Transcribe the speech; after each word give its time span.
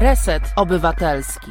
Reset 0.00 0.42
Obywatelski. 0.56 1.50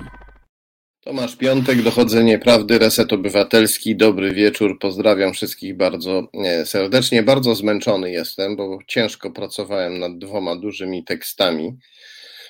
Tomasz 1.01 1.35
Piątek, 1.35 1.81
Dochodzenie 1.81 2.39
Prawdy, 2.39 2.79
Reset 2.79 3.13
Obywatelski. 3.13 3.95
Dobry 3.95 4.33
wieczór, 4.33 4.79
pozdrawiam 4.79 5.33
wszystkich 5.33 5.77
bardzo 5.77 6.27
e, 6.33 6.65
serdecznie. 6.65 7.23
Bardzo 7.23 7.55
zmęczony 7.55 8.11
jestem, 8.11 8.55
bo 8.55 8.79
ciężko 8.87 9.31
pracowałem 9.31 9.99
nad 9.99 10.17
dwoma 10.17 10.55
dużymi 10.55 11.03
tekstami 11.03 11.77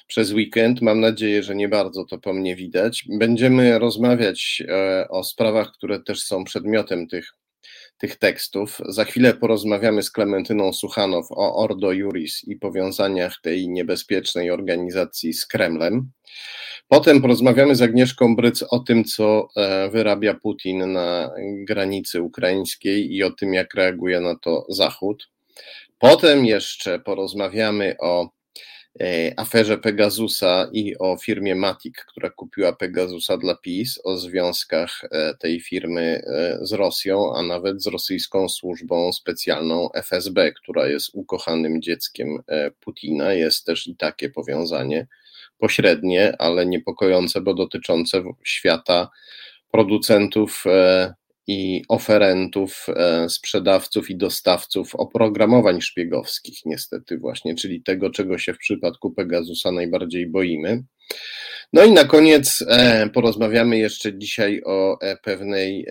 przez 0.07 0.31
weekend. 0.31 0.81
Mam 0.81 0.99
nadzieję, 0.99 1.43
że 1.43 1.55
nie 1.55 1.69
bardzo 1.69 2.05
to 2.05 2.17
po 2.17 2.33
mnie 2.33 2.55
widać. 2.55 3.05
Będziemy 3.09 3.79
rozmawiać 3.79 4.63
e, 4.67 5.07
o 5.09 5.23
sprawach, 5.23 5.71
które 5.71 5.99
też 5.99 6.23
są 6.23 6.43
przedmiotem 6.43 7.07
tych 7.07 7.33
tych 7.99 8.15
tekstów. 8.15 8.77
Za 8.85 9.05
chwilę 9.05 9.33
porozmawiamy 9.33 10.03
z 10.03 10.11
Klementyną 10.11 10.73
Suchanow 10.73 11.31
o 11.31 11.55
Ordo 11.55 11.91
Juris 11.91 12.43
i 12.47 12.55
powiązaniach 12.55 13.35
tej 13.41 13.69
niebezpiecznej 13.69 14.51
organizacji 14.51 15.33
z 15.33 15.45
Kremlem. 15.45 16.11
Potem 16.87 17.21
porozmawiamy 17.21 17.75
z 17.75 17.81
Agnieszką 17.81 18.35
Bryc 18.35 18.63
o 18.69 18.79
tym, 18.79 19.03
co 19.03 19.47
e, 19.55 19.89
wyrabia 19.89 20.33
Putin 20.33 20.91
na 20.91 21.31
granicy 21.67 22.21
ukraińskiej 22.21 23.15
i 23.15 23.23
o 23.23 23.31
tym, 23.31 23.53
jak 23.53 23.73
reaguje 23.73 24.21
na 24.21 24.35
to 24.35 24.65
Zachód. 24.69 25.29
Potem 25.99 26.45
jeszcze 26.45 26.99
porozmawiamy 26.99 27.95
o 27.99 28.29
aferze 29.37 29.77
Pegasusa 29.77 30.69
i 30.71 30.97
o 30.97 31.17
firmie 31.17 31.55
Matic, 31.55 31.95
która 31.95 32.29
kupiła 32.29 32.73
Pegasusa 32.73 33.37
dla 33.37 33.55
PiS, 33.55 33.99
o 34.03 34.17
związkach 34.17 35.01
e, 35.11 35.33
tej 35.33 35.61
firmy 35.61 36.01
e, 36.01 36.57
z 36.61 36.71
Rosją, 36.71 37.35
a 37.35 37.43
nawet 37.43 37.83
z 37.83 37.87
rosyjską 37.87 38.49
służbą 38.49 39.13
specjalną 39.13 39.89
FSB, 39.93 40.51
która 40.51 40.87
jest 40.87 41.09
ukochanym 41.13 41.81
dzieckiem 41.81 42.27
Putina. 42.79 43.33
Jest 43.33 43.65
też 43.65 43.87
i 43.87 43.95
takie 43.95 44.29
powiązanie 44.29 45.07
pośrednie, 45.57 46.35
ale 46.39 46.65
niepokojące, 46.65 47.41
bo 47.41 47.53
dotyczące 47.53 48.23
świata 48.43 49.09
producentów 49.71 50.63
i 51.49 51.83
oferentów, 51.87 52.85
e, 52.95 53.29
sprzedawców 53.29 54.09
i 54.09 54.17
dostawców 54.17 54.95
oprogramowań 54.95 55.81
szpiegowskich, 55.81 56.59
niestety, 56.65 57.17
właśnie, 57.17 57.55
czyli 57.55 57.83
tego, 57.83 58.09
czego 58.09 58.37
się 58.37 58.53
w 58.53 58.57
przypadku 58.57 59.11
Pegasusa 59.11 59.71
najbardziej 59.71 60.27
boimy. 60.27 60.83
No 61.73 61.83
i 61.83 61.91
na 61.91 62.03
koniec 62.03 62.65
e, 62.67 63.09
porozmawiamy 63.13 63.77
jeszcze 63.77 64.17
dzisiaj 64.17 64.61
o 64.65 65.01
e, 65.01 65.17
pewnej 65.17 65.85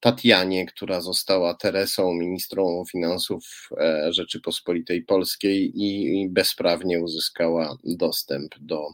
Tatianie, 0.00 0.66
która 0.66 1.00
została 1.00 1.54
Teresą, 1.54 2.14
ministrą 2.14 2.84
finansów 2.90 3.68
Rzeczypospolitej 4.08 5.02
Polskiej 5.02 5.72
i 5.74 6.28
bezprawnie 6.30 7.00
uzyskała 7.00 7.76
dostęp 7.84 8.54
do, 8.60 8.86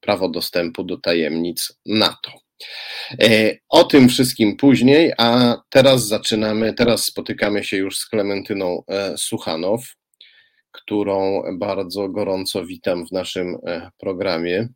prawo 0.00 0.28
dostępu 0.28 0.84
do 0.84 0.96
tajemnic 0.96 1.72
NATO. 1.86 2.32
E, 3.22 3.56
o 3.68 3.84
tym 3.84 4.08
wszystkim 4.08 4.56
później, 4.56 5.12
a 5.18 5.56
teraz 5.70 6.06
zaczynamy, 6.08 6.74
teraz 6.74 7.04
spotykamy 7.04 7.64
się 7.64 7.76
już 7.76 7.98
z 7.98 8.08
Klementyną 8.08 8.82
e, 8.88 9.16
Suchanow, 9.16 9.80
którą 10.72 11.42
bardzo 11.58 12.08
gorąco 12.08 12.66
witam 12.66 13.06
w 13.06 13.12
naszym 13.12 13.56
e, 13.66 13.90
programie. 13.98 14.68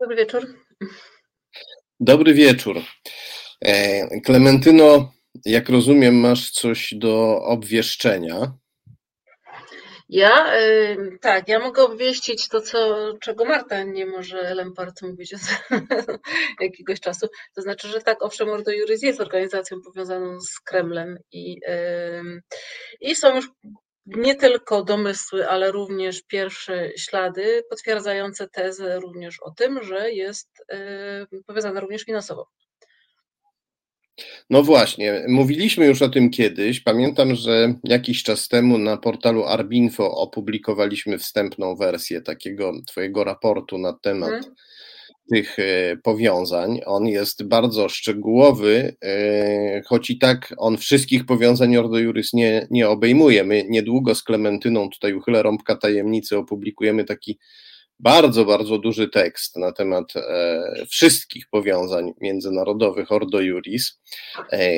Dobry 0.00 0.16
wieczór. 0.16 0.54
Dobry 2.00 2.34
wieczór. 2.34 2.80
Klementyno, 4.24 5.12
jak 5.44 5.68
rozumiem, 5.68 6.14
masz 6.14 6.50
coś 6.50 6.94
do 6.94 7.42
obwieszczenia. 7.42 8.52
Ja, 10.08 10.58
y, 10.60 11.18
tak, 11.20 11.48
ja 11.48 11.58
mogę 11.58 11.82
obwieścić 11.82 12.48
to, 12.48 12.60
co, 12.60 13.12
czego 13.20 13.44
Marta 13.44 13.82
nie 13.82 14.06
może 14.06 14.54
Lempart 14.54 15.02
mówić 15.02 15.34
od 15.34 15.40
jakiegoś 16.60 17.00
czasu. 17.00 17.28
To 17.54 17.62
znaczy, 17.62 17.88
że 17.88 18.00
tak, 18.00 18.22
owszem, 18.22 18.48
Ordo 18.48 18.70
Juris 18.72 19.02
jest 19.02 19.20
organizacją 19.20 19.80
powiązaną 19.84 20.40
z 20.40 20.60
Kremlem 20.60 21.18
i, 21.32 21.60
y, 21.68 22.42
i 23.00 23.14
są 23.14 23.36
już 23.36 23.48
nie 24.06 24.34
tylko 24.34 24.84
domysły, 24.84 25.48
ale 25.48 25.72
również 25.72 26.22
pierwsze 26.22 26.90
ślady 26.98 27.62
potwierdzające 27.70 28.48
tezę 28.48 29.00
również 29.00 29.36
o 29.42 29.50
tym, 29.50 29.82
że 29.82 30.12
jest 30.12 30.48
y, 31.32 31.44
powiązana 31.46 31.80
również 31.80 32.02
finansowo. 32.02 32.48
No 34.50 34.62
właśnie, 34.62 35.24
mówiliśmy 35.28 35.86
już 35.86 36.02
o 36.02 36.08
tym 36.08 36.30
kiedyś. 36.30 36.80
Pamiętam, 36.80 37.34
że 37.34 37.74
jakiś 37.84 38.22
czas 38.22 38.48
temu 38.48 38.78
na 38.78 38.96
portalu 38.96 39.44
Arbinfo 39.44 40.10
opublikowaliśmy 40.10 41.18
wstępną 41.18 41.76
wersję 41.76 42.20
takiego 42.20 42.72
Twojego 42.86 43.24
raportu 43.24 43.78
na 43.78 43.92
temat 43.92 44.30
hmm. 44.30 44.54
tych 45.32 45.58
e, 45.58 45.96
powiązań. 46.02 46.80
On 46.86 47.06
jest 47.06 47.48
bardzo 47.48 47.88
szczegółowy, 47.88 48.96
e, 49.04 49.82
choć 49.86 50.10
i 50.10 50.18
tak 50.18 50.54
on 50.58 50.76
wszystkich 50.76 51.26
powiązań 51.26 51.76
Ordo 51.76 51.98
Juris 51.98 52.32
nie, 52.32 52.66
nie 52.70 52.88
obejmuje. 52.88 53.44
My 53.44 53.64
niedługo 53.68 54.14
z 54.14 54.22
Klementyną, 54.22 54.90
tutaj 54.90 55.14
uchylę 55.14 55.42
rąbka 55.42 55.76
tajemnicy, 55.76 56.38
opublikujemy 56.38 57.04
taki 57.04 57.38
bardzo, 58.00 58.44
bardzo 58.44 58.78
duży 58.78 59.08
tekst 59.08 59.56
na 59.56 59.72
temat 59.72 60.16
e, 60.16 60.62
wszystkich 60.88 61.46
powiązań 61.50 62.12
międzynarodowych 62.20 63.12
Ordo 63.12 63.40
Juris. 63.40 64.00
E, 64.52 64.70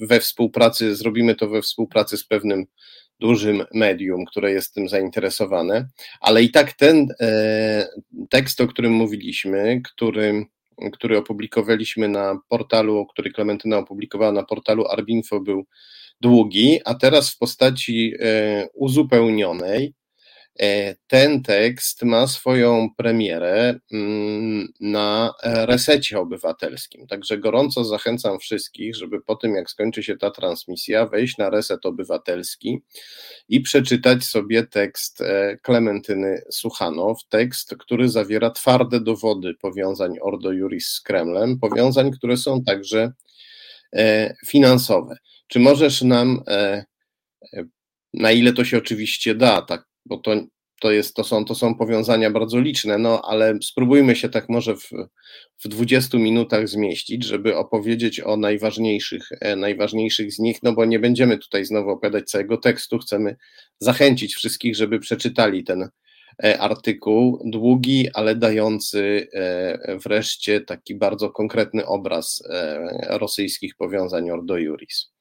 we 0.00 0.20
współpracy, 0.20 0.96
zrobimy 0.96 1.34
to 1.34 1.48
we 1.48 1.62
współpracy 1.62 2.16
z 2.16 2.26
pewnym 2.26 2.66
dużym 3.20 3.64
medium, 3.74 4.24
które 4.24 4.52
jest 4.52 4.74
tym 4.74 4.88
zainteresowane, 4.88 5.88
ale 6.20 6.42
i 6.42 6.50
tak 6.50 6.72
ten 6.72 7.08
e, 7.20 7.88
tekst, 8.30 8.60
o 8.60 8.66
którym 8.66 8.92
mówiliśmy, 8.92 9.80
który, 9.84 10.46
który 10.92 11.18
opublikowaliśmy 11.18 12.08
na 12.08 12.38
portalu, 12.48 13.06
który 13.06 13.30
Klementyna 13.30 13.78
opublikowała 13.78 14.32
na 14.32 14.42
portalu 14.42 14.86
Arbinfo 14.86 15.40
był 15.40 15.66
długi, 16.20 16.80
a 16.84 16.94
teraz 16.94 17.30
w 17.30 17.38
postaci 17.38 18.12
uzupełnionej 18.74 19.92
E, 19.92 19.97
ten 21.06 21.42
tekst 21.42 22.02
ma 22.02 22.26
swoją 22.26 22.88
premierę 22.96 23.80
mm, 23.92 24.68
na 24.80 25.34
resecie 25.42 26.18
obywatelskim. 26.18 27.06
Także 27.06 27.38
gorąco 27.38 27.84
zachęcam 27.84 28.38
wszystkich, 28.38 28.96
żeby 28.96 29.20
po 29.20 29.36
tym, 29.36 29.54
jak 29.54 29.70
skończy 29.70 30.02
się 30.02 30.16
ta 30.16 30.30
transmisja, 30.30 31.06
wejść 31.06 31.38
na 31.38 31.50
reset 31.50 31.86
obywatelski 31.86 32.82
i 33.48 33.60
przeczytać 33.60 34.24
sobie 34.24 34.66
tekst 34.66 35.20
e, 35.20 35.56
Klementyny 35.62 36.42
Suchanow, 36.50 37.18
tekst, 37.28 37.76
który 37.78 38.08
zawiera 38.08 38.50
twarde 38.50 39.00
dowody 39.00 39.54
powiązań 39.54 40.14
Ordo 40.22 40.52
Juris 40.52 40.86
z 40.86 41.00
Kremlem, 41.00 41.58
powiązań, 41.58 42.10
które 42.10 42.36
są 42.36 42.62
także 42.64 43.12
e, 43.92 44.34
finansowe. 44.46 45.16
Czy 45.46 45.58
możesz 45.58 46.02
nam 46.02 46.42
na 48.14 48.32
ile 48.32 48.52
to 48.52 48.64
się 48.64 48.78
oczywiście 48.78 49.34
da, 49.34 49.62
tak 49.62 49.87
bo 50.08 50.18
to, 50.18 50.34
to, 50.80 50.90
jest, 50.90 51.14
to, 51.14 51.24
są, 51.24 51.44
to 51.44 51.54
są 51.54 51.74
powiązania 51.74 52.30
bardzo 52.30 52.60
liczne, 52.60 52.98
no 52.98 53.22
ale 53.24 53.58
spróbujmy 53.62 54.16
się 54.16 54.28
tak 54.28 54.48
może 54.48 54.76
w, 54.76 54.90
w 55.64 55.68
20 55.68 56.18
minutach 56.18 56.68
zmieścić, 56.68 57.24
żeby 57.24 57.56
opowiedzieć 57.56 58.20
o 58.20 58.36
najważniejszych, 58.36 59.28
e, 59.40 59.56
najważniejszych 59.56 60.32
z 60.32 60.38
nich, 60.38 60.62
no 60.62 60.72
bo 60.72 60.84
nie 60.84 60.98
będziemy 60.98 61.38
tutaj 61.38 61.64
znowu 61.64 61.90
opowiadać 61.90 62.30
całego 62.30 62.56
tekstu, 62.56 62.98
chcemy 62.98 63.36
zachęcić 63.78 64.34
wszystkich, 64.34 64.76
żeby 64.76 64.98
przeczytali 64.98 65.64
ten 65.64 65.88
e, 66.44 66.58
artykuł, 66.58 67.42
długi, 67.44 68.08
ale 68.14 68.36
dający 68.36 69.28
e, 69.32 69.98
wreszcie 69.98 70.60
taki 70.60 70.94
bardzo 70.94 71.30
konkretny 71.30 71.86
obraz 71.86 72.42
rosyjskich 73.08 73.76
powiązań 73.76 74.30
Ordo 74.30 74.58
Juris. 74.58 75.17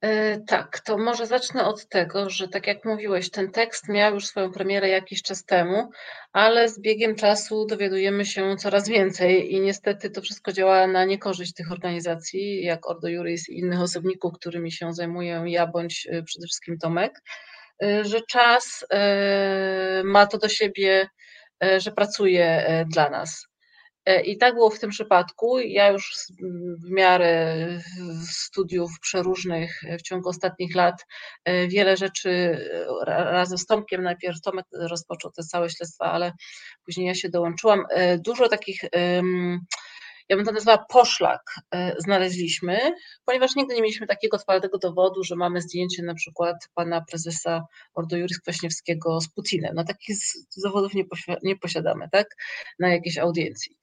E, 0.00 0.40
tak, 0.40 0.80
to 0.80 0.98
może 0.98 1.26
zacznę 1.26 1.64
od 1.64 1.88
tego, 1.88 2.30
że 2.30 2.48
tak 2.48 2.66
jak 2.66 2.84
mówiłeś, 2.84 3.30
ten 3.30 3.50
tekst 3.50 3.88
miał 3.88 4.14
już 4.14 4.26
swoją 4.26 4.52
premierę 4.52 4.88
jakiś 4.88 5.22
czas 5.22 5.44
temu, 5.44 5.90
ale 6.32 6.68
z 6.68 6.80
biegiem 6.80 7.14
czasu 7.14 7.66
dowiadujemy 7.66 8.24
się 8.24 8.56
coraz 8.56 8.88
więcej 8.88 9.52
i 9.52 9.60
niestety 9.60 10.10
to 10.10 10.22
wszystko 10.22 10.52
działa 10.52 10.86
na 10.86 11.04
niekorzyść 11.04 11.52
tych 11.54 11.72
organizacji, 11.72 12.64
jak 12.64 12.90
Ordo 12.90 13.08
Juris 13.08 13.48
i 13.48 13.58
innych 13.58 13.80
osobników, 13.80 14.32
którymi 14.34 14.72
się 14.72 14.92
zajmuję 14.92 15.42
ja 15.46 15.66
bądź 15.66 16.08
e, 16.10 16.22
przede 16.22 16.46
wszystkim 16.46 16.78
Tomek, 16.78 17.22
e, 17.82 18.04
że 18.04 18.20
czas 18.28 18.86
ma 20.04 20.26
to 20.26 20.38
do 20.38 20.48
siebie, 20.48 21.08
że 21.78 21.92
pracuje 21.92 22.66
dla 22.92 23.10
nas. 23.10 23.46
E, 24.06 24.20
I 24.20 24.38
tak 24.38 24.54
było 24.54 24.70
w 24.70 24.78
tym 24.78 24.90
przypadku. 24.90 25.58
Ja 25.58 25.88
już 25.88 26.14
w 26.84 26.90
miarę 26.90 27.56
studiów 28.30 28.90
przeróżnych 29.00 29.82
w 29.98 30.02
ciągu 30.02 30.28
ostatnich 30.28 30.74
lat 30.74 31.06
e, 31.44 31.68
wiele 31.68 31.96
rzeczy 31.96 32.30
e, 32.30 33.04
razem 33.04 33.58
z 33.58 33.66
Tomkiem, 33.66 34.02
najpierw 34.02 34.40
Tomek 34.40 34.66
rozpoczął 34.72 35.30
te 35.30 35.42
całe 35.42 35.70
śledztwa, 35.70 36.04
ale 36.04 36.32
później 36.84 37.06
ja 37.06 37.14
się 37.14 37.28
dołączyłam. 37.28 37.84
Dużo 38.18 38.48
takich 38.48 38.80
ja 40.28 40.36
bym 40.36 40.44
to 40.44 40.52
nazwała 40.52 40.84
poszlak, 40.88 41.54
znaleźliśmy, 41.98 42.78
ponieważ 43.24 43.56
nigdy 43.56 43.74
nie 43.74 43.82
mieliśmy 43.82 44.06
takiego 44.06 44.38
twardego 44.38 44.78
dowodu, 44.78 45.24
że 45.24 45.36
mamy 45.36 45.60
zdjęcie 45.60 46.02
na 46.02 46.14
przykład 46.14 46.56
pana 46.74 47.00
prezesa 47.00 47.62
Ordo 47.94 48.16
Juris 48.16 48.40
Kwaśniewskiego 48.40 49.20
z 49.20 49.28
Putinem. 49.28 49.74
No 49.74 49.84
takich 49.84 50.16
dowodów 50.64 50.94
nie, 50.94 51.04
nie 51.42 51.56
posiadamy, 51.56 52.08
tak, 52.12 52.26
na 52.78 52.88
jakiejś 52.88 53.18
audiencji. 53.18 53.76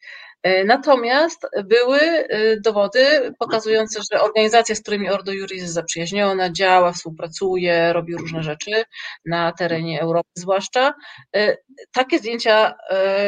E, 0.43 0.63
natomiast 0.65 1.47
były 1.65 1.99
e, 1.99 2.59
dowody 2.61 3.33
pokazujące, 3.39 3.99
że 4.11 4.21
organizacja, 4.21 4.75
z 4.75 4.81
którymi 4.81 5.09
Ordo 5.09 5.31
Juris 5.31 5.61
jest 5.61 5.73
zaprzyjaźniona, 5.73 6.51
działa, 6.51 6.91
współpracuje, 6.91 7.93
robi 7.93 8.15
różne 8.15 8.43
rzeczy 8.43 8.83
na 9.25 9.51
terenie 9.51 10.01
Europy 10.01 10.29
zwłaszcza. 10.35 10.93
E, 11.35 11.57
takie 11.93 12.19
zdjęcia 12.19 12.73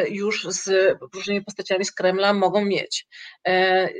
już 0.10 0.48
z 0.50 0.96
różnymi 1.14 1.44
postaciami 1.44 1.86
z 1.86 1.92
Kremla 1.92 2.34
mogą 2.34 2.66
mieć. 2.66 3.08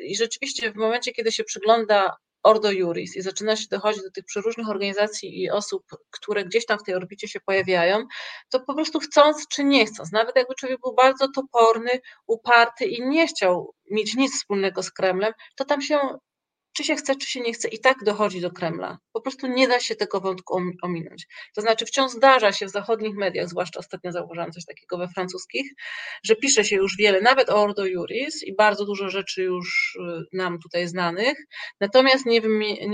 I 0.04 0.16
rzeczywiście 0.16 0.72
w 0.72 0.76
momencie, 0.76 1.12
kiedy 1.12 1.32
się 1.32 1.44
przygląda 1.44 2.18
Ordo 2.46 2.72
Juris 2.72 3.16
i 3.16 3.22
zaczyna 3.22 3.56
się 3.56 3.66
dochodzić 3.72 4.04
do 4.04 4.12
tych 4.12 4.26
przeróżnych 4.26 4.70
organizacji 4.70 5.42
i 5.44 5.50
osób, 5.50 5.84
które 6.12 6.46
gdzieś 6.46 6.66
tam 6.66 6.80
w 6.80 6.84
tej 6.84 6.96
orbicie 6.96 7.28
się 7.28 7.40
pojawiają, 7.40 8.06
to 8.50 8.60
po 8.60 8.74
prostu 8.74 9.00
chcąc 9.00 9.48
czy 9.48 9.64
nie 9.64 9.86
chcąc, 9.86 10.12
nawet 10.12 10.36
jakby 10.36 10.56
człowiek 10.56 10.80
był 10.84 10.94
bardzo 10.94 11.28
toporny, 11.36 12.00
uparty 12.28 12.86
i 12.86 13.10
nie 13.10 13.28
chciał 13.28 13.74
mieć 13.92 14.16
nic 14.16 14.36
wspólnego 14.36 14.84
z 14.84 14.92
Kremlem, 14.92 15.34
to 15.56 15.66
tam 15.66 15.82
się 15.82 16.00
czy 16.76 16.84
się 16.84 16.96
chce, 16.96 17.16
czy 17.16 17.28
się 17.28 17.42
nie 17.42 17.54
chce, 17.54 17.68
i 17.68 17.80
tak 17.80 17.98
dochodzi 18.04 18.42
do 18.42 18.52
Kremla. 18.52 18.98
Po 19.14 19.22
prostu 19.22 19.48
nie 19.48 19.68
da 19.68 19.80
się 19.80 19.96
tego 19.96 20.22
wątku 20.22 20.60
ominąć. 20.82 21.28
To 21.56 21.62
znaczy, 21.62 21.86
wciąż 21.86 22.12
zdarza 22.12 22.52
się 22.52 22.66
w 22.66 22.70
zachodnich 22.70 23.16
mediach, 23.16 23.50
zwłaszcza 23.50 23.80
ostatnio 23.80 24.12
zauważyłam 24.12 24.52
coś 24.52 24.66
takiego 24.66 24.98
we 24.98 25.08
francuskich, 25.08 25.72
że 26.24 26.36
pisze 26.36 26.64
się 26.64 26.76
już 26.76 26.98
wiele, 26.98 27.22
nawet 27.22 27.50
o 27.50 27.64
Ordo 27.64 27.86
Juris 27.86 28.44
i 28.44 28.56
bardzo 28.56 28.86
dużo 28.86 29.10
rzeczy 29.10 29.44
już 29.44 29.96
y, 29.96 30.24
nam 30.34 30.60
tutaj 30.60 30.88
znanych, 30.88 31.38
natomiast 31.80 32.26
nie, 32.26 32.42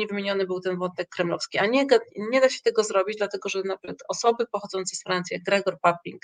wymieniony 0.08 0.46
był 0.46 0.60
ten 0.60 0.78
wątek 0.78 1.10
kremlowski. 1.10 1.58
A 1.58 1.66
nie, 1.66 1.86
nie 2.32 2.42
da 2.42 2.50
się 2.50 2.62
tego 2.64 2.84
zrobić, 2.84 3.18
dlatego 3.18 3.50
że 3.50 3.62
nawet 3.64 3.98
osoby 4.08 4.46
pochodzące 4.52 4.96
z 4.96 5.04
Francji, 5.04 5.34
jak 5.34 5.44
Gregor 5.44 5.80
Papping, 5.82 6.22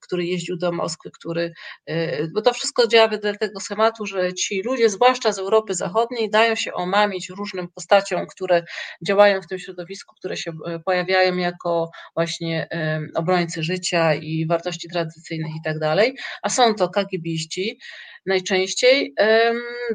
który 0.00 0.24
jeździł 0.24 0.56
do 0.56 0.72
Moskwy, 0.72 1.10
który, 1.10 1.52
y, 1.90 2.30
bo 2.34 2.42
to 2.42 2.52
wszystko 2.52 2.86
działa 2.86 3.08
wedle 3.08 3.36
tego 3.36 3.60
schematu, 3.60 4.06
że 4.06 4.34
ci 4.34 4.62
ludzie, 4.62 4.90
zwłaszcza 4.90 5.32
z 5.32 5.38
Europy 5.38 5.74
Zachodniej, 5.74 6.30
dają 6.30 6.54
się 6.54 6.72
o 6.72 6.86
omamić 6.94 7.30
różnym 7.30 7.68
postaciom, 7.68 8.26
które 8.26 8.64
działają 9.06 9.42
w 9.42 9.46
tym 9.46 9.58
środowisku, 9.58 10.14
które 10.18 10.36
się 10.36 10.52
e, 10.66 10.78
pojawiają 10.78 11.36
jako 11.36 11.90
właśnie 12.14 12.68
obrońcy 13.14 13.62
życia 13.62 14.14
i 14.14 14.46
wartości 14.46 14.88
tradycyjnych 14.88 15.52
i 15.56 15.62
tak 15.64 15.78
dalej, 15.78 16.16
a 16.42 16.48
są 16.48 16.74
to 16.74 16.88
KGBiści 16.88 17.78
najczęściej, 18.26 19.14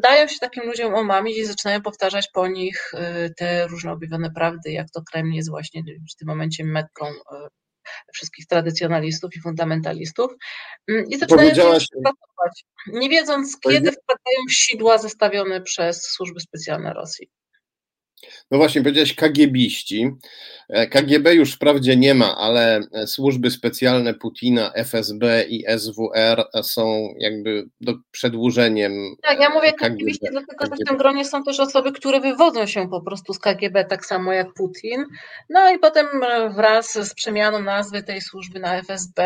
dają 0.01 0.27
się 0.27 0.35
takim 0.39 0.63
ludziom 0.63 0.95
omamić 0.95 1.37
i 1.37 1.45
zaczynają 1.45 1.81
powtarzać 1.81 2.29
po 2.33 2.47
nich 2.47 2.91
e, 2.93 3.29
te 3.29 3.67
różne 3.67 3.91
objawione 3.91 4.31
prawdy, 4.31 4.71
jak 4.71 4.91
to 4.91 5.01
Kreml 5.11 5.33
jest 5.33 5.49
właśnie 5.49 5.81
w 5.83 6.15
tym 6.15 6.27
momencie 6.27 6.65
metką 6.65 7.05
e, 7.07 7.47
wszystkich 8.13 8.47
tradycjonalistów 8.47 9.35
i 9.35 9.41
fundamentalistów. 9.41 10.31
Mm, 10.87 11.05
i 11.05 11.17
zaczynają 11.17 11.79
się 11.79 11.87
pracować, 12.03 12.65
nie 12.87 13.09
wiedząc, 13.09 13.59
kiedy 13.59 13.91
wpadają 13.91 14.08
w 14.49 14.53
sidła 14.53 14.97
zestawione 14.97 15.61
przez 15.61 16.01
służby 16.01 16.39
specjalne 16.39 16.93
Rosji. 16.93 17.29
No 18.51 18.57
właśnie, 18.57 18.81
powiedziałeś 18.81 19.15
KGBiści. 19.15 20.11
E, 20.69 20.87
KGB 20.87 21.35
już 21.35 21.53
wprawdzie 21.53 21.97
nie 21.97 22.15
ma, 22.15 22.37
ale 22.37 22.81
służby 23.05 23.51
specjalne 23.51 24.13
Putina, 24.13 24.73
FSB 24.73 25.43
i 25.49 25.63
SWR 25.79 26.43
są 26.63 27.13
jakby 27.17 27.69
do, 27.81 27.93
przedłużeniem. 28.11 29.15
Tak, 29.21 29.39
ja 29.39 29.49
mówię 29.49 29.73
KGBiści, 29.73 30.27
dlatego 30.31 30.65
że 30.65 30.83
w 30.83 30.87
tym 30.87 30.97
gronie 30.97 31.25
są 31.25 31.43
też 31.43 31.59
osoby, 31.59 31.91
które 31.91 32.19
wywodzą 32.19 32.65
się 32.65 32.89
po 32.89 33.01
prostu 33.01 33.33
z 33.33 33.39
KGB, 33.39 33.85
tak 33.85 34.05
samo 34.05 34.33
jak 34.33 34.53
Putin. 34.53 35.05
No 35.49 35.71
i 35.71 35.79
potem 35.79 36.07
wraz 36.55 36.93
z 36.93 37.13
przemianą 37.13 37.61
nazwy 37.61 38.03
tej 38.03 38.21
służby 38.21 38.59
na 38.59 38.77
FSB, 38.77 39.21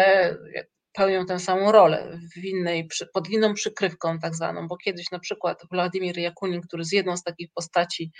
pełnią 0.93 1.25
tę 1.25 1.39
samą 1.39 1.71
rolę 1.71 2.19
w 2.35 2.45
innej, 2.45 2.87
pod 3.13 3.29
inną 3.29 3.53
przykrywką 3.53 4.19
tak 4.19 4.35
zwaną, 4.35 4.67
bo 4.67 4.77
kiedyś 4.77 5.11
na 5.11 5.19
przykład 5.19 5.61
Władimir 5.71 6.17
Jakunin, 6.17 6.61
który 6.61 6.85
z 6.85 6.91
jedną 6.91 7.17
z 7.17 7.23
takich 7.23 7.49
postaci 7.53 8.11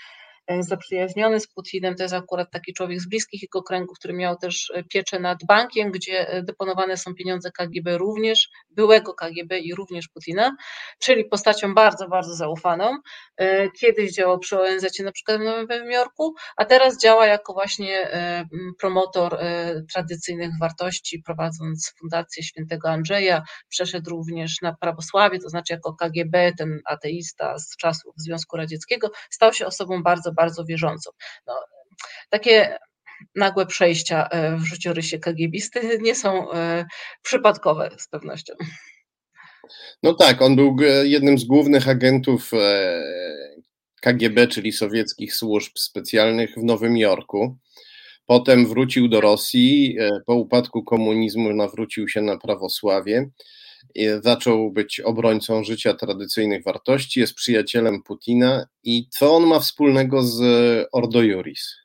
zaprzyjaźniony 0.60 1.40
z 1.40 1.46
Putinem. 1.46 1.94
To 1.94 2.02
jest 2.02 2.14
akurat 2.14 2.50
taki 2.50 2.72
człowiek 2.72 3.00
z 3.00 3.08
bliskich 3.08 3.42
jego 3.42 3.62
kręgów, 3.62 3.98
który 3.98 4.14
miał 4.14 4.36
też 4.36 4.72
e, 4.74 4.84
pieczę 4.84 5.20
nad 5.20 5.38
bankiem, 5.48 5.90
gdzie 5.90 6.28
e, 6.28 6.42
deponowane 6.42 6.96
są 6.96 7.14
pieniądze 7.14 7.50
KGB 7.50 7.98
również, 7.98 8.48
byłego 8.70 9.14
KGB 9.14 9.58
i 9.58 9.74
również 9.74 10.08
Putina, 10.08 10.56
czyli 10.98 11.24
postacią 11.24 11.74
bardzo, 11.74 12.08
bardzo 12.08 12.34
zaufaną. 12.34 12.96
Kiedyś 13.80 14.12
działał 14.12 14.38
przy 14.38 14.60
ONZ 14.60 15.00
na 15.00 15.12
przykład 15.12 15.40
w 15.40 15.44
Nowym 15.44 15.90
Jorku, 15.90 16.34
a 16.56 16.64
teraz 16.64 17.00
działa 17.00 17.26
jako 17.26 17.52
właśnie 17.52 18.10
promotor 18.80 19.38
tradycyjnych 19.92 20.50
wartości, 20.60 21.22
prowadząc 21.26 21.92
Fundację 21.98 22.42
Świętego 22.42 22.88
Andrzeja, 22.90 23.42
przeszedł 23.68 24.10
również 24.10 24.60
na 24.62 24.74
prawosławie, 24.80 25.38
to 25.38 25.48
znaczy 25.48 25.72
jako 25.72 25.94
KGB, 25.94 26.52
ten 26.58 26.80
ateista 26.86 27.58
z 27.58 27.76
czasów 27.76 28.14
Związku 28.16 28.56
Radzieckiego, 28.56 29.10
stał 29.30 29.52
się 29.52 29.66
osobą 29.66 30.02
bardzo, 30.02 30.32
bardzo 30.34 30.64
wierzącą. 30.64 31.10
No, 31.46 31.54
takie 32.30 32.78
nagłe 33.34 33.66
przejścia 33.66 34.28
e, 34.28 34.56
w 34.56 34.64
życiorysie 34.64 35.18
KGBisty 35.18 35.98
nie 36.02 36.14
są 36.14 36.52
e, 36.52 36.84
przypadkowe 37.22 37.90
z 37.98 38.08
pewnością. 38.08 38.54
No 40.02 40.14
tak, 40.14 40.42
on 40.42 40.56
był 40.56 40.76
jednym 41.02 41.38
z 41.38 41.44
głównych 41.44 41.88
agentów 41.88 42.50
e, 42.54 43.02
KGB, 44.02 44.48
czyli 44.48 44.72
sowieckich 44.72 45.34
służb 45.34 45.72
specjalnych 45.78 46.54
w 46.54 46.64
Nowym 46.64 46.96
Jorku. 46.96 47.58
Potem 48.26 48.66
wrócił 48.66 49.08
do 49.08 49.20
Rosji, 49.20 49.96
po 50.26 50.34
upadku 50.34 50.84
komunizmu 50.84 51.54
nawrócił 51.54 52.08
się 52.08 52.20
na 52.20 52.38
prawosławie 52.38 53.30
zaczął 54.22 54.72
być 54.72 55.00
obrońcą 55.00 55.64
życia 55.64 55.94
tradycyjnych 55.94 56.64
wartości, 56.64 57.20
jest 57.20 57.34
przyjacielem 57.34 58.02
Putina 58.02 58.66
i 58.82 59.08
co 59.10 59.36
on 59.36 59.46
ma 59.46 59.60
wspólnego 59.60 60.22
z 60.22 60.40
Ordo 60.92 61.22
Juris? 61.22 61.83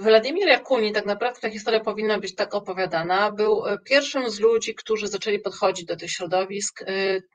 Władimir 0.00 0.48
Jakuni, 0.48 0.92
tak 0.92 1.06
naprawdę 1.06 1.40
ta 1.40 1.50
historia 1.50 1.80
powinna 1.80 2.18
być 2.18 2.34
tak 2.34 2.54
opowiadana, 2.54 3.32
był 3.32 3.66
e, 3.66 3.78
pierwszym 3.78 4.30
z 4.30 4.40
ludzi, 4.40 4.74
którzy 4.74 5.08
zaczęli 5.08 5.38
podchodzić 5.38 5.86
do 5.86 5.96
tych 5.96 6.10
środowisk. 6.10 6.82
E, 6.82 6.86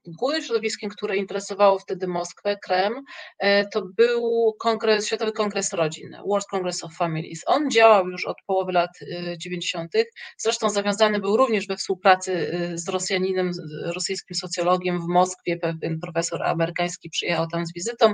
głównym 0.07 0.41
środowiskiem, 0.41 0.89
które 0.89 1.17
interesowało 1.17 1.79
wtedy 1.79 2.07
Moskwę, 2.07 2.57
Kreml, 2.63 3.01
e, 3.39 3.67
to 3.67 3.81
był 3.97 4.53
kongres, 4.59 5.07
Światowy 5.07 5.31
Kongres 5.31 5.73
Rodzin, 5.73 6.17
World 6.27 6.45
Congress 6.45 6.83
of 6.83 6.93
Families. 6.93 7.43
On 7.45 7.71
działał 7.71 8.07
już 8.09 8.25
od 8.25 8.37
połowy 8.47 8.71
lat 8.71 8.91
90., 9.37 9.93
zresztą 10.37 10.69
zawiązany 10.69 11.19
był 11.19 11.37
również 11.37 11.67
we 11.67 11.77
współpracy 11.77 12.57
z 12.73 12.89
Rosjaninem, 12.89 13.51
rosyjskim 13.83 14.35
socjologiem 14.35 15.01
w 15.01 15.07
Moskwie, 15.07 15.57
pewien 15.57 15.99
profesor 15.99 16.43
amerykański 16.43 17.09
przyjechał 17.09 17.47
tam 17.47 17.65
z 17.65 17.73
wizytą 17.73 18.13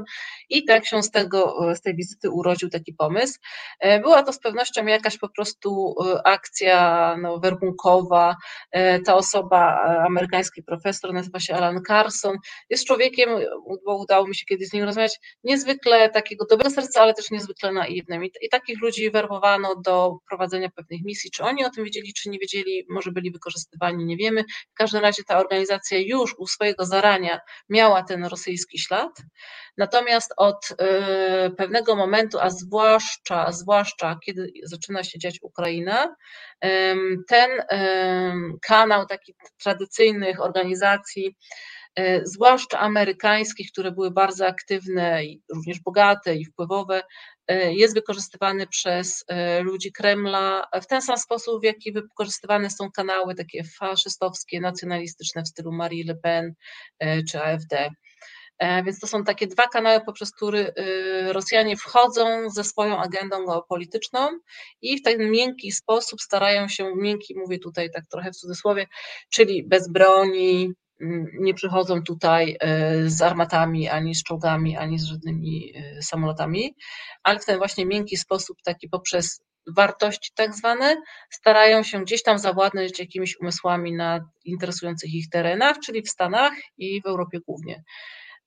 i 0.50 0.66
tak 0.66 0.86
się 0.86 1.04
z, 1.04 1.12
tego, 1.12 1.58
z 1.76 1.82
tej 1.82 1.96
wizyty 1.96 2.30
urodził 2.30 2.70
taki 2.70 2.94
pomysł 2.94 3.11
pomysł. 3.12 3.40
E, 3.80 4.00
była 4.00 4.24
to 4.24 4.34
z 4.34 4.40
pewnością 4.40 4.86
jakaś 4.86 5.18
po 5.18 5.30
prostu 5.30 5.96
e, 6.06 6.28
akcja 6.28 7.16
no, 7.22 7.40
werbunkowa. 7.40 8.36
E, 8.72 9.00
ta 9.00 9.16
osoba, 9.16 9.82
amerykański 10.06 10.64
profesor, 10.64 11.14
nazywa 11.14 11.40
się 11.40 11.56
Alan 11.56 11.82
Carson, 11.88 12.38
jest 12.70 12.88
człowiekiem, 12.88 13.30
bo 13.86 13.98
udało 13.98 14.28
mi 14.28 14.36
się 14.36 14.46
kiedyś 14.46 14.68
z 14.68 14.74
nim 14.74 14.84
rozmawiać, 14.84 15.20
niezwykle 15.44 16.10
takiego 16.10 16.46
dobrego 16.50 16.70
serca, 16.70 17.02
ale 17.02 17.14
też 17.14 17.32
niezwykle 17.32 17.72
naiwnym. 17.72 18.26
I, 18.26 18.32
I 18.42 18.50
takich 18.50 18.82
ludzi 18.82 19.12
werbowano 19.12 19.76
do 19.76 20.18
prowadzenia 20.30 20.70
pewnych 20.70 21.02
misji. 21.04 21.32
Czy 21.32 21.44
oni 21.44 21.66
o 21.66 21.70
tym 21.70 21.84
wiedzieli, 21.84 22.14
czy 22.14 22.30
nie 22.30 22.40
wiedzieli, 22.40 22.86
może 22.90 23.12
byli 23.12 23.32
wykorzystywani, 23.32 24.06
nie 24.06 24.18
wiemy. 24.18 24.44
W 24.44 24.74
każdym 24.74 25.02
razie 25.02 25.24
ta 25.24 25.40
organizacja 25.40 25.98
już 26.00 26.36
u 26.38 26.48
swojego 26.48 26.86
zarania 26.86 27.40
miała 27.70 28.04
ten 28.04 28.26
rosyjski 28.26 28.80
ślad. 28.80 29.12
Natomiast 29.78 30.34
od 30.38 30.68
pewnego 31.58 31.96
momentu, 31.96 32.40
a 32.40 32.50
zwłaszcza 32.50 33.01
zwłaszcza, 33.02 33.52
zwłaszcza 33.52 34.20
kiedy 34.26 34.52
zaczyna 34.64 35.04
się 35.04 35.20
dziać 35.20 35.40
Ukraina, 35.42 36.16
ten 37.28 37.50
kanał 38.62 39.06
takich 39.06 39.36
tradycyjnych 39.64 40.42
organizacji, 40.42 41.36
e, 41.96 42.26
zwłaszcza 42.26 42.80
amerykańskich, 42.80 43.72
które 43.72 43.92
były 43.92 44.12
bardzo 44.12 44.48
aktywne 44.48 45.26
i 45.26 45.42
również 45.54 45.80
bogate 45.80 46.36
i 46.36 46.46
wpływowe, 46.46 47.04
e, 47.48 47.74
jest 47.74 47.94
wykorzystywany 47.94 48.68
przez 48.68 49.24
e, 49.28 49.62
ludzi 49.62 49.92
Kremla 49.92 50.68
w 50.82 50.88
ten 50.88 51.02
sam 51.02 51.18
sposób, 51.18 51.62
w 51.62 51.66
jaki 51.66 51.92
wykorzystywane 51.92 52.70
są 52.70 52.92
kanały 52.92 53.36
takie 53.36 53.64
faszystowskie, 53.64 54.62
nacjonalistyczne 54.62 55.44
w 55.44 55.48
stylu 55.48 55.72
Marie 55.72 56.06
Le 56.06 56.16
Pen 56.16 56.54
czy 57.30 57.44
AfD. 57.44 57.90
E, 58.62 58.84
więc 58.84 59.00
to 59.00 59.08
są 59.08 59.24
takie 59.24 59.48
dwa 59.48 59.68
kanały, 59.68 60.02
poprzez 60.06 60.32
które 60.32 60.60
y, 60.60 61.34
Rosjanie 61.34 61.78
wchodzą 61.78 62.50
ze 62.50 62.64
swoją 62.64 63.00
agendą 63.00 63.46
geopolityczną 63.46 64.30
i 64.82 64.98
w 64.98 65.02
ten 65.02 65.32
miękki 65.32 65.72
sposób 65.72 66.22
starają 66.22 66.68
się, 66.68 66.96
miękki 66.96 67.36
mówię 67.38 67.60
tutaj 67.60 67.92
tak 67.92 68.08
trochę 68.08 68.32
w 68.32 68.36
cudzysłowie, 68.36 68.88
czyli 69.30 69.64
bez 69.64 69.92
broni, 69.92 70.74
mm, 71.02 71.28
nie 71.40 71.54
przychodzą 71.54 72.04
tutaj 72.04 72.58
z 73.06 73.22
armatami, 73.22 73.90
ani 73.90 74.16
z 74.16 74.24
czołgami, 74.24 74.78
ani 74.78 75.00
z 75.00 75.06
żadnymi 75.06 75.74
samolotami, 76.02 76.76
ale 77.24 77.40
w 77.40 77.46
ten 77.46 77.58
właśnie 77.58 77.86
miękki 77.86 78.18
sposób, 78.18 78.58
taki 78.64 78.90
poprzez 78.90 79.42
wartości 79.68 80.32
tak 80.36 80.56
zwane, 80.56 81.02
starają 81.30 81.84
się 81.84 82.02
gdzieś 82.02 82.24
tam 82.24 82.40
zawładnąć 82.40 83.00
jakimiś 83.00 83.40
umysłami 83.40 83.94
na 83.94 84.30
interesujących 84.46 85.14
ich 85.14 85.30
terenach, 85.30 85.80
czyli 85.80 86.02
w 86.02 86.10
Stanach 86.10 86.54
i 86.78 87.02
w 87.02 87.06
Europie 87.06 87.40
głównie. 87.48 87.84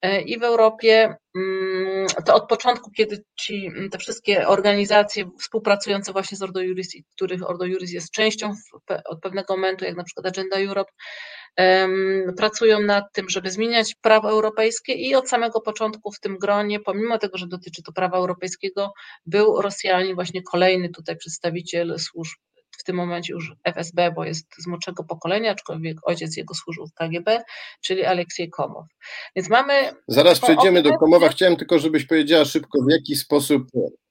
E, 0.01 0.21
I 0.21 0.39
w 0.39 0.43
Europie 0.43 1.15
mm, 1.35 2.07
to 2.25 2.35
od 2.35 2.47
początku, 2.49 2.91
kiedy 2.91 3.23
ci, 3.39 3.65
mm, 3.67 3.89
te 3.89 3.97
wszystkie 3.97 4.47
organizacje 4.47 5.29
współpracujące 5.39 6.11
właśnie 6.11 6.37
z 6.37 6.41
Ordo 6.41 6.61
Juris, 6.61 6.89
których 7.15 7.49
Ordo 7.49 7.65
Juris 7.65 7.91
jest 7.91 8.11
częścią 8.11 8.53
od 9.05 9.21
pewnego 9.21 9.55
momentu, 9.55 9.85
jak 9.85 9.95
na 9.95 10.03
przykład 10.03 10.25
Agenda 10.25 10.57
Europe, 10.57 10.91
pracują 12.37 12.81
nad 12.81 13.03
tym, 13.13 13.29
żeby 13.29 13.51
zmieniać 13.51 13.95
prawo 14.01 14.29
europejskie 14.29 14.93
i 14.93 15.15
od 15.15 15.29
samego 15.29 15.61
początku 15.61 16.11
w 16.11 16.19
tym 16.19 16.37
gronie, 16.37 16.79
pomimo 16.79 17.17
tego, 17.17 17.37
że 17.37 17.47
dotyczy 17.47 17.83
to 17.83 17.91
prawa 17.91 18.17
europejskiego, 18.17 18.93
był 19.25 19.61
Rosjanin, 19.61 20.15
właśnie 20.15 20.43
kolejny 20.43 20.89
tutaj 20.89 21.17
przedstawiciel 21.17 21.99
służb 21.99 22.37
tym 22.85 22.95
momencie 22.95 23.33
już 23.33 23.53
FSB, 23.63 24.11
bo 24.11 24.25
jest 24.25 24.47
z 24.57 24.67
młodszego 24.67 25.03
pokolenia, 25.03 25.51
aczkolwiek 25.51 25.97
ojciec 26.03 26.37
jego 26.37 26.53
służył 26.53 26.87
w 26.87 26.93
KGB, 26.93 27.43
czyli 27.81 28.05
Aleksiej 28.05 28.49
Komow. 28.49 28.85
Więc 29.35 29.49
mamy. 29.49 29.73
Zaraz 30.07 30.39
przejdziemy 30.39 30.81
do 30.81 30.97
Komowa. 30.97 31.29
Chciałem 31.29 31.55
tylko, 31.55 31.79
żebyś 31.79 32.05
powiedziała 32.05 32.45
szybko, 32.45 32.79
w 32.87 32.91
jaki 32.91 33.15
sposób, 33.15 33.63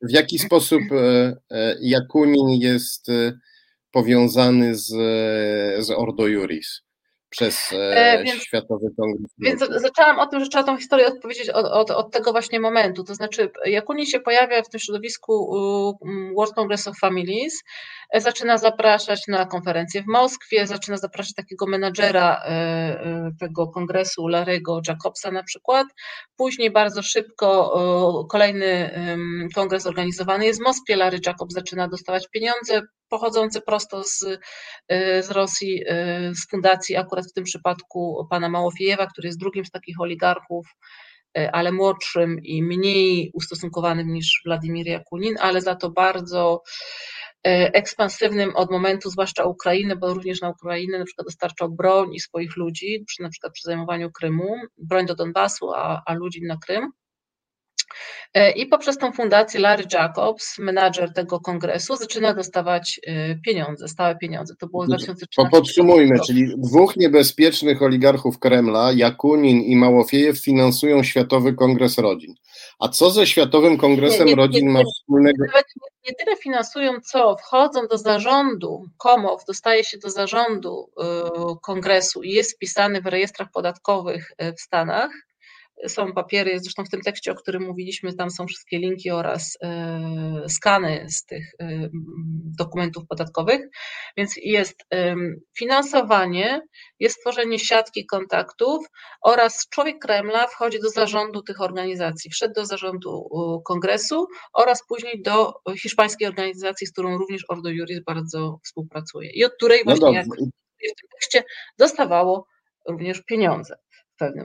w 0.02 0.10
jaki 0.10 0.38
sposób 0.38 0.82
e, 0.92 1.36
e, 1.50 1.76
Jakunin 1.80 2.48
jest 2.48 3.08
e, 3.08 3.32
powiązany 3.90 4.74
z, 4.74 4.86
z 5.86 5.90
Ordo 5.90 6.26
Juris 6.26 6.84
przez 7.34 7.72
e, 7.72 8.22
więc, 8.24 8.42
Światowy 8.42 8.86
Kongres. 8.96 9.30
Więc 9.38 9.60
zaczęłam 9.60 10.18
o 10.18 10.26
tym, 10.26 10.40
że 10.40 10.48
trzeba 10.48 10.64
tą 10.64 10.76
historię 10.76 11.06
odpowiedzieć 11.06 11.50
od, 11.50 11.66
od, 11.66 11.90
od, 11.90 12.12
tego 12.12 12.32
właśnie 12.32 12.60
momentu. 12.60 13.04
To 13.04 13.14
znaczy, 13.14 13.50
Jakunin 13.64 14.06
się 14.06 14.20
pojawia 14.20 14.62
w 14.62 14.68
tym 14.68 14.80
środowisku 14.80 15.54
World 16.36 16.54
Congress 16.54 16.88
of 16.88 16.98
Families, 16.98 17.62
e, 18.10 18.20
zaczyna 18.20 18.58
zapraszać 18.58 19.22
na 19.28 19.46
konferencję 19.46 20.02
w 20.02 20.06
Moskwie, 20.06 20.66
zaczyna 20.66 20.96
zapraszać 20.96 21.34
takiego 21.34 21.66
menadżera 21.66 22.42
e, 22.44 23.30
tego 23.40 23.68
kongresu, 23.68 24.28
Larego 24.28 24.80
Jacobsa 24.88 25.30
na 25.30 25.42
przykład. 25.42 25.86
Później 26.36 26.70
bardzo 26.70 27.02
szybko 27.02 27.44
kolejny 28.30 28.90
kongres 29.54 29.86
organizowany 29.86 30.46
jest 30.46 30.60
w 30.60 30.64
Moskwie. 30.64 30.96
Larry 30.96 31.18
Jacob 31.26 31.52
zaczyna 31.52 31.88
dostawać 31.88 32.28
pieniądze 32.28 32.82
pochodzące 33.08 33.60
prosto 33.60 34.04
z, 34.04 34.18
z 35.20 35.30
Rosji, 35.30 35.84
z 36.34 36.50
fundacji 36.50 36.96
akurat 36.96 37.26
w 37.26 37.32
tym 37.32 37.44
przypadku 37.44 38.26
pana 38.30 38.48
Małofiejewa, 38.48 39.06
który 39.06 39.28
jest 39.28 39.38
drugim 39.38 39.64
z 39.64 39.70
takich 39.70 40.00
oligarchów, 40.00 40.66
e, 41.38 41.52
ale 41.52 41.72
młodszym 41.72 42.38
i 42.42 42.62
mniej 42.62 43.30
ustosunkowanym 43.34 44.12
niż 44.12 44.42
Władimir 44.46 44.86
Jakunin, 44.86 45.34
ale 45.40 45.60
za 45.60 45.74
to 45.74 45.90
bardzo 45.90 46.62
ekspansywnym 47.46 48.56
od 48.56 48.70
momentu, 48.70 49.10
zwłaszcza 49.10 49.44
Ukrainy, 49.44 49.96
bo 49.96 50.14
również 50.14 50.40
na 50.40 50.50
Ukrainę 50.50 50.98
na 50.98 51.04
przykład 51.04 51.26
dostarczał 51.26 51.70
broń 51.70 52.14
i 52.14 52.20
swoich 52.20 52.56
ludzi, 52.56 53.04
przy, 53.06 53.22
na 53.22 53.28
przykład 53.28 53.52
przy 53.52 53.62
zajmowaniu 53.62 54.10
Krymu, 54.12 54.54
broń 54.78 55.06
do 55.06 55.14
Donbasu, 55.14 55.70
a, 55.74 56.02
a 56.06 56.14
ludzi 56.14 56.42
na 56.42 56.56
Krym. 56.56 56.90
E, 58.34 58.50
I 58.50 58.66
poprzez 58.66 58.98
tą 58.98 59.12
fundację 59.12 59.60
Larry 59.60 59.84
Jacobs, 59.92 60.58
menadżer 60.58 61.12
tego 61.12 61.40
kongresu, 61.40 61.96
zaczyna 61.96 62.34
dostawać 62.34 63.00
e, 63.06 63.34
pieniądze, 63.34 63.88
stałe 63.88 64.16
pieniądze. 64.16 64.54
To 64.58 64.66
było 64.66 64.84
w 64.84 64.86
2013 64.86 65.50
Podsumujmy, 65.50 66.20
czyli 66.26 66.54
dwóch 66.58 66.96
niebezpiecznych 66.96 67.82
oligarchów 67.82 68.38
Kremla, 68.38 68.92
Jakunin 68.92 69.60
i 69.60 69.76
Małofiejew, 69.76 70.40
finansują 70.40 71.02
Światowy 71.02 71.52
Kongres 71.52 71.98
Rodzin. 71.98 72.34
A 72.78 72.88
co 72.88 73.10
ze 73.10 73.26
Światowym 73.26 73.78
Kongresem 73.78 74.26
nie, 74.26 74.32
nie, 74.32 74.36
Rodzin 74.36 74.66
nie, 74.66 74.72
ma 74.72 74.80
wspólnego? 74.84 75.44
Nie 76.08 76.14
tyle 76.14 76.36
finansują, 76.36 76.92
co 77.00 77.36
wchodzą 77.36 77.80
do 77.90 77.98
zarządu, 77.98 78.88
Komow 78.98 79.44
dostaje 79.44 79.84
się 79.84 79.98
do 79.98 80.10
zarządu 80.10 80.90
e, 81.00 81.04
kongresu 81.62 82.22
i 82.22 82.30
jest 82.30 82.56
wpisany 82.56 83.00
w 83.00 83.06
rejestrach 83.06 83.48
podatkowych 83.50 84.32
w 84.58 84.60
Stanach 84.60 85.10
są 85.88 86.12
papiery, 86.12 86.60
zresztą 86.60 86.84
w 86.84 86.88
tym 86.88 87.00
tekście, 87.00 87.32
o 87.32 87.34
którym 87.34 87.62
mówiliśmy, 87.62 88.14
tam 88.14 88.30
są 88.30 88.46
wszystkie 88.46 88.78
linki 88.78 89.10
oraz 89.10 89.58
e, 89.62 90.44
skany 90.48 91.06
z 91.08 91.24
tych 91.24 91.52
e, 91.60 91.88
dokumentów 92.58 93.04
podatkowych, 93.08 93.60
więc 94.16 94.34
jest 94.36 94.76
finansowanie, 95.58 96.60
jest 97.00 97.20
tworzenie 97.20 97.58
siatki 97.58 98.06
kontaktów 98.06 98.86
oraz 99.22 99.68
człowiek 99.68 99.98
Kremla 99.98 100.46
wchodzi 100.46 100.80
do 100.80 100.88
zarządu 100.88 101.42
tych 101.42 101.60
organizacji, 101.60 102.30
wszedł 102.30 102.54
do 102.54 102.66
zarządu 102.66 103.28
kongresu 103.64 104.26
oraz 104.52 104.86
później 104.88 105.22
do 105.22 105.52
hiszpańskiej 105.82 106.28
organizacji, 106.28 106.86
z 106.86 106.92
którą 106.92 107.18
również 107.18 107.44
Ordo 107.48 107.70
Juris 107.70 108.00
bardzo 108.06 108.58
współpracuje 108.64 109.30
i 109.30 109.44
od 109.44 109.52
której 109.52 109.78
no 109.78 109.84
właśnie, 109.84 110.06
no 110.06 110.12
jak 110.12 110.26
w 110.26 111.00
tym 111.00 111.08
tekście, 111.12 111.44
dostawało 111.78 112.46
również 112.88 113.22
pieniądze. 113.22 113.76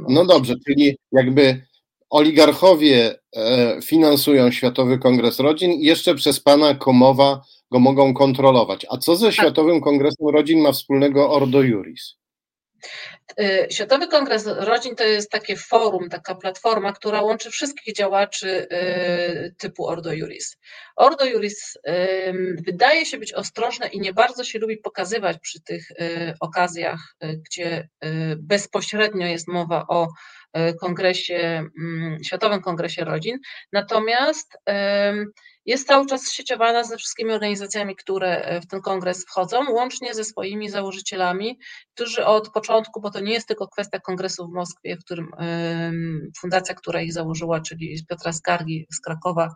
No 0.10 0.26
dobrze, 0.26 0.56
czyli 0.68 0.98
jakby 1.12 1.62
oligarchowie 2.10 3.16
e, 3.36 3.80
finansują 3.82 4.52
Światowy 4.52 4.98
Kongres 4.98 5.40
Rodzin 5.40 5.72
i 5.72 5.84
jeszcze 5.84 6.16
przez 6.16 6.40
pana 6.40 6.76
Komowa 6.76 7.42
go 7.72 7.80
mogą 7.80 8.14
kontrolować. 8.14 8.86
A 8.90 8.98
co 8.98 9.16
ze 9.16 9.26
tak. 9.26 9.36
Światowym 9.36 9.82
Kongresem 9.82 10.30
Rodzin 10.30 10.62
ma 10.62 10.72
wspólnego 10.72 11.32
Ordo 11.32 11.62
Juris? 11.62 12.19
Y, 13.40 13.68
Światowy 13.72 14.08
Kongres 14.08 14.48
Rodzin 14.48 14.96
to 14.96 15.04
jest 15.04 15.32
takie 15.32 15.56
forum, 15.56 16.10
taka 16.10 16.36
platforma, 16.36 16.94
która 16.94 17.22
łączy 17.22 17.52
wszystkich 17.52 17.96
działaczy 17.96 18.68
y, 18.72 19.56
typu 19.58 19.88
Ordo 19.88 20.14
Juris. 20.14 20.58
Ordo 20.96 21.26
Juris 21.26 21.78
wydaje 22.66 23.06
się 23.06 23.18
być 23.18 23.34
ostrożne 23.34 23.88
i 23.88 24.00
nie 24.00 24.14
bardzo 24.14 24.44
się 24.44 24.60
lubi 24.60 24.78
pokazywać 24.78 25.38
przy 25.42 25.62
tych 25.62 25.92
y, 25.92 26.34
okazjach, 26.40 27.16
gdzie 27.22 27.90
bezpośrednio 28.38 29.28
jest 29.28 29.48
mowa 29.48 29.86
o 29.88 30.08
kongresie, 30.82 31.64
Światowym 32.26 32.62
Kongresie 32.62 33.06
Rodzin. 33.06 33.38
Natomiast 33.74 34.58
jest 35.70 35.88
cały 35.88 36.06
czas 36.06 36.32
sieciowana 36.32 36.84
ze 36.84 36.98
wszystkimi 36.98 37.32
organizacjami, 37.32 37.96
które 37.96 38.42
e, 38.42 38.62
w 38.62 38.68
ten 38.68 38.82
kongres 38.82 39.26
wchodzą, 39.26 39.72
łącznie 39.72 40.14
ze 40.14 40.24
swoimi 40.24 40.70
założycielami, 40.70 41.60
którzy 41.94 42.26
od 42.26 42.50
początku, 42.50 43.02
bo 43.02 43.12
to 43.12 43.20
nie 43.20 43.34
jest 43.34 43.48
tylko 43.48 43.68
kwestia 43.68 44.00
kongresu 44.00 44.48
w 44.48 44.54
Moskwie, 44.54 44.98
w 44.98 45.04
którym 45.04 45.28
fundacja, 46.42 46.76
która 46.76 47.02
ich 47.02 47.14
założyła, 47.14 47.62
czyli 47.62 47.98
Piotra 48.10 48.34
Skargi 48.34 48.86
z 48.92 49.00
Krakowa, 49.00 49.50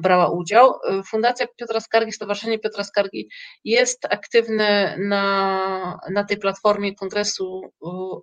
brała 0.00 0.30
udział. 0.30 0.74
Fundacja 1.10 1.46
Piotra 1.56 1.80
Skargi, 1.80 2.12
Stowarzyszenie 2.12 2.58
Piotra 2.58 2.84
Skargi 2.84 3.28
jest 3.64 4.04
aktywne 4.10 4.96
na, 4.98 5.98
na 6.10 6.24
tej 6.24 6.36
platformie 6.36 6.94
kongresu 6.94 7.62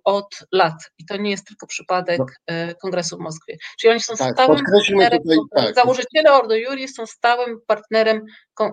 od 0.04 0.38
lat 0.52 0.74
i 0.98 1.04
to 1.04 1.16
nie 1.16 1.30
jest 1.30 1.46
tylko 1.46 1.66
przypadek 1.66 2.18
no. 2.18 2.26
E, 2.46 2.74
kongresu 2.74 3.16
w 3.16 3.20
Moskwie. 3.20 3.56
Czyli 3.80 3.90
oni 3.90 4.00
są 4.00 4.16
tak, 4.16 4.32
stałym 4.32 4.60
partnerem, 4.72 5.22
tutaj, 5.22 5.38
tak. 5.66 5.74
założyciele 5.74 6.32
Ordo 6.32 6.54
Juris 6.54 6.94
są 6.94 7.06
stałym 7.06 7.60
partnerem 7.66 8.20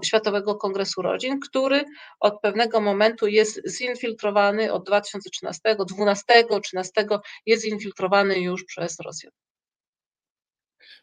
Światowego 0.06 0.56
Kongresu 0.56 1.02
Rodzin, 1.02 1.40
który 1.40 1.84
od 2.20 2.42
pewnego 2.42 2.82
momentu 2.82 3.28
jest 3.28 3.62
zinfiltrowany 3.68 4.74
od 4.74 4.86
2013, 4.86 5.76
12, 5.86 6.24
13 6.64 7.08
jest 7.46 7.64
zinfiltrowany 7.64 8.40
już 8.40 8.64
przez 8.66 9.00
Rosję. 9.00 9.30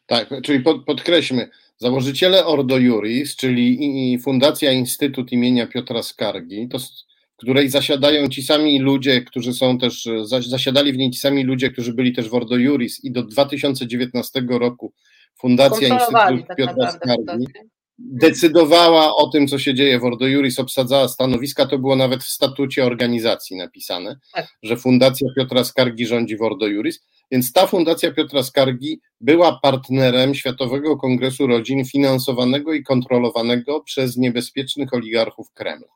Tak, 0.07 0.29
czyli 0.43 0.59
pod, 0.59 0.85
podkreślmy, 0.85 1.49
założyciele 1.77 2.45
Ordo 2.45 2.77
Juris, 2.77 3.35
czyli 3.35 4.19
Fundacja 4.23 4.71
Instytut 4.71 5.31
imienia 5.31 5.67
Piotra 5.67 6.03
Skargi, 6.03 6.67
to, 6.67 6.79
w 6.79 7.37
której 7.37 7.69
zasiadają 7.69 8.29
ci 8.29 8.43
sami 8.43 8.79
ludzie, 8.79 9.21
którzy 9.21 9.53
są 9.53 9.77
też, 9.77 10.09
zasiadali 10.47 10.93
w 10.93 10.97
niej 10.97 11.11
ci 11.11 11.19
sami 11.19 11.43
ludzie, 11.43 11.71
którzy 11.71 11.93
byli 11.93 12.13
też 12.13 12.29
w 12.29 12.33
Ordo 12.33 12.55
Juris 12.55 13.03
i 13.03 13.11
do 13.11 13.23
2019 13.23 14.43
roku 14.49 14.93
Fundacja 15.39 15.87
Instytut 15.87 16.47
tak 16.47 16.57
Piotra 16.57 16.91
Skargi 16.91 17.47
decydowała 17.97 19.15
o 19.15 19.27
tym, 19.27 19.47
co 19.47 19.59
się 19.59 19.73
dzieje 19.73 19.99
w 19.99 20.03
Ordo 20.03 20.27
Juris, 20.27 20.59
obsadzała 20.59 21.07
stanowiska, 21.07 21.65
to 21.65 21.79
było 21.79 21.95
nawet 21.95 22.23
w 22.23 22.29
statucie 22.29 22.85
organizacji 22.85 23.57
napisane, 23.57 24.19
tak. 24.33 24.47
że 24.63 24.77
Fundacja 24.77 25.27
Piotra 25.35 25.63
Skargi 25.63 26.05
rządzi 26.05 26.37
w 26.37 26.41
Ordo 26.41 26.67
Juris. 26.67 26.99
Więc 27.31 27.53
ta 27.53 27.67
Fundacja 27.67 28.11
Piotra 28.11 28.43
Skargi 28.43 28.99
była 29.21 29.59
partnerem 29.59 30.35
Światowego 30.35 30.97
Kongresu 30.97 31.47
Rodzin 31.47 31.85
finansowanego 31.85 32.73
i 32.73 32.83
kontrolowanego 32.83 33.81
przez 33.81 34.17
niebezpiecznych 34.17 34.93
oligarchów 34.93 35.51
Kremla. 35.53 35.87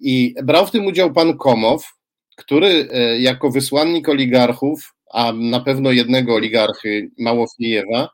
I 0.00 0.34
brał 0.44 0.66
w 0.66 0.70
tym 0.70 0.86
udział 0.86 1.12
pan 1.12 1.38
Komow, 1.38 1.92
który 2.36 2.88
e, 2.92 3.20
jako 3.20 3.50
wysłannik 3.50 4.08
oligarchów, 4.08 4.94
a 5.12 5.32
na 5.32 5.60
pewno 5.60 5.90
jednego 5.90 6.34
oligarchy 6.34 7.10
Małofiejewa, 7.18 8.08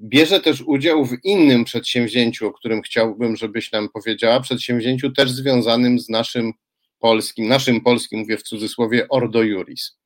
bierze 0.00 0.40
też 0.40 0.62
udział 0.66 1.04
w 1.04 1.16
innym 1.24 1.64
przedsięwzięciu, 1.64 2.46
o 2.46 2.52
którym 2.52 2.82
chciałbym, 2.82 3.36
żebyś 3.36 3.72
nam 3.72 3.88
powiedziała, 3.88 4.40
przedsięwzięciu 4.40 5.12
też 5.12 5.30
związanym 5.30 5.98
z 5.98 6.08
naszym 6.08 6.52
polskim, 6.98 7.48
naszym 7.48 7.80
polskim, 7.80 8.18
mówię 8.18 8.36
w 8.36 8.42
cudzysłowie, 8.42 9.08
Ordo 9.08 9.42
Juris. 9.42 9.96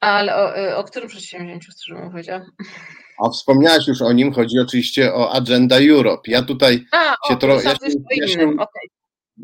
Ale 0.00 0.36
o, 0.36 0.76
o 0.76 0.84
którym 0.84 1.08
przedsięwzięciu, 1.08 1.72
szczerze 1.72 1.94
mówiąc? 1.94 2.28
A 3.24 3.30
wspomniałaś 3.30 3.88
już 3.88 4.02
o 4.02 4.12
nim, 4.12 4.32
chodzi 4.32 4.58
oczywiście 4.58 5.14
o 5.14 5.32
Agenda 5.32 5.76
Europe. 5.80 6.30
Ja 6.30 6.42
tutaj 6.42 6.84
A, 6.92 7.14
się 7.28 7.36
trochę. 7.36 7.64
Ja, 7.64 7.74
ja, 8.16 8.28
się, 8.28 8.42
okay. 8.42 8.66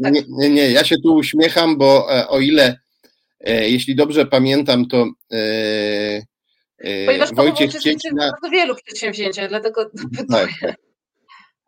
tak. 0.02 0.12
nie, 0.12 0.22
nie, 0.28 0.50
nie, 0.50 0.70
ja 0.70 0.84
się 0.84 0.96
tu 0.98 1.14
uśmiecham, 1.14 1.78
bo 1.78 2.18
e, 2.18 2.28
o 2.28 2.40
ile, 2.40 2.78
e, 3.40 3.68
jeśli 3.68 3.96
dobrze 3.96 4.26
pamiętam, 4.26 4.86
to 4.86 5.06
e, 5.32 6.22
Ponieważ 7.06 7.34
Wojciech 7.34 7.70
Cieśla... 7.70 8.10
bardzo 8.16 8.50
wielu 8.50 8.74
przedsięwzięciach, 8.74 9.48
dlatego 9.48 9.90
tak, 10.30 10.48
tak. 10.60 10.74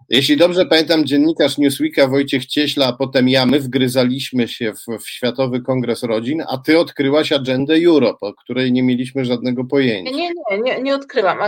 Jeśli 0.08 0.36
dobrze 0.36 0.66
pamiętam, 0.66 1.06
dziennikarz 1.06 1.58
Newsweeka 1.58 2.08
Wojciech 2.08 2.46
Cieśla, 2.46 2.86
a 2.86 2.92
potem 2.92 3.28
ja, 3.28 3.46
my 3.46 3.60
wgryzaliśmy 3.60 4.48
się 4.48 4.72
w, 4.72 5.02
w 5.02 5.10
Światowy 5.10 5.60
Kongres 5.60 6.02
Rodzin, 6.02 6.42
a 6.48 6.58
ty 6.58 6.78
odkryłaś 6.78 7.32
Agendę 7.32 7.74
Europe, 7.86 8.26
o 8.26 8.34
której 8.34 8.72
nie 8.72 8.82
mieliśmy 8.82 9.24
żadnego 9.24 9.64
pojęcia. 9.64 10.10
Nie, 10.10 10.30
nie, 10.50 10.58
nie, 10.58 10.82
nie 10.82 10.94
odkryłam. 10.94 11.38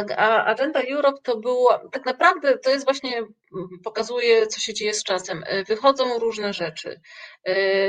Agenda 0.46 0.80
Europe 0.80 1.18
to 1.22 1.36
było, 1.36 1.80
tak 1.92 2.06
naprawdę 2.06 2.58
to 2.58 2.70
jest 2.70 2.84
właśnie, 2.84 3.12
pokazuje, 3.84 4.46
co 4.46 4.60
się 4.60 4.74
dzieje 4.74 4.94
z 4.94 5.04
czasem. 5.04 5.42
Wychodzą 5.68 6.18
różne 6.18 6.52
rzeczy. 6.52 7.00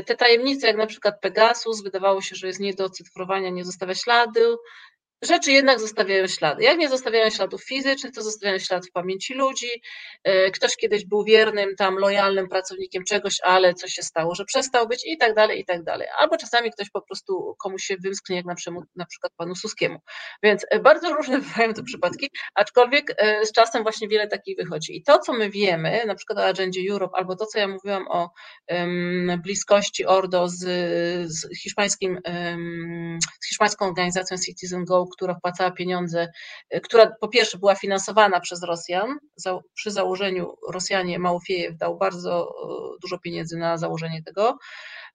Te 0.06 0.16
tajemnice, 0.16 0.68
jak 0.68 0.78
na 0.78 0.88
przykład 0.88 1.22
Pegasus, 1.22 1.84
wydawało 1.84 2.22
się, 2.22 2.36
że 2.36 2.48
jest 2.48 2.60
nie 2.60 2.74
do 2.74 2.86
ocyfrowania, 2.86 3.50
nie 3.50 3.66
zostawia 3.66 3.96
śladu, 3.96 4.58
rzeczy 5.22 5.52
jednak 5.52 5.80
zostawiają 5.80 6.28
ślady. 6.28 6.64
Jak 6.64 6.78
nie 6.78 6.90
zostawiają 6.90 7.30
śladów 7.30 7.64
fizycznych, 7.64 8.14
to 8.14 8.24
zostawiają 8.24 8.60
ślad 8.60 8.88
w 8.88 8.92
pamięci 8.92 9.34
ludzi. 9.34 9.70
E, 10.24 10.52
ktoś 10.52 10.76
kiedyś 10.76 11.06
był 11.06 11.24
wiernym, 11.24 11.76
tam 11.76 11.96
lojalnym 11.96 12.50
pracownikiem 12.50 13.04
czegoś, 13.04 13.38
ale 13.44 13.74
coś 13.74 13.92
się 13.92 14.04
stało, 14.04 14.36
że 14.36 14.46
przestał 14.46 14.88
być 14.88 15.06
i 15.06 15.18
tak 15.18 15.36
dalej, 15.36 15.60
i 15.60 15.66
tak 15.66 15.84
dalej. 15.84 16.08
Albo 16.18 16.38
czasami 16.38 16.72
ktoś 16.72 16.90
po 16.90 17.02
prostu 17.02 17.56
komuś 17.60 17.84
się 17.84 17.96
wymsknie, 18.04 18.36
jak 18.36 18.46
na, 18.46 19.06
przykład 19.06 19.34
panu 19.38 19.56
Suskiemu. 19.56 20.00
Więc 20.44 20.66
e, 20.70 20.80
bardzo 20.80 21.14
różne 21.14 21.40
bywają 21.48 21.74
te 21.74 21.84
przypadki, 21.84 22.30
aczkolwiek 22.56 23.14
e, 23.18 23.46
z 23.46 23.52
czasem 23.52 23.84
właśnie 23.84 24.08
wiele 24.08 24.28
takich 24.28 24.58
wychodzi. 24.58 24.98
I 24.98 25.04
to, 25.04 25.20
co 25.20 25.34
my 25.34 25.50
wiemy, 25.50 26.04
na 26.08 26.16
przykład 26.16 26.40
o 26.40 26.46
Agendzie 26.46 26.82
Europe, 26.92 27.18
albo 27.18 27.36
to, 27.36 27.46
co 27.46 27.60
ja 27.60 27.68
mówiłam 27.68 28.08
o 28.08 28.30
um, 28.70 29.42
bliskości 29.44 30.06
Ordo 30.06 30.50
z, 30.50 30.60
z 31.32 31.62
hiszpańskim, 31.62 32.20
um, 32.26 33.20
z 33.42 33.48
hiszpańską 33.48 33.88
organizacją 33.88 34.38
Citizen 34.38 34.86
Go, 34.86 35.09
która 35.10 35.36
wpłacała 35.36 35.72
pieniądze, 35.72 36.28
e, 36.70 36.82
która 36.82 37.12
po 37.22 37.28
pierwsze 37.28 37.58
była 37.58 37.76
finansowana 37.76 38.40
przez 38.40 38.64
Rosjan, 38.64 39.18
przy 39.74 39.92
założeniu 39.92 40.56
Rosjanie 40.74 41.20
Małofiejew 41.20 41.78
dał 41.78 41.98
bardzo 41.98 42.48
e, 42.48 43.00
dużo 43.02 43.20
pieniędzy 43.20 43.58
na 43.58 43.78
założenie 43.78 44.24
tego, 44.24 44.58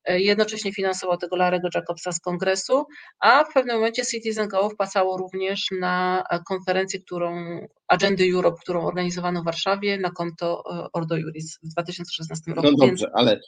e, 0.04 0.20
jednocześnie 0.20 0.72
finansował 0.72 1.16
tego 1.16 1.36
Larego 1.36 1.68
Jacobsa 1.74 2.12
z 2.12 2.20
kongresu, 2.20 2.84
a 3.20 3.44
w 3.44 3.54
pewnym 3.54 3.76
momencie 3.76 4.06
Citizen 4.06 4.48
Go 4.48 4.70
wpłacało 4.70 5.16
również 5.16 5.66
na 5.80 6.24
konferencję, 6.48 7.00
którą 7.00 7.60
Agendy 7.88 8.24
Europe, 8.34 8.58
którą 8.62 8.86
organizowano 8.86 9.42
w 9.42 9.44
Warszawie 9.44 9.98
na 9.98 10.10
konto 10.10 10.62
Ordo 10.92 11.16
Juris 11.16 11.58
w 11.62 11.68
2016 11.68 12.52
roku. 12.54 12.68
No 12.70 12.86
dobrze, 12.86 13.10
ale 13.14 13.40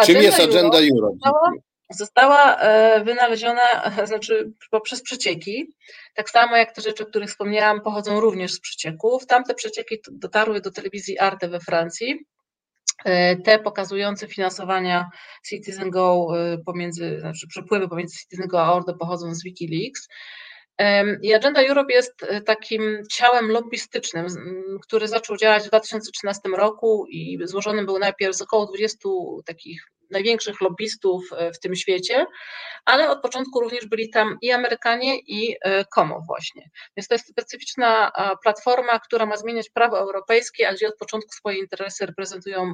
czym 0.00 0.16
jest 0.16 0.40
Agenda 0.40 0.78
Europe? 0.78 1.16
Europe? 1.26 1.71
Została 1.94 2.56
e, 2.56 3.04
wynaleziona 3.04 3.62
znaczy 4.04 4.52
poprzez 4.70 5.02
przecieki. 5.02 5.74
Tak 6.14 6.30
samo 6.30 6.56
jak 6.56 6.74
te 6.74 6.82
rzeczy, 6.82 7.02
o 7.02 7.06
których 7.06 7.30
wspomniałam, 7.30 7.80
pochodzą 7.80 8.20
również 8.20 8.52
z 8.52 8.60
przecieków. 8.60 9.26
Tamte 9.26 9.54
przecieki 9.54 9.98
dotarły 10.12 10.60
do 10.60 10.70
telewizji 10.70 11.18
Arte 11.18 11.48
we 11.48 11.60
Francji. 11.60 12.26
E, 13.04 13.36
te 13.36 13.58
pokazujące 13.58 14.26
finansowania 14.26 15.10
Citizen 15.48 15.90
Go 15.90 16.26
e, 16.36 16.58
pomiędzy, 16.58 17.20
znaczy 17.20 17.46
przepływy 17.48 17.88
pomiędzy 17.88 18.18
Citizen 18.18 18.46
Go 18.46 18.62
a 18.62 18.72
Ordo 18.72 18.94
pochodzą 18.94 19.34
z 19.34 19.42
Wikileaks. 19.42 20.08
I 21.22 21.34
Agenda 21.34 21.62
Europe 21.62 21.92
jest 21.92 22.26
takim 22.46 23.02
ciałem 23.10 23.50
lobbystycznym, 23.50 24.26
który 24.82 25.08
zaczął 25.08 25.36
działać 25.36 25.64
w 25.64 25.66
2013 25.66 26.48
roku 26.56 27.06
i 27.10 27.38
złożony 27.44 27.84
był 27.84 27.98
najpierw 27.98 28.36
z 28.36 28.42
około 28.42 28.66
20 28.66 29.08
takich 29.46 29.82
największych 30.12 30.60
lobbystów 30.60 31.24
e, 31.36 31.52
w 31.52 31.60
tym 31.60 31.76
świecie, 31.76 32.26
ale 32.84 33.10
od 33.10 33.22
początku 33.22 33.60
również 33.60 33.86
byli 33.86 34.10
tam 34.10 34.38
i 34.42 34.50
Amerykanie, 34.50 35.18
i 35.18 35.56
Komo 35.94 36.16
e, 36.16 36.22
właśnie. 36.26 36.70
Więc 36.96 37.08
to 37.08 37.14
jest 37.14 37.28
specyficzna 37.28 38.12
platforma, 38.42 38.98
która 38.98 39.26
ma 39.26 39.36
zmieniać 39.36 39.70
prawo 39.70 39.98
europejskie, 39.98 40.68
a 40.68 40.72
gdzie 40.74 40.88
od 40.88 40.96
początku 40.98 41.32
swoje 41.32 41.58
interesy 41.58 42.06
reprezentują 42.06 42.72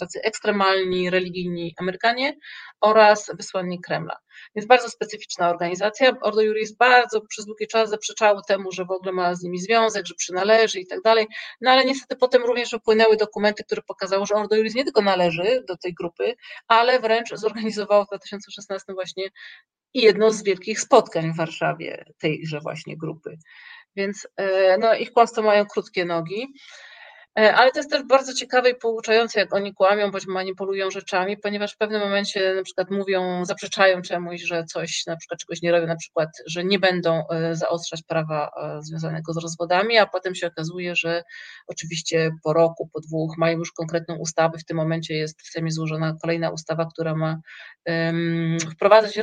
tacy 0.00 0.20
ekstremalni, 0.22 1.10
religijni 1.10 1.74
Amerykanie 1.78 2.36
oraz 2.80 3.30
wysłannik 3.36 3.86
Kremla. 3.86 4.16
Więc 4.56 4.68
bardzo 4.68 4.88
specyficzna 4.88 5.50
organizacja. 5.50 6.16
Ordo 6.20 6.40
Juris 6.40 6.76
bardzo 6.76 7.20
przez 7.20 7.46
długi 7.46 7.66
czas 7.66 7.90
zaprzeczało 7.90 8.42
temu, 8.48 8.72
że 8.72 8.84
w 8.84 8.90
ogóle 8.90 9.12
ma 9.12 9.34
z 9.34 9.42
nimi 9.42 9.58
związek, 9.58 10.06
że 10.06 10.14
przynależy 10.14 10.80
i 10.80 10.86
tak 10.86 11.02
dalej, 11.02 11.26
no 11.60 11.70
ale 11.70 11.84
niestety 11.84 12.16
potem 12.16 12.42
również 12.42 12.70
wypłynęły 12.70 13.16
dokumenty, 13.16 13.64
które 13.64 13.82
pokazały, 13.82 14.26
że 14.26 14.34
Ordo 14.34 14.56
Juris 14.56 14.74
nie 14.74 14.84
tylko 14.84 15.02
należy 15.02 15.64
do 15.68 15.76
tej 15.76 15.94
grupy, 15.94 16.11
ale 16.68 17.00
wręcz 17.00 17.34
zorganizowało 17.34 18.04
w 18.04 18.08
2016 18.08 18.92
właśnie 18.92 19.28
jedno 19.94 20.30
z 20.30 20.42
wielkich 20.42 20.80
spotkań 20.80 21.32
w 21.32 21.36
Warszawie 21.36 22.04
tejże 22.18 22.60
właśnie 22.60 22.96
grupy. 22.96 23.38
Więc 23.96 24.28
e, 24.36 24.78
no, 24.78 24.94
ich 24.94 25.12
kłamstwa 25.12 25.42
mają 25.42 25.66
krótkie 25.66 26.04
nogi. 26.04 26.46
E, 27.38 27.54
ale 27.54 27.70
to 27.70 27.78
jest 27.78 27.90
też 27.90 28.02
bardzo 28.02 28.34
ciekawe 28.34 28.70
i 28.70 28.74
pouczające, 28.74 29.40
jak 29.40 29.54
oni 29.54 29.74
kłamią 29.74 30.10
bądź 30.10 30.26
manipulują 30.26 30.90
rzeczami, 30.90 31.36
ponieważ 31.36 31.74
w 31.74 31.76
pewnym 31.76 32.00
momencie 32.00 32.54
na 32.54 32.62
przykład 32.62 32.90
mówią, 32.90 33.44
zaprzeczają 33.44 34.02
czemuś, 34.02 34.42
że 34.42 34.64
coś 34.64 35.06
na 35.06 35.16
przykład 35.16 35.40
czegoś 35.40 35.62
nie 35.62 35.72
robią, 35.72 35.86
na 35.86 35.96
przykład, 35.96 36.28
że 36.46 36.64
nie 36.64 36.78
będą 36.78 37.28
e, 37.28 37.54
zaostrzać 37.54 38.02
prawa 38.02 38.50
e, 38.62 38.82
związanego 38.82 39.32
z 39.32 39.36
rozwodami, 39.36 39.98
a 39.98 40.06
potem 40.06 40.34
się 40.34 40.46
okazuje, 40.46 40.96
że 40.96 41.22
oczywiście 41.66 42.30
po 42.44 42.52
roku, 42.52 42.88
po 42.92 43.00
dwóch 43.00 43.38
mają 43.38 43.58
już 43.58 43.72
konkretną 43.72 44.16
ustawę. 44.16 44.58
W 44.58 44.64
tym 44.64 44.76
momencie 44.76 45.14
jest 45.14 45.42
w 45.42 45.50
Sejmie 45.50 45.70
złożona 45.70 46.16
kolejna 46.22 46.50
ustawa, 46.50 46.86
która 46.94 47.14
ma 47.14 47.40
um, 47.86 48.56
wprowadzać 48.72 49.18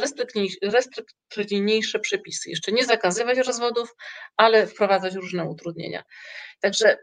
restrykcyjniejsze 0.63 1.99
przepisy. 1.99 2.49
Jeszcze 2.49 2.71
nie 2.71 2.85
zakazywać 2.85 3.37
rozwodów, 3.37 3.95
ale 4.37 4.67
wprowadzać 4.67 5.15
różne 5.15 5.45
utrudnienia. 5.45 6.03
Także 6.61 6.97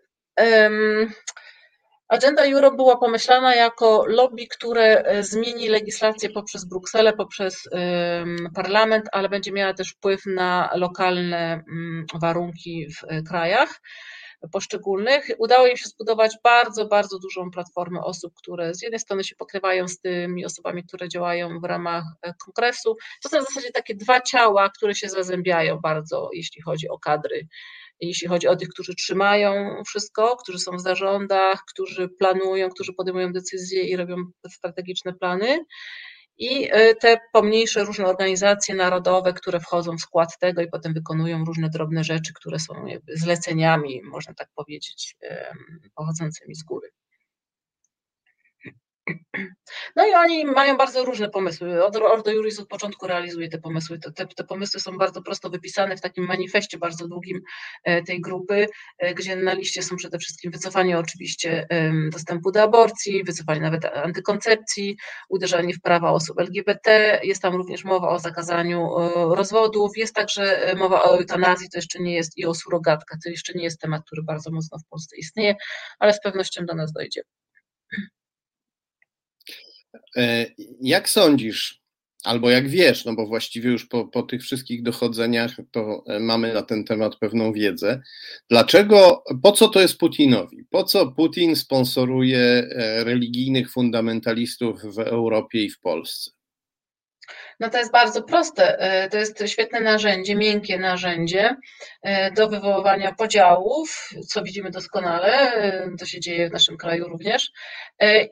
Agenda 2.08 2.44
Europe 2.44 2.76
była 2.76 2.96
pomyślana 2.96 3.54
jako 3.54 4.04
lobby, 4.06 4.46
które 4.46 5.02
e, 5.02 5.22
zmieni 5.22 5.68
legislację 5.68 6.30
poprzez 6.30 6.64
Brukselę, 6.64 7.12
poprzez 7.12 7.68
parlament, 8.54 9.06
ale 9.12 9.28
będzie 9.28 9.52
miała 9.52 9.74
też 9.74 9.90
wpływ 9.90 10.26
na 10.26 10.70
lokalne 10.74 11.52
mm, 11.52 12.06
warunki 12.14 12.86
w 12.94 13.04
e, 13.08 13.22
krajach 13.22 13.80
poszczególnych. 14.52 15.28
Udało 15.38 15.66
im 15.66 15.76
się 15.76 15.88
zbudować 15.88 16.36
bardzo, 16.44 16.86
bardzo 16.86 17.18
dużą 17.18 17.50
platformę 17.50 18.00
osób, 18.00 18.34
które 18.34 18.74
z 18.74 18.82
jednej 18.82 19.00
strony 19.00 19.24
się 19.24 19.36
pokrywają 19.36 19.88
z 19.88 20.00
tymi 20.00 20.44
osobami, 20.44 20.84
które 20.84 21.08
działają 21.08 21.60
w 21.60 21.64
ramach 21.64 22.04
e, 22.22 22.34
kongresu. 22.44 22.96
To 23.22 23.28
są 23.28 23.40
w 23.40 23.48
zasadzie 23.48 23.70
takie 23.70 23.94
dwa 23.94 24.20
ciała, 24.20 24.70
które 24.70 24.94
się 24.94 25.08
zazębiają 25.08 25.78
bardzo, 25.78 26.30
jeśli 26.32 26.62
chodzi 26.62 26.88
o 26.88 26.98
kadry 26.98 27.48
jeśli 28.00 28.28
chodzi 28.28 28.48
o 28.48 28.56
tych, 28.56 28.68
którzy 28.68 28.94
trzymają 28.94 29.82
wszystko, 29.86 30.36
którzy 30.36 30.58
są 30.58 30.76
w 30.76 30.80
zarządach, 30.80 31.62
którzy 31.68 32.08
planują, 32.08 32.70
którzy 32.70 32.92
podejmują 32.92 33.32
decyzje 33.32 33.82
i 33.82 33.96
robią 33.96 34.16
strategiczne 34.50 35.12
plany. 35.12 35.64
I 36.38 36.68
e, 36.70 36.94
te 36.94 37.20
pomniejsze 37.32 37.84
różne 37.84 38.06
organizacje 38.06 38.74
narodowe, 38.74 39.32
które 39.32 39.60
wchodzą 39.60 39.96
w 39.96 40.00
skład 40.00 40.38
tego 40.40 40.62
i 40.62 40.68
potem 40.68 40.94
wykonują 40.94 41.44
różne 41.44 41.70
drobne 41.70 42.04
rzeczy, 42.04 42.32
które 42.34 42.58
są 42.58 42.74
zleceniami, 43.08 44.02
można 44.04 44.34
tak 44.34 44.48
powiedzieć, 44.54 45.16
pochodzącymi 45.94 46.54
z 46.54 46.62
góry. 46.62 46.88
No 49.96 50.06
i 50.06 50.14
oni 50.14 50.44
mają 50.44 50.76
bardzo 50.76 51.04
różne 51.04 51.30
pomysły. 51.30 51.84
Ordo 51.84 52.30
Juris 52.30 52.60
od 52.60 52.68
początku 52.68 53.06
realizuje 53.06 53.48
te 53.48 53.58
pomysły. 53.58 53.98
Te, 53.98 54.26
te, 54.26 54.44
pomysły 54.44 54.80
są 54.80 54.98
bardzo 54.98 55.22
prosto 55.22 55.50
wypisane 55.50 55.96
w 55.96 56.00
takim 56.00 56.26
manifestie 56.26 56.78
bardzo 56.78 57.08
długim 57.08 57.40
e, 57.84 58.02
tej 58.02 58.20
grupy, 58.20 58.66
e, 58.98 59.14
gdzie 59.14 59.36
na 59.36 59.54
liście 59.54 59.82
są 59.82 59.96
przede 59.96 60.18
wszystkim 60.18 60.52
wycofanie 60.52 60.98
oczywiście 60.98 61.66
dostępu 62.12 62.52
do 62.52 62.62
aborcji, 62.62 63.24
wycofanie 63.24 63.60
nawet 63.60 63.84
antykoncepcji, 63.84 64.96
uderzanie 65.28 65.74
w 65.74 65.80
prawa 65.80 66.10
osób 66.10 66.40
LGBT, 66.40 67.20
jest 67.22 67.42
tam 67.42 67.54
również 67.54 67.84
mowa 67.84 68.08
o 68.08 68.18
zakazaniu 68.18 68.98
e, 68.98 69.36
rozwodów, 69.36 69.96
jest 69.96 70.14
także 70.14 70.74
mowa 70.76 71.02
o 71.02 71.18
eutanazji, 71.18 71.68
to 71.70 71.78
jeszcze 71.78 71.98
nie 71.98 72.14
jest 72.14 72.38
i 72.38 72.46
o 72.46 72.54
surogatkach, 72.54 73.18
to 73.24 73.30
jeszcze 73.30 73.52
nie 73.52 73.64
jest 73.64 73.80
temat, 73.80 74.02
który 74.06 74.22
bardzo 74.22 74.50
mocno 74.50 74.78
w 74.78 74.88
Polsce 74.90 75.16
istnieje, 75.16 75.54
ale 75.98 76.12
z 76.12 76.20
pewnością 76.20 76.66
do 76.66 76.74
nas 76.74 76.92
dojdzie. 76.92 77.22
E, 80.16 80.46
jak 80.80 81.08
sądzisz, 81.08 81.80
albo 82.24 82.50
jak 82.50 82.68
wiesz, 82.68 83.04
no 83.04 83.14
bo 83.14 83.26
właściwie 83.26 83.70
już 83.70 83.86
po, 83.86 84.04
po 84.04 84.22
tych 84.22 84.42
wszystkich 84.42 84.82
dochodzeniach 84.82 85.56
to 85.70 86.04
e, 86.06 86.20
mamy 86.20 86.54
na 86.54 86.62
ten 86.62 86.84
temat 86.84 87.16
pewną 87.16 87.52
wiedzę. 87.52 88.02
Dlaczego, 88.50 89.24
po 89.42 89.52
co 89.52 89.68
to 89.68 89.80
jest 89.80 89.98
Putinowi? 89.98 90.64
Po 90.70 90.84
co 90.84 91.12
Putin 91.12 91.56
sponsoruje 91.56 92.38
e, 92.38 93.04
religijnych 93.04 93.72
fundamentalistów 93.72 94.82
w 94.82 94.98
Europie 94.98 95.64
i 95.64 95.70
w 95.70 95.80
Polsce? 95.80 96.35
No 97.60 97.70
to 97.70 97.78
jest 97.78 97.92
bardzo 97.92 98.22
proste. 98.22 98.78
E, 98.78 99.08
to 99.08 99.18
jest 99.18 99.42
świetne 99.46 99.80
narzędzie, 99.80 100.36
miękkie 100.36 100.78
narzędzie 100.78 101.56
e, 102.02 102.30
do 102.30 102.48
wywoływania 102.48 103.12
podziałów, 103.12 104.10
co 104.28 104.42
widzimy 104.42 104.70
doskonale, 104.70 105.32
e, 105.32 105.90
to 105.98 106.06
się 106.06 106.20
dzieje 106.20 106.48
w 106.48 106.52
naszym 106.52 106.76
kraju 106.76 107.08
również, 107.08 107.50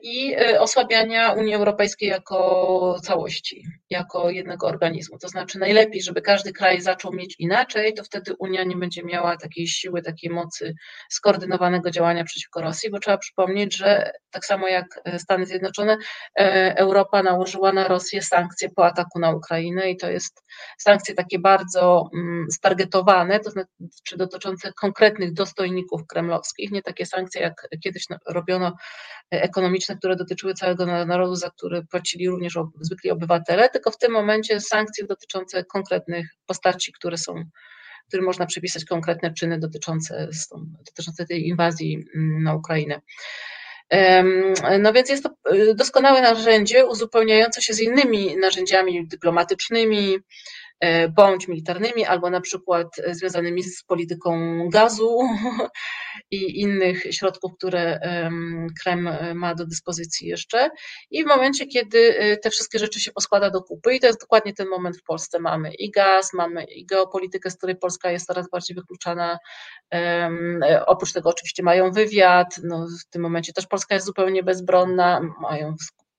i 0.01 0.35
osłabiania 0.59 1.31
Unii 1.31 1.53
Europejskiej 1.53 2.09
jako 2.09 2.99
całości, 3.03 3.63
jako 3.89 4.29
jednego 4.29 4.67
organizmu. 4.67 5.17
To 5.17 5.27
znaczy 5.27 5.59
najlepiej, 5.59 6.01
żeby 6.01 6.21
każdy 6.21 6.53
kraj 6.53 6.81
zaczął 6.81 7.13
mieć 7.13 7.35
inaczej, 7.39 7.93
to 7.93 8.03
wtedy 8.03 8.33
Unia 8.39 8.63
nie 8.63 8.75
będzie 8.75 9.03
miała 9.03 9.37
takiej 9.37 9.67
siły, 9.67 10.01
takiej 10.01 10.29
mocy 10.29 10.73
skoordynowanego 11.09 11.91
działania 11.91 12.23
przeciwko 12.23 12.61
Rosji, 12.61 12.89
bo 12.89 12.99
trzeba 12.99 13.17
przypomnieć, 13.17 13.75
że 13.75 14.11
tak 14.31 14.45
samo 14.45 14.67
jak 14.67 14.85
Stany 15.17 15.45
Zjednoczone, 15.45 15.97
Europa 16.75 17.23
nałożyła 17.23 17.73
na 17.73 17.87
Rosję 17.87 18.21
sankcje 18.21 18.69
po 18.75 18.85
ataku 18.85 19.14
ataku 19.15 19.19
na 19.19 19.31
Ukrainę 19.31 19.91
i 19.91 19.97
to 19.97 20.09
jest 20.09 20.43
sankcje 20.77 21.15
takie 21.15 21.39
bardzo 21.39 22.09
mm, 22.13 22.47
stargetowane, 22.51 23.39
to 23.39 23.51
znaczy 23.51 24.17
dotyczące 24.17 24.73
konkretnych 24.73 25.33
dostojników 25.33 26.01
kremlowskich, 26.07 26.71
nie 26.71 26.81
takie 26.81 27.05
sankcje 27.05 27.41
jak 27.41 27.67
kiedyś 27.83 28.05
robiono 28.27 28.67
e, 29.33 29.41
ekonomiczne, 29.41 29.97
które 29.97 30.15
dotyczyły 30.15 30.53
całego 30.53 30.85
narodu, 30.85 31.35
za 31.35 31.49
które 31.49 31.83
płacili 31.83 32.29
również 32.29 32.57
zwykli 32.81 33.11
obywatele, 33.11 33.69
tylko 33.69 33.91
w 33.91 33.97
tym 33.97 34.11
momencie 34.11 34.59
sankcje 34.59 35.05
dotyczące 35.05 35.65
konkretnych 35.65 36.27
postaci, 36.45 36.93
które 36.93 37.17
są 37.17 37.43
którym 38.07 38.25
można 38.25 38.45
przypisać 38.45 38.85
konkretne 38.85 39.33
czyny 39.33 39.59
dotyczące, 39.59 40.29
dotyczące 40.85 41.25
tej 41.25 41.47
inwazji 41.47 42.05
mm, 42.15 42.43
na 42.43 42.55
Ukrainę. 42.55 43.01
No 44.79 44.93
więc 44.93 45.09
jest 45.09 45.23
to 45.23 45.53
y, 45.53 45.75
doskonałe 45.75 46.21
narzędzie 46.21 46.85
uzupełniające 46.85 47.61
się 47.61 47.73
z 47.73 47.81
innymi 47.81 48.37
narzędziami 48.37 49.07
dyplomatycznymi, 49.07 50.17
bądź 51.15 51.47
militarnymi, 51.47 52.05
albo 52.05 52.29
na 52.29 52.41
przykład 52.41 52.87
związanymi 53.11 53.63
z 53.63 53.83
polityką 53.83 54.59
gazu 54.69 55.19
i 56.31 56.61
innych 56.61 57.03
środków, 57.11 57.51
które 57.57 57.99
Kreml 58.83 59.09
ma 59.35 59.55
do 59.55 59.65
dyspozycji 59.65 60.27
jeszcze. 60.27 60.69
I 61.11 61.23
w 61.23 61.27
momencie, 61.27 61.67
kiedy 61.67 62.19
e, 62.19 62.37
te 62.37 62.49
wszystkie 62.49 62.79
rzeczy 62.79 62.99
się 62.99 63.11
poskłada 63.11 63.49
do 63.49 63.61
kupy, 63.61 63.95
i 63.95 63.99
to 63.99 64.07
jest 64.07 64.21
dokładnie 64.21 64.53
ten 64.53 64.67
moment 64.67 64.97
w 64.97 65.03
Polsce, 65.03 65.39
mamy 65.39 65.73
i 65.73 65.91
gaz, 65.91 66.33
mamy 66.33 66.63
i 66.63 66.85
geopolitykę, 66.85 67.49
z 67.49 67.57
której 67.57 67.75
Polska 67.75 68.11
jest 68.11 68.27
coraz 68.27 68.49
bardziej 68.49 68.75
wykluczana. 68.75 69.39
E, 69.93 70.85
oprócz 70.85 71.13
tego 71.13 71.29
oczywiście 71.29 71.63
mają 71.63 71.91
wywiad, 71.91 72.59
no 72.63 72.87
w 73.05 73.09
tym 73.09 73.21
momencie 73.21 73.53
też 73.53 73.67
Polska 73.67 73.95
jest 73.95 74.07
zupełnie 74.07 74.43
bezbronna, 74.43 75.21
mają 75.41 75.75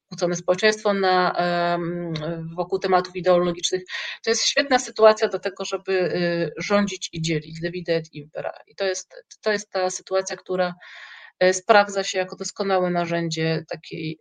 skłócone 0.07 0.37
społeczeństwo 0.37 0.95
na, 0.95 1.37
wokół 2.57 2.79
tematów 2.79 3.17
ideologicznych. 3.17 3.83
To 4.25 4.31
jest 4.31 4.45
świetna 4.45 4.79
sytuacja 4.79 5.29
do 5.29 5.39
tego, 5.39 5.65
żeby 5.65 5.93
y, 5.93 6.53
rządzić 6.57 7.09
i 7.13 7.23
dzielić, 7.23 7.61
divide 7.61 7.97
et 7.97 8.15
impera. 8.15 8.53
I 8.67 8.75
to 8.75 8.85
jest, 8.85 9.15
to 9.43 9.53
jest 9.53 9.71
ta 9.71 9.91
sytuacja, 9.91 10.37
która 10.37 10.75
e, 11.39 11.55
sprawdza 11.55 12.05
się 12.05 12.19
jako 12.19 12.37
doskonałe 12.37 12.91
narzędzie 12.91 13.65
takiej, 13.69 14.21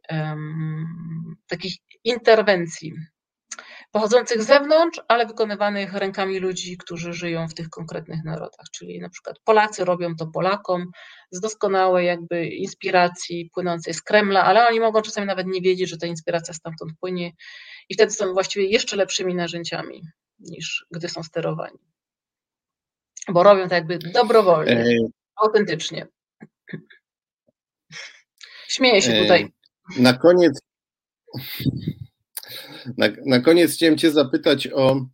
takich 1.48 1.76
interwencji 2.04 2.94
pochodzących 3.96 4.44
z 4.44 4.48
zewnątrz, 4.48 5.02
ale 5.08 5.26
wykonywanych 5.26 5.94
rękami 5.94 6.40
ludzi, 6.40 6.78
którzy 6.78 7.14
żyją 7.14 7.48
w 7.48 7.54
tych 7.54 7.70
konkretnych 7.70 8.24
narodach. 8.24 8.66
Czyli 8.72 9.00
na 9.00 9.10
przykład 9.10 9.40
Polacy 9.40 9.86
robią 9.86 10.16
to 10.16 10.28
Polakom 10.28 10.92
z 11.32 11.40
doskonałej 11.40 12.08
jakby 12.08 12.46
inspiracji 12.46 13.50
płynącej 13.54 13.94
z 13.94 14.02
Kremla, 14.02 14.44
ale 14.44 14.68
oni 14.68 14.80
mogą 14.80 15.02
czasami 15.02 15.28
nawet 15.28 15.48
nie 15.48 15.62
wiedzieć, 15.62 15.90
że 15.90 15.98
ta 15.98 16.08
inspiracja 16.08 16.54
stamtąd 16.54 16.92
płynie 17.00 17.32
i 17.90 17.94
wtedy 17.94 18.12
są 18.12 18.34
właściwie 18.34 18.66
jeszcze 18.66 18.96
lepszymi 18.96 19.36
narzędziami 19.36 20.02
niż 20.40 20.86
gdy 20.92 21.10
są 21.10 21.24
sterowani. 21.24 21.80
Bo 23.30 23.44
robią 23.44 23.70
to 23.70 23.76
jakby 23.76 24.00
dobrowolnie, 24.00 24.80
Ej. 24.80 25.00
autentycznie. 25.36 26.08
Śmieję 28.68 29.02
się 29.02 29.22
tutaj. 29.22 29.54
Na 29.98 30.14
koniec 30.14 30.60
na, 32.98 33.08
na 33.26 33.40
koniec 33.40 33.74
chciałem 33.74 33.98
Cię 33.98 34.12
zapytać 34.12 34.68
o 34.68 35.06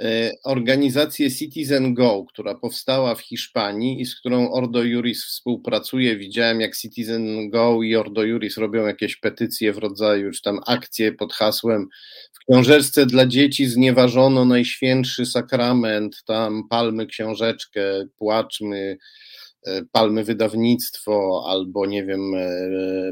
e, 0.00 0.32
organizację 0.44 1.30
Citizen 1.30 1.94
Go, 1.94 2.24
która 2.28 2.54
powstała 2.54 3.14
w 3.14 3.20
Hiszpanii 3.20 4.00
i 4.00 4.06
z 4.06 4.20
którą 4.20 4.50
Ordo 4.50 4.82
Juris 4.82 5.24
współpracuje. 5.24 6.16
Widziałem, 6.16 6.60
jak 6.60 6.76
Citizen 6.76 7.50
Go 7.50 7.82
i 7.82 7.96
Ordo 7.96 8.22
Juris 8.22 8.56
robią 8.56 8.86
jakieś 8.86 9.16
petycje 9.16 9.72
w 9.72 9.78
rodzaju, 9.78 10.30
czy 10.30 10.42
tam 10.42 10.60
akcje 10.66 11.12
pod 11.12 11.32
hasłem 11.32 11.88
w 12.32 12.38
książeczce 12.38 13.06
dla 13.06 13.26
dzieci 13.26 13.66
znieważono 13.66 14.44
najświętszy 14.44 15.26
sakrament, 15.26 16.22
tam 16.26 16.68
palmy 16.68 17.06
książeczkę, 17.06 17.82
płaczmy, 18.16 18.98
palmy 19.92 20.24
wydawnictwo, 20.24 21.44
albo 21.46 21.86
nie 21.86 22.04
wiem, 22.04 22.34
e, 22.34 22.60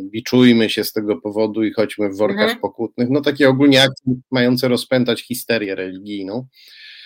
biczujmy 0.02 0.70
się 0.70 0.84
z 0.84 0.92
tego 0.92 1.20
powodu 1.20 1.64
i 1.64 1.72
chodźmy 1.72 2.10
w 2.10 2.16
workach 2.16 2.42
mhm. 2.42 2.60
pokutnych. 2.60 3.10
No 3.10 3.20
takie 3.20 3.48
ogólnie 3.48 3.82
akcje 3.82 4.14
mające 4.30 4.68
rozpętać 4.68 5.22
histerię 5.22 5.74
religijną. 5.74 6.46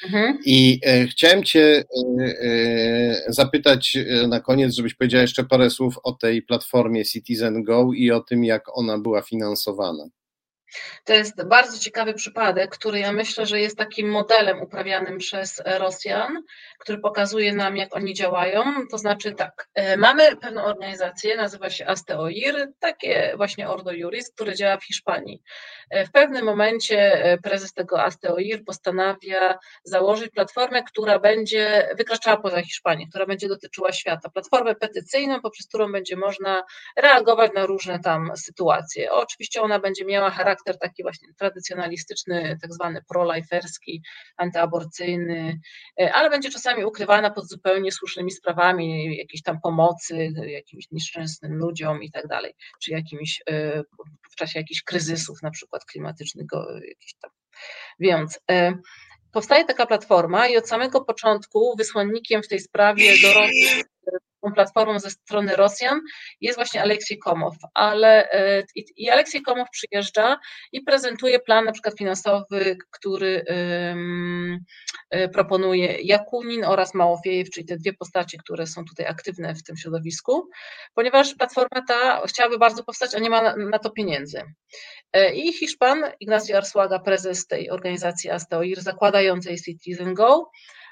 Mhm. 0.04 0.38
I 0.46 0.80
e, 0.86 1.06
chciałem 1.06 1.44
Cię 1.44 1.84
e, 2.20 2.24
e, 2.24 3.22
zapytać 3.28 3.98
na 4.28 4.40
koniec, 4.40 4.74
żebyś 4.74 4.94
powiedziała 4.94 5.22
jeszcze 5.22 5.44
parę 5.44 5.70
słów 5.70 5.94
o 6.02 6.12
tej 6.12 6.42
platformie 6.42 7.04
Citizen 7.04 7.64
Go 7.64 7.90
i 7.94 8.10
o 8.10 8.20
tym, 8.20 8.44
jak 8.44 8.78
ona 8.78 8.98
była 8.98 9.22
finansowana. 9.22 10.08
To 11.04 11.12
jest 11.12 11.44
bardzo 11.44 11.78
ciekawy 11.78 12.14
przypadek, 12.14 12.70
który 12.70 12.98
ja 12.98 13.12
myślę, 13.12 13.46
że 13.46 13.60
jest 13.60 13.78
takim 13.78 14.10
modelem 14.10 14.62
uprawianym 14.62 15.18
przez 15.18 15.62
Rosjan, 15.64 16.42
który 16.78 16.98
pokazuje 16.98 17.54
nam, 17.54 17.76
jak 17.76 17.96
oni 17.96 18.14
działają. 18.14 18.64
To 18.90 18.98
znaczy 18.98 19.32
tak, 19.32 19.68
e, 19.74 19.96
mamy 19.96 20.36
pewną 20.36 20.64
organizację, 20.64 21.36
nazywa 21.36 21.70
się 21.70 21.86
Asteoir, 21.86 22.68
takie 22.78 23.32
właśnie 23.36 23.68
Ordo 23.68 23.92
Juris, 23.92 24.30
które 24.30 24.54
działa 24.54 24.76
w 24.76 24.84
Hiszpanii. 24.84 25.42
E, 25.90 26.06
w 26.06 26.10
pewnym 26.10 26.44
momencie 26.44 27.24
e, 27.24 27.38
prezes 27.38 27.72
tego 27.72 28.02
Asteoir 28.04 28.64
postanawia 28.64 29.58
założyć 29.84 30.30
platformę, 30.30 30.82
która 30.82 31.18
będzie 31.18 31.88
wykraczała 31.98 32.36
poza 32.36 32.62
Hiszpanię, 32.62 33.08
która 33.08 33.26
będzie 33.26 33.48
dotyczyła 33.48 33.92
świata. 33.92 34.30
Platformę 34.30 34.74
petycyjną, 34.74 35.40
poprzez 35.40 35.66
którą 35.66 35.92
będzie 35.92 36.16
można 36.16 36.62
reagować 36.96 37.52
na 37.54 37.66
różne 37.66 37.98
tam 37.98 38.36
sytuacje. 38.36 39.12
Oczywiście 39.12 39.62
ona 39.62 39.78
będzie 39.78 40.04
miała 40.04 40.30
charakter 40.30 40.57
taki 40.80 41.02
właśnie 41.02 41.28
tradycjonalistyczny, 41.38 42.58
tak 42.62 42.72
zwany 42.74 43.00
proliferski, 43.08 44.02
antyaborcyjny, 44.36 45.60
ale 46.12 46.30
będzie 46.30 46.50
czasami 46.50 46.84
ukrywana 46.84 47.30
pod 47.30 47.48
zupełnie 47.48 47.92
słusznymi 47.92 48.30
sprawami, 48.30 49.16
jakiejś 49.16 49.42
tam 49.42 49.60
pomocy 49.60 50.32
jakimś 50.46 50.84
nieszczęsnym 50.90 51.54
ludziom 51.54 52.02
i 52.02 52.10
tak 52.10 52.26
dalej, 52.26 52.54
czy 52.82 52.90
jakimś 52.90 53.42
e, 53.50 53.82
w 54.30 54.34
czasie 54.36 54.58
jakichś 54.58 54.82
kryzysów, 54.82 55.42
na 55.42 55.50
przykład 55.50 55.84
klimatycznych, 55.84 56.46
jakiś 56.88 57.14
tam. 57.22 57.30
Więc 58.00 58.40
e, 58.50 58.78
powstaje 59.32 59.64
taka 59.64 59.86
platforma 59.86 60.48
i 60.48 60.56
od 60.56 60.68
samego 60.68 61.04
początku 61.04 61.74
wysłannikiem 61.78 62.42
w 62.42 62.48
tej 62.48 62.60
sprawie 62.60 63.22
do 63.22 63.34
Rosji 63.34 63.84
tą 64.42 64.52
platformą 64.52 64.98
ze 64.98 65.10
strony 65.10 65.56
Rosjan 65.56 66.00
jest 66.40 66.58
właśnie 66.58 66.82
Aleksiej 66.82 67.18
Komow, 67.18 67.54
ale 67.74 68.30
e, 68.30 68.62
i, 68.74 68.84
i 68.96 69.10
Aleksiej 69.10 69.42
Komow 69.42 69.68
przyjeżdża 69.70 70.38
i 70.72 70.80
prezentuje 70.80 71.40
plan 71.40 71.64
na 71.64 71.72
przykład 71.72 71.98
finansowy, 71.98 72.76
który 72.90 73.44
um, 73.48 74.64
proponuje 75.32 75.96
Jakunin 76.02 76.64
oraz 76.64 76.94
Małofiejew, 76.94 77.50
czyli 77.50 77.66
te 77.66 77.76
dwie 77.76 77.92
postacie, 77.92 78.38
które 78.38 78.66
są 78.66 78.84
tutaj 78.84 79.06
aktywne 79.06 79.54
w 79.54 79.62
tym 79.62 79.76
środowisku, 79.76 80.48
ponieważ 80.94 81.34
platforma 81.34 81.82
ta 81.88 82.26
chciałaby 82.26 82.58
bardzo 82.58 82.84
powstać, 82.84 83.14
a 83.14 83.18
nie 83.18 83.30
ma 83.30 83.42
na, 83.42 83.56
na 83.56 83.78
to 83.78 83.90
pieniędzy. 83.90 84.42
E, 85.12 85.34
I 85.34 85.52
Hiszpan 85.52 86.04
Ignacio 86.20 86.56
Arsłaga, 86.56 86.98
prezes 86.98 87.46
tej 87.46 87.70
organizacji 87.70 88.30
Asteoir, 88.30 88.80
zakładającej 88.80 89.56
Citizen 89.56 90.14
Go, 90.14 90.50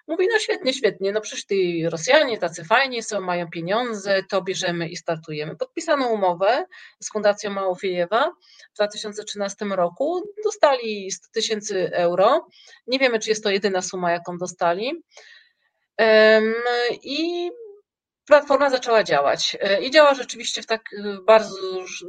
Mówi, 0.08 0.28
no 0.32 0.38
świetnie, 0.38 0.72
świetnie, 0.74 1.12
no 1.12 1.20
przecież 1.20 1.44
ty 1.44 1.56
Rosjanie 1.90 2.38
tacy 2.38 2.64
fajni 2.64 3.02
są, 3.02 3.20
mają 3.20 3.50
pieniądze, 3.50 4.22
to 4.30 4.42
bierzemy 4.42 4.88
i 4.88 4.96
startujemy. 4.96 5.56
Podpisano 5.56 6.08
umowę 6.08 6.64
z 7.00 7.12
Fundacją 7.12 7.50
Małofiejewa 7.50 8.32
w 8.72 8.74
2013 8.74 9.64
roku, 9.64 10.22
dostali 10.44 11.10
100 11.10 11.28
tysięcy 11.32 11.90
euro. 11.92 12.46
Nie 12.86 12.98
wiemy, 12.98 13.18
czy 13.18 13.30
jest 13.30 13.44
to 13.44 13.50
jedyna 13.50 13.82
suma, 13.82 14.12
jaką 14.12 14.38
dostali. 14.38 15.02
I 17.02 17.50
platforma 18.26 18.70
zaczęła 18.70 19.04
działać 19.04 19.56
i 19.82 19.90
działa 19.90 20.14
rzeczywiście 20.14 20.62
w 20.62 20.66
tak 20.66 20.82
bardzo 21.26 21.56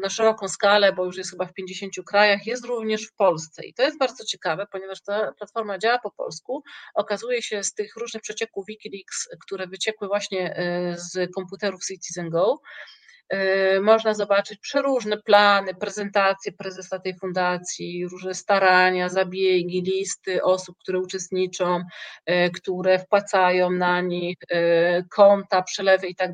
na 0.02 0.10
szeroką 0.10 0.48
skalę, 0.48 0.94
bo 0.94 1.06
już 1.06 1.18
jest 1.18 1.32
chyba 1.32 1.46
w 1.46 1.54
50 1.54 1.94
krajach, 2.06 2.48
jest 2.48 2.66
również 2.66 3.08
w 3.08 3.14
Polsce 3.14 3.66
i 3.66 3.74
to 3.74 3.84
jest 3.84 3.98
bardzo 3.98 4.24
ciekawe, 4.24 4.68
ponieważ 4.72 5.02
ta 5.02 5.32
platforma 5.32 5.78
działa 5.78 6.00
po 6.00 6.12
polsku. 6.12 6.64
Okazuje 6.96 7.42
się 7.42 7.64
z 7.64 7.74
tych 7.74 7.96
różnych 7.96 8.24
przecieków 8.24 8.66
Wikileaks, 8.66 9.30
które 9.46 9.68
wyciekły 9.68 10.08
właśnie 10.08 10.56
z 10.96 11.36
komputerów 11.36 11.86
Citizen 11.86 12.30
Go, 12.30 12.62
można 13.82 14.13
zobaczyć 14.13 14.60
przeróżne 14.60 15.18
plany, 15.18 15.74
prezentacje 15.76 16.52
prezesa 16.52 17.00
tej 17.00 17.18
fundacji, 17.20 18.08
różne 18.08 18.34
starania, 18.34 19.10
zabiegi, 19.10 19.82
listy 19.82 20.44
osób, 20.44 20.78
które 20.80 21.00
uczestniczą, 21.00 21.80
y, 22.30 22.52
które 22.52 23.00
wpłacają 23.00 23.70
na 23.70 24.02
nich, 24.02 24.38
y, 24.52 25.06
konta, 25.10 25.62
przelewy 25.62 26.08
i 26.08 26.16
tak. 26.16 26.32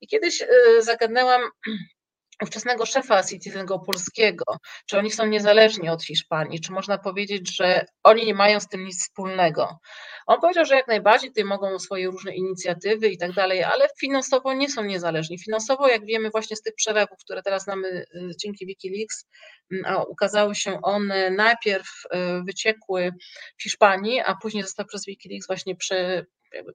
I 0.00 0.06
kiedyś 0.06 0.44
zagadnęłam 0.80 1.42
ówczesnego 2.42 2.86
szefa 2.86 3.22
Citizengo 3.22 3.78
polskiego, 3.78 4.44
czy 4.86 4.98
oni 4.98 5.10
są 5.10 5.26
niezależni 5.26 5.88
od 5.88 6.02
Hiszpanii, 6.02 6.60
czy 6.60 6.72
można 6.72 6.98
powiedzieć, 6.98 7.56
że 7.56 7.86
oni 8.02 8.26
nie 8.26 8.34
mają 8.34 8.60
z 8.60 8.68
tym 8.68 8.84
nic 8.84 9.02
wspólnego. 9.02 9.78
On 10.26 10.40
powiedział, 10.40 10.64
że 10.64 10.74
jak 10.74 10.88
najbardziej 10.88 11.30
tutaj 11.30 11.44
mogą 11.44 11.78
swoje 11.78 12.06
różne 12.06 12.34
inicjatywy 12.34 13.08
i 13.08 13.18
tak 13.18 13.32
dalej, 13.32 13.62
ale 13.62 13.88
finansowo 14.00 14.54
nie 14.54 14.68
są 14.68 14.84
niezależni. 14.84 15.38
Finansowo, 15.38 15.88
jak 15.88 16.04
wiemy 16.04 16.30
właśnie 16.30 16.56
z 16.56 16.62
tych 16.62 16.74
przelewów, 16.74 17.18
które 17.24 17.42
teraz 17.42 17.66
mamy 17.66 17.88
y, 17.88 18.30
dzięki 18.40 18.66
Wikileaks, 18.66 19.28
mm, 19.72 19.84
a 19.86 20.02
ukazały 20.02 20.54
się 20.54 20.82
one 20.82 21.30
najpierw 21.30 21.88
y, 22.04 22.18
wyciekły 22.46 23.12
w 23.58 23.62
Hiszpanii, 23.62 24.20
a 24.20 24.34
później 24.34 24.62
zostały 24.62 24.86
przez 24.86 25.06
Wikileaks 25.06 25.46
właśnie 25.46 25.76
prze, 25.76 26.24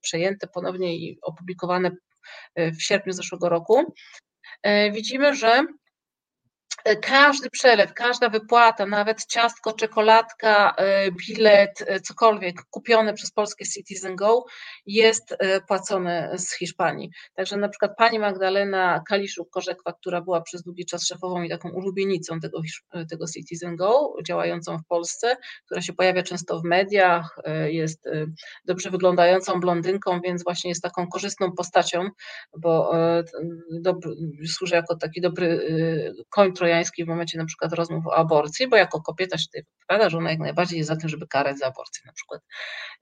przejęte 0.02 0.48
ponownie 0.48 0.96
i 0.96 1.20
opublikowane 1.22 1.92
y, 2.60 2.72
w 2.72 2.84
sierpniu 2.84 3.14
zeszłego 3.14 3.50
roku, 3.50 3.94
widzimy, 4.92 5.36
że 5.36 5.48
E, 5.48 5.66
każdy 7.02 7.50
przelew, 7.50 7.94
każda 7.94 8.30
wypłata, 8.30 8.86
nawet 8.86 9.26
ciastko, 9.26 9.74
czekoladka, 9.74 10.74
e, 10.78 11.12
bilet, 11.12 11.84
e, 11.88 12.00
cokolwiek 12.00 12.56
kupione 12.70 13.14
przez 13.14 13.32
polskie 13.32 13.66
Citizen 13.66 14.16
Go 14.16 14.46
jest 14.86 15.36
płacone 15.68 16.32
z 16.38 16.58
Hiszpanii. 16.58 17.10
Także 17.34 17.58
na 17.58 17.70
przykład 17.70 17.98
pani 17.98 18.20
Magdalena 18.20 19.04
Kaliszuk-Korzekwa, 19.10 19.94
która 20.00 20.22
była 20.22 20.42
przez 20.42 20.64
długi 20.64 20.86
czas 20.86 21.08
szefową 21.08 21.42
i 21.44 21.50
taką 21.50 21.70
ulubienicą 21.70 22.40
tego, 22.40 22.62
tego 23.10 23.26
Citizen 23.28 23.76
Go, 23.76 24.14
działającą 24.28 24.78
w 24.78 24.86
Polsce, 24.86 25.38
która 25.66 25.82
się 25.82 25.94
pojawia 25.94 26.24
często 26.24 26.60
w 26.60 26.64
mediach, 26.64 27.36
jest 27.66 28.10
dobrze 28.66 28.90
wyglądającą 28.90 29.60
blondynką, 29.60 30.22
więc 30.24 30.44
właśnie 30.44 30.70
jest 30.70 30.84
taką 30.84 31.08
korzystną 31.08 31.52
postacią, 31.52 32.10
bo 32.58 32.92
dobry, 33.72 34.12
służy 34.48 34.76
jako 34.76 34.96
taki 34.96 35.22
dobry 35.22 35.60
koń 36.30 36.54
trojański 36.68 37.06
w 37.06 37.08
momencie 37.08 37.38
na 37.38 37.46
przykład 37.46 37.74
rozmów 37.74 38.08
o 38.08 38.16
aborcji, 38.16 38.68
bo 38.68 38.76
jako 38.76 39.02
kobieta 39.02 39.38
się 39.38 39.46
tutaj 39.46 39.62
wypowiada, 39.80 40.10
że 40.10 40.18
ona 40.18 40.30
jak 40.30 40.40
najbardziej 40.40 40.78
jest 40.78 40.90
za 40.90 40.96
tym, 40.96 41.10
żeby 41.10 41.28
karać 41.28 41.58
za 41.58 41.66
aborcję 41.66 42.02
na 42.06 42.14
przykład. 42.14 42.42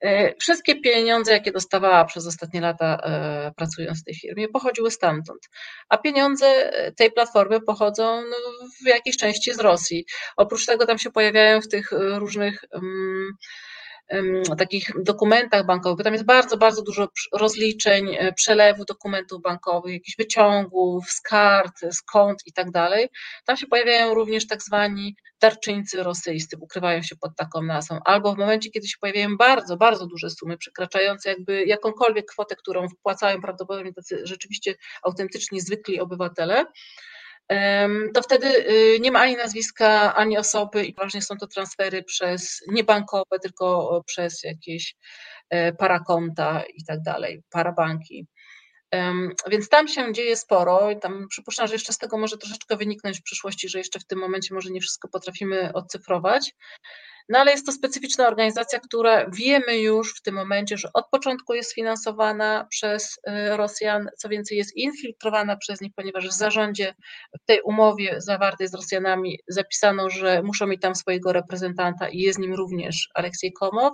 E, 0.01 0.35
wszystkie 0.35 0.81
pieniądze, 0.81 1.31
jakie 1.31 1.51
dostawała 1.51 2.05
przez 2.05 2.27
ostatnie 2.27 2.61
lata 2.61 2.97
e, 3.03 3.51
pracując 3.57 4.01
w 4.01 4.03
tej 4.03 4.15
firmie, 4.15 4.47
pochodziły 4.47 4.91
stamtąd, 4.91 5.39
a 5.89 5.97
pieniądze 5.97 6.71
tej 6.97 7.11
platformy 7.11 7.61
pochodzą 7.61 8.21
no, 8.21 8.35
w 8.83 8.87
jakiejś 8.87 9.17
części 9.17 9.53
z 9.53 9.59
Rosji. 9.59 10.05
Oprócz 10.37 10.65
tego 10.65 10.85
tam 10.85 10.97
się 10.97 11.11
pojawiają 11.11 11.61
w 11.61 11.67
tych 11.67 11.91
różnych 11.91 12.63
um, 12.71 13.29
takich 14.57 14.91
dokumentach 15.03 15.65
bankowych, 15.65 16.03
tam 16.03 16.13
jest 16.13 16.25
bardzo, 16.25 16.57
bardzo 16.57 16.81
dużo 16.81 17.07
rozliczeń, 17.33 18.15
e, 18.19 18.33
przelewu 18.33 18.85
dokumentów 18.85 19.41
bankowych, 19.41 19.93
jakichś 19.93 20.17
wyciągów 20.17 21.09
z 21.09 21.21
kart, 21.21 21.79
z 21.91 22.01
kont 22.01 22.39
i 22.45 22.53
tak 22.53 22.71
dalej. 22.71 23.07
Tam 23.45 23.57
się 23.57 23.67
pojawiają 23.67 24.13
również 24.13 24.47
tak 24.47 24.63
zwani 24.63 25.15
darczyńcy 25.41 26.03
rosyjscy, 26.03 26.57
ukrywają 26.59 27.01
się 27.01 27.15
pod 27.15 27.35
taką 27.35 27.61
nazwą, 27.61 27.99
albo 28.05 28.35
w 28.35 28.37
momencie, 28.37 28.69
kiedy 28.69 28.87
się 28.87 28.97
pojawiają 29.01 29.37
bardzo, 29.37 29.77
bardzo 29.77 30.07
duże 30.07 30.29
sumy, 30.29 30.57
przekraczające 30.57 31.29
jakby 31.29 31.65
jakąkolwiek 31.65 32.25
kwotę, 32.25 32.55
którą 32.55 32.89
wpłacają 32.89 33.41
prawdopodobnie 33.41 33.93
tacy 33.93 34.19
rzeczywiście 34.23 34.75
autentyczni, 35.03 35.61
zwykli 35.61 35.99
obywatele, 35.99 36.65
to 38.13 38.21
wtedy 38.21 38.47
y, 38.47 38.99
nie 38.99 39.11
ma 39.11 39.19
ani 39.19 39.35
nazwiska, 39.35 40.15
ani 40.15 40.37
osoby 40.37 40.85
i 40.85 40.93
ważnie 40.93 41.21
są 41.21 41.37
to 41.37 41.47
transfery 41.47 42.03
przez 42.03 42.61
niebankowe, 42.71 43.39
tylko 43.41 44.01
przez 44.05 44.43
jakieś 44.43 44.95
e, 45.49 45.73
parakonta 45.73 46.63
i 46.75 46.85
tak 46.85 47.01
dalej, 47.01 47.43
parabanki. 47.49 48.27
Więc 49.47 49.69
tam 49.69 49.87
się 49.87 50.13
dzieje 50.13 50.37
sporo 50.37 50.91
i 50.91 50.99
tam 50.99 51.27
przypuszczam, 51.29 51.67
że 51.67 51.73
jeszcze 51.73 51.93
z 51.93 51.97
tego 51.97 52.17
może 52.17 52.37
troszeczkę 52.37 52.77
wyniknąć 52.77 53.19
w 53.19 53.23
przyszłości, 53.23 53.69
że 53.69 53.77
jeszcze 53.77 53.99
w 53.99 54.05
tym 54.05 54.19
momencie 54.19 54.53
może 54.55 54.69
nie 54.69 54.81
wszystko 54.81 55.07
potrafimy 55.07 55.73
odcyfrować. 55.73 56.53
No 57.29 57.39
ale 57.39 57.51
jest 57.51 57.65
to 57.65 57.71
specyficzna 57.71 58.27
organizacja, 58.27 58.79
która 58.79 59.29
wiemy 59.29 59.77
już 59.77 60.15
w 60.15 60.21
tym 60.21 60.35
momencie, 60.35 60.77
że 60.77 60.89
od 60.93 61.09
początku 61.09 61.53
jest 61.53 61.73
finansowana 61.73 62.67
przez 62.69 63.17
y, 63.17 63.57
Rosjan, 63.57 64.09
co 64.17 64.29
więcej 64.29 64.57
jest 64.57 64.75
infiltrowana 64.75 65.57
przez 65.57 65.81
nich, 65.81 65.91
ponieważ 65.95 66.27
w 66.27 66.37
zarządzie 66.37 66.95
w 67.41 67.45
tej 67.45 67.61
umowie 67.61 68.15
zawartej 68.21 68.67
z 68.67 68.73
Rosjanami 68.73 69.39
zapisano, 69.47 70.09
że 70.09 70.43
muszą 70.43 70.67
mieć 70.67 70.81
tam 70.81 70.95
swojego 70.95 71.33
reprezentanta 71.33 72.09
i 72.09 72.17
jest 72.17 72.39
nim 72.39 72.53
również 72.53 73.09
Aleksiej 73.13 73.53
Komow. 73.53 73.93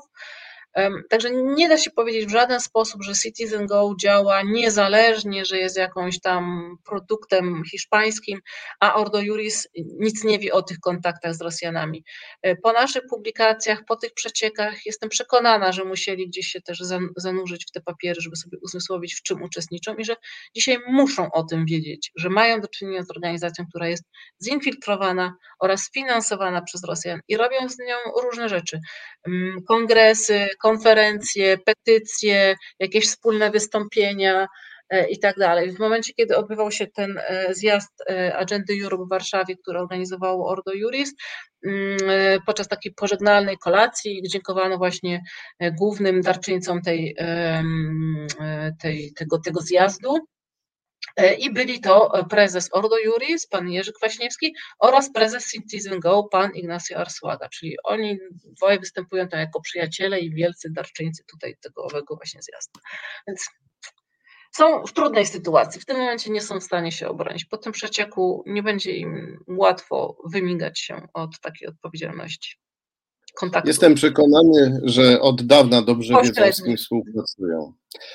Także 1.09 1.31
nie 1.31 1.69
da 1.69 1.77
się 1.77 1.91
powiedzieć 1.91 2.25
w 2.25 2.31
żaden 2.31 2.59
sposób, 2.59 3.03
że 3.03 3.13
Citizen 3.13 3.65
Go 3.65 3.93
działa 4.01 4.41
niezależnie, 4.41 5.45
że 5.45 5.57
jest 5.57 5.77
jakąś 5.77 6.19
tam 6.19 6.75
produktem 6.85 7.63
hiszpańskim, 7.71 8.39
a 8.79 8.95
Ordo 8.95 9.21
Juris 9.21 9.67
nic 9.99 10.23
nie 10.23 10.39
wie 10.39 10.53
o 10.53 10.61
tych 10.61 10.79
kontaktach 10.79 11.35
z 11.35 11.41
Rosjanami. 11.41 12.03
E, 12.41 12.55
po 12.55 12.73
naszych 12.73 13.03
publikacjach, 13.09 13.85
po 13.87 13.95
tych 13.95 14.13
przeciekach 14.13 14.85
jestem 14.85 15.09
przekonana, 15.09 15.71
że 15.71 15.83
musieli 15.85 16.27
gdzieś 16.27 16.47
się 16.47 16.61
też 16.61 16.79
zanurzyć 17.17 17.65
w 17.65 17.71
te 17.71 17.81
papiery, 17.81 18.21
żeby 18.21 18.35
sobie 18.35 18.57
uzmysłowić, 18.61 19.15
w 19.15 19.21
czym 19.21 19.43
uczestniczą 19.43 19.95
i 19.95 20.05
że 20.05 20.15
dzisiaj 20.55 20.77
muszą 20.87 21.31
o 21.31 21.43
tym 21.43 21.65
wiedzieć, 21.65 22.11
że 22.15 22.29
mają 22.29 22.61
do 22.61 22.67
czynienia 22.67 23.03
z 23.03 23.11
organizacją, 23.11 23.65
która 23.69 23.87
jest 23.87 24.03
zinfiltrowana 24.43 25.35
oraz 25.59 25.91
finansowana 25.91 26.61
przez 26.61 26.83
Rosjan 26.83 27.19
i 27.27 27.37
robią 27.37 27.69
z 27.69 27.79
nią 27.79 27.95
różne 28.23 28.49
rzeczy. 28.49 28.79
Kongresy, 29.67 30.47
konferencje, 30.61 31.57
petycje, 31.57 32.55
jakieś 32.79 33.07
wspólne 33.07 33.51
wystąpienia 33.51 34.47
e, 34.89 35.09
i 35.09 35.19
tak 35.19 35.35
dalej. 35.37 35.71
W 35.71 35.79
momencie, 35.79 36.13
kiedy 36.13 36.37
odbywał 36.37 36.71
się 36.71 36.87
ten 36.87 37.17
e, 37.17 37.53
zjazd 37.53 38.03
e, 38.09 38.37
Agendy 38.37 38.73
Europe 38.83 39.05
w 39.05 39.09
Warszawie, 39.09 39.55
który 39.57 39.79
organizowało 39.79 40.49
Ordo 40.49 40.73
Juris, 40.73 41.13
mm, 41.65 41.97
podczas 42.45 42.67
takiej 42.67 42.93
pożegnalnej 42.93 43.57
kolacji 43.57 44.21
dziękowano 44.31 44.77
właśnie 44.77 45.21
głównym 45.77 46.21
darczyńcom 46.21 46.81
tej, 46.81 47.15
tej, 48.81 49.13
tego, 49.13 49.39
tego 49.39 49.61
zjazdu, 49.61 50.17
i 51.39 51.53
byli 51.53 51.79
to 51.79 52.25
prezes 52.29 52.69
Ordo 52.71 52.97
Juris, 52.99 53.47
pan 53.47 53.69
Jerzy 53.69 53.93
Kwaśniewski 53.93 54.55
oraz 54.79 55.13
prezes 55.13 55.51
Citizen 55.51 55.99
Go, 55.99 56.23
pan 56.23 56.51
Ignacio 56.55 56.97
Arsuaga, 56.97 57.49
czyli 57.49 57.75
oni 57.83 58.19
dwoje 58.31 58.79
występują 58.79 59.27
tam 59.27 59.39
jako 59.39 59.61
przyjaciele 59.61 60.19
i 60.19 60.35
wielcy 60.35 60.69
darczyńcy 60.71 61.23
tutaj 61.31 61.57
tego 61.61 61.83
owego 61.83 62.15
właśnie 62.15 62.41
zjazdu. 62.41 62.79
Więc 63.27 63.49
są 64.51 64.83
w 64.85 64.93
trudnej 64.93 65.25
sytuacji. 65.25 65.81
W 65.81 65.85
tym 65.85 65.97
momencie 65.97 66.31
nie 66.31 66.41
są 66.41 66.59
w 66.59 66.63
stanie 66.63 66.91
się 66.91 67.07
obronić. 67.07 67.45
Po 67.45 67.57
tym 67.57 67.71
przecieku 67.71 68.43
nie 68.47 68.63
będzie 68.63 68.91
im 68.91 69.43
łatwo 69.47 70.17
wymigać 70.25 70.79
się 70.79 71.07
od 71.13 71.39
takiej 71.39 71.67
odpowiedzialności. 71.67 72.55
Kontaktu. 73.35 73.67
Jestem 73.67 73.95
przekonany, 73.95 74.81
że 74.83 75.21
od 75.21 75.41
dawna 75.43 75.81
dobrze 75.81 76.13
wiedzą, 76.23 76.51
z 76.51 76.63
kim 76.63 76.77
współpracują. 76.77 77.73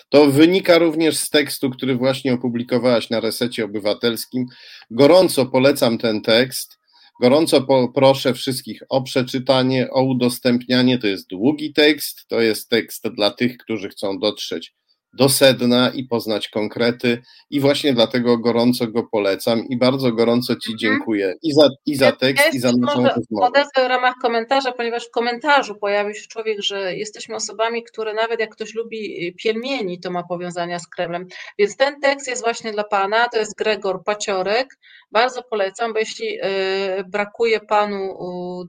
To 0.09 0.27
wynika 0.27 0.79
również 0.79 1.17
z 1.17 1.31
tekstu, 1.31 1.71
który 1.71 1.95
właśnie 1.95 2.35
opublikowałaś 2.35 3.11
na 3.11 3.21
Resecie 3.21 3.65
Obywatelskim. 3.65 4.47
Gorąco 4.91 5.47
polecam 5.47 5.99
ten 5.99 6.23
tekst. 6.23 6.79
Gorąco 7.21 7.67
proszę 7.95 8.35
wszystkich 8.35 8.83
o 8.89 9.03
przeczytanie, 9.03 9.91
o 9.91 10.03
udostępnianie. 10.03 10.99
To 10.99 11.07
jest 11.07 11.29
długi 11.29 11.73
tekst, 11.73 12.29
to 12.29 12.41
jest 12.41 12.69
tekst 12.69 13.09
dla 13.09 13.31
tych, 13.31 13.57
którzy 13.57 13.89
chcą 13.89 14.19
dotrzeć 14.19 14.75
do 15.17 15.29
sedna 15.29 15.91
i 15.95 16.05
poznać 16.05 16.49
konkrety 16.49 17.23
i 17.51 17.61
właśnie 17.61 17.95
dlatego 17.95 18.39
gorąco 18.39 18.87
go 18.87 19.03
polecam 19.03 19.65
i 19.69 19.77
bardzo 19.77 20.13
gorąco 20.13 20.57
Ci 20.57 20.73
mhm. 20.73 20.79
dziękuję 20.79 21.35
i 21.43 21.53
za, 21.53 21.69
i 21.87 21.97
za 21.97 22.13
tekst, 22.13 22.55
i 22.55 22.59
za 22.59 22.73
naszą 22.73 23.05
rozmowę. 23.05 23.47
Odezwę 23.47 23.85
w 23.85 23.89
ramach 23.89 24.15
komentarza, 24.23 24.73
ponieważ 24.73 25.07
w 25.07 25.11
komentarzu 25.11 25.75
pojawił 25.75 26.15
się 26.15 26.29
człowiek, 26.29 26.63
że 26.63 26.97
jesteśmy 26.97 27.35
osobami, 27.35 27.83
które 27.85 28.15
nawet 28.15 28.41
jak 28.41 28.51
ktoś 28.51 28.75
lubi 28.75 29.35
pielmieni, 29.39 30.01
to 30.01 30.11
ma 30.11 30.23
powiązania 30.23 30.79
z 30.79 30.87
Kremlem. 30.87 31.27
Więc 31.59 31.77
ten 31.77 32.01
tekst 32.01 32.29
jest 32.29 32.43
właśnie 32.43 32.73
dla 32.73 32.85
Pana, 32.85 33.29
to 33.29 33.39
jest 33.39 33.57
Gregor 33.57 34.05
Paciorek, 34.05 34.79
bardzo 35.11 35.43
polecam, 35.43 35.93
bo 35.93 35.99
jeśli 35.99 36.27
y, 36.27 37.05
brakuje 37.09 37.61
Panu 37.61 38.19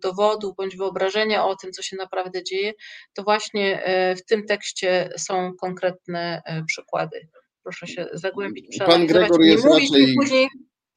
dowodu 0.03 0.53
bądź 0.57 0.77
wyobrażenia 0.77 1.45
o 1.45 1.55
tym, 1.55 1.71
co 1.71 1.81
się 1.81 1.95
naprawdę 1.95 2.43
dzieje, 2.43 2.73
to 3.13 3.23
właśnie 3.23 3.89
y, 4.11 4.15
w 4.15 4.25
tym 4.25 4.45
tekście 4.45 5.09
są 5.17 5.53
konkretne 5.61 6.41
y, 6.49 6.65
przykłady. 6.65 7.27
proszę 7.63 7.87
się 7.87 8.07
zagłębić, 8.13 8.77
Pan 8.85 9.07
Gregor 9.07 9.41
jest 9.41 9.63
nie 9.63 9.69
mówić 9.69 9.91
raczej... 9.91 10.15
później, 10.15 10.47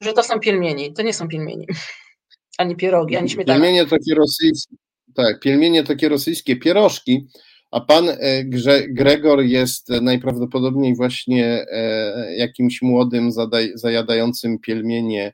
że 0.01 0.13
to 0.13 0.23
są 0.23 0.39
pielmieni. 0.39 0.93
To 0.93 1.01
nie 1.01 1.13
są 1.13 1.27
pielmieni. 1.27 1.67
Ani 2.57 2.75
pierogi, 2.75 3.17
ani 3.17 3.29
śmietana. 3.29 3.59
Pielmienie 3.59 3.85
takie 3.85 4.15
rosyjskie, 4.15 4.75
tak, 5.15 5.39
pielmienie 5.39 5.83
takie 5.83 6.09
rosyjskie 6.09 6.55
pierożki, 6.55 7.27
a 7.71 7.81
pan 7.81 8.09
e, 8.09 8.43
Grze, 8.43 8.87
Gregor 8.89 9.43
jest 9.43 9.89
najprawdopodobniej 9.89 10.95
właśnie 10.95 11.65
e, 11.71 12.35
jakimś 12.35 12.81
młodym, 12.81 13.29
zajadającym 13.73 14.59
pielmienie 14.59 15.33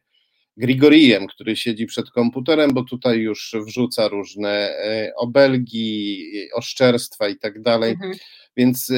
Grigorijem, 0.57 1.27
który 1.27 1.55
siedzi 1.55 1.85
przed 1.85 2.11
komputerem, 2.11 2.73
bo 2.73 2.83
tutaj 2.83 3.17
już 3.19 3.55
wrzuca 3.65 4.07
różne 4.07 4.49
e, 4.49 5.11
obelgi, 5.15 6.23
oszczerstwa 6.53 7.27
i 7.27 7.37
tak 7.37 7.61
dalej. 7.61 7.91
Mhm. 7.91 8.13
Więc 8.57 8.91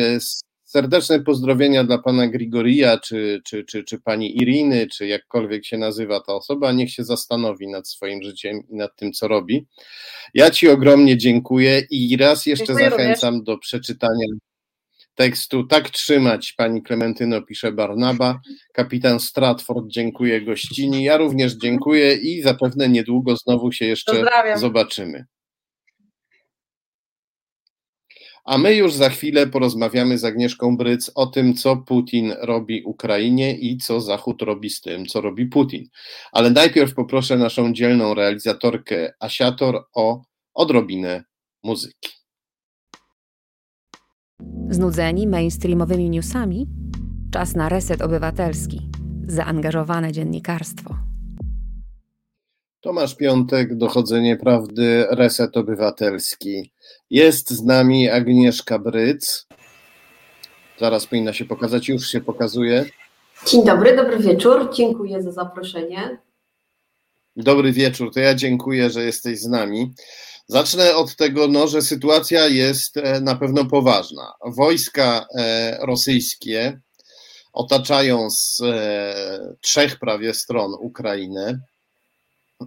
serdeczne 0.70 1.20
pozdrowienia 1.20 1.84
dla 1.84 1.98
pana 1.98 2.28
Grigorija, 2.28 2.98
czy, 2.98 3.42
czy, 3.46 3.64
czy, 3.64 3.84
czy 3.84 4.00
pani 4.00 4.38
Iriny, 4.42 4.88
czy 4.88 5.08
jakkolwiek 5.08 5.66
się 5.66 5.78
nazywa 5.78 6.20
ta 6.20 6.34
osoba. 6.34 6.72
Niech 6.72 6.92
się 6.92 7.04
zastanowi 7.04 7.68
nad 7.68 7.88
swoim 7.88 8.24
życiem 8.24 8.60
i 8.70 8.76
nad 8.76 8.96
tym, 8.96 9.14
co 9.14 9.28
robi. 9.28 9.68
Ja 10.34 10.52
Ci 10.52 10.70
ogromnie 10.70 11.18
dziękuję 11.18 11.84
i 11.90 12.18
raz 12.18 12.46
jeszcze 12.46 12.66
dziękuję 12.66 12.90
zachęcam 12.90 13.34
również. 13.34 13.46
do 13.46 13.58
przeczytania 13.58 14.26
tekstu. 15.16 15.64
Tak 15.64 15.90
trzymać, 15.90 16.54
pani 16.54 16.82
Klementyno, 16.82 17.42
pisze 17.42 17.72
Barnaba. 17.72 18.40
Kapitan 18.74 19.20
Stratford 19.20 19.86
dziękuję 19.88 20.42
gościni. 20.42 21.04
Ja 21.04 21.18
również 21.18 21.54
dziękuję 21.54 22.16
i 22.16 22.42
zapewne 22.42 22.90
niedługo 22.90 23.36
znowu 23.38 23.72
się 23.72 23.86
jeszcze 23.86 24.12
Pozdrawiam. 24.12 24.60
zobaczymy. 24.60 25.26
A 28.50 28.58
my 28.58 28.76
już 28.76 28.94
za 28.94 29.10
chwilę 29.10 29.48
porozmawiamy 29.48 30.18
z 30.18 30.26
Agnieszką 30.26 30.78
Bryc 30.78 31.12
o 31.16 31.28
tym, 31.28 31.54
co 31.54 31.78
Putin 31.78 32.34
robi 32.42 32.84
Ukrainie 32.84 33.58
i 33.58 33.78
co 33.78 34.02
Zachód 34.02 34.42
robi 34.42 34.70
z 34.70 34.82
tym, 34.82 35.06
co 35.06 35.22
robi 35.22 35.46
Putin. 35.46 35.86
Ale 36.32 36.50
najpierw 36.50 36.94
poproszę 36.94 37.38
naszą 37.38 37.74
dzielną 37.74 38.14
realizatorkę 38.14 39.14
Asiator 39.20 39.84
o 39.94 40.22
odrobinę 40.54 41.24
muzyki. 41.64 42.10
Znudzeni 44.70 45.28
mainstreamowymi 45.28 46.10
newsami? 46.10 46.68
Czas 47.32 47.56
na 47.56 47.70
reset 47.70 48.02
obywatelski. 48.02 48.90
Zaangażowane 49.28 50.12
dziennikarstwo. 50.12 50.96
Tomasz 52.82 53.16
Piątek, 53.16 53.78
Dochodzenie 53.78 54.38
Prawdy, 54.38 55.06
Reset 55.10 55.58
Obywatelski. 55.58 56.72
Jest 57.10 57.50
z 57.50 57.64
nami 57.64 58.10
Agnieszka 58.10 58.80
Bryc. 58.80 59.48
Zaraz 60.80 61.06
powinna 61.06 61.34
się 61.34 61.46
pokazać, 61.46 61.90
już 61.90 62.08
się 62.08 62.22
pokazuje. 62.22 62.86
Dzień 63.48 63.66
dobry, 63.66 63.96
dobry 63.96 64.20
wieczór. 64.20 64.70
Dziękuję 64.74 65.24
za 65.24 65.32
zaproszenie. 65.32 66.18
Dobry 67.36 67.72
wieczór, 67.72 68.14
to 68.14 68.20
ja 68.20 68.36
dziękuję, 68.36 68.90
że 68.90 69.04
jesteś 69.04 69.40
z 69.40 69.48
nami. 69.48 69.94
Zacznę 70.48 70.96
od 70.96 71.16
tego, 71.16 71.48
no, 71.48 71.68
że 71.68 71.82
sytuacja 71.82 72.48
jest 72.48 72.98
e, 72.98 73.22
na 73.22 73.36
pewno 73.36 73.66
poważna. 73.66 74.34
Wojska 74.46 75.28
e, 75.36 75.78
rosyjskie 75.82 76.82
otaczają 77.54 78.30
z 78.30 78.62
e, 78.62 79.56
trzech 79.62 80.00
prawie 80.00 80.34
stron 80.34 80.74
Ukrainę 80.80 81.60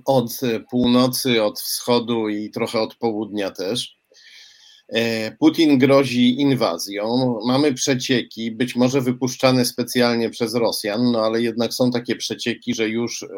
od 0.04 0.40
północy, 0.70 1.42
od 1.42 1.60
wschodu 1.60 2.28
i 2.28 2.50
trochę 2.50 2.80
od 2.80 2.94
południa 2.94 3.50
też. 3.50 4.01
E, 4.92 5.30
Putin 5.30 5.78
grozi 5.78 6.40
inwazją. 6.40 7.38
Mamy 7.46 7.74
przecieki, 7.74 8.50
być 8.50 8.76
może 8.76 9.00
wypuszczane 9.00 9.64
specjalnie 9.64 10.30
przez 10.30 10.54
Rosjan, 10.54 11.12
no 11.12 11.24
ale 11.24 11.42
jednak 11.42 11.74
są 11.74 11.90
takie 11.90 12.16
przecieki, 12.16 12.74
że 12.74 12.88
już 12.88 13.22
e, 13.22 13.28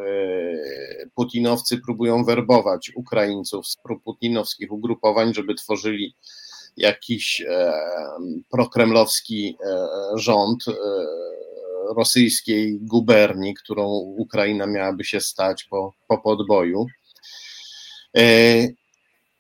putinowcy 1.15 1.79
próbują 1.79 2.25
werbować 2.25 2.93
Ukraińców 2.97 3.67
z 3.67 3.77
putinowskich 4.05 4.73
ugrupowań, 4.73 5.35
żeby 5.35 5.55
tworzyli 5.55 6.15
jakiś 6.77 7.41
e, 7.41 7.73
prokremlowski 8.51 9.57
rząd 10.15 10.65
rosyjskiej 11.97 12.79
guberni, 12.81 13.55
którą 13.55 13.89
Ukraina 14.17 14.67
miałaby 14.67 15.05
się 15.05 15.21
stać 15.21 15.65
po, 15.65 15.93
po 16.09 16.19
podboju. 16.19 16.87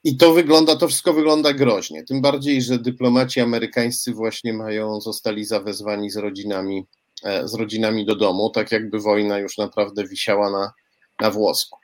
I 0.04 0.16
to 0.16 0.34
wygląda, 0.34 0.76
to 0.76 0.88
wszystko 0.88 1.12
wygląda 1.12 1.52
groźnie. 1.52 2.04
Tym 2.04 2.20
bardziej, 2.20 2.62
że 2.62 2.78
dyplomaci 2.78 3.40
amerykańscy 3.40 4.12
właśnie 4.12 4.52
mają, 4.52 5.00
zostali 5.00 5.44
zawezwani 5.44 6.10
z 6.10 6.16
rodzinami, 6.16 6.86
e, 7.24 7.48
z 7.48 7.54
rodzinami 7.54 8.06
do 8.06 8.16
domu, 8.16 8.50
tak 8.50 8.72
jakby 8.72 9.00
wojna 9.00 9.38
już 9.38 9.58
naprawdę 9.58 10.08
wisiała 10.08 10.50
na, 10.50 10.72
na 11.20 11.30
włosku. 11.30 11.78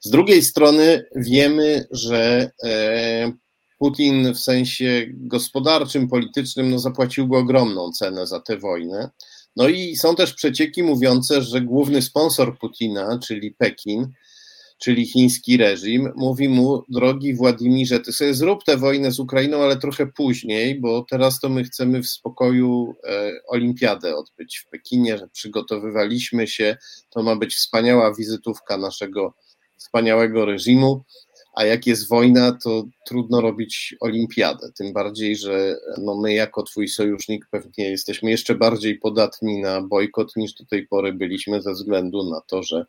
Z 0.00 0.10
drugiej 0.10 0.42
strony 0.42 1.04
wiemy, 1.16 1.86
że 1.90 2.50
e, 2.64 3.32
Putin 3.78 4.34
w 4.34 4.38
sensie 4.38 5.06
gospodarczym, 5.10 6.08
politycznym 6.08 6.70
no 6.70 6.78
zapłaciłby 6.78 7.36
ogromną 7.36 7.92
cenę 7.92 8.26
za 8.26 8.40
tę 8.40 8.58
wojnę. 8.58 9.10
No 9.56 9.68
i 9.68 9.96
są 9.96 10.16
też 10.16 10.34
przecieki 10.34 10.82
mówiące, 10.82 11.42
że 11.42 11.60
główny 11.60 12.02
sponsor 12.02 12.58
Putina, 12.58 13.18
czyli 13.18 13.50
Pekin, 13.50 14.12
czyli 14.80 15.06
chiński 15.06 15.56
reżim, 15.56 16.12
mówi 16.16 16.48
mu, 16.48 16.82
drogi 16.88 17.34
Władimirze, 17.34 18.00
ty 18.00 18.12
sobie 18.12 18.34
zrób 18.34 18.64
tę 18.64 18.76
wojnę 18.76 19.12
z 19.12 19.20
Ukrainą, 19.20 19.62
ale 19.62 19.76
trochę 19.76 20.06
później, 20.06 20.80
bo 20.80 21.04
teraz 21.10 21.40
to 21.40 21.48
my 21.48 21.64
chcemy 21.64 22.02
w 22.02 22.08
spokoju 22.08 22.94
e, 23.04 23.30
olimpiadę 23.48 24.16
odbyć 24.16 24.58
w 24.58 24.68
Pekinie, 24.68 25.18
że 25.18 25.28
przygotowywaliśmy 25.28 26.46
się, 26.46 26.76
to 27.10 27.22
ma 27.22 27.36
być 27.36 27.54
wspaniała 27.54 28.14
wizytówka 28.14 28.76
naszego 28.76 29.34
wspaniałego 29.76 30.44
reżimu 30.44 31.04
a 31.54 31.64
jak 31.64 31.86
jest 31.86 32.08
wojna, 32.08 32.58
to 32.64 32.84
trudno 33.06 33.40
robić 33.40 33.94
olimpiadę. 34.00 34.72
Tym 34.78 34.92
bardziej, 34.92 35.36
że 35.36 35.76
no 35.98 36.16
my 36.16 36.34
jako 36.34 36.62
twój 36.62 36.88
sojusznik 36.88 37.46
pewnie 37.50 37.90
jesteśmy 37.90 38.30
jeszcze 38.30 38.54
bardziej 38.54 38.98
podatni 38.98 39.60
na 39.60 39.82
bojkot 39.82 40.36
niż 40.36 40.54
do 40.54 40.64
tej 40.64 40.86
pory 40.86 41.12
byliśmy 41.12 41.62
ze 41.62 41.72
względu 41.72 42.30
na 42.30 42.40
to, 42.40 42.62
że 42.62 42.86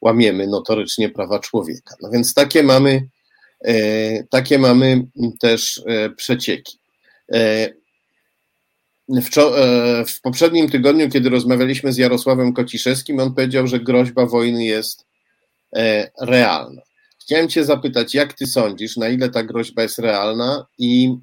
łamiemy 0.00 0.46
notorycznie 0.46 1.08
prawa 1.08 1.38
człowieka. 1.38 1.94
No 2.02 2.10
więc 2.10 2.34
takie 2.34 2.62
mamy, 2.62 3.08
e, 3.64 4.24
takie 4.24 4.58
mamy 4.58 5.06
też 5.40 5.82
e, 5.86 6.10
przecieki. 6.10 6.78
E, 7.32 7.68
w, 9.08 9.30
w 10.06 10.20
poprzednim 10.20 10.70
tygodniu, 10.70 11.10
kiedy 11.10 11.28
rozmawialiśmy 11.28 11.92
z 11.92 11.96
Jarosławem 11.96 12.52
Kociszewskim, 12.52 13.20
on 13.20 13.34
powiedział, 13.34 13.66
że 13.66 13.80
groźba 13.80 14.26
wojny 14.26 14.64
jest 14.64 15.06
realna. 16.20 16.82
Chciałem 17.20 17.48
Cię 17.48 17.64
zapytać, 17.64 18.14
jak 18.14 18.32
Ty 18.32 18.46
sądzisz, 18.46 18.96
na 18.96 19.08
ile 19.08 19.28
ta 19.28 19.42
groźba 19.42 19.82
jest 19.82 19.98
realna 19.98 20.66
i 20.78 21.16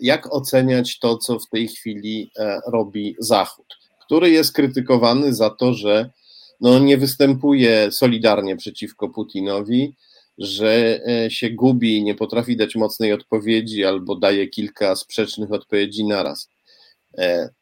jak 0.00 0.34
oceniać 0.34 0.98
to, 0.98 1.18
co 1.18 1.38
w 1.38 1.48
tej 1.48 1.68
chwili 1.68 2.30
robi 2.66 3.16
Zachód, 3.18 3.66
który 4.06 4.30
jest 4.30 4.52
krytykowany 4.52 5.34
za 5.34 5.50
to, 5.50 5.74
że 5.74 6.10
no, 6.60 6.78
nie 6.78 6.98
występuje 6.98 7.92
solidarnie 7.92 8.56
przeciwko 8.56 9.08
Putinowi, 9.08 9.96
że 10.38 11.00
e, 11.06 11.30
się 11.30 11.50
gubi 11.50 12.04
nie 12.04 12.14
potrafi 12.14 12.56
dać 12.56 12.76
mocnej 12.76 13.12
odpowiedzi 13.12 13.84
albo 13.84 14.14
daje 14.14 14.48
kilka 14.48 14.96
sprzecznych 14.96 15.52
odpowiedzi 15.52 16.04
naraz. 16.04 16.48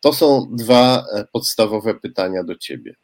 To 0.01 0.13
są 0.13 0.47
dwa 0.53 1.05
podstawowe 1.33 1.95
pytania 1.95 2.45
do 2.45 2.57
Ciebie. 2.57 2.95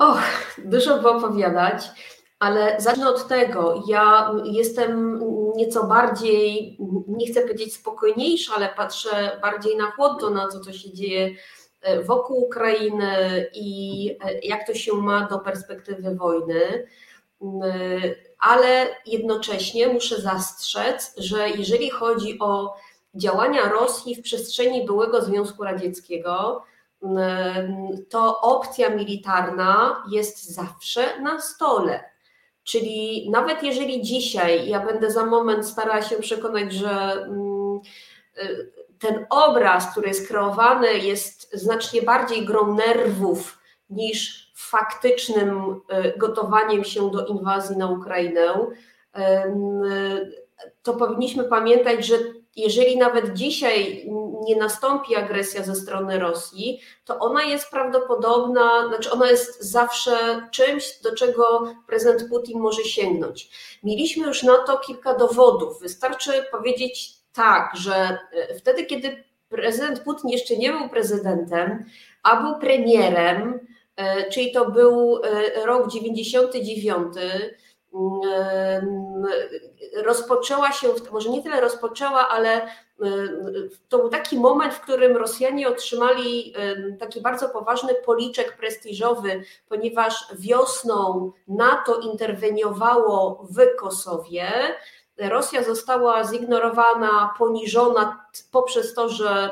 Och, 0.00 0.22
dużo 0.58 0.98
by 0.98 1.08
opowiadać. 1.08 1.90
Ale 2.38 2.80
zacznę 2.80 3.08
od 3.08 3.28
tego, 3.28 3.82
ja 3.88 4.32
jestem 4.44 5.20
nieco 5.56 5.84
bardziej, 5.86 6.76
nie 7.08 7.26
chcę 7.26 7.42
powiedzieć 7.42 7.74
spokojniejsza, 7.74 8.52
ale 8.56 8.68
patrzę 8.68 9.38
bardziej 9.42 9.76
na 9.76 9.90
chłodno 9.90 10.30
na 10.30 10.48
to, 10.48 10.60
co 10.60 10.72
się 10.72 10.92
dzieje 10.92 11.26
e, 11.26 11.34
wokół 12.04 12.44
Ukrainy 12.44 13.46
i 13.54 14.10
e, 14.24 14.38
jak 14.38 14.66
to 14.66 14.74
się 14.74 14.92
ma 14.94 15.28
do 15.28 15.38
perspektywy 15.38 16.14
wojny. 16.14 16.86
Mm, 17.42 17.60
ale 18.38 18.86
jednocześnie 19.06 19.88
muszę 19.88 20.20
zastrzec, 20.20 21.14
że 21.16 21.50
jeżeli 21.50 21.90
chodzi 21.90 22.38
o 22.38 22.76
działania 23.14 23.68
Rosji 23.68 24.14
w 24.14 24.22
przestrzeni 24.22 24.86
byłego 24.86 25.22
Związku 25.22 25.64
Radzieckiego, 25.64 26.62
mm, 27.02 28.04
to 28.08 28.40
opcja 28.40 28.90
militarna 28.90 30.04
jest 30.10 30.54
zawsze 30.54 31.20
na 31.20 31.40
stole. 31.40 32.04
Czyli 32.64 33.30
nawet 33.30 33.62
jeżeli 33.62 34.02
dzisiaj, 34.02 34.68
ja 34.68 34.86
będę 34.86 35.10
za 35.10 35.26
moment 35.26 35.66
starała 35.66 36.02
się 36.02 36.16
przekonać, 36.16 36.72
że 36.72 36.90
mm, 36.90 37.80
ten 39.00 39.26
obraz, 39.30 39.90
który 39.90 40.08
jest 40.08 40.28
kreowany, 40.28 40.98
jest 40.98 41.52
znacznie 41.52 42.02
bardziej 42.02 42.44
grą 42.44 42.74
nerwów 42.74 43.58
niż 43.90 44.50
faktycznym 44.56 45.80
y, 46.06 46.18
gotowaniem 46.18 46.84
się 46.84 47.10
do 47.10 47.26
inwazji 47.26 47.76
na 47.76 47.86
Ukrainę, 47.86 48.54
to 50.82 50.94
powinniśmy 50.94 51.44
pamiętać, 51.44 52.06
że 52.06 52.14
jeżeli 52.56 52.96
nawet 52.96 53.32
dzisiaj 53.32 54.10
nie 54.44 54.56
nastąpi 54.56 55.16
agresja 55.16 55.62
ze 55.62 55.74
strony 55.74 56.18
Rosji, 56.18 56.80
to 57.04 57.18
ona 57.18 57.42
jest 57.42 57.70
prawdopodobna, 57.70 58.88
znaczy 58.88 59.10
ona 59.10 59.30
jest 59.30 59.62
zawsze 59.62 60.46
czymś, 60.50 61.00
do 61.02 61.14
czego 61.14 61.74
prezydent 61.86 62.28
Putin 62.28 62.60
może 62.60 62.82
sięgnąć. 62.82 63.50
Mieliśmy 63.82 64.26
już 64.26 64.42
na 64.42 64.58
to 64.58 64.78
kilka 64.78 65.14
dowodów. 65.14 65.80
Wystarczy 65.80 66.46
powiedzieć 66.50 67.19
tak, 67.32 67.76
że 67.76 68.18
e, 68.32 68.54
wtedy, 68.54 68.84
kiedy 68.84 69.24
prezydent 69.48 70.00
Putin 70.00 70.30
jeszcze 70.30 70.56
nie 70.56 70.72
był 70.72 70.88
prezydentem, 70.88 71.84
a 72.22 72.42
był 72.42 72.58
premierem, 72.58 73.66
e, 73.96 74.30
czyli 74.30 74.52
to 74.52 74.70
był 74.70 75.20
e, 75.24 75.66
rok 75.66 75.88
99, 75.88 77.14
rozpoczęła 80.04 80.72
się, 80.72 80.88
może 81.12 81.30
nie 81.30 81.42
tyle 81.42 81.60
rozpoczęła, 81.60 82.28
ale 82.28 82.68
to 83.88 83.98
był 83.98 84.08
taki 84.08 84.38
moment, 84.38 84.74
w 84.74 84.80
którym 84.80 85.16
Rosjanie 85.16 85.68
otrzymali 85.68 86.54
taki 86.98 87.20
bardzo 87.20 87.48
poważny 87.48 87.94
policzek 87.94 88.56
prestiżowy, 88.56 89.42
ponieważ 89.68 90.26
wiosną 90.38 91.32
NATO 91.48 92.00
interweniowało 92.00 93.46
w 93.50 93.76
Kosowie. 93.76 94.52
Rosja 95.28 95.62
została 95.62 96.24
zignorowana, 96.24 97.34
poniżona 97.38 98.26
poprzez 98.52 98.94
to, 98.94 99.08
że 99.08 99.50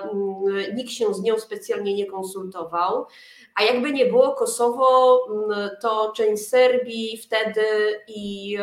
nikt 0.74 0.90
się 0.90 1.14
z 1.14 1.22
nią 1.22 1.38
specjalnie 1.38 1.94
nie 1.94 2.06
konsultował. 2.06 3.06
A 3.54 3.62
jakby 3.62 3.92
nie 3.92 4.06
było 4.06 4.34
Kosowo, 4.34 5.20
mm, 5.30 5.70
to 5.82 6.12
część 6.16 6.48
Serbii 6.48 7.16
wtedy 7.16 7.62
i, 8.08 8.58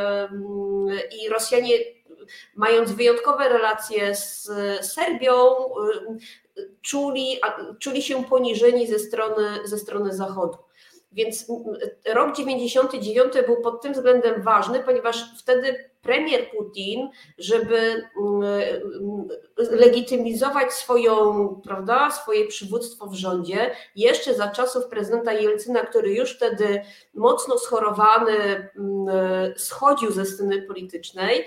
i 1.22 1.30
Rosjanie, 1.30 1.78
mając 2.56 2.92
wyjątkowe 2.92 3.50
relacje 3.50 4.16
z 4.16 4.52
Serbią, 4.82 5.56
czuli, 6.82 7.40
czuli 7.80 8.02
się 8.02 8.24
poniżeni 8.24 8.88
ze 8.88 9.00
strony, 9.00 9.44
ze 9.66 9.78
strony 9.78 10.14
Zachodu. 10.14 10.58
Więc 11.12 11.46
rok 12.14 12.36
99 12.36 13.34
był 13.48 13.62
pod 13.62 13.82
tym 13.82 13.94
względem 13.94 14.42
ważny, 14.42 14.84
ponieważ 14.84 15.40
wtedy 15.40 15.90
premier 16.06 16.52
Putin, 16.52 17.10
żeby 17.38 17.78
mm, 18.18 19.28
legitymizować 19.58 20.74
swoją, 20.74 21.16
prawda, 21.64 22.12
swoje 22.12 22.48
przywództwo 22.48 23.08
w 23.08 23.14
rządzie, 23.14 23.72
jeszcze 23.96 24.34
za 24.34 24.48
czasów 24.48 24.86
prezydenta 24.86 25.34
Jelcyna, 25.34 25.80
który 25.80 26.14
już 26.14 26.36
wtedy 26.36 26.82
mocno 27.14 27.58
schorowany 27.58 28.34
mm, 28.36 29.54
schodził 29.58 30.12
ze 30.12 30.26
sceny 30.26 30.62
politycznej, 30.62 31.46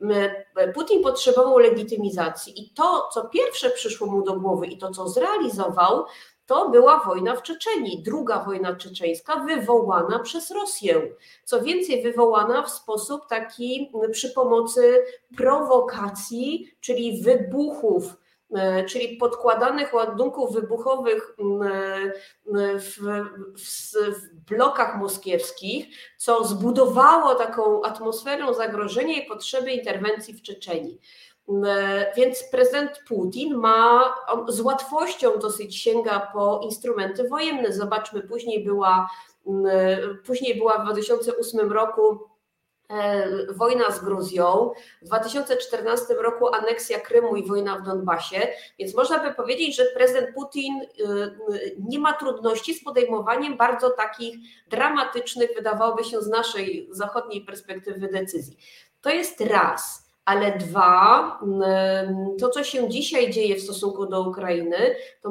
mm, 0.00 0.30
Putin 0.74 1.02
potrzebował 1.02 1.58
legitymizacji 1.58 2.62
i 2.62 2.70
to, 2.70 3.08
co 3.14 3.28
pierwsze 3.28 3.70
przyszło 3.70 4.06
mu 4.06 4.22
do 4.22 4.32
głowy 4.32 4.66
i 4.66 4.78
to, 4.78 4.90
co 4.90 5.08
zrealizował, 5.08 6.04
to 6.46 6.68
była 6.70 7.04
wojna 7.04 7.36
w 7.36 7.42
Czeczeniu, 7.42 7.90
druga 8.02 8.44
wojna 8.44 8.76
czeczeńska 8.76 9.36
wywołana 9.36 10.18
przez 10.18 10.50
Rosję. 10.50 11.02
Co 11.44 11.62
więcej, 11.62 12.02
wywołana 12.02 12.62
w 12.62 12.70
sposób 12.70 13.26
taki 13.28 13.92
przy 14.12 14.30
pomocy 14.30 15.04
prowokacji, 15.36 16.76
czyli 16.80 17.22
wybuchów, 17.22 18.16
e, 18.54 18.84
czyli 18.84 19.16
podkładanych 19.16 19.94
ładunków 19.94 20.54
wybuchowych 20.54 21.36
e, 21.38 22.78
w, 22.78 22.98
w, 23.56 23.92
w, 23.94 24.34
blokach 24.48 24.98
moskiewskich, 24.98 25.86
co 26.16 26.44
zbudowało 26.44 27.34
taką 27.34 27.82
atmosferę 27.82 28.54
zagrożenia 28.54 29.22
i 29.22 29.26
potrzeby 29.26 29.70
interwencji 29.70 30.34
w 30.34 30.42
Czeczeniu. 30.42 30.98
E, 31.48 32.12
więc 32.16 32.42
prezydent 32.42 33.02
Putin 33.08 33.54
ma 33.54 34.14
z 34.48 34.60
łatwością 34.60 35.38
dosyć 35.38 35.76
sięga 35.76 36.30
po 36.32 36.60
instrumenty 36.64 37.28
wojenne. 37.28 37.72
Zobaczmy, 37.72 38.22
później 38.22 38.64
była, 38.64 39.10
później 40.26 40.58
była 40.58 40.78
w 40.78 40.84
2008 40.84 41.72
roku 41.72 42.18
e, 42.90 43.26
wojna 43.52 43.90
z 43.90 44.04
Gruzją, 44.04 44.72
w 45.02 45.06
2014 45.06 46.14
roku 46.14 46.54
aneksja 46.54 47.00
Krymu 47.00 47.36
i 47.36 47.46
wojna 47.46 47.78
w 47.78 47.82
Donbasie, 47.82 48.48
więc 48.78 48.94
można 48.94 49.18
by 49.18 49.34
powiedzieć, 49.34 49.76
że 49.76 49.84
prezydent 49.84 50.34
Putin 50.34 50.80
e, 50.80 50.86
nie 51.78 51.98
ma 51.98 52.12
trudności 52.12 52.74
z 52.74 52.84
podejmowaniem 52.84 53.56
bardzo 53.56 53.90
takich 53.90 54.36
dramatycznych, 54.68 55.50
wydawałoby 55.56 56.04
się 56.04 56.20
z 56.20 56.28
naszej 56.28 56.88
zachodniej 56.90 57.44
perspektywy 57.44 58.08
decyzji. 58.08 58.56
To 59.00 59.10
jest 59.10 59.40
raz 59.40 60.05
ale 60.26 60.58
dwa, 60.58 61.40
to 62.40 62.48
co 62.48 62.64
się 62.64 62.88
dzisiaj 62.88 63.30
dzieje 63.30 63.56
w 63.56 63.62
stosunku 63.62 64.06
do 64.06 64.28
Ukrainy, 64.28 64.96
to 65.22 65.30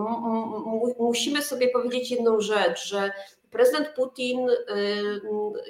musimy 1.00 1.41
sobie 1.41 1.70
powiedzieć 1.70 2.12
jedną 2.12 2.41
rzecz, 2.41 2.88
że 2.88 3.12
prezydent 3.52 3.89
Putin 3.89 4.48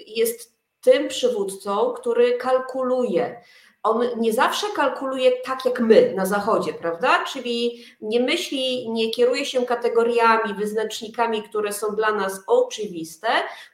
jest 0.08 0.56
tym 0.82 1.08
przywódcą, 1.08 1.94
który 1.94 2.38
kalkuluje 2.38 3.42
on 3.86 4.04
nie 4.18 4.34
zawsze 4.34 4.68
kalkuluje 4.76 5.32
tak 5.32 5.66
jak 5.66 5.80
my 5.80 6.14
na 6.16 6.26
Zachodzie, 6.26 6.74
prawda? 6.74 7.24
Czyli 7.24 7.86
nie 8.02 8.20
myśli, 8.20 8.90
nie 8.90 9.12
kieruje 9.12 9.46
się 9.46 9.66
kategoriami, 9.66 10.54
wyznacznikami, 10.54 11.44
które 11.44 11.74
są 11.74 11.96
dla 11.96 12.12
nas 12.12 12.44
oczywiste, 12.48 13.28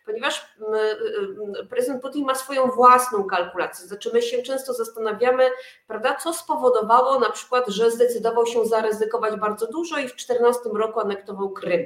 ponieważ 0.05 0.55
mm, 0.59 0.73
mm, 0.75 1.67
prezydent 1.67 2.01
Putin 2.01 2.25
ma 2.25 2.35
swoją 2.35 2.67
własną 2.67 3.23
kalkulację. 3.23 3.87
Znaczy, 3.87 4.09
my 4.13 4.21
się 4.21 4.41
często 4.41 4.73
zastanawiamy, 4.73 5.43
prawda, 5.87 6.15
co 6.15 6.33
spowodowało 6.33 7.19
na 7.19 7.29
przykład, 7.29 7.67
że 7.67 7.91
zdecydował 7.91 8.45
się 8.45 8.65
zaryzykować 8.65 9.35
bardzo 9.35 9.67
dużo 9.67 9.97
i 9.97 10.07
w 10.07 10.15
2014 10.15 10.69
roku 10.73 10.99
anektował 10.99 11.49
Krym, 11.49 11.81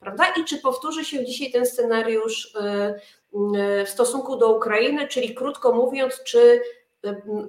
prawda? 0.00 0.24
I 0.36 0.44
czy 0.44 0.58
powtórzy 0.58 1.04
się 1.04 1.24
dzisiaj 1.24 1.52
ten 1.52 1.66
scenariusz 1.66 2.54
y, 2.54 2.58
y, 3.80 3.84
w 3.86 3.88
stosunku 3.88 4.36
do 4.36 4.56
Ukrainy, 4.56 5.08
czyli 5.08 5.34
krótko 5.34 5.72
mówiąc, 5.72 6.22
czy 6.24 6.62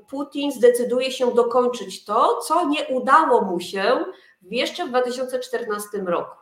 Putin 0.10 0.52
zdecyduje 0.52 1.12
się 1.12 1.32
dokończyć 1.32 2.06
to, 2.06 2.39
co 2.47 2.68
nie 2.68 2.88
udało 2.88 3.41
mu 3.41 3.60
się 3.60 4.06
jeszcze 4.41 4.86
w 4.86 4.89
2014 4.89 5.97
roku. 5.97 6.36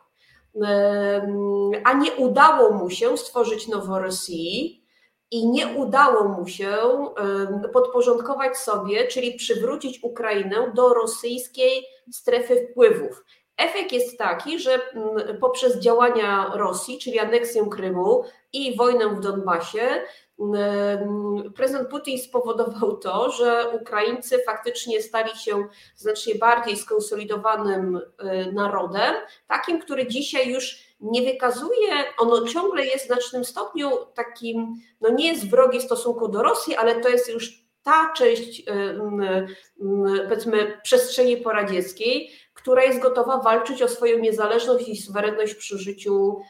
A 1.84 1.92
nie 1.92 2.12
udało 2.12 2.70
mu 2.70 2.90
się 2.90 3.18
stworzyć 3.18 3.68
Noworosji 3.68 4.80
i 5.30 5.46
nie 5.46 5.66
udało 5.66 6.28
mu 6.28 6.48
się 6.48 6.76
podporządkować 7.72 8.56
sobie, 8.56 9.06
czyli 9.06 9.34
przywrócić 9.34 10.02
Ukrainę 10.02 10.72
do 10.74 10.94
rosyjskiej 10.94 11.84
strefy 12.12 12.68
wpływów. 12.70 13.24
Efekt 13.56 13.92
jest 13.92 14.18
taki, 14.18 14.58
że 14.58 14.80
poprzez 15.40 15.78
działania 15.78 16.52
Rosji, 16.54 16.98
czyli 16.98 17.18
aneksję 17.18 17.66
Krymu 17.70 18.24
i 18.52 18.76
wojnę 18.76 19.08
w 19.08 19.20
Donbasie, 19.20 20.02
prezydent 21.54 21.88
Putin 21.88 22.18
spowodował 22.18 22.96
to, 22.96 23.30
że 23.30 23.70
Ukraińcy 23.80 24.38
faktycznie 24.46 25.02
stali 25.02 25.38
się 25.38 25.64
znacznie 25.96 26.34
bardziej 26.34 26.76
skonsolidowanym 26.76 27.96
y, 27.96 28.52
narodem, 28.52 29.14
takim, 29.46 29.80
który 29.80 30.06
dzisiaj 30.06 30.48
już 30.48 30.90
nie 31.00 31.22
wykazuje, 31.22 32.04
ono 32.18 32.46
ciągle 32.46 32.86
jest 32.86 33.04
w 33.04 33.06
znacznym 33.06 33.44
stopniu 33.44 33.90
takim, 34.14 34.80
no 35.00 35.08
nie 35.08 35.28
jest 35.28 35.50
wrogi 35.50 35.78
w 35.80 35.82
stosunku 35.82 36.28
do 36.28 36.42
Rosji, 36.42 36.76
ale 36.76 37.00
to 37.00 37.08
jest 37.08 37.28
już 37.28 37.69
ta 37.82 38.12
część 38.16 38.60
y, 38.60 38.64
powiedzmy 40.24 40.80
przestrzeni 40.82 41.36
poradzieckiej, 41.36 42.30
która 42.54 42.84
jest 42.84 43.00
gotowa 43.00 43.38
walczyć 43.38 43.82
o 43.82 43.88
swoją 43.88 44.18
niezależność 44.18 44.88
i 44.88 44.96
suwerenność 44.96 45.54
przy 45.54 45.74
użyciu, 45.74 46.40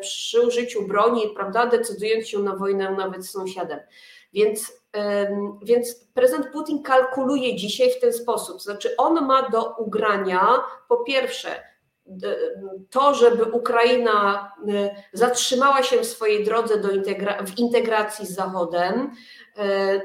przy 0.00 0.40
użyciu 0.40 0.86
broni, 0.86 1.22
prawda, 1.34 1.66
decydując 1.66 2.28
się 2.28 2.38
na 2.38 2.56
wojnę 2.56 2.90
nawet 2.90 3.26
z 3.26 3.30
sąsiadem. 3.30 3.80
Więc, 4.32 4.72
więc 5.62 6.04
prezydent 6.14 6.52
Putin 6.52 6.82
kalkuluje 6.82 7.56
dzisiaj 7.56 7.90
w 7.90 8.00
ten 8.00 8.12
sposób, 8.12 8.62
znaczy 8.62 8.96
on 8.96 9.26
ma 9.26 9.48
do 9.48 9.74
ugrania 9.78 10.60
po 10.88 10.96
pierwsze 10.96 11.62
to, 12.90 13.14
żeby 13.14 13.44
Ukraina 13.44 14.52
zatrzymała 15.12 15.82
się 15.82 15.98
w 15.98 16.06
swojej 16.06 16.44
drodze 16.44 16.80
do 16.80 16.90
integra 16.90 17.42
w 17.42 17.58
integracji 17.58 18.26
z 18.26 18.34
Zachodem, 18.34 19.10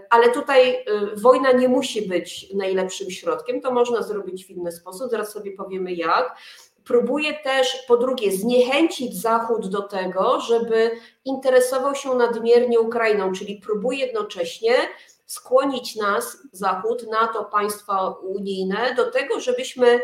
ale 0.09 0.29
tutaj 0.29 0.75
e, 0.75 0.85
wojna 1.15 1.51
nie 1.51 1.69
musi 1.69 2.07
być 2.07 2.53
najlepszym 2.53 3.11
środkiem, 3.11 3.61
to 3.61 3.71
można 3.71 4.01
zrobić 4.01 4.45
w 4.45 4.49
inny 4.49 4.71
sposób, 4.71 5.11
zaraz 5.11 5.31
sobie 5.31 5.51
powiemy 5.51 5.93
jak. 5.93 6.37
Próbuje 6.83 7.33
też, 7.33 7.85
po 7.87 7.97
drugie, 7.97 8.31
zniechęcić 8.31 9.21
Zachód 9.21 9.67
do 9.67 9.81
tego, 9.81 10.39
żeby 10.39 10.91
interesował 11.25 11.95
się 11.95 12.15
nadmiernie 12.15 12.79
Ukrainą, 12.79 13.31
czyli 13.31 13.61
próbuje 13.65 13.99
jednocześnie 13.99 14.73
skłonić 15.25 15.95
nas, 15.95 16.37
Zachód, 16.51 17.07
NATO, 17.11 17.45
państwa 17.45 18.09
unijne, 18.09 18.93
do 18.95 19.11
tego, 19.11 19.39
żebyśmy 19.39 19.99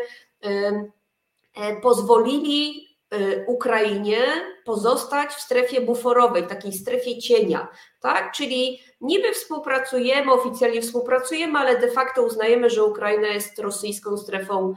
E, 1.56 1.80
pozwolili 1.80 2.88
e, 3.10 3.46
Ukrainie 3.46 4.18
pozostać 4.64 5.30
w 5.30 5.40
strefie 5.40 5.80
buforowej, 5.80 6.46
takiej 6.46 6.72
strefie 6.72 7.18
cienia, 7.18 7.68
tak? 8.00 8.32
Czyli 8.32 8.80
niby 9.00 9.32
współpracujemy, 9.32 10.32
oficjalnie 10.32 10.82
współpracujemy, 10.82 11.58
ale 11.58 11.78
de 11.78 11.90
facto 11.90 12.22
uznajemy, 12.22 12.70
że 12.70 12.84
Ukraina 12.84 13.28
jest 13.28 13.58
rosyjską 13.58 14.16
strefą 14.16 14.74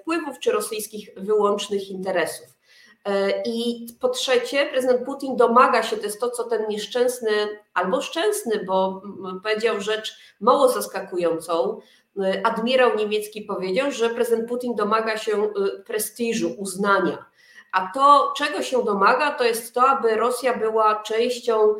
wpływów 0.00 0.38
czy 0.38 0.52
rosyjskich 0.52 1.08
wyłącznych 1.16 1.90
interesów. 1.90 2.46
I 3.46 3.86
po 4.00 4.08
trzecie, 4.08 4.66
prezydent 4.66 5.04
Putin 5.04 5.36
domaga 5.36 5.82
się, 5.82 5.96
to 5.96 6.02
jest 6.02 6.20
to, 6.20 6.30
co 6.30 6.44
ten 6.44 6.68
nieszczęsny 6.68 7.30
albo 7.74 8.02
szczęsny, 8.02 8.64
bo 8.66 9.02
powiedział 9.42 9.80
rzecz 9.80 10.16
mało 10.40 10.68
zaskakującą, 10.68 11.80
admirał 12.44 12.96
niemiecki 12.96 13.42
powiedział, 13.42 13.90
że 13.90 14.10
prezydent 14.10 14.48
Putin 14.48 14.74
domaga 14.74 15.16
się 15.16 15.52
prestiżu, 15.86 16.54
uznania. 16.58 17.24
A 17.72 17.90
to, 17.94 18.32
czego 18.36 18.62
się 18.62 18.84
domaga, 18.84 19.30
to 19.30 19.44
jest 19.44 19.74
to, 19.74 19.88
aby 19.88 20.16
Rosja 20.16 20.56
była 20.56 21.02
częścią, 21.02 21.74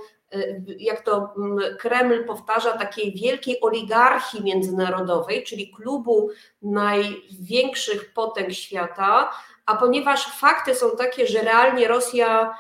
jak 0.78 1.00
to 1.00 1.34
mm, 1.36 1.76
Kreml 1.78 2.24
powtarza, 2.24 2.78
takiej 2.78 3.12
wielkiej 3.12 3.60
oligarchii 3.60 4.42
międzynarodowej, 4.42 5.44
czyli 5.44 5.72
klubu 5.72 6.30
największych 6.62 8.12
potęg 8.12 8.52
świata. 8.52 9.30
A 9.66 9.76
ponieważ 9.76 10.38
fakty 10.38 10.74
są 10.74 10.96
takie, 10.96 11.26
że 11.26 11.42
realnie 11.42 11.88
Rosja 11.88 12.54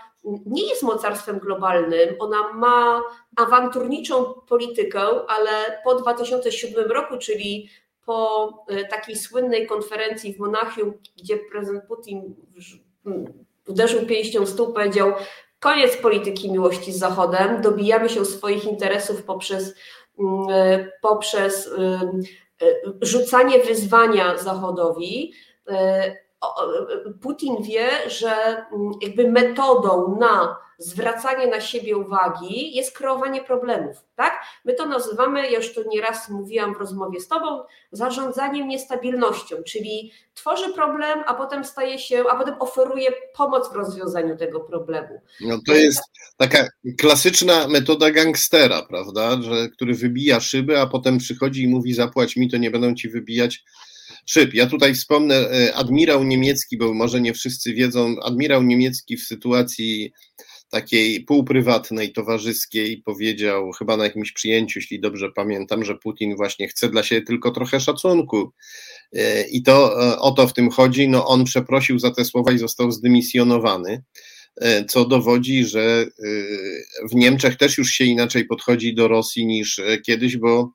nie 0.46 0.68
jest 0.68 0.82
mocarstwem 0.82 1.38
globalnym, 1.38 2.14
ona 2.18 2.52
ma 2.52 3.02
awanturniczą 3.36 4.34
politykę, 4.34 5.02
ale 5.28 5.80
po 5.84 5.94
2007 5.94 6.90
roku, 6.90 7.18
czyli 7.18 7.68
po 8.06 8.48
y, 8.70 8.88
takiej 8.88 9.16
słynnej 9.16 9.66
konferencji 9.66 10.34
w 10.34 10.38
Monachium, 10.38 10.92
gdzie 11.18 11.36
prezydent 11.36 11.84
Putin 11.84 12.34
uderzył 13.66 14.06
pięścią 14.06 14.44
w 14.44 14.48
stół, 14.48 14.72
powiedział 14.72 15.12
koniec 15.62 15.96
polityki 15.96 16.52
miłości 16.52 16.92
z 16.92 16.98
Zachodem, 16.98 17.62
dobijamy 17.62 18.08
się 18.08 18.24
swoich 18.24 18.64
interesów 18.64 19.24
poprzez, 19.24 19.74
mm, 20.18 20.88
poprzez 21.02 21.66
y, 21.66 21.70
y, 22.62 22.82
rzucanie 23.02 23.58
wyzwania 23.58 24.38
Zachodowi. 24.38 25.32
Putin 27.20 27.62
wie, 27.62 27.88
że 28.06 28.30
mm, 28.72 28.92
jakby 29.00 29.30
metodą 29.30 30.16
na 30.20 30.56
zwracanie 30.78 31.46
na 31.46 31.60
siebie 31.60 31.96
uwagi 31.96 32.76
jest 32.76 32.96
kreowanie 32.96 33.44
problemów. 33.44 33.96
Tak? 34.16 34.32
My 34.64 34.74
to 34.74 34.86
nazywamy, 34.86 35.50
ja 35.50 35.58
już 35.58 35.74
to 35.74 35.80
nieraz 35.88 36.28
mówiłam 36.28 36.74
w 36.74 36.78
rozmowie 36.78 37.20
z 37.20 37.28
Tobą, 37.28 37.62
zarządzaniem 37.92 38.68
niestabilnością, 38.68 39.56
czyli 39.66 40.12
tworzy 40.34 40.72
problem, 40.74 41.24
a 41.26 41.34
potem 41.34 41.64
staje 41.64 41.98
się, 41.98 42.24
a 42.30 42.36
potem 42.36 42.54
oferuje 42.58 43.10
pomoc 43.36 43.72
w 43.72 43.76
rozwiązaniu 43.76 44.36
tego 44.36 44.60
problemu. 44.60 45.20
No 45.40 45.58
to 45.66 45.74
jest 45.74 46.00
taka 46.36 46.68
klasyczna 46.98 47.68
metoda 47.68 48.10
gangstera, 48.10 48.82
prawda, 48.82 49.42
że, 49.42 49.68
który 49.68 49.94
wybija 49.94 50.40
szyby, 50.40 50.80
a 50.80 50.86
potem 50.86 51.18
przychodzi 51.18 51.62
i 51.62 51.68
mówi 51.68 51.94
zapłać 51.94 52.36
mi, 52.36 52.50
to 52.50 52.56
nie 52.56 52.70
będą 52.70 52.94
ci 52.94 53.08
wybijać 53.08 53.64
szyb. 54.26 54.54
Ja 54.54 54.66
tutaj 54.66 54.94
wspomnę 54.94 55.34
e, 55.34 55.74
admirał 55.74 56.24
niemiecki, 56.24 56.76
bo 56.76 56.94
może 56.94 57.20
nie 57.20 57.34
wszyscy 57.34 57.74
wiedzą, 57.74 58.16
admirał 58.22 58.62
niemiecki 58.62 59.16
w 59.16 59.22
sytuacji 59.22 60.12
takiej 60.72 61.24
półprywatnej, 61.24 62.12
towarzyskiej 62.12 63.02
powiedział 63.02 63.72
chyba 63.72 63.96
na 63.96 64.04
jakimś 64.04 64.32
przyjęciu, 64.32 64.78
jeśli 64.78 65.00
dobrze 65.00 65.32
pamiętam, 65.36 65.84
że 65.84 65.94
Putin 65.94 66.36
właśnie 66.36 66.68
chce 66.68 66.88
dla 66.88 67.02
siebie 67.02 67.26
tylko 67.26 67.50
trochę 67.50 67.80
szacunku. 67.80 68.52
E, 69.12 69.48
I 69.48 69.62
to 69.62 70.02
e, 70.12 70.18
o 70.18 70.30
to 70.30 70.48
w 70.48 70.52
tym 70.52 70.70
chodzi. 70.70 71.08
No 71.08 71.26
on 71.26 71.44
przeprosił 71.44 71.98
za 71.98 72.10
te 72.10 72.24
słowa 72.24 72.52
i 72.52 72.58
został 72.58 72.90
zdymisjonowany, 72.90 74.02
co 74.88 75.04
dowodzi, 75.04 75.64
że 75.64 76.06
w 77.10 77.14
Niemczech 77.14 77.56
też 77.56 77.78
już 77.78 77.90
się 77.90 78.04
inaczej 78.04 78.44
podchodzi 78.44 78.94
do 78.94 79.08
Rosji 79.08 79.46
niż 79.46 79.80
kiedyś, 80.06 80.36
bo 80.36 80.72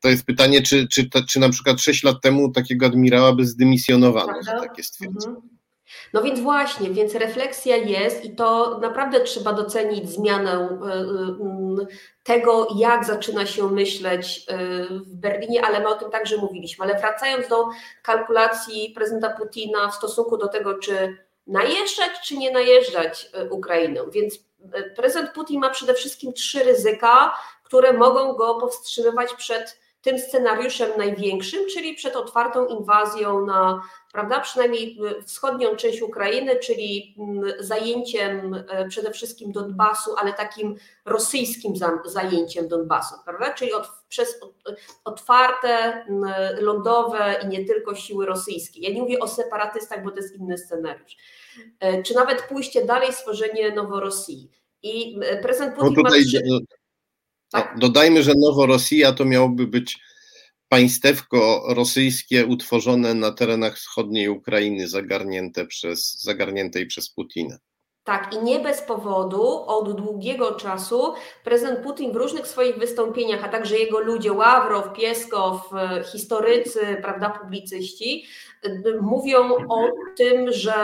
to 0.00 0.08
jest 0.08 0.24
pytanie, 0.24 0.62
czy, 0.62 0.88
czy, 0.88 1.08
czy 1.28 1.40
na 1.40 1.48
przykład 1.48 1.80
6 1.80 2.02
lat 2.02 2.16
temu 2.22 2.52
takiego 2.52 2.86
admirała 2.86 3.32
by 3.32 3.46
zdymisjonowano 3.46 4.42
za 4.42 4.60
takie 4.60 4.82
stwierdzenie. 4.82 5.36
Mhm. 5.36 5.52
No 6.12 6.22
więc 6.22 6.40
właśnie, 6.40 6.90
więc 6.90 7.14
refleksja 7.14 7.76
jest 7.76 8.24
i 8.24 8.34
to 8.34 8.78
naprawdę 8.78 9.20
trzeba 9.20 9.52
docenić 9.52 10.10
zmianę 10.10 10.50
e, 10.50 10.54
e, 10.54 11.86
tego, 12.22 12.68
jak 12.76 13.04
zaczyna 13.04 13.46
się 13.46 13.68
myśleć 13.70 14.46
e, 14.48 14.56
w 14.86 15.16
Berlinie, 15.16 15.66
ale 15.66 15.80
my 15.80 15.88
o 15.88 15.94
tym 15.94 16.10
także 16.10 16.36
mówiliśmy. 16.36 16.84
Ale 16.84 16.98
wracając 16.98 17.48
do 17.48 17.68
kalkulacji 18.02 18.92
prezydenta 18.94 19.30
Putina 19.30 19.88
w 19.88 19.94
stosunku 19.94 20.36
do 20.36 20.48
tego, 20.48 20.78
czy 20.78 21.16
najeżdżać, 21.46 22.10
czy 22.24 22.36
nie 22.36 22.50
najeżdżać 22.50 23.30
Ukrainę. 23.50 24.00
Więc 24.10 24.38
prezydent 24.96 25.32
Putin 25.32 25.60
ma 25.60 25.70
przede 25.70 25.94
wszystkim 25.94 26.32
trzy 26.32 26.64
ryzyka, 26.64 27.38
które 27.64 27.92
mogą 27.92 28.32
go 28.32 28.54
powstrzymywać 28.54 29.34
przed 29.34 29.81
tym 30.02 30.18
scenariuszem 30.18 30.90
największym, 30.98 31.60
czyli 31.74 31.94
przed 31.94 32.16
otwartą 32.16 32.66
inwazją 32.66 33.46
na 33.46 33.82
prawda, 34.12 34.40
przynajmniej 34.40 34.98
wschodnią 35.26 35.76
część 35.76 36.02
Ukrainy, 36.02 36.56
czyli 36.56 37.14
mm, 37.18 37.52
zajęciem 37.58 38.54
e, 38.68 38.88
przede 38.88 39.10
wszystkim 39.10 39.52
Donbasu, 39.52 40.10
ale 40.16 40.32
takim 40.32 40.76
rosyjskim 41.04 41.74
zajęciem 42.04 42.68
Donbasu, 42.68 43.14
prawda, 43.24 43.54
czyli 43.54 43.72
od, 43.72 43.88
przez 44.08 44.40
otwarte 45.04 45.68
mm, 45.68 46.24
lądowe 46.60 47.36
i 47.44 47.48
nie 47.48 47.64
tylko 47.64 47.94
siły 47.94 48.26
rosyjskie. 48.26 48.80
Ja 48.80 48.94
nie 48.94 49.02
mówię 49.02 49.18
o 49.18 49.28
separatystach, 49.28 50.04
bo 50.04 50.10
to 50.10 50.16
jest 50.16 50.36
inny 50.36 50.58
scenariusz. 50.58 51.16
E, 51.80 52.02
czy 52.02 52.14
nawet 52.14 52.42
pójście 52.42 52.84
dalej, 52.84 53.12
stworzenie 53.12 53.70
Noworosji. 53.70 54.50
I 54.82 55.18
e, 55.22 55.42
prezydent 55.42 55.74
Putin 55.74 55.94
no 55.96 56.02
tutaj, 56.02 56.20
ma 56.50 56.58
trzy... 57.52 57.62
tak? 57.62 57.78
Dodajmy, 57.78 58.22
że 58.22 58.32
Noworosja 58.36 59.12
to 59.12 59.24
miałoby 59.24 59.66
być 59.66 59.98
państewko 60.68 61.64
rosyjskie 61.68 62.46
utworzone 62.46 63.14
na 63.14 63.32
terenach 63.32 63.76
wschodniej 63.76 64.28
Ukrainy, 64.28 64.88
zagarnięte 64.88 65.66
przez, 65.66 66.22
zagarniętej 66.22 66.86
przez 66.86 67.10
Putina. 67.10 67.58
Tak, 68.04 68.34
i 68.34 68.42
nie 68.42 68.60
bez 68.60 68.82
powodu 68.82 69.64
od 69.66 69.92
długiego 69.92 70.54
czasu 70.54 71.14
prezydent 71.44 71.80
Putin 71.80 72.12
w 72.12 72.16
różnych 72.16 72.46
swoich 72.46 72.78
wystąpieniach, 72.78 73.44
a 73.44 73.48
także 73.48 73.78
jego 73.78 74.00
ludzie, 74.00 74.32
Ławrow, 74.32 74.92
Pieskow, 74.92 75.70
historycy, 76.12 76.96
prawda, 77.02 77.30
publicyści, 77.30 78.26
mówią 79.00 79.54
o 79.68 79.88
tym, 80.16 80.52
że 80.52 80.74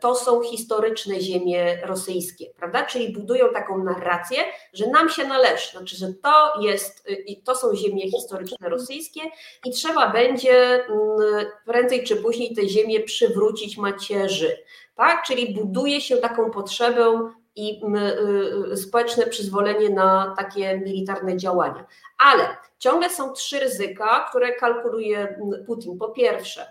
to 0.00 0.14
są 0.14 0.42
historyczne 0.42 1.20
ziemie 1.20 1.86
rosyjskie, 1.86 2.46
prawda? 2.56 2.84
Czyli 2.84 3.12
budują 3.12 3.52
taką 3.52 3.84
narrację, 3.84 4.38
że 4.72 4.86
nam 4.86 5.08
się 5.08 5.24
należy, 5.24 5.70
znaczy, 5.70 5.96
że 5.96 6.06
to 6.22 6.60
jest, 6.60 7.08
to 7.44 7.54
są 7.54 7.74
ziemie 7.74 8.10
historyczne 8.10 8.68
rosyjskie 8.68 9.20
i 9.64 9.70
trzeba 9.70 10.10
będzie 10.12 10.84
mm, 10.84 11.46
prędzej 11.66 12.04
czy 12.04 12.16
później 12.16 12.54
te 12.54 12.68
ziemie 12.68 13.00
przywrócić 13.00 13.76
macierzy, 13.76 14.56
tak? 14.96 15.22
Czyli 15.26 15.54
buduje 15.54 16.00
się 16.00 16.16
taką 16.16 16.50
potrzebę 16.50 17.30
i 17.56 17.80
y, 17.84 18.72
y, 18.72 18.76
społeczne 18.76 19.26
przyzwolenie 19.26 19.90
na 19.90 20.34
takie 20.38 20.78
militarne 20.78 21.36
działania. 21.36 21.86
Ale 22.18 22.48
ciągle 22.78 23.10
są 23.10 23.32
trzy 23.32 23.60
ryzyka, 23.60 24.26
które 24.28 24.54
kalkuluje 24.54 25.38
Putin. 25.66 25.98
Po 25.98 26.08
pierwsze, 26.08 26.66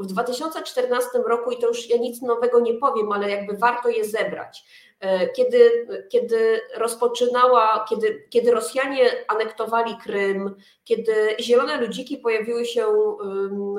w 0.00 0.06
2014 0.06 1.08
roku, 1.26 1.50
i 1.50 1.58
to 1.58 1.68
już 1.68 1.90
ja 1.90 1.96
nic 1.96 2.22
nowego 2.22 2.60
nie 2.60 2.74
powiem, 2.74 3.12
ale 3.12 3.30
jakby 3.30 3.56
warto 3.56 3.88
je 3.88 4.04
zebrać, 4.04 4.64
e, 5.00 5.28
kiedy, 5.28 5.86
kiedy 6.08 6.60
rozpoczynała, 6.76 7.86
kiedy, 7.88 8.26
kiedy 8.30 8.50
Rosjanie 8.50 9.10
anektowali 9.28 9.96
Krym, 9.96 10.56
kiedy 10.84 11.36
zielone 11.40 11.80
ludziki 11.80 12.18
pojawiły 12.18 12.64
się 12.64 12.86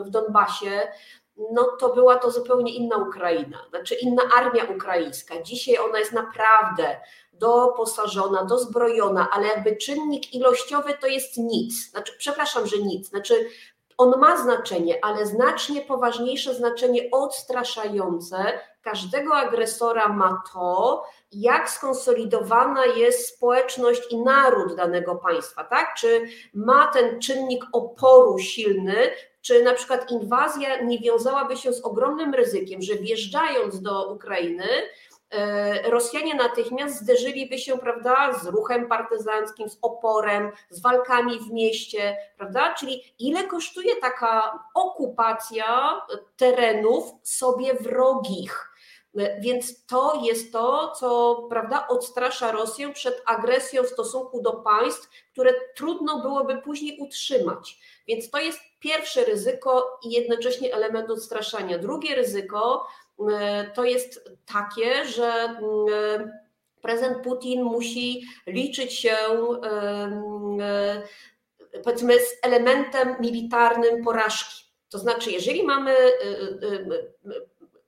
w 0.06 0.10
Donbasie, 0.10 0.88
no 1.52 1.64
to 1.80 1.94
była 1.94 2.16
to 2.16 2.32
zupełnie 2.32 2.76
inna 2.76 2.98
Ukraina, 2.98 3.66
znaczy 3.70 3.96
inna 3.96 4.24
armia 4.36 4.64
ukraińska. 4.76 5.42
Dzisiaj 5.42 5.78
ona 5.78 6.00
jest 6.00 6.12
naprawdę 6.12 6.98
doposażona, 7.34 8.44
dozbrojona, 8.46 9.30
ale 9.32 9.48
jakby 9.48 9.76
czynnik 9.76 10.34
ilościowy 10.34 10.94
to 11.02 11.08
jest 11.08 11.38
nic. 11.38 11.90
Znaczy, 11.90 12.14
przepraszam, 12.18 12.68
że 12.68 12.78
nic. 12.78 13.10
Znaczy, 13.10 13.50
on 13.98 14.20
ma 14.20 14.38
znaczenie, 14.38 15.06
ale 15.06 15.26
znacznie 15.26 15.82
poważniejsze 15.82 16.54
znaczenie 16.54 17.10
odstraszające 17.12 18.60
każdego 18.82 19.36
agresora 19.36 20.08
ma 20.08 20.44
to, 20.54 21.04
jak 21.32 21.70
skonsolidowana 21.70 22.86
jest 22.86 23.36
społeczność 23.36 24.02
i 24.12 24.18
naród 24.18 24.76
danego 24.76 25.16
państwa, 25.16 25.64
tak? 25.64 25.96
Czy 25.98 26.28
ma 26.54 26.88
ten 26.88 27.22
czynnik 27.22 27.64
oporu 27.74 28.40
silny, 28.40 28.96
czy 29.48 29.64
na 29.64 29.74
przykład 29.74 30.12
inwazja 30.12 30.82
nie 30.82 31.00
wiązałaby 31.00 31.58
się 31.58 31.74
z 31.74 31.82
ogromnym 31.82 32.34
ryzykiem, 32.34 32.82
że 32.82 32.96
wjeżdżając 32.96 33.82
do 33.82 34.14
Ukrainy, 34.14 34.68
E, 35.30 35.90
Rosjanie 35.90 36.36
natychmiast 36.36 37.02
zderzyliby 37.02 37.58
się, 37.58 37.78
prawda, 37.78 38.34
z 38.34 38.48
ruchem 38.48 38.88
partyzanckim, 38.88 39.70
z 39.70 39.78
oporem, 39.82 40.52
z 40.70 40.82
walkami 40.82 41.40
w 41.40 41.52
mieście, 41.52 42.18
prawda? 42.38 42.74
Czyli 42.74 43.04
ile 43.20 43.44
kosztuje 43.44 43.96
taka 43.96 44.64
okupacja 44.74 46.02
terenów 46.38 47.12
sobie 47.24 47.74
wrogich? 47.74 48.74
E, 49.18 49.42
więc 49.42 49.86
to 49.86 50.22
jest 50.24 50.54
to, 50.54 50.92
co 50.92 51.36
prawda, 51.50 51.88
odstrasza 51.88 52.52
Rosję 52.52 52.94
przed 52.94 53.24
agresją 53.26 53.84
w 53.84 53.88
stosunku 53.88 54.42
do 54.42 54.54
państw, 54.54 55.10
które 55.32 55.54
trudno 55.76 56.22
byłoby 56.22 56.58
później 56.62 57.00
utrzymać. 57.00 57.80
Więc 58.08 58.30
to 58.30 58.40
jest 58.40 58.60
pierwsze 58.80 59.26
ryzyko 59.26 60.00
i 60.04 60.12
jednocześnie 60.12 60.74
element 60.74 61.12
odstraszania. 61.12 61.78
Drugie 61.78 62.16
ryzyko 62.16 62.88
to 63.76 63.84
jest 63.84 64.30
takie, 64.54 65.06
że 65.06 65.60
prezydent 66.82 67.24
Putin 67.24 67.64
musi 67.64 68.24
liczyć 68.48 68.94
się 68.94 69.16
powiedzmy 71.84 72.20
z 72.20 72.36
elementem 72.42 73.16
militarnym 73.20 74.04
porażki. 74.04 74.64
To 74.90 75.00
znaczy, 75.00 75.32
jeżeli 75.32 75.64
mamy 75.64 75.96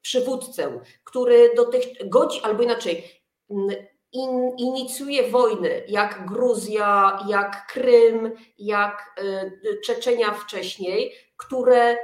przywódcę, 0.02 0.80
który 1.04 1.56
do 1.56 1.66
tych 1.66 2.10
godzi, 2.10 2.40
albo 2.44 2.64
inaczej, 2.64 3.24
in, 4.14 4.52
inicjuje 4.58 5.32
wojny, 5.32 5.84
jak 5.88 6.26
Gruzja, 6.26 7.20
jak 7.28 7.68
Krym, 7.68 8.32
jak 8.58 9.16
Czeczenia 9.86 10.32
wcześniej, 10.34 11.14
które 11.38 11.98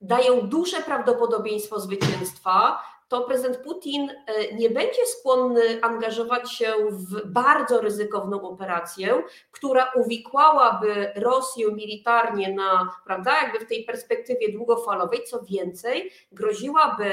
dają 0.00 0.40
duże 0.40 0.80
prawdopodobieństwo 0.80 1.80
zwycięstwa, 1.80 2.82
to 3.10 3.20
prezydent 3.20 3.56
Putin 3.56 4.10
e, 4.10 4.54
nie 4.54 4.70
będzie 4.70 5.06
skłonny 5.06 5.82
angażować 5.82 6.52
się 6.52 6.72
w 6.90 7.26
bardzo 7.26 7.80
ryzykowną 7.80 8.42
operację, 8.42 9.22
która 9.50 9.92
uwikłałaby 9.94 11.12
Rosję 11.16 11.72
militarnie 11.72 12.54
na, 12.54 12.90
prawda, 13.04 13.42
jakby 13.42 13.64
w 13.64 13.68
tej 13.68 13.84
perspektywie 13.84 14.52
długofalowej, 14.52 15.24
co 15.24 15.42
więcej, 15.42 16.10
groziłaby 16.32 17.12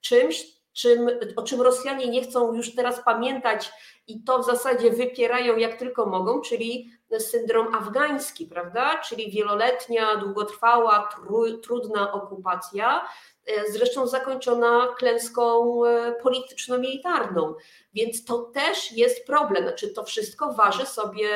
czymś, 0.00 0.57
czym, 0.78 1.10
o 1.36 1.42
czym 1.42 1.62
Rosjanie 1.62 2.08
nie 2.08 2.22
chcą 2.22 2.54
już 2.54 2.74
teraz 2.74 3.04
pamiętać 3.04 3.72
i 4.06 4.22
to 4.22 4.38
w 4.38 4.46
zasadzie 4.46 4.90
wypierają 4.90 5.56
jak 5.56 5.78
tylko 5.78 6.06
mogą, 6.06 6.40
czyli 6.40 6.90
syndrom 7.18 7.74
afgański, 7.74 8.46
prawda? 8.46 8.98
Czyli 8.98 9.30
wieloletnia, 9.30 10.16
długotrwała, 10.16 11.08
tru, 11.14 11.58
trudna 11.58 12.12
okupacja, 12.12 13.08
e, 13.46 13.72
zresztą 13.72 14.06
zakończona 14.06 14.88
klęską 14.98 15.84
e, 15.84 16.12
polityczno-militarną. 16.12 17.54
Więc 17.94 18.24
to 18.24 18.38
też 18.38 18.92
jest 18.92 19.26
problem. 19.26 19.62
Znaczy, 19.62 19.88
to 19.88 20.04
wszystko 20.04 20.52
waży 20.52 20.86
sobie 20.86 21.28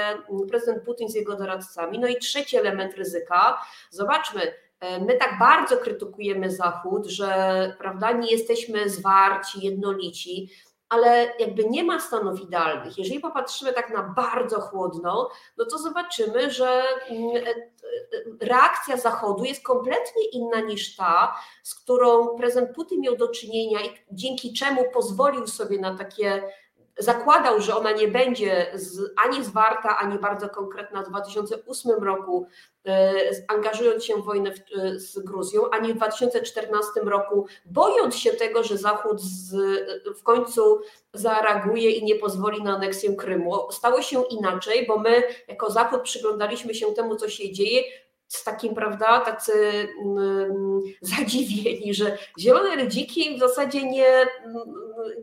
prezydent 0.48 0.84
Putin 0.84 1.08
z 1.08 1.14
jego 1.14 1.36
doradcami. 1.36 1.98
No 1.98 2.08
i 2.08 2.16
trzeci 2.16 2.56
element 2.56 2.94
ryzyka. 2.94 3.58
Zobaczmy, 3.90 4.54
My 5.00 5.14
tak 5.18 5.38
bardzo 5.38 5.76
krytykujemy 5.76 6.50
Zachód, 6.50 7.06
że 7.06 7.76
prawda, 7.78 8.12
nie 8.12 8.30
jesteśmy 8.30 8.88
zwarci, 8.88 9.66
jednolici 9.66 10.50
ale 10.92 11.32
jakby 11.38 11.64
nie 11.64 11.84
ma 11.84 12.00
stanów 12.00 12.40
idealnych. 12.40 12.98
Jeżeli 12.98 13.20
popatrzymy 13.20 13.72
tak 13.72 13.90
na 13.90 14.02
bardzo 14.02 14.60
chłodno, 14.60 15.30
no 15.58 15.64
to 15.64 15.78
zobaczymy, 15.78 16.50
że 16.50 16.82
mm, 17.08 17.36
e, 17.36 17.40
e, 17.40 17.66
reakcja 18.40 18.96
Zachodu 18.96 19.44
jest 19.44 19.62
kompletnie 19.62 20.24
inna 20.32 20.60
niż 20.60 20.96
ta, 20.96 21.36
z 21.62 21.74
którą 21.74 22.28
prezydent 22.28 22.74
Putin 22.74 23.00
miał 23.00 23.16
do 23.16 23.28
czynienia 23.28 23.80
i 23.80 23.90
dzięki 24.10 24.52
czemu 24.52 24.84
pozwolił 24.94 25.46
sobie 25.46 25.78
na 25.78 25.98
takie 25.98 26.42
zakładał, 26.98 27.60
że 27.60 27.76
ona 27.76 27.92
nie 27.92 28.08
będzie 28.08 28.66
z, 28.74 29.12
ani 29.24 29.44
zwarta, 29.44 29.98
ani 29.98 30.18
bardzo 30.18 30.48
konkretna 30.48 31.02
w 31.02 31.08
2008 31.08 32.04
roku, 32.04 32.46
e, 32.86 33.14
angażując 33.48 34.04
się 34.04 34.14
w 34.14 34.24
wojnę 34.24 34.52
w, 34.52 34.58
e, 34.58 34.98
z 34.98 35.18
Gruzją, 35.18 35.70
ani 35.70 35.92
w 35.92 35.96
2014 35.96 37.00
roku, 37.00 37.46
bojąc 37.64 38.16
się 38.16 38.32
tego, 38.32 38.62
że 38.62 38.78
Zachód 38.78 39.20
z, 39.20 39.54
w 40.18 40.22
końcu 40.22 40.80
zareaguje 41.14 41.90
i 41.90 42.04
nie 42.04 42.14
pozwoli 42.14 42.62
na 42.62 42.76
aneksję 42.76 43.16
Krymu. 43.16 43.72
Stało 43.72 44.02
się 44.02 44.22
inaczej, 44.30 44.86
bo 44.86 44.98
my 44.98 45.22
jako 45.48 45.70
Zachód 45.70 46.02
przyglądaliśmy 46.02 46.74
się 46.74 46.94
temu, 46.94 47.16
co 47.16 47.28
się 47.28 47.52
dzieje, 47.52 47.82
z 48.32 48.44
takim, 48.44 48.74
prawda, 48.74 49.20
tacy 49.20 49.52
mm, 50.04 50.80
zadziwieni, 51.00 51.94
że 51.94 52.18
zielone 52.38 52.76
rydziki 52.76 53.36
w 53.36 53.40
zasadzie 53.40 53.90
nie, 53.90 54.26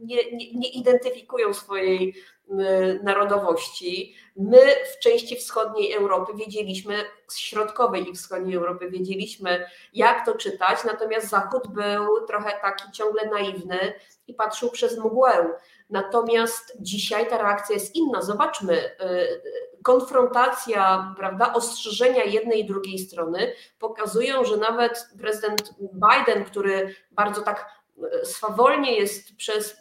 nie, 0.02 0.32
nie, 0.32 0.54
nie 0.54 0.70
identyfikują 0.70 1.54
swojej 1.54 2.16
mm, 2.50 3.04
narodowości. 3.04 4.16
My 4.36 4.60
w 4.96 5.00
części 5.00 5.36
wschodniej 5.36 5.94
Europy 5.94 6.32
wiedzieliśmy, 6.36 6.96
z 7.28 7.38
środkowej 7.38 8.10
i 8.10 8.14
wschodniej 8.14 8.56
Europy 8.56 8.90
wiedzieliśmy, 8.90 9.66
jak 9.94 10.26
to 10.26 10.36
czytać, 10.36 10.84
natomiast 10.86 11.30
Zachód 11.30 11.68
był 11.68 12.26
trochę 12.28 12.52
taki 12.62 12.92
ciągle 12.92 13.30
naiwny 13.30 13.94
i 14.28 14.34
patrzył 14.34 14.70
przez 14.70 14.98
mgłę. 14.98 15.48
Natomiast 15.90 16.78
dzisiaj 16.80 17.30
ta 17.30 17.38
reakcja 17.38 17.74
jest 17.74 17.96
inna. 17.96 18.22
Zobaczmy, 18.22 18.74
y, 18.74 19.70
konfrontacja, 19.84 21.14
prawda, 21.18 21.54
ostrzeżenia 21.54 22.24
jednej 22.24 22.60
i 22.60 22.66
drugiej 22.66 23.00
strony 23.00 23.54
pokazują, 23.80 24.46
że 24.46 24.58
nawet 24.58 25.10
prezydent 25.22 25.74
Biden, 25.80 26.46
który 26.46 26.96
bardzo 27.12 27.42
tak 27.42 27.70
y, 27.98 28.26
swawolnie 28.26 29.00
jest 29.00 29.36
przez 29.36 29.78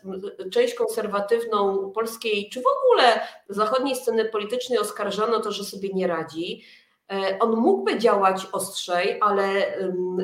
część 0.52 0.74
konserwatywną 0.74 1.90
polskiej, 1.90 2.50
czy 2.52 2.61
w 2.61 2.66
ogóle 2.78 3.20
zachodniej 3.48 3.96
sceny 3.96 4.24
politycznej 4.24 4.78
oskarżano 4.78 5.36
o 5.36 5.40
to, 5.40 5.52
że 5.52 5.64
sobie 5.64 5.88
nie 5.94 6.06
radzi. 6.06 6.64
Y, 7.12 7.38
on 7.38 7.56
mógłby 7.56 7.98
działać 7.98 8.46
ostrzej, 8.52 9.18
ale 9.20 9.76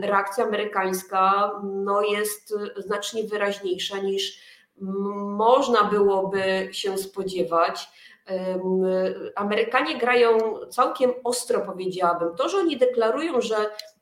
reakcja 0.03 0.45
amerykańska 0.45 1.53
no, 1.63 2.03
jest 2.03 2.55
znacznie 2.77 3.25
wyraźniejsza 3.25 3.99
niż 3.99 4.54
można 4.81 5.85
byłoby 5.85 6.69
się 6.73 6.99
spodziewać. 6.99 7.89
Amerykanie 9.37 9.99
grają 9.99 10.39
całkiem 10.71 11.13
ostro, 11.25 11.61
powiedziałabym. 11.61 12.37
To, 12.37 12.49
że 12.49 12.59
oni 12.59 12.77
deklarują, 12.77 13.41
że 13.41 13.57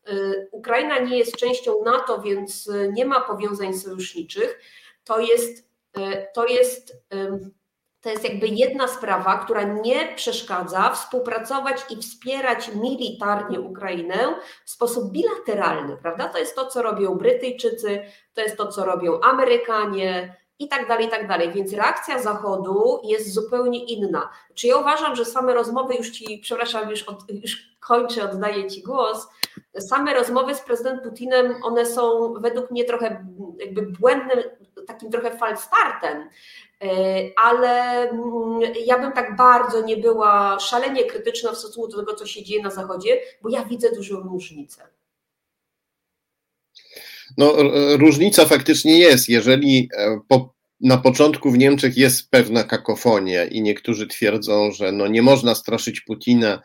y, 0.09 0.49
Ukraina 0.53 0.99
nie 0.99 1.19
jest 1.19 1.37
częścią 1.37 1.85
NATO, 1.85 2.23
więc 2.23 2.71
nie 2.93 3.05
ma 3.05 3.21
powiązań 3.21 3.75
sojuszniczych, 3.75 4.61
to 5.05 5.21
jest, 5.21 5.69
y, 5.99 6.27
to 6.35 6.47
jest, 6.47 6.97
to 8.01 8.11
jest 8.11 8.25
jakby 8.25 8.49
jedna 8.49 8.89
sprawa, 8.89 9.39
która 9.39 9.63
nie 9.63 10.15
przeszkadza 10.17 10.91
współpracować 10.91 11.85
i 11.91 11.97
wspierać 11.97 12.71
militarnie 12.75 13.61
Ukrainę 13.61 14.35
w 14.65 14.71
sposób 14.71 15.13
bilateralny, 15.13 15.97
prawda? 15.97 16.29
To 16.29 16.39
jest 16.39 16.57
to, 16.57 16.67
co 16.67 16.83
robią 16.83 17.15
Brytyjczycy, 17.15 18.03
to 18.35 18.41
jest 18.41 18.57
to, 18.57 18.69
co 18.69 18.85
robią 18.85 19.21
Amerykanie, 19.21 20.42
i 20.63 20.69
tak 20.69 20.89
dalej, 20.89 21.07
i 21.07 21.11
tak 21.11 21.29
dalej. 21.29 21.53
Więc 21.53 21.73
reakcja 21.73 22.23
Zachodu 22.23 23.01
jest 23.05 23.33
zupełnie 23.33 23.85
inna. 23.85 24.31
Czy 24.55 24.67
ja 24.67 24.77
uważam, 24.77 25.17
że 25.17 25.25
same 25.25 25.55
rozmowy, 25.55 25.95
już 25.95 26.11
Ci, 26.11 26.39
przepraszam, 26.43 26.91
już, 26.91 27.03
od, 27.03 27.25
już 27.43 27.77
kończę, 27.81 28.31
oddaję 28.31 28.71
Ci 28.71 28.83
głos, 28.83 29.29
same 29.79 30.15
rozmowy 30.15 30.55
z 30.55 30.61
prezydentem 30.61 31.11
Putinem, 31.11 31.55
one 31.63 31.87
są 31.87 32.35
według 32.41 32.71
mnie 32.71 32.85
trochę 32.85 33.27
jakby 33.59 33.83
błędnym, 33.83 34.39
takim 34.87 35.11
trochę 35.11 35.39
falstartem, 35.39 36.29
e, 36.83 36.89
ale 37.45 38.03
mm, 38.11 38.61
ja 38.87 38.99
bym 38.99 39.13
tak 39.13 39.37
bardzo 39.37 39.83
nie 39.83 39.97
była 39.97 40.59
szalenie 40.61 41.05
krytyczna 41.05 41.53
w 41.53 41.59
stosunku 41.59 41.89
do 41.89 41.99
tego, 41.99 42.15
co 42.15 42.27
się 42.27 42.43
dzieje 42.43 42.63
na 42.63 42.71
Zachodzie, 42.71 43.21
bo 43.43 43.49
ja 43.49 43.65
widzę 43.65 43.93
dużą 43.93 44.23
różnicę. 44.23 44.83
No, 47.39 47.53
różnica 47.99 48.45
faktycznie 48.45 48.99
jest. 48.99 49.29
Jeżeli 49.29 49.89
e, 49.97 50.21
po, 50.29 50.52
na 50.83 50.99
początku 50.99 51.51
w 51.51 51.59
Niemczech 51.59 51.97
jest 51.97 52.31
pewna 52.31 52.65
kakofonia 52.65 53.45
i 53.45 53.63
niektórzy 53.63 54.07
twierdzą, 54.07 54.71
że 54.73 54.93
no 54.93 55.07
nie 55.07 55.23
można 55.23 55.55
straszyć 55.55 56.01
Putina 56.01 56.63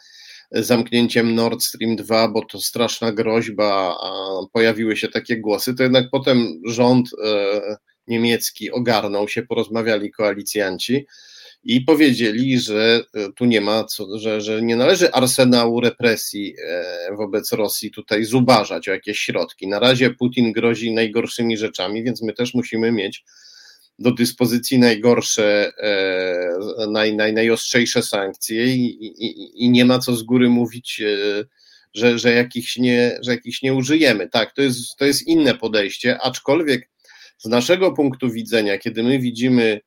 zamknięciem 0.52 1.36
Nord 1.36 1.64
Stream 1.64 1.96
2, 1.96 2.28
bo 2.28 2.46
to 2.46 2.62
straszna 2.62 3.12
groźba, 3.12 3.98
a 4.04 4.12
pojawiły 4.54 4.98
się 4.98 5.08
takie 5.08 5.38
głosy, 5.38 5.76
to 5.76 5.84
jednak 5.84 6.06
potem 6.12 6.62
rząd 6.66 7.10
e, 7.26 7.78
niemiecki 8.08 8.72
ogarnął 8.72 9.28
się, 9.28 9.44
porozmawiali 9.44 10.12
koalicjanci 10.12 11.06
i 11.64 11.82
powiedzieli, 11.82 12.60
że 12.60 13.04
e, 13.14 13.32
tu 13.36 13.46
nie 13.46 13.62
ma, 13.62 13.84
co, 13.84 14.20
że, 14.20 14.42
że 14.42 14.62
nie 14.62 14.76
należy 14.76 15.12
arsenału 15.12 15.82
represji 15.82 16.56
e, 16.68 17.16
wobec 17.16 17.52
Rosji 17.52 17.92
tutaj 17.92 18.24
zubażać 18.24 18.88
o 18.88 18.92
jakieś 18.92 19.20
środki. 19.20 19.68
Na 19.68 19.80
razie 19.80 20.10
Putin 20.10 20.52
grozi 20.52 20.94
najgorszymi 20.94 21.58
rzeczami, 21.58 22.04
więc 22.04 22.22
my 22.22 22.34
też 22.34 22.54
musimy 22.54 22.92
mieć 22.92 23.24
do 24.00 24.12
dyspozycji 24.12 24.80
najgorsze, 24.80 25.72
e, 25.78 26.88
naj, 26.88 27.16
naj, 27.16 27.34
najostrzejsze 27.34 28.04
sankcje 28.04 28.68
i, 28.68 29.06
i, 29.06 29.66
i 29.66 29.70
nie 29.70 29.86
ma 29.86 30.00
co 30.00 30.16
z 30.16 30.24
góry 30.24 30.50
mówić, 30.50 31.02
że, 31.94 32.20
że, 32.20 32.34
jakichś 32.34 32.78
nie, 32.78 33.18
że 33.22 33.32
jakichś 33.32 33.62
nie 33.62 33.74
użyjemy. 33.74 34.30
Tak, 34.30 34.54
to 34.54 34.62
jest, 34.62 34.96
to 34.98 35.06
jest 35.06 35.28
inne 35.28 35.56
podejście, 35.56 36.22
aczkolwiek 36.22 36.90
z 37.38 37.46
naszego 37.46 37.92
punktu 37.92 38.32
widzenia, 38.32 38.78
kiedy 38.78 39.04
my 39.04 39.20
widzimy 39.20 39.80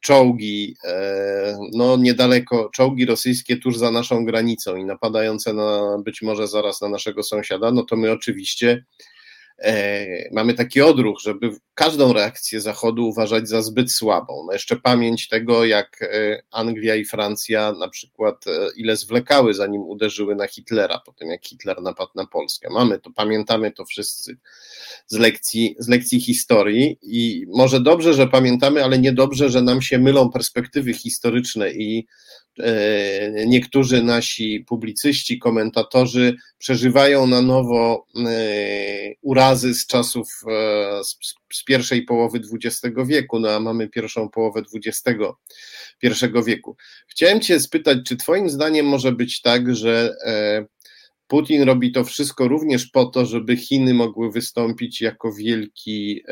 czołgi, 0.00 0.76
e, 0.84 1.58
no 1.72 1.96
niedaleko, 1.96 2.70
czołgi 2.74 3.06
rosyjskie 3.06 3.56
tuż 3.56 3.78
za 3.78 3.90
naszą 3.90 4.24
granicą 4.24 4.76
i 4.76 4.84
napadające 4.84 5.52
na 5.54 5.98
być 6.04 6.22
może 6.22 6.48
zaraz 6.48 6.80
na 6.80 6.88
naszego 6.88 7.22
sąsiada, 7.22 7.70
no 7.70 7.82
to 7.82 7.96
my 7.96 8.12
oczywiście 8.12 8.70
e, 8.70 8.84
mamy 10.32 10.54
taki 10.54 10.80
odruch, 10.80 11.20
żeby 11.20 11.50
każdą 11.74 12.12
reakcję 12.12 12.60
Zachodu 12.60 13.08
uważać 13.08 13.48
za 13.48 13.62
zbyt 13.62 13.92
słabą. 13.92 14.44
No 14.46 14.52
jeszcze 14.52 14.76
pamięć 14.76 15.28
tego, 15.28 15.64
jak 15.64 16.02
e, 16.02 16.42
Anglia 16.50 16.94
i 16.94 17.04
Francja 17.04 17.72
na 17.72 17.88
przykład 17.88 18.46
e, 18.46 18.50
ile 18.76 18.96
zwlekały, 18.96 19.54
zanim 19.54 19.82
uderzyły 19.82 20.34
na 20.34 20.46
Hitlera, 20.46 21.00
po 21.06 21.12
tym 21.12 21.28
jak 21.28 21.46
Hitler 21.46 21.82
napadł 21.82 22.10
na 22.14 22.26
Polskę. 22.26 22.68
Mamy 22.70 22.98
to, 22.98 23.10
pamiętamy 23.10 23.70
to 23.72 23.84
wszyscy 23.84 24.36
z 25.06 25.18
lekcji, 25.18 25.76
z 25.78 25.88
lekcji 25.88 26.20
historii 26.20 26.98
i 27.02 27.46
może 27.48 27.80
dobrze, 27.80 28.14
że 28.14 28.26
pamiętamy, 28.26 28.84
ale 28.84 28.98
niedobrze, 28.98 29.50
że 29.50 29.62
nam 29.62 29.82
się 29.82 29.98
mylą 29.98 30.30
perspektywy 30.30 30.94
historyczne 30.94 31.70
i 31.70 32.06
E, 32.49 32.49
niektórzy 33.46 34.02
nasi 34.02 34.64
publicyści, 34.68 35.38
komentatorzy 35.38 36.36
przeżywają 36.58 37.26
na 37.26 37.42
nowo 37.42 38.06
e, 38.16 39.14
urazy 39.22 39.74
z 39.74 39.86
czasów 39.86 40.28
e, 40.48 41.04
z 41.52 41.64
pierwszej 41.64 42.02
połowy 42.02 42.40
XX 42.52 42.96
wieku, 43.06 43.38
no 43.38 43.50
a 43.50 43.60
mamy 43.60 43.88
pierwszą 43.88 44.28
połowę 44.28 44.62
XXI 44.74 45.10
wieku. 46.46 46.76
Chciałem 47.06 47.40
Cię 47.40 47.60
spytać, 47.60 47.98
czy 48.06 48.16
Twoim 48.16 48.50
zdaniem 48.50 48.86
może 48.86 49.12
być 49.12 49.40
tak, 49.40 49.76
że 49.76 50.16
Putin 51.26 51.62
robi 51.62 51.92
to 51.92 52.04
wszystko 52.04 52.48
również 52.48 52.86
po 52.86 53.04
to, 53.04 53.26
żeby 53.26 53.56
Chiny 53.56 53.94
mogły 53.94 54.32
wystąpić 54.32 55.00
jako 55.00 55.32
wielki 55.32 56.22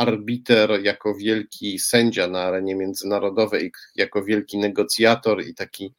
arbiter, 0.00 0.70
jako 0.82 1.14
wielki 1.14 1.78
sędzia 1.78 2.26
na 2.26 2.42
arenie 2.42 2.76
międzynarodowej, 2.76 3.72
jako 3.96 4.24
wielki 4.24 4.58
negocjator 4.58 5.46
i 5.46 5.54
taki, 5.54 5.94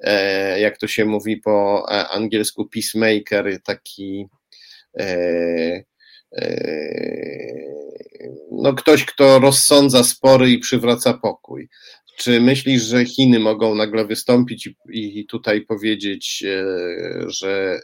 e, 0.00 0.60
jak 0.60 0.78
to 0.78 0.86
się 0.86 1.04
mówi 1.04 1.36
po 1.36 1.86
e, 1.90 2.08
angielsku, 2.08 2.68
peacemaker, 2.68 3.62
taki 3.62 4.26
e, 4.98 5.82
no 8.50 8.74
ktoś, 8.74 9.04
kto 9.04 9.38
rozsądza 9.38 10.04
spory 10.04 10.50
i 10.50 10.58
przywraca 10.58 11.14
pokój. 11.14 11.68
Czy 12.16 12.40
myślisz, 12.40 12.82
że 12.82 13.04
Chiny 13.04 13.38
mogą 13.38 13.74
nagle 13.74 14.06
wystąpić 14.06 14.66
i, 14.66 15.20
i 15.20 15.26
tutaj 15.26 15.60
powiedzieć, 15.60 16.44
że 17.26 17.80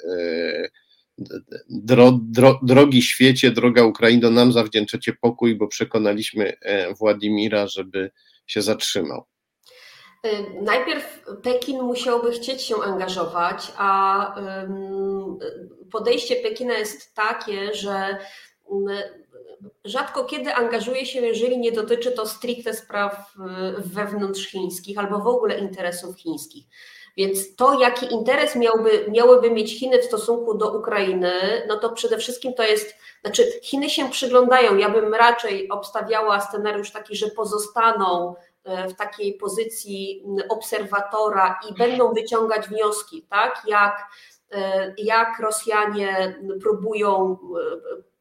Dro, 1.69 2.19
dro, 2.23 2.61
drogi 2.63 3.03
świecie, 3.03 3.51
droga 3.51 3.85
Ukraino, 3.85 4.31
nam 4.31 4.53
zawdzięczacie 4.53 5.13
pokój, 5.13 5.57
bo 5.57 5.69
przekonaliśmy 5.69 6.57
e, 6.61 6.95
Władimira, 6.95 7.67
żeby 7.67 8.11
się 8.47 8.63
zatrzymał. 8.63 9.25
E, 10.25 10.63
najpierw 10.63 11.25
Pekin 11.43 11.83
musiałby 11.83 12.33
chcieć 12.33 12.63
się 12.63 12.77
angażować, 12.77 13.73
a 13.77 14.35
podejście 15.91 16.37
Pekina 16.37 16.79
jest 16.79 17.15
takie, 17.15 17.75
że 17.75 18.19
rzadko 19.85 20.25
kiedy 20.25 20.55
angażuje 20.55 21.07
się, 21.07 21.21
jeżeli 21.21 21.59
nie 21.59 21.73
dotyczy 21.73 22.13
to 22.13 22.27
stricte 22.27 22.75
spraw 22.75 23.35
e, 23.37 23.75
wewnątrzchińskich 23.79 24.99
albo 24.99 25.19
w 25.19 25.27
ogóle 25.27 25.59
interesów 25.59 26.17
chińskich. 26.19 26.65
Więc 27.19 27.57
to, 27.57 27.81
jaki 27.81 28.13
interes 28.13 28.57
miałby, 28.57 29.07
miałyby 29.11 29.51
mieć 29.51 29.79
Chiny 29.79 30.03
w 30.03 30.05
stosunku 30.05 30.55
do 30.55 30.79
Ukrainy, 30.79 31.33
no 31.69 31.77
to 31.77 31.93
przede 31.93 32.19
wszystkim 32.19 32.55
to 32.55 32.63
jest, 32.63 32.95
znaczy 33.25 33.45
Chiny 33.63 33.91
się 33.91 34.11
przyglądają. 34.11 34.77
Ja 34.77 34.91
bym 34.91 35.15
raczej 35.15 35.69
obstawiała 35.69 36.41
scenariusz 36.41 36.91
taki, 36.91 37.17
że 37.17 37.27
pozostaną 37.27 38.35
e, 38.65 38.89
w 38.89 38.97
takiej 38.97 39.35
pozycji 39.35 40.25
obserwatora 40.49 41.61
i 41.71 41.75
będą 41.75 42.15
wyciągać 42.15 42.69
wnioski, 42.69 43.27
tak? 43.31 43.63
Jak, 43.67 44.07
e, 44.51 44.95
jak 44.99 45.41
Rosjanie 45.41 46.41
próbują 46.63 47.39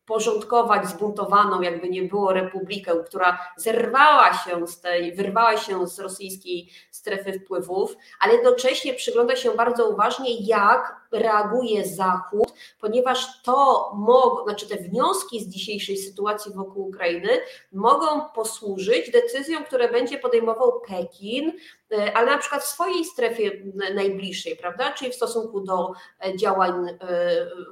porządkować 0.08 0.88
zbuntowaną, 0.88 1.62
jakby 1.62 1.90
nie 1.90 2.04
było 2.04 2.34
republikę, 2.34 2.92
która 3.06 3.40
zerwała 3.58 4.34
się 4.34 4.68
z 4.68 4.82
tej, 4.82 5.16
wyrwała 5.16 5.58
się 5.58 5.88
z 5.88 6.00
rosyjskiej 6.00 6.70
strefy 6.92 7.40
wpływów, 7.40 7.96
ale 8.20 8.34
jednocześnie 8.34 8.94
przygląda 8.94 9.36
się 9.36 9.52
bardzo 9.52 9.90
uważnie, 9.90 10.36
jak 10.40 11.07
reaguje 11.12 11.86
Zachód, 11.86 12.54
ponieważ 12.80 13.42
to 13.44 13.92
mogą, 13.96 14.44
znaczy 14.44 14.68
te 14.68 14.78
wnioski 14.78 15.44
z 15.44 15.48
dzisiejszej 15.48 15.98
sytuacji 15.98 16.54
wokół 16.54 16.88
Ukrainy 16.88 17.30
mogą 17.72 18.30
posłużyć 18.36 19.12
decyzjom, 19.12 19.64
które 19.64 19.92
będzie 19.92 20.18
podejmował 20.18 20.82
Pekin, 20.82 21.54
e, 21.92 22.18
ale 22.18 22.32
na 22.32 22.38
przykład 22.38 22.64
w 22.64 22.68
swojej 22.68 23.06
strefie 23.06 23.52
najbliższej, 23.96 24.56
prawda? 24.56 24.94
Czyli 24.94 25.12
w 25.12 25.16
stosunku 25.16 25.62
do 25.62 25.92
e, 26.26 26.38
działań 26.38 26.90
e, 26.90 26.96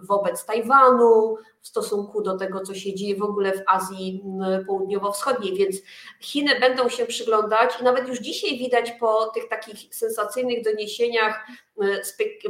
wobec 0.02 0.46
Tajwanu, 0.46 1.38
w 1.62 1.68
stosunku 1.68 2.22
do 2.22 2.38
tego, 2.38 2.62
co 2.62 2.76
się 2.76 2.94
dzieje 2.94 3.16
w 3.16 3.24
ogóle 3.24 3.52
w 3.52 3.64
Azji 3.68 4.24
Południowo-Wschodniej, 4.68 5.54
więc 5.56 5.76
Chiny 6.22 6.60
będą 6.60 6.90
się 6.90 7.06
przyglądać 7.06 7.82
i 7.82 7.84
nawet 7.84 8.08
już 8.08 8.20
dzisiaj 8.20 8.58
widać 8.58 8.92
po 8.92 9.26
tych 9.26 9.50
takich 9.50 9.96
sensacyjnych 9.96 10.64
doniesieniach 10.64 11.48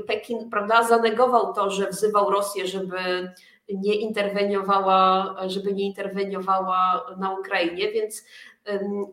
Pekin, 0.08 0.50
prawda, 0.50 0.84
zanegował 0.84 1.54
to, 1.54 1.72
że 1.72 1.90
wzywał 1.90 2.30
Rosję, 2.30 2.68
żeby 2.68 2.98
nie 3.70 3.96
interweniowała, 3.96 5.36
żeby 5.48 5.74
nie 5.74 5.86
interweniowała 5.86 7.06
na 7.18 7.40
Ukrainie, 7.40 7.92
więc 7.92 8.24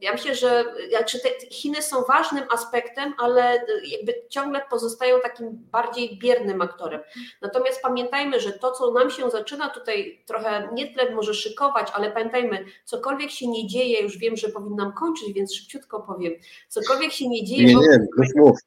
ja 0.00 0.12
myślę, 0.12 0.34
że 0.34 0.64
znaczy 0.88 1.18
te 1.20 1.28
Chiny 1.46 1.82
są 1.82 2.02
ważnym 2.02 2.44
aspektem, 2.50 3.14
ale 3.18 3.66
jakby 3.84 4.14
ciągle 4.28 4.60
pozostają 4.70 5.20
takim 5.20 5.48
bardziej 5.72 6.18
biernym 6.18 6.62
aktorem. 6.62 7.00
Natomiast 7.42 7.82
pamiętajmy, 7.82 8.40
że 8.40 8.52
to, 8.52 8.72
co 8.72 8.92
nam 8.92 9.10
się 9.10 9.30
zaczyna 9.30 9.68
tutaj 9.68 10.22
trochę 10.26 10.68
nie 10.72 10.94
tyle 10.94 11.14
może 11.14 11.34
szykować, 11.34 11.88
ale 11.94 12.10
pamiętajmy, 12.10 12.64
cokolwiek 12.84 13.30
się 13.30 13.48
nie 13.48 13.66
dzieje, 13.66 14.02
już 14.02 14.18
wiem, 14.18 14.36
że 14.36 14.48
powinnam 14.48 14.92
kończyć, 14.92 15.32
więc 15.32 15.54
szybciutko 15.54 16.00
powiem, 16.00 16.32
cokolwiek 16.68 17.12
się 17.12 17.28
nie 17.28 17.44
dzieje. 17.44 17.64
Nie, 17.64 17.74
nie, 17.74 17.98
mów 18.36 18.58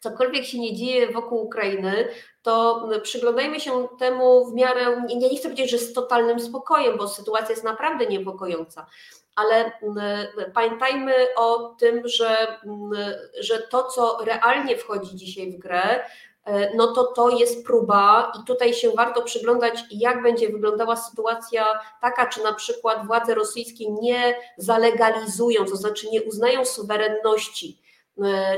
cokolwiek 0.00 0.44
się 0.44 0.58
nie 0.58 0.76
dzieje 0.76 1.12
wokół 1.12 1.42
Ukrainy, 1.42 2.08
to 2.42 2.88
przyglądajmy 3.02 3.60
się 3.60 3.88
temu 3.98 4.46
w 4.46 4.54
miarę, 4.54 4.80
ja 5.08 5.28
nie 5.28 5.38
chcę 5.38 5.48
powiedzieć, 5.48 5.70
że 5.70 5.78
z 5.78 5.92
totalnym 5.92 6.40
spokojem, 6.40 6.98
bo 6.98 7.08
sytuacja 7.08 7.50
jest 7.50 7.64
naprawdę 7.64 8.06
niepokojąca, 8.06 8.86
ale 9.36 9.72
pamiętajmy 10.54 11.14
o 11.36 11.74
tym, 11.78 12.08
że, 12.08 12.58
że 13.40 13.58
to, 13.58 13.84
co 13.84 14.18
realnie 14.24 14.76
wchodzi 14.76 15.16
dzisiaj 15.16 15.52
w 15.52 15.58
grę, 15.58 16.04
e, 16.44 16.76
no 16.76 16.86
to 16.86 17.04
to 17.04 17.28
jest 17.30 17.66
próba 17.66 18.32
i 18.40 18.44
tutaj 18.44 18.74
się 18.74 18.90
warto 18.90 19.22
przyglądać, 19.22 19.80
jak 19.90 20.22
będzie 20.22 20.48
wyglądała 20.48 20.96
sytuacja 20.96 21.66
taka, 22.00 22.26
czy 22.26 22.42
na 22.42 22.52
przykład 22.52 23.06
władze 23.06 23.34
rosyjskie 23.34 23.90
nie 23.90 24.34
zalegalizują, 24.56 25.64
to 25.64 25.76
znaczy 25.76 26.10
nie 26.10 26.22
uznają 26.22 26.64
suwerenności 26.64 27.87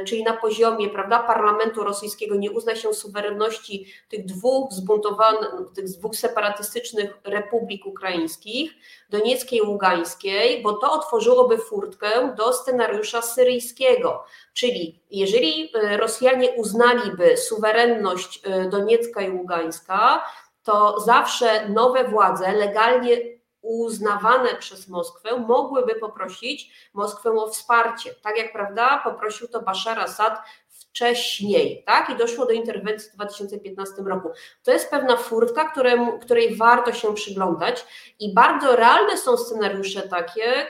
czyli 0.07 0.23
na 0.23 0.33
poziomie 0.33 0.89
prawda, 0.89 1.19
parlamentu 1.19 1.85
rosyjskiego 1.85 2.37
nie 2.37 2.51
uzna 2.51 2.77
się 2.77 2.95
suwerenności 2.95 3.87
tych 4.09 4.25
dwóch 4.25 4.73
zbuntowanych, 4.73 5.51
tych 5.75 5.85
dwóch 5.85 6.17
separatystycznych 6.17 7.19
republik 7.25 7.87
ukraińskich, 7.87 8.73
Donieckiej 9.11 9.59
i 9.59 9.63
Ługańskiej, 9.63 10.63
bo 10.63 10.73
to 10.73 10.93
otworzyłoby 10.93 11.59
furtkę 11.59 12.35
do 12.37 12.53
scenariusza 12.53 13.23
syryjskiego. 13.23 14.25
Czyli 14.55 15.01
jeżeli 15.11 15.71
e, 15.75 15.97
Rosjanie 15.97 16.51
uznaliby 16.51 17.37
suwerenność 17.37 18.41
e, 18.45 18.69
Doniecka 18.69 19.23
i 19.23 19.31
Ługańska, 19.31 20.25
to 20.63 21.01
zawsze 21.01 21.69
nowe 21.69 22.05
władze 22.05 22.53
legalnie 22.53 23.40
uznawane 23.63 24.55
przez 24.55 24.89
Moskwę, 24.89 25.37
mogłyby 25.37 25.95
poprosić 25.95 26.91
Moskwę 26.95 27.31
o 27.31 27.49
wsparcie. 27.49 28.15
Tak 28.23 28.39
jak 28.39 28.53
prawda, 28.53 29.01
poprosił 29.05 29.49
to 29.49 29.63
Bashar 29.63 29.99
Assad 29.99 30.39
wcześniej, 30.69 31.83
tak? 31.87 32.11
I 32.11 32.17
doszło 32.17 32.47
do 32.47 32.53
interwencji 32.53 33.11
w 33.11 33.15
2015 33.15 34.03
roku. 34.03 34.29
To 34.63 34.73
jest 34.73 34.91
pewna 34.91 35.17
furtka, 35.17 35.73
której 36.21 36.57
warto 36.57 36.93
się 36.93 37.15
przyglądać 37.15 37.87
i 38.21 38.35
bardzo 38.35 38.77
realne 38.77 39.19
są 39.19 39.37
scenariusze 39.37 40.03
takie, 40.03 40.67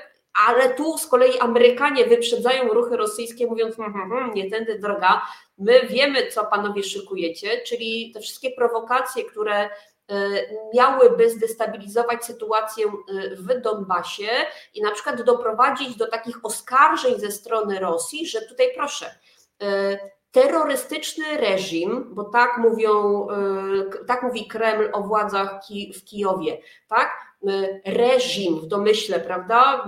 ale 0.47 0.74
tu 0.74 0.99
z 0.99 1.07
kolei 1.07 1.38
Amerykanie 1.38 2.05
wyprzedzają 2.05 2.68
ruchy 2.68 2.97
rosyjskie, 2.97 3.47
mówiąc, 3.47 3.76
hm, 3.76 3.93
hm, 3.93 4.11
hm, 4.11 4.34
nie 4.34 4.51
tędy 4.51 4.78
droga, 4.78 5.22
my 5.59 5.86
wiemy, 5.86 6.26
co 6.26 6.47
panowie 6.47 6.82
szykujecie, 6.82 7.61
czyli 7.66 8.12
te 8.14 8.20
wszystkie 8.20 8.51
prowokacje, 8.51 9.24
które 9.24 9.70
miałyby 10.74 11.30
zdestabilizować 11.30 12.24
sytuację 12.24 12.86
y, 12.86 13.36
w 13.36 13.61
Donbasie 13.61 14.28
i 14.74 14.82
na 14.82 14.90
przykład 14.90 15.22
doprowadzić 15.22 15.96
do 15.96 16.06
takich 16.06 16.44
oskarżeń 16.44 17.20
ze 17.20 17.30
strony 17.30 17.78
Rosji, 17.78 18.26
że 18.26 18.42
tutaj 18.42 18.66
proszę, 18.76 19.14
y, 19.62 19.98
terrorystyczny 20.32 21.36
reżim, 21.36 22.14
bo 22.14 22.24
tak 22.24 22.58
mówią, 22.58 23.26
tak 24.06 24.22
mówi 24.22 24.48
Kreml 24.48 24.90
o 24.92 25.02
władzach 25.02 25.61
w 25.94 26.04
Kijowie, 26.04 26.58
tak? 26.88 27.30
Reżim 27.84 28.61
w 28.61 28.66
domyśle, 28.66 29.20
prawda, 29.20 29.84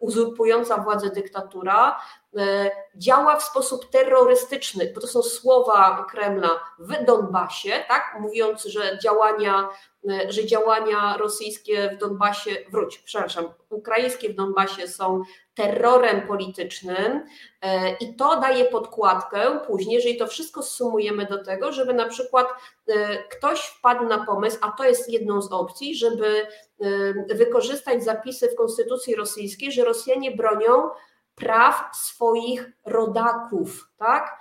uzurpująca 0.00 0.78
władzę 0.78 1.10
dyktatura, 1.10 2.00
działa 2.96 3.36
w 3.36 3.42
sposób 3.42 3.90
terrorystyczny, 3.90 4.92
bo 4.94 5.00
to 5.00 5.06
są 5.06 5.22
słowa 5.22 6.06
Kremla 6.10 6.50
w 6.78 7.04
Donbasie, 7.04 7.84
tak, 7.88 8.16
mówiąc, 8.20 8.64
że 8.64 8.98
działania 9.02 9.68
że 10.28 10.46
działania 10.46 11.16
rosyjskie 11.16 11.90
w 11.90 11.98
Donbasie, 11.98 12.50
wróć, 12.70 12.98
przepraszam, 12.98 13.44
ukraińskie 13.70 14.28
w 14.28 14.34
Donbasie 14.34 14.88
są 14.88 15.22
terrorem 15.60 16.26
politycznym 16.26 17.26
e, 17.62 17.92
i 17.92 18.14
to 18.14 18.40
daje 18.40 18.64
podkładkę 18.64 19.60
później, 19.66 19.94
jeżeli 19.94 20.16
to 20.16 20.26
wszystko 20.26 20.62
sumujemy 20.62 21.26
do 21.26 21.44
tego, 21.44 21.72
żeby 21.72 21.94
na 21.94 22.08
przykład 22.08 22.46
e, 22.88 23.24
ktoś 23.24 23.60
wpadł 23.60 24.04
na 24.04 24.26
pomysł, 24.26 24.58
a 24.60 24.70
to 24.70 24.84
jest 24.84 25.12
jedną 25.12 25.42
z 25.42 25.52
opcji, 25.52 25.96
żeby 25.96 26.46
wykorzystać 27.34 28.04
zapisy 28.04 28.48
w 28.48 28.54
konstytucji 28.54 29.14
rosyjskiej, 29.14 29.72
że 29.72 29.84
Rosjanie 29.84 30.30
bronią 30.30 30.90
praw 31.34 31.96
swoich 31.96 32.70
rodaków, 32.84 33.88
tak? 33.98 34.38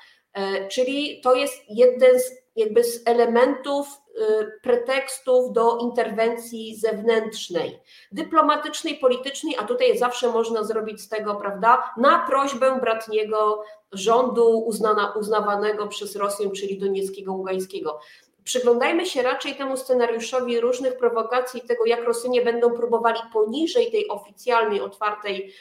Czyli 0.71 1.21
to 1.21 1.35
jest 1.35 1.55
jeden 1.69 2.19
z 2.19 2.38
jakby 2.59 2.83
z 2.83 3.01
elementów 3.05 3.87
y, 3.87 4.21
pretekstów 4.63 5.53
do 5.53 5.77
interwencji 5.77 6.75
zewnętrznej, 6.75 7.79
dyplomatycznej, 8.11 8.95
politycznej, 8.95 9.55
a 9.59 9.63
tutaj 9.63 9.97
zawsze 9.97 10.29
można 10.29 10.63
zrobić 10.63 11.01
z 11.01 11.09
tego, 11.09 11.35
prawda, 11.35 11.93
na 11.97 12.19
prośbę 12.19 12.79
bratniego 12.79 13.63
rządu 13.91 14.59
uznana, 14.59 15.13
uznawanego 15.19 15.87
przez 15.87 16.15
Rosję, 16.15 16.51
czyli 16.51 16.79
Donieckiego, 16.79 17.33
Ługańskiego. 17.33 17.99
Przyglądajmy 18.43 19.05
się 19.05 19.21
raczej 19.21 19.55
temu 19.55 19.77
scenariuszowi 19.77 20.59
różnych 20.59 20.97
prowokacji, 20.97 21.61
tego 21.61 21.85
jak 21.85 22.03
Rosjanie 22.03 22.41
będą 22.41 22.71
próbowali 22.71 23.19
poniżej 23.33 23.91
tej 23.91 24.07
oficjalnej, 24.07 24.81
otwartej 24.81 25.53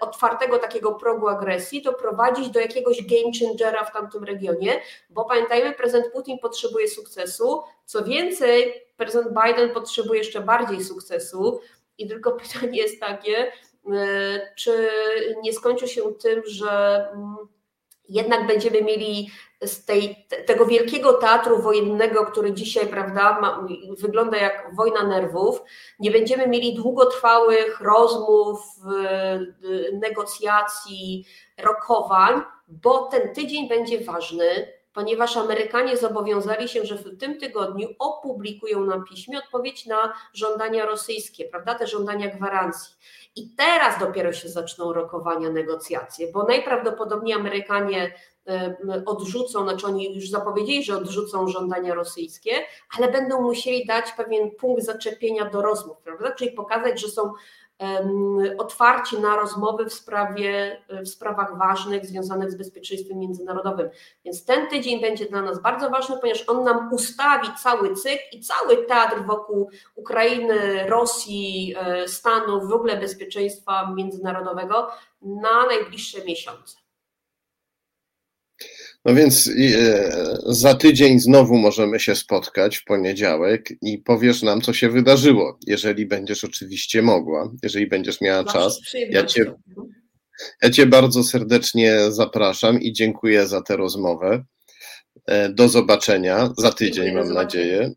otwartego 0.00 0.58
takiego 0.58 0.92
progu 0.92 1.28
agresji, 1.28 1.82
to 1.82 1.92
prowadzić 1.92 2.48
do 2.48 2.60
jakiegoś 2.60 3.02
game 3.02 3.32
changera 3.40 3.84
w 3.84 3.92
tamtym 3.92 4.24
regionie, 4.24 4.80
bo 5.10 5.24
pamiętajmy, 5.24 5.72
prezydent 5.72 6.12
Putin 6.12 6.38
potrzebuje 6.38 6.88
sukcesu, 6.88 7.62
co 7.84 8.04
więcej, 8.04 8.74
prezydent 8.96 9.34
Biden 9.44 9.70
potrzebuje 9.70 10.18
jeszcze 10.18 10.40
bardziej 10.40 10.84
sukcesu. 10.84 11.60
I 11.98 12.08
tylko 12.08 12.32
pytanie 12.52 12.78
jest 12.78 13.00
takie, 13.00 13.46
y, 13.46 13.90
czy 14.56 14.90
nie 15.42 15.52
skończy 15.52 15.88
się 15.88 16.14
tym, 16.14 16.42
że 16.46 17.06
mm, 17.12 17.36
jednak 18.08 18.46
będziemy 18.46 18.82
mieli 18.82 19.30
z 19.64 19.84
tej, 19.84 20.26
tego 20.46 20.66
wielkiego 20.66 21.12
teatru 21.12 21.62
wojennego, 21.62 22.24
który 22.24 22.52
dzisiaj 22.52 22.86
prawda, 22.86 23.40
ma, 23.40 23.66
wygląda 23.98 24.36
jak 24.36 24.70
wojna 24.74 25.02
nerwów, 25.02 25.62
nie 25.98 26.10
będziemy 26.10 26.46
mieli 26.46 26.74
długotrwałych 26.74 27.80
rozmów, 27.80 28.60
negocjacji, 29.92 31.24
rokowań, 31.58 32.42
bo 32.68 32.98
ten 32.98 33.34
tydzień 33.34 33.68
będzie 33.68 34.04
ważny, 34.04 34.78
ponieważ 34.92 35.36
Amerykanie 35.36 35.96
zobowiązali 35.96 36.68
się, 36.68 36.84
że 36.84 36.96
w 36.96 37.18
tym 37.18 37.40
tygodniu 37.40 37.88
opublikują 37.98 38.80
na 38.80 39.00
piśmie 39.00 39.38
odpowiedź 39.38 39.86
na 39.86 40.12
żądania 40.34 40.86
rosyjskie, 40.86 41.44
prawda, 41.44 41.74
te 41.74 41.86
żądania 41.86 42.28
gwarancji. 42.28 42.94
I 43.36 43.50
teraz 43.56 43.98
dopiero 44.00 44.32
się 44.32 44.48
zaczną 44.48 44.92
rokowania, 44.92 45.50
negocjacje, 45.50 46.32
bo 46.32 46.42
najprawdopodobniej 46.42 47.34
Amerykanie 47.34 48.14
odrzucą, 49.06 49.62
znaczy 49.62 49.86
oni 49.86 50.14
już 50.14 50.30
zapowiedzieli, 50.30 50.84
że 50.84 50.96
odrzucą 50.96 51.48
żądania 51.48 51.94
rosyjskie, 51.94 52.50
ale 52.98 53.12
będą 53.12 53.42
musieli 53.42 53.86
dać 53.86 54.12
pewien 54.12 54.50
punkt 54.50 54.84
zaczepienia 54.84 55.44
do 55.44 55.62
rozmów, 55.62 55.96
prawda? 55.98 56.30
Czyli 56.30 56.50
pokazać, 56.52 57.00
że 57.00 57.08
są 57.08 57.32
otwarci 58.58 59.20
na 59.20 59.36
rozmowy 59.36 59.84
w, 59.84 59.92
sprawie, 59.92 60.82
w 60.88 61.08
sprawach 61.08 61.58
ważnych 61.58 62.06
związanych 62.06 62.50
z 62.50 62.54
bezpieczeństwem 62.54 63.18
międzynarodowym. 63.18 63.90
Więc 64.24 64.44
ten 64.44 64.68
tydzień 64.68 65.00
będzie 65.00 65.26
dla 65.26 65.42
nas 65.42 65.62
bardzo 65.62 65.90
ważny, 65.90 66.18
ponieważ 66.18 66.44
on 66.48 66.64
nam 66.64 66.92
ustawi 66.92 67.48
cały 67.62 67.94
cykl 67.94 68.22
i 68.32 68.40
cały 68.40 68.76
teatr 68.76 69.26
wokół 69.26 69.70
Ukrainy, 69.94 70.86
Rosji, 70.88 71.74
e, 71.78 72.08
Stanów, 72.08 72.68
w 72.68 72.72
ogóle 72.72 72.96
bezpieczeństwa 72.96 73.92
międzynarodowego 73.94 74.88
na 75.22 75.66
najbliższe 75.66 76.24
miesiące. 76.24 76.87
No 79.04 79.14
więc 79.14 79.50
e, 79.58 80.38
za 80.46 80.74
tydzień 80.74 81.20
znowu 81.20 81.56
możemy 81.56 82.00
się 82.00 82.14
spotkać 82.14 82.76
w 82.76 82.84
poniedziałek 82.84 83.68
i 83.82 83.98
powiesz 83.98 84.42
nam, 84.42 84.60
co 84.60 84.72
się 84.72 84.90
wydarzyło, 84.90 85.58
jeżeli 85.66 86.06
będziesz 86.06 86.44
oczywiście 86.44 87.02
mogła, 87.02 87.52
jeżeli 87.62 87.86
będziesz 87.86 88.20
miała 88.20 88.44
czas. 88.44 88.80
Ja 89.10 89.26
cię, 89.26 89.54
ja 90.62 90.70
cię 90.70 90.86
bardzo 90.86 91.24
serdecznie 91.24 91.98
zapraszam 92.08 92.80
i 92.80 92.92
dziękuję 92.92 93.46
za 93.46 93.62
tę 93.62 93.76
rozmowę. 93.76 94.44
E, 95.26 95.48
do 95.48 95.68
zobaczenia 95.68 96.52
za 96.58 96.72
tydzień, 96.72 97.14
mam 97.14 97.32
nadzieję. 97.32 97.92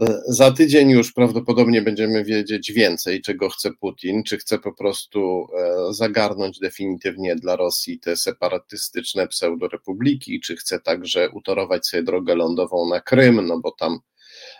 E, 0.00 0.20
za 0.26 0.50
tydzień 0.50 0.90
już 0.90 1.12
prawdopodobnie 1.12 1.82
będziemy 1.82 2.24
wiedzieć 2.24 2.72
więcej, 2.72 3.20
czego 3.20 3.48
chce 3.48 3.70
Putin, 3.80 4.22
czy 4.22 4.38
chce 4.38 4.58
po 4.58 4.72
prostu 4.72 5.46
e, 5.58 5.94
zagarnąć 5.94 6.58
definitywnie 6.58 7.36
dla 7.36 7.56
Rosji 7.56 8.00
te 8.00 8.16
separatystyczne 8.16 9.28
pseudorepubliki, 9.28 10.40
czy 10.40 10.56
chce 10.56 10.80
także 10.80 11.30
utorować 11.30 11.86
sobie 11.86 12.02
drogę 12.02 12.34
lądową 12.34 12.88
na 12.88 13.00
Krym, 13.00 13.46
no 13.46 13.60
bo 13.60 13.70
tam 13.70 13.98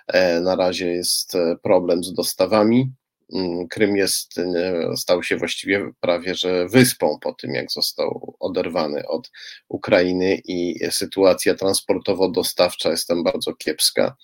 e, 0.07 0.41
na 0.41 0.57
razie 0.57 0.89
jest 0.89 1.33
problem 1.63 2.05
z 2.05 2.13
dostawami. 2.13 2.93
Mm, 3.35 3.69
Krym 3.69 3.97
jest, 3.97 4.41
stał 4.97 5.23
się 5.23 5.37
właściwie 5.37 5.93
prawie 6.01 6.35
że 6.35 6.69
wyspą 6.69 7.19
po 7.21 7.33
tym, 7.33 7.55
jak 7.55 7.73
został 7.73 8.37
oderwany 8.41 9.09
od 9.09 9.31
Ukrainy 9.69 10.41
i 10.45 10.79
sytuacja 10.91 11.55
transportowo-dostawcza 11.55 12.91
jest 12.91 13.09
tam 13.09 13.25
bardzo 13.25 13.55
kiepska. 13.55 14.17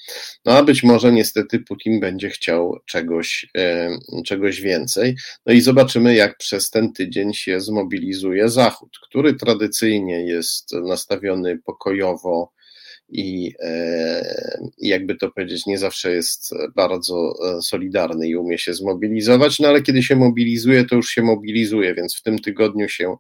No 0.45 0.53
a 0.53 0.63
być 0.63 0.83
może 0.83 1.13
niestety 1.13 1.61
Putin 1.61 2.01
będzie 2.01 2.31
chciał 2.31 2.79
czegoś, 2.87 3.47
czegoś 4.25 4.61
więcej. 4.61 5.17
No 5.47 5.53
i 5.53 5.61
zobaczymy, 5.61 6.15
jak 6.15 6.37
przez 6.37 6.71
ten 6.71 6.93
tydzień 6.93 7.35
się 7.35 7.61
zmobilizuje 7.61 8.49
Zachód, 8.49 8.99
który 9.03 9.35
tradycyjnie 9.35 10.27
jest 10.27 10.73
nastawiony 10.73 11.59
pokojowo 11.59 12.53
i 13.09 13.55
e, 13.61 14.69
jakby 14.79 15.15
to 15.15 15.31
powiedzieć, 15.31 15.67
nie 15.67 15.79
zawsze 15.79 16.13
jest 16.13 16.55
bardzo 16.77 17.35
e, 17.59 17.63
solidarny 17.63 18.29
i 18.29 18.37
umie 18.37 18.59
się 18.59 18.75
zmobilizować, 18.75 19.61
no 19.61 19.69
ale 19.69 19.83
kiedy 19.83 20.03
się 20.03 20.17
mobilizuje, 20.17 20.85
to 20.85 20.97
już 20.97 21.09
się 21.09 21.23
mobilizuje, 21.23 21.95
więc 21.95 22.17
w 22.17 22.23
tym 22.23 22.39
tygodniu 22.39 22.89
się 22.89 23.17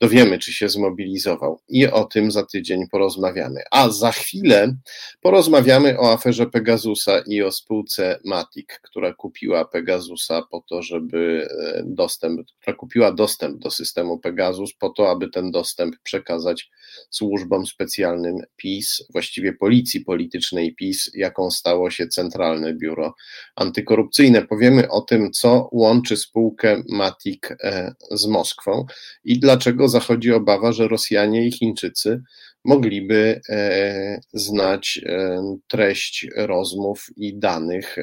dowiemy, 0.00 0.38
czy 0.38 0.52
się 0.52 0.68
zmobilizował. 0.68 1.60
I 1.68 1.86
o 1.86 2.04
tym 2.04 2.30
za 2.30 2.46
tydzień 2.46 2.88
porozmawiamy. 2.90 3.60
A 3.70 3.88
za 3.88 4.12
chwilę 4.12 4.76
porozmawiamy 5.20 5.98
o 5.98 6.12
aferze 6.12 6.46
Pegasusa 6.46 7.22
i 7.26 7.42
o 7.42 7.52
spółce 7.52 8.20
Matic, 8.24 8.66
która 8.82 9.14
kupiła 9.14 9.64
Pegasusa 9.64 10.42
po 10.50 10.64
to, 10.68 10.82
żeby 10.82 11.48
e, 11.50 11.82
dostęp, 11.86 12.40
która 12.60 12.76
kupiła 12.76 13.12
dostęp 13.12 13.58
do 13.58 13.70
systemu 13.70 14.18
Pegasus 14.18 14.74
po 14.74 14.90
to, 14.90 15.10
aby 15.10 15.28
ten 15.28 15.50
dostęp 15.50 15.96
przekazać 16.02 16.70
służbom 17.10 17.66
specjalnym 17.66 18.36
PiS, 18.56 19.04
właściwie 19.12 19.52
policji 19.52 20.00
politycznej 20.00 20.74
PiS, 20.74 21.10
jaką 21.14 21.50
stało 21.50 21.90
się 21.90 22.08
Centralne 22.08 22.74
Biuro 22.74 23.14
Antykorupcyjne. 23.56 24.46
Powiemy 24.46 24.88
o 24.88 25.00
tym, 25.00 25.30
co 25.32 25.68
łączy 25.72 26.16
spółkę 26.16 26.82
Matic 26.88 27.40
e, 27.50 27.94
z 28.10 28.26
Moskwą 28.26 28.86
i 29.24 29.40
dlaczego 29.40 29.89
zachodzi 29.90 30.32
obawa, 30.32 30.72
że 30.72 30.88
Rosjanie 30.88 31.46
i 31.46 31.52
Chińczycy 31.52 32.22
mogliby 32.64 33.40
e, 33.48 34.20
znać 34.32 35.00
e, 35.06 35.42
treść 35.68 36.26
rozmów 36.36 37.06
i 37.16 37.38
danych 37.38 37.96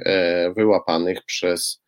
wyłapanych 0.55 1.23
przez 1.25 1.81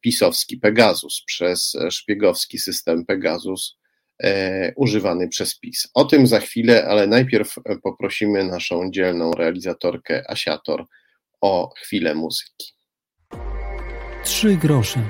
pisowski 0.00 0.56
Pegasus, 0.56 1.22
przez 1.26 1.76
szpiegowski 1.90 2.58
system 2.58 3.06
Pegasus 3.06 3.76
E, 4.22 4.72
używany 4.76 5.28
przez 5.28 5.58
PiS. 5.58 5.88
O 5.94 6.04
tym 6.04 6.26
za 6.26 6.40
chwilę, 6.40 6.84
ale 6.88 7.06
najpierw 7.06 7.54
poprosimy 7.82 8.44
naszą 8.44 8.90
dzielną 8.90 9.30
realizatorkę 9.32 10.30
Asiator 10.30 10.86
o 11.40 11.70
chwilę 11.76 12.14
muzyki. 12.14 12.72
Trzy 14.24 14.56
grosze. 14.56 15.00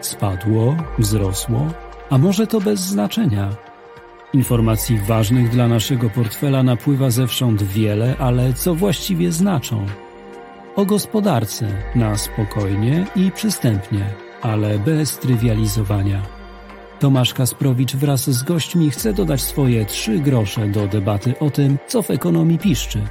Spadło, 0.00 0.76
wzrosło, 0.98 1.72
a 2.10 2.18
może 2.18 2.46
to 2.46 2.60
bez 2.60 2.80
znaczenia. 2.80 3.50
Informacji 4.32 4.98
ważnych 4.98 5.50
dla 5.50 5.68
naszego 5.68 6.10
portfela 6.10 6.62
napływa 6.62 7.10
zewsząd 7.10 7.62
wiele, 7.62 8.16
ale 8.18 8.52
co 8.52 8.74
właściwie 8.74 9.32
znaczą? 9.32 9.86
O 10.76 10.84
gospodarce 10.84 11.68
na 11.94 12.16
spokojnie 12.18 13.06
i 13.16 13.30
przystępnie, 13.30 14.04
ale 14.42 14.78
bez 14.78 15.18
trywializowania. 15.18 16.22
Tomasz 17.00 17.34
Kasprowicz 17.34 17.96
wraz 17.96 18.30
z 18.30 18.42
gośćmi 18.42 18.90
chce 18.90 19.12
dodać 19.12 19.40
swoje 19.40 19.84
trzy 19.84 20.18
grosze 20.18 20.68
do 20.68 20.86
debaty 20.86 21.38
o 21.38 21.50
tym, 21.50 21.78
co 21.86 22.02
w 22.02 22.10
ekonomii 22.10 22.58
piszczy 22.58 23.02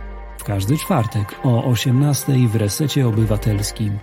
każdy 0.46 0.78
czwartek 0.78 1.36
o 1.44 1.64
18 1.64 2.34
w 2.48 2.56
Resecie 2.56 3.08
Obywatelskim. 3.08 4.00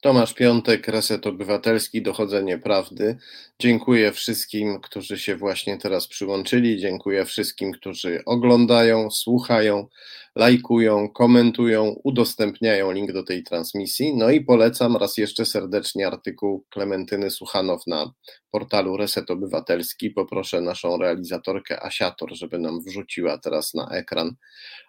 Tomasz 0.00 0.34
Piątek, 0.34 0.88
Reset 0.88 1.26
Obywatelski, 1.26 2.02
Dochodzenie 2.02 2.58
Prawdy. 2.58 3.16
Dziękuję 3.58 4.12
wszystkim, 4.12 4.80
którzy 4.80 5.18
się 5.18 5.36
właśnie 5.36 5.78
teraz 5.78 6.06
przyłączyli. 6.06 6.80
Dziękuję 6.80 7.24
wszystkim, 7.24 7.72
którzy 7.72 8.22
oglądają, 8.26 9.10
słuchają, 9.10 9.86
lajkują, 10.34 11.08
komentują, 11.08 11.96
udostępniają 12.04 12.92
link 12.92 13.12
do 13.12 13.22
tej 13.22 13.42
transmisji. 13.42 14.16
No 14.16 14.30
i 14.30 14.40
polecam 14.40 14.96
raz 14.96 15.16
jeszcze 15.16 15.46
serdecznie 15.46 16.06
artykuł 16.06 16.64
Klementyny 16.70 17.30
Suchanow 17.30 17.86
na 17.86 18.12
portalu 18.50 18.96
Reset 18.96 19.30
Obywatelski. 19.30 20.10
Poproszę 20.10 20.60
naszą 20.60 20.98
realizatorkę 20.98 21.82
Asiator, 21.82 22.36
żeby 22.36 22.58
nam 22.58 22.80
wrzuciła 22.80 23.38
teraz 23.38 23.74
na 23.74 23.88
ekran 23.88 24.34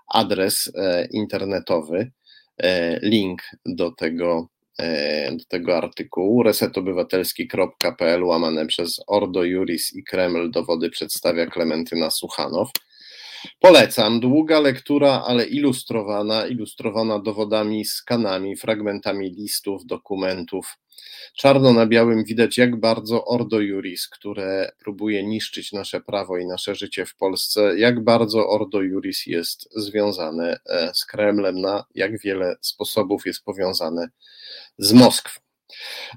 adres 0.07 0.71
e, 0.75 1.07
internetowy, 1.11 2.11
e, 2.57 2.99
link 2.99 3.41
do 3.65 3.91
tego 3.91 4.49
do 5.31 5.45
tego 5.47 5.77
artykułu 5.77 6.43
resetobywatelski.pl 6.43 8.23
łamane 8.23 8.65
przez 8.65 9.01
Ordo 9.07 9.43
Juris 9.43 9.95
i 9.95 10.03
Kreml 10.03 10.51
dowody 10.51 10.89
przedstawia 10.89 11.45
Klementyna 11.45 12.09
Suchanow. 12.09 12.69
Polecam, 13.59 14.19
długa 14.19 14.59
lektura, 14.59 15.23
ale 15.27 15.45
ilustrowana, 15.45 16.47
ilustrowana 16.47 17.19
dowodami, 17.19 17.85
skanami, 17.85 18.55
fragmentami 18.57 19.29
listów, 19.29 19.85
dokumentów. 19.85 20.77
Czarno 21.35 21.73
na 21.73 21.85
białym 21.85 22.23
widać, 22.23 22.57
jak 22.57 22.79
bardzo 22.79 23.25
Ordo 23.25 23.59
Juris, 23.59 24.07
które 24.07 24.71
próbuje 24.79 25.23
niszczyć 25.23 25.71
nasze 25.71 26.01
prawo 26.01 26.37
i 26.37 26.45
nasze 26.45 26.75
życie 26.75 27.05
w 27.05 27.15
Polsce, 27.15 27.79
jak 27.79 28.03
bardzo 28.03 28.49
Ordo 28.49 28.81
Juris 28.81 29.25
jest 29.25 29.69
związane 29.75 30.59
e, 30.65 30.91
z 30.93 31.05
Kremlem, 31.05 31.61
na 31.61 31.85
jak 31.95 32.19
wiele 32.19 32.55
sposobów 32.61 33.25
jest 33.25 33.43
powiązane 33.43 34.09
z 34.77 34.93
Moskwy. 34.93 35.39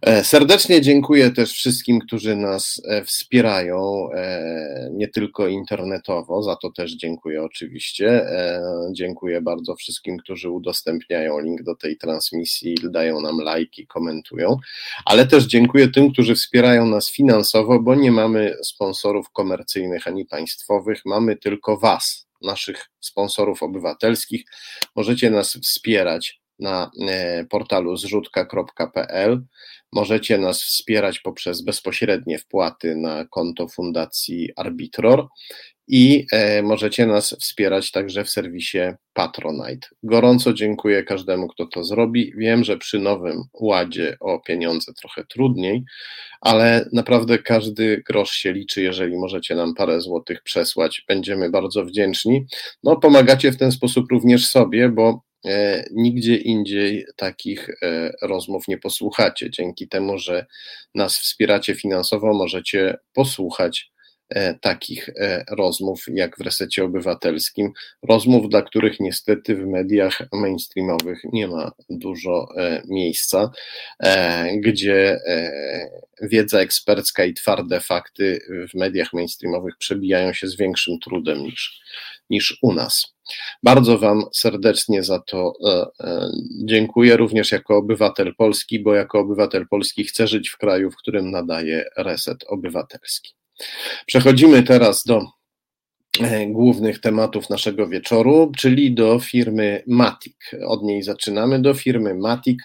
E, 0.02 0.24
serdecznie 0.24 0.80
dziękuję 0.80 1.30
też 1.30 1.52
wszystkim, 1.52 2.00
którzy 2.00 2.36
nas 2.36 2.82
e, 2.84 3.04
wspierają, 3.04 4.08
e, 4.14 4.90
nie 4.92 5.08
tylko 5.08 5.48
internetowo, 5.48 6.42
za 6.42 6.56
to 6.56 6.70
też 6.70 6.92
dziękuję 6.92 7.42
oczywiście. 7.42 8.26
Dziękuję 8.92 9.40
bardzo 9.40 9.74
wszystkim, 9.74 10.18
którzy 10.18 10.50
udostępniają 10.50 11.40
link 11.40 11.62
do 11.62 11.74
tej 11.74 11.96
transmisji, 11.96 12.74
dają 12.90 13.20
nam 13.20 13.38
lajki, 13.38 13.86
komentują, 13.86 14.56
ale 15.04 15.26
też 15.26 15.44
dziękuję 15.44 15.88
tym, 15.88 16.12
którzy 16.12 16.34
wspierają 16.34 16.86
nas 16.86 17.10
finansowo, 17.10 17.80
bo 17.80 17.94
nie 17.94 18.12
mamy 18.12 18.56
sponsorów 18.62 19.30
komercyjnych 19.30 20.06
ani 20.08 20.24
państwowych, 20.24 21.02
mamy 21.04 21.36
tylko 21.36 21.76
Was, 21.76 22.26
naszych 22.42 22.90
sponsorów 23.00 23.62
obywatelskich. 23.62 24.44
Możecie 24.96 25.30
nas 25.30 25.52
wspierać 25.52 26.41
na 26.62 26.90
e, 27.08 27.44
portalu 27.44 27.96
zrzutka.pl. 27.96 29.42
Możecie 29.92 30.38
nas 30.38 30.62
wspierać 30.62 31.18
poprzez 31.18 31.62
bezpośrednie 31.62 32.38
wpłaty 32.38 32.96
na 32.96 33.24
konto 33.24 33.68
Fundacji 33.68 34.50
Arbitror 34.56 35.26
i 35.88 36.26
e, 36.32 36.62
możecie 36.62 37.06
nas 37.06 37.36
wspierać 37.40 37.90
także 37.90 38.24
w 38.24 38.30
serwisie 38.30 38.78
Patronite. 39.12 39.88
Gorąco 40.02 40.52
dziękuję 40.52 41.02
każdemu, 41.02 41.48
kto 41.48 41.66
to 41.66 41.84
zrobi. 41.84 42.32
Wiem, 42.36 42.64
że 42.64 42.78
przy 42.78 42.98
nowym 42.98 43.42
ładzie 43.54 44.16
o 44.20 44.40
pieniądze 44.40 44.92
trochę 44.92 45.24
trudniej, 45.24 45.84
ale 46.40 46.88
naprawdę 46.92 47.38
każdy 47.38 48.02
grosz 48.06 48.30
się 48.30 48.52
liczy. 48.52 48.82
Jeżeli 48.82 49.18
możecie 49.18 49.54
nam 49.54 49.74
parę 49.74 50.00
złotych 50.00 50.42
przesłać, 50.42 51.04
będziemy 51.08 51.50
bardzo 51.50 51.84
wdzięczni. 51.84 52.46
No, 52.84 52.96
pomagacie 52.96 53.52
w 53.52 53.56
ten 53.56 53.72
sposób 53.72 54.10
również 54.10 54.46
sobie, 54.46 54.88
bo 54.88 55.22
nigdzie 55.90 56.36
indziej 56.36 57.06
takich 57.16 57.68
e, 57.82 58.12
rozmów 58.22 58.68
nie 58.68 58.78
posłuchacie. 58.78 59.50
Dzięki 59.50 59.88
temu, 59.88 60.18
że 60.18 60.46
nas 60.94 61.18
wspieracie 61.18 61.74
finansowo, 61.74 62.34
możecie 62.34 62.98
posłuchać 63.12 63.92
e, 64.28 64.54
takich 64.54 65.10
rozmów 65.50 66.04
jak 66.08 66.38
w 66.38 66.40
resecie 66.40 66.84
obywatelskim. 66.84 67.72
Rozmów, 68.02 68.48
dla 68.48 68.62
których 68.62 69.00
niestety 69.00 69.56
w 69.56 69.66
mediach 69.66 70.22
mainstreamowych 70.32 71.20
nie 71.32 71.48
ma 71.48 71.72
dużo 71.90 72.48
miejsca, 72.88 73.50
gdzie 74.56 75.20
wiedza 76.22 76.60
ekspercka 76.60 77.24
i 77.24 77.34
twarde 77.34 77.80
fakty 77.80 78.40
w 78.72 78.74
mediach 78.74 79.12
mainstreamowych 79.12 79.74
przebijają 79.78 80.32
się 80.32 80.48
z 80.48 80.56
większym 80.56 80.98
trudem 80.98 81.38
niż, 81.38 81.82
niż 82.32 82.58
u 82.62 82.72
nas. 82.72 83.14
Bardzo 83.62 83.98
Wam 83.98 84.22
serdecznie 84.34 85.02
za 85.02 85.18
to 85.18 85.52
e, 85.66 85.86
e, 86.00 86.30
dziękuję, 86.64 87.16
również 87.16 87.52
jako 87.52 87.76
obywatel 87.76 88.34
polski, 88.34 88.82
bo 88.82 88.94
jako 88.94 89.18
obywatel 89.18 89.66
polski 89.68 90.04
chcę 90.04 90.26
żyć 90.26 90.48
w 90.48 90.58
kraju, 90.58 90.90
w 90.90 90.96
którym 90.96 91.30
nadaje 91.30 91.84
reset 91.96 92.44
obywatelski. 92.48 93.34
Przechodzimy 94.06 94.62
teraz 94.62 95.04
do 95.04 95.22
e, 96.20 96.46
głównych 96.46 97.00
tematów 97.00 97.50
naszego 97.50 97.88
wieczoru, 97.88 98.52
czyli 98.56 98.94
do 98.94 99.18
firmy 99.18 99.82
Matic. 99.86 100.36
Od 100.66 100.82
niej 100.82 101.02
zaczynamy, 101.02 101.62
do 101.62 101.74
firmy 101.74 102.14
Matic, 102.14 102.58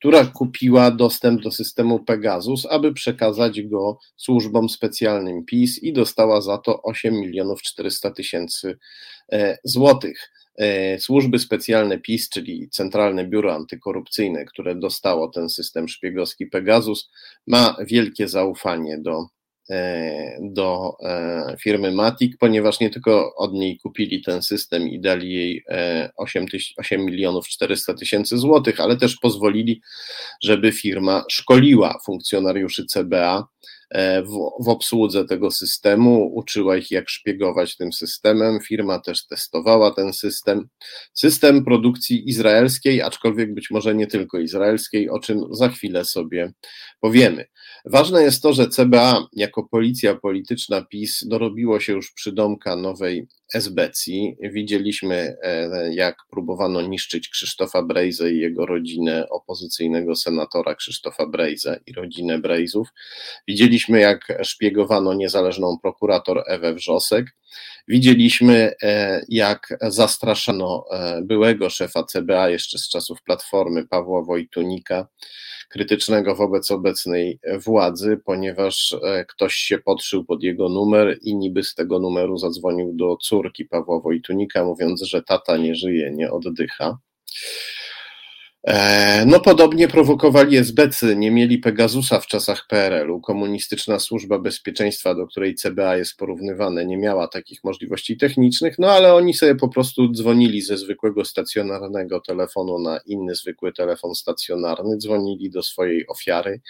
która 0.00 0.24
kupiła 0.24 0.90
dostęp 0.90 1.42
do 1.42 1.50
systemu 1.50 1.98
Pegasus, 1.98 2.66
aby 2.66 2.92
przekazać 2.92 3.62
go 3.62 3.98
służbom 4.16 4.68
specjalnym 4.68 5.44
PiS 5.44 5.82
i 5.82 5.92
dostała 5.92 6.40
za 6.40 6.58
to 6.58 6.82
8 6.82 7.14
milionów 7.14 7.62
400 7.62 8.10
tysięcy 8.10 8.78
e, 9.32 9.58
złotych. 9.64 10.30
E, 10.56 10.98
służby 10.98 11.38
specjalne 11.38 11.98
PiS, 11.98 12.28
czyli 12.28 12.68
Centralne 12.70 13.26
Biuro 13.26 13.54
Antykorupcyjne, 13.54 14.44
które 14.44 14.74
dostało 14.74 15.28
ten 15.28 15.48
system 15.48 15.88
szpiegowski 15.88 16.46
Pegasus, 16.46 17.10
ma 17.46 17.76
wielkie 17.86 18.28
zaufanie 18.28 18.98
do 18.98 19.26
do 20.40 20.96
e, 21.04 21.56
firmy 21.60 21.92
Matic, 21.92 22.36
ponieważ 22.38 22.80
nie 22.80 22.90
tylko 22.90 23.34
od 23.36 23.52
niej 23.52 23.78
kupili 23.78 24.22
ten 24.22 24.42
system 24.42 24.88
i 24.88 25.00
dali 25.00 25.32
jej 25.32 25.64
8, 26.16 26.46
8 26.76 27.04
milionów 27.04 27.48
400 27.48 27.94
tysięcy 27.94 28.38
złotych, 28.38 28.80
ale 28.80 28.96
też 28.96 29.16
pozwolili, 29.16 29.80
żeby 30.42 30.72
firma 30.72 31.24
szkoliła 31.28 31.98
funkcjonariuszy 32.04 32.86
CBA 32.86 33.48
E, 33.90 34.22
w, 34.22 34.30
w 34.60 34.68
obsłudze 34.68 35.24
tego 35.24 35.50
systemu, 35.50 36.32
uczyła 36.34 36.76
ich 36.76 36.90
jak 36.90 37.08
szpiegować 37.08 37.76
tym 37.76 37.92
systemem. 37.92 38.60
Firma 38.60 38.98
też 38.98 39.26
testowała 39.26 39.90
ten 39.94 40.12
system. 40.12 40.68
System 41.14 41.64
produkcji 41.64 42.28
izraelskiej, 42.28 43.02
aczkolwiek 43.02 43.54
być 43.54 43.70
może 43.70 43.94
nie 43.94 44.06
tylko 44.06 44.38
izraelskiej, 44.38 45.10
o 45.10 45.18
czym 45.18 45.40
za 45.50 45.68
chwilę 45.68 46.04
sobie 46.04 46.52
powiemy. 47.00 47.44
Ważne 47.84 48.22
jest 48.22 48.42
to, 48.42 48.52
że 48.52 48.68
CBA 48.68 49.28
jako 49.32 49.64
policja 49.64 50.14
polityczna 50.14 50.82
PiS 50.82 51.24
dorobiło 51.26 51.80
się 51.80 51.92
już 51.92 52.12
przydomka 52.12 52.76
nowej 52.76 53.26
esbecji. 53.54 54.36
Widzieliśmy, 54.40 55.36
e, 55.42 55.94
jak 55.94 56.16
próbowano 56.30 56.82
niszczyć 56.82 57.28
Krzysztofa 57.28 57.82
Brejzę 57.82 58.32
i 58.32 58.38
jego 58.38 58.66
rodzinę, 58.66 59.28
opozycyjnego 59.28 60.16
senatora 60.16 60.74
Krzysztofa 60.74 61.26
Brejzę 61.26 61.80
i 61.86 61.92
rodzinę 61.92 62.38
Brejzów. 62.38 62.88
Widzieliśmy, 63.48 64.00
jak 64.00 64.38
szpiegowano 64.42 65.14
niezależną 65.14 65.78
prokurator 65.82 66.42
Ewę 66.46 66.74
Wrzosek. 66.74 67.26
Widzieliśmy, 67.88 68.72
e, 68.82 69.22
jak 69.28 69.78
zastraszano 69.82 70.84
e, 70.92 71.22
byłego 71.22 71.70
szefa 71.70 72.04
CBA 72.04 72.48
jeszcze 72.48 72.78
z 72.78 72.88
czasów 72.88 73.22
Platformy, 73.22 73.86
Pawła 73.86 74.22
Wojtunika 74.22 75.08
krytycznego 75.68 76.34
wobec 76.34 76.70
obecnej 76.70 77.40
władzy, 77.58 77.69
ponieważ 78.24 78.96
e, 79.02 79.24
ktoś 79.24 79.54
się 79.54 79.78
podszył 79.78 80.24
pod 80.24 80.42
jego 80.42 80.68
numer 80.68 81.18
i 81.22 81.36
niby 81.36 81.62
z 81.62 81.74
tego 81.74 81.98
numeru 81.98 82.38
zadzwonił 82.38 82.92
do 82.94 83.16
córki 83.16 83.64
Pawła 83.64 84.00
Wojtunika, 84.00 84.64
mówiąc, 84.64 85.02
że 85.02 85.22
tata 85.22 85.56
nie 85.56 85.74
żyje, 85.74 86.10
nie 86.10 86.30
oddycha. 86.30 86.98
E, 88.66 89.24
no 89.26 89.40
podobnie 89.40 89.88
prowokowali 89.88 90.56
esbecy, 90.56 91.16
nie 91.16 91.30
mieli 91.30 91.58
Pegasusa 91.58 92.20
w 92.20 92.26
czasach 92.26 92.66
PRL-u. 92.68 93.20
Komunistyczna 93.20 93.98
Służba 93.98 94.38
Bezpieczeństwa, 94.38 95.14
do 95.14 95.26
której 95.26 95.54
CBA 95.54 95.96
jest 95.96 96.16
porównywane, 96.16 96.86
nie 96.86 96.96
miała 96.96 97.28
takich 97.28 97.64
możliwości 97.64 98.16
technicznych, 98.16 98.78
no 98.78 98.90
ale 98.90 99.14
oni 99.14 99.34
sobie 99.34 99.54
po 99.54 99.68
prostu 99.68 100.12
dzwonili 100.12 100.62
ze 100.62 100.78
zwykłego 100.78 101.24
stacjonarnego 101.24 102.20
telefonu 102.20 102.78
na 102.78 103.00
inny 103.06 103.34
zwykły 103.34 103.72
telefon 103.72 104.14
stacjonarny, 104.14 104.96
dzwonili 104.96 105.50
do 105.50 105.62
swojej 105.62 106.06
ofiary 106.06 106.60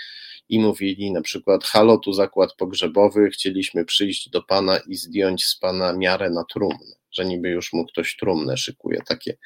i 0.51 0.59
mówili 0.59 1.13
na 1.13 1.23
przykład 1.23 1.65
halo, 1.65 1.99
tu 1.99 2.13
zakład 2.13 2.55
pogrzebowy, 2.55 3.31
chcieliśmy 3.31 3.85
przyjść 3.85 4.31
do 4.31 4.43
pana 4.43 4.79
i 4.79 4.97
zdjąć 4.97 5.45
z 5.45 5.59
pana 5.59 5.93
miarę 5.93 6.31
na 6.31 6.45
trumnę, 6.45 6.95
że 7.13 7.25
niby 7.25 7.49
już 7.49 7.73
mu 7.73 7.87
ktoś 7.87 8.17
trumnę 8.17 8.57
szykuje, 8.57 9.03
takie 9.07 9.37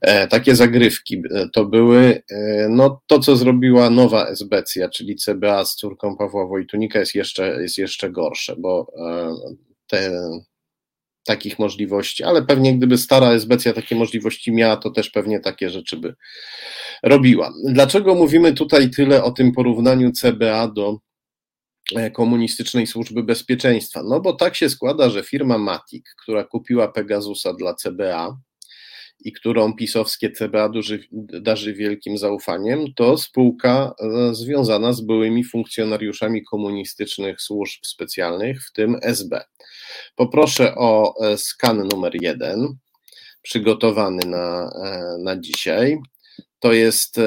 E, 0.00 0.28
takie 0.28 0.56
zagrywki 0.56 1.22
e, 1.34 1.48
to 1.52 1.64
były. 1.64 2.22
E, 2.30 2.68
no, 2.68 3.02
to, 3.06 3.18
co 3.18 3.36
zrobiła 3.36 3.90
nowa 3.90 4.26
esbecja, 4.26 4.88
czyli 4.88 5.16
CBA 5.16 5.64
z 5.64 5.74
córką 5.74 6.16
Pawła 6.16 6.46
Wojtunika, 6.46 6.98
jest 6.98 7.14
jeszcze, 7.14 7.62
jest 7.62 7.78
jeszcze 7.78 8.10
gorsze, 8.10 8.56
bo 8.58 8.92
te, 9.86 10.10
takich 11.30 11.58
możliwości, 11.58 12.24
ale 12.24 12.42
pewnie 12.42 12.76
gdyby 12.76 12.98
stara 12.98 13.30
Esbecja 13.30 13.72
takie 13.72 13.96
możliwości 13.96 14.52
miała, 14.52 14.76
to 14.76 14.90
też 14.90 15.10
pewnie 15.10 15.40
takie 15.40 15.70
rzeczy 15.70 15.96
by 15.96 16.14
robiła. 17.02 17.52
Dlaczego 17.64 18.14
mówimy 18.14 18.52
tutaj 18.52 18.90
tyle 18.90 19.24
o 19.24 19.30
tym 19.30 19.52
porównaniu 19.52 20.12
CBA 20.12 20.68
do 20.68 20.98
e, 21.96 22.10
komunistycznej 22.10 22.86
służby 22.86 23.22
bezpieczeństwa? 23.22 24.02
No 24.02 24.20
bo 24.20 24.32
tak 24.32 24.56
się 24.56 24.68
składa, 24.68 25.10
że 25.10 25.22
firma 25.22 25.58
Matic, 25.58 26.04
która 26.22 26.44
kupiła 26.44 26.88
Pegasusa 26.88 27.54
dla 27.54 27.74
CBA, 27.74 28.36
i 29.24 29.32
którą 29.32 29.74
pisowskie 29.74 30.30
CBA 30.30 30.70
darzy 31.42 31.74
wielkim 31.74 32.18
zaufaniem, 32.18 32.84
to 32.96 33.18
spółka 33.18 33.94
e, 34.00 34.34
związana 34.34 34.92
z 34.92 35.00
byłymi 35.00 35.44
funkcjonariuszami 35.44 36.44
komunistycznych 36.44 37.40
służb 37.40 37.80
specjalnych, 37.84 38.62
w 38.64 38.72
tym 38.72 38.96
SB. 39.02 39.44
Poproszę 40.16 40.74
o 40.74 41.14
e, 41.20 41.38
skan 41.38 41.88
numer 41.88 42.12
jeden, 42.22 42.76
przygotowany 43.42 44.26
na, 44.26 44.70
e, 44.84 45.18
na 45.22 45.40
dzisiaj. 45.40 45.98
To 46.60 46.72
jest 46.72 47.18
e, 47.18 47.22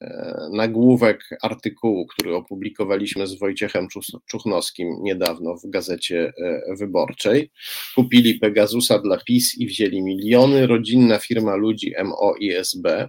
e, 0.00 0.48
nagłówek 0.52 1.28
artykułu, 1.42 2.06
który 2.06 2.34
opublikowaliśmy 2.34 3.26
z 3.26 3.38
Wojciechem 3.38 3.88
Czuchnowskim 4.26 4.88
niedawno 5.02 5.54
w 5.54 5.70
gazecie 5.70 6.32
e, 6.38 6.76
wyborczej. 6.76 7.50
Kupili 7.94 8.34
Pegasusa 8.34 8.98
dla 8.98 9.18
PiS 9.18 9.58
i 9.58 9.66
wzięli 9.66 10.02
miliony. 10.02 10.66
Rodzinna 10.66 11.18
firma 11.18 11.56
ludzi 11.56 11.94
MO 12.04 12.34
i 12.40 12.52
SB. 12.52 13.08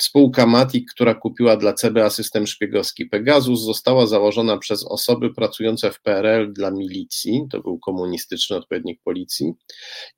Spółka 0.00 0.46
Matic, 0.46 0.92
która 0.92 1.14
kupiła 1.14 1.56
dla 1.56 1.72
CBA 1.72 2.10
system 2.10 2.46
szpiegowski 2.46 3.06
Pegasus, 3.06 3.60
została 3.60 4.06
założona 4.06 4.58
przez 4.58 4.84
osoby 4.84 5.34
pracujące 5.34 5.90
w 5.90 6.00
PRL 6.00 6.52
dla 6.52 6.70
milicji, 6.70 7.46
to 7.50 7.60
był 7.60 7.78
komunistyczny 7.78 8.56
odpowiednik 8.56 9.00
policji, 9.04 9.52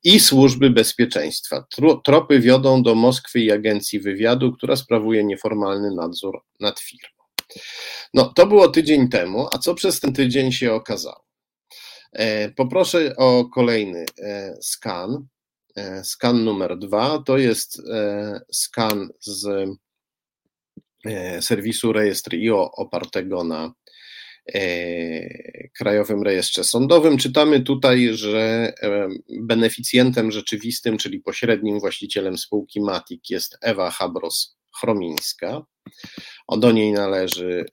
i 0.03 0.19
służby 0.19 0.69
bezpieczeństwa. 0.69 1.65
Tropy 2.03 2.39
wiodą 2.39 2.83
do 2.83 2.95
Moskwy 2.95 3.39
i 3.39 3.51
agencji 3.51 3.99
wywiadu, 3.99 4.53
która 4.53 4.75
sprawuje 4.75 5.23
nieformalny 5.23 5.91
nadzór 5.91 6.41
nad 6.59 6.79
firmą. 6.79 7.17
No, 8.13 8.33
to 8.35 8.47
było 8.47 8.67
tydzień 8.67 9.09
temu, 9.09 9.47
a 9.53 9.57
co 9.57 9.75
przez 9.75 9.99
ten 9.99 10.13
tydzień 10.13 10.51
się 10.51 10.73
okazało? 10.73 11.25
E, 12.13 12.49
poproszę 12.49 13.15
o 13.15 13.45
kolejny 13.45 14.05
e, 14.19 14.57
skan. 14.61 15.27
E, 15.77 16.03
skan 16.03 16.43
numer 16.43 16.77
dwa 16.77 17.23
to 17.25 17.37
jest 17.37 17.79
e, 17.79 18.41
skan 18.51 19.09
z 19.19 19.45
e, 21.05 21.41
serwisu 21.41 21.93
rejestr.io 21.93 22.71
opartego 22.71 23.43
na 23.43 23.73
Krajowym 25.77 26.23
Rejestrze 26.23 26.63
Sądowym. 26.63 27.17
Czytamy 27.17 27.61
tutaj, 27.61 28.09
że 28.13 28.73
beneficjentem 29.39 30.31
rzeczywistym, 30.31 30.97
czyli 30.97 31.19
pośrednim 31.19 31.79
właścicielem 31.79 32.37
spółki 32.37 32.81
Matic 32.81 33.29
jest 33.29 33.57
Ewa 33.61 33.89
Habros-Chromińska. 33.89 35.61
Do 36.57 36.71
niej 36.71 36.91
należy 36.91 37.65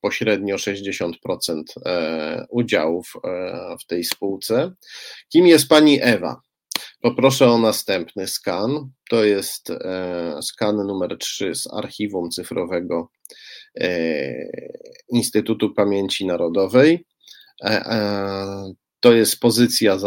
pośrednio 0.00 0.56
60% 0.56 1.12
udziałów 2.50 3.12
w 3.82 3.86
tej 3.86 4.04
spółce. 4.04 4.72
Kim 5.28 5.46
jest 5.46 5.68
pani 5.68 5.98
Ewa? 6.02 6.40
Poproszę 7.04 7.50
o 7.50 7.58
następny 7.58 8.26
skan. 8.26 8.90
To 9.10 9.24
jest 9.24 9.70
e, 9.70 10.38
skan 10.42 10.76
numer 10.76 11.18
3 11.18 11.54
z 11.54 11.74
archiwum 11.74 12.30
cyfrowego 12.30 13.10
e, 13.80 14.34
Instytutu 15.08 15.74
Pamięci 15.74 16.26
Narodowej. 16.26 17.06
E, 17.64 18.72
to 19.00 19.12
jest 19.12 19.40
pozycja, 19.40 19.98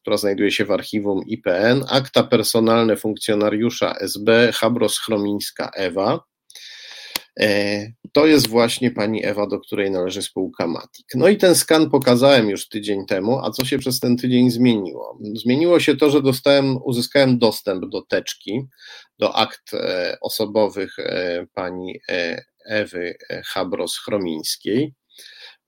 która 0.00 0.16
znajduje 0.16 0.50
się 0.50 0.64
w 0.64 0.70
archiwum 0.70 1.20
IPN. 1.26 1.84
Akta 1.88 2.24
personalne 2.24 2.96
funkcjonariusza 2.96 3.94
SB 4.00 4.52
Habros 4.52 4.98
Chromińska 4.98 5.70
Ewa. 5.74 6.20
E, 7.40 7.92
to 8.12 8.26
jest 8.26 8.48
właśnie 8.48 8.90
pani 8.90 9.24
Ewa, 9.24 9.46
do 9.46 9.60
której 9.60 9.90
należy 9.90 10.22
spółka 10.22 10.66
Matic. 10.66 11.06
No 11.14 11.28
i 11.28 11.36
ten 11.36 11.54
skan 11.54 11.90
pokazałem 11.90 12.50
już 12.50 12.68
tydzień 12.68 13.06
temu, 13.06 13.38
a 13.38 13.50
co 13.50 13.64
się 13.64 13.78
przez 13.78 14.00
ten 14.00 14.16
tydzień 14.16 14.50
zmieniło? 14.50 15.18
Zmieniło 15.34 15.80
się 15.80 15.96
to, 15.96 16.10
że 16.10 16.22
dostałem, 16.22 16.78
uzyskałem 16.84 17.38
dostęp 17.38 17.84
do 17.88 18.02
teczki, 18.02 18.66
do 19.18 19.36
akt 19.36 19.74
e, 19.74 20.16
osobowych 20.20 20.98
e, 20.98 21.46
pani 21.54 22.00
Ewy 22.66 23.14
Habros-Chromińskiej, 23.54 24.92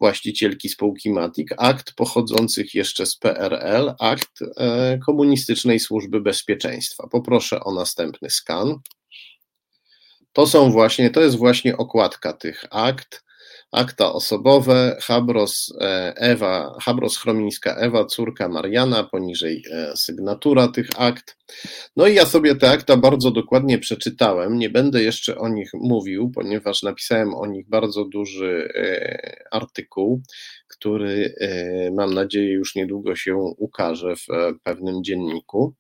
właścicielki 0.01 0.69
spółki 0.69 1.11
Matic, 1.11 1.49
akt 1.59 1.93
pochodzących 1.93 2.75
jeszcze 2.75 3.07
z 3.07 3.17
PRL, 3.17 3.95
akt 4.01 4.39
Komunistycznej 5.07 5.81
Służby 5.81 6.21
Bezpieczeństwa. 6.21 7.09
Poproszę 7.11 7.61
o 7.65 7.75
następny 7.75 8.31
skan. 8.31 8.81
To 10.39 10.47
są 10.47 10.71
właśnie, 10.71 11.11
to 11.11 11.21
jest 11.21 11.37
właśnie 11.37 11.77
okładka 11.77 12.33
tych 12.33 12.65
akt. 12.71 13.25
Akta 13.73 14.13
osobowe, 14.13 14.97
Habros 15.03 15.75
e, 15.81 16.13
Ewa, 16.17 16.79
Habros 16.81 17.19
Chromińska 17.19 17.75
Ewa, 17.75 18.05
córka 18.05 18.49
Mariana, 18.49 19.05
poniżej 19.05 19.63
e, 19.73 19.97
sygnatura 19.97 20.69
tych 20.69 20.89
akt. 20.97 21.37
No 21.97 22.07
i 22.07 22.15
ja 22.15 22.27
sobie 22.27 22.55
te 22.57 22.71
akta 22.71 22.97
bardzo 22.97 23.31
dokładnie 23.31 23.79
przeczytałem. 23.79 24.59
Nie 24.59 24.71
będę 24.71 25.03
jeszcze 25.03 25.39
o 25.39 25.49
nich 25.49 25.71
mówił, 25.75 26.31
ponieważ 26.35 26.83
napisałem 26.83 27.35
o 27.35 27.47
nich 27.47 27.69
bardzo 27.69 28.05
duży 28.05 28.69
e, 28.75 29.45
artykuł, 29.51 30.23
który 30.69 31.35
mam 31.97 32.15
nadzieję 32.15 32.53
już 32.53 32.75
niedługo 32.75 33.17
się 33.17 33.37
ukaże 33.37 34.17
w 34.17 34.27
pewnym 34.63 35.05
dzienniku. 35.05 35.75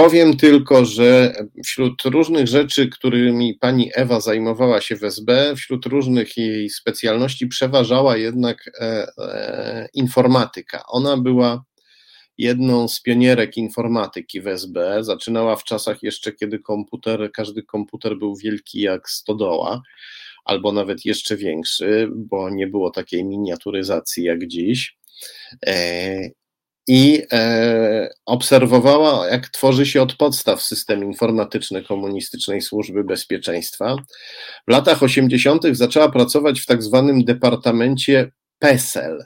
Powiem 0.00 0.36
tylko, 0.36 0.84
że 0.84 1.34
wśród 1.64 2.02
różnych 2.04 2.46
rzeczy, 2.46 2.88
którymi 2.88 3.54
pani 3.54 3.90
Ewa 3.94 4.20
zajmowała 4.20 4.80
się 4.80 4.96
w 4.96 5.04
SB, 5.04 5.56
wśród 5.56 5.86
różnych 5.86 6.36
jej 6.36 6.70
specjalności 6.70 7.46
przeważała 7.46 8.16
jednak 8.16 8.70
e, 8.80 9.06
e, 9.18 9.88
informatyka. 9.94 10.82
Ona 10.88 11.16
była 11.16 11.64
jedną 12.38 12.88
z 12.88 13.02
pionierek 13.02 13.56
informatyki 13.56 14.40
w 14.40 14.46
SB. 14.46 15.04
Zaczynała 15.04 15.56
w 15.56 15.64
czasach 15.64 16.02
jeszcze, 16.02 16.32
kiedy 16.32 16.58
komputer, 16.58 17.30
każdy 17.32 17.62
komputer 17.62 18.18
był 18.18 18.36
wielki 18.36 18.80
jak 18.80 19.10
stodoła, 19.10 19.82
albo 20.44 20.72
nawet 20.72 21.04
jeszcze 21.04 21.36
większy, 21.36 22.08
bo 22.16 22.50
nie 22.50 22.66
było 22.66 22.90
takiej 22.90 23.24
miniaturyzacji 23.24 24.24
jak 24.24 24.46
dziś. 24.46 24.98
I 26.88 27.22
e, 27.32 28.08
obserwowała, 28.26 29.28
jak 29.28 29.48
tworzy 29.48 29.86
się 29.86 30.02
od 30.02 30.16
podstaw 30.16 30.62
system 30.62 31.04
informatyczny 31.04 31.82
komunistycznej 31.82 32.60
służby 32.60 33.04
bezpieczeństwa. 33.04 33.96
W 34.68 34.70
latach 34.70 35.02
80. 35.02 35.62
zaczęła 35.72 36.08
pracować 36.08 36.60
w 36.60 36.66
tak 36.66 36.82
zwanym 36.82 37.24
departamencie 37.24 38.30
PESEL, 38.58 39.24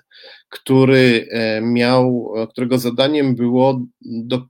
który 0.49 1.29
e, 1.31 1.61
miał, 1.61 2.33
którego 2.51 2.79
zadaniem 2.79 3.35
było 3.35 3.81
do, 4.01 4.47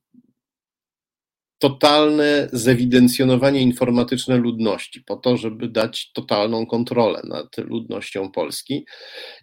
totalne 1.64 2.48
zewidencjonowanie 2.52 3.60
informatyczne 3.60 4.36
ludności, 4.36 5.00
po 5.06 5.16
to, 5.16 5.36
żeby 5.36 5.68
dać 5.68 6.12
totalną 6.12 6.66
kontrolę 6.66 7.20
nad 7.24 7.58
ludnością 7.58 8.30
Polski. 8.30 8.86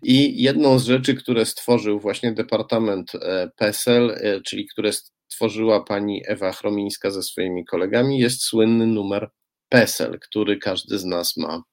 I 0.04 0.44
jedną 0.44 0.80
z 0.80 0.86
rzeczy, 0.86 1.16
które 1.16 1.46
stworzył 1.46 2.00
właśnie 2.00 2.32
Departament 2.32 3.12
e, 3.16 3.50
PESEL, 3.58 4.12
e, 4.12 4.42
czyli 4.42 4.68
które 4.68 4.92
stworzyła 4.94 5.84
pani 5.84 6.22
Ewa 6.28 6.52
Chromińska 6.52 7.12
ze 7.12 7.24
swoimi 7.24 7.66
kolegami, 7.66 8.20
jest 8.20 8.44
słynny 8.44 8.88
numer 8.88 9.30
PESEL, 9.70 10.20
który 10.20 10.58
każdy 10.58 11.00
z 11.00 11.06
nas 11.06 11.38
ma 11.38 11.64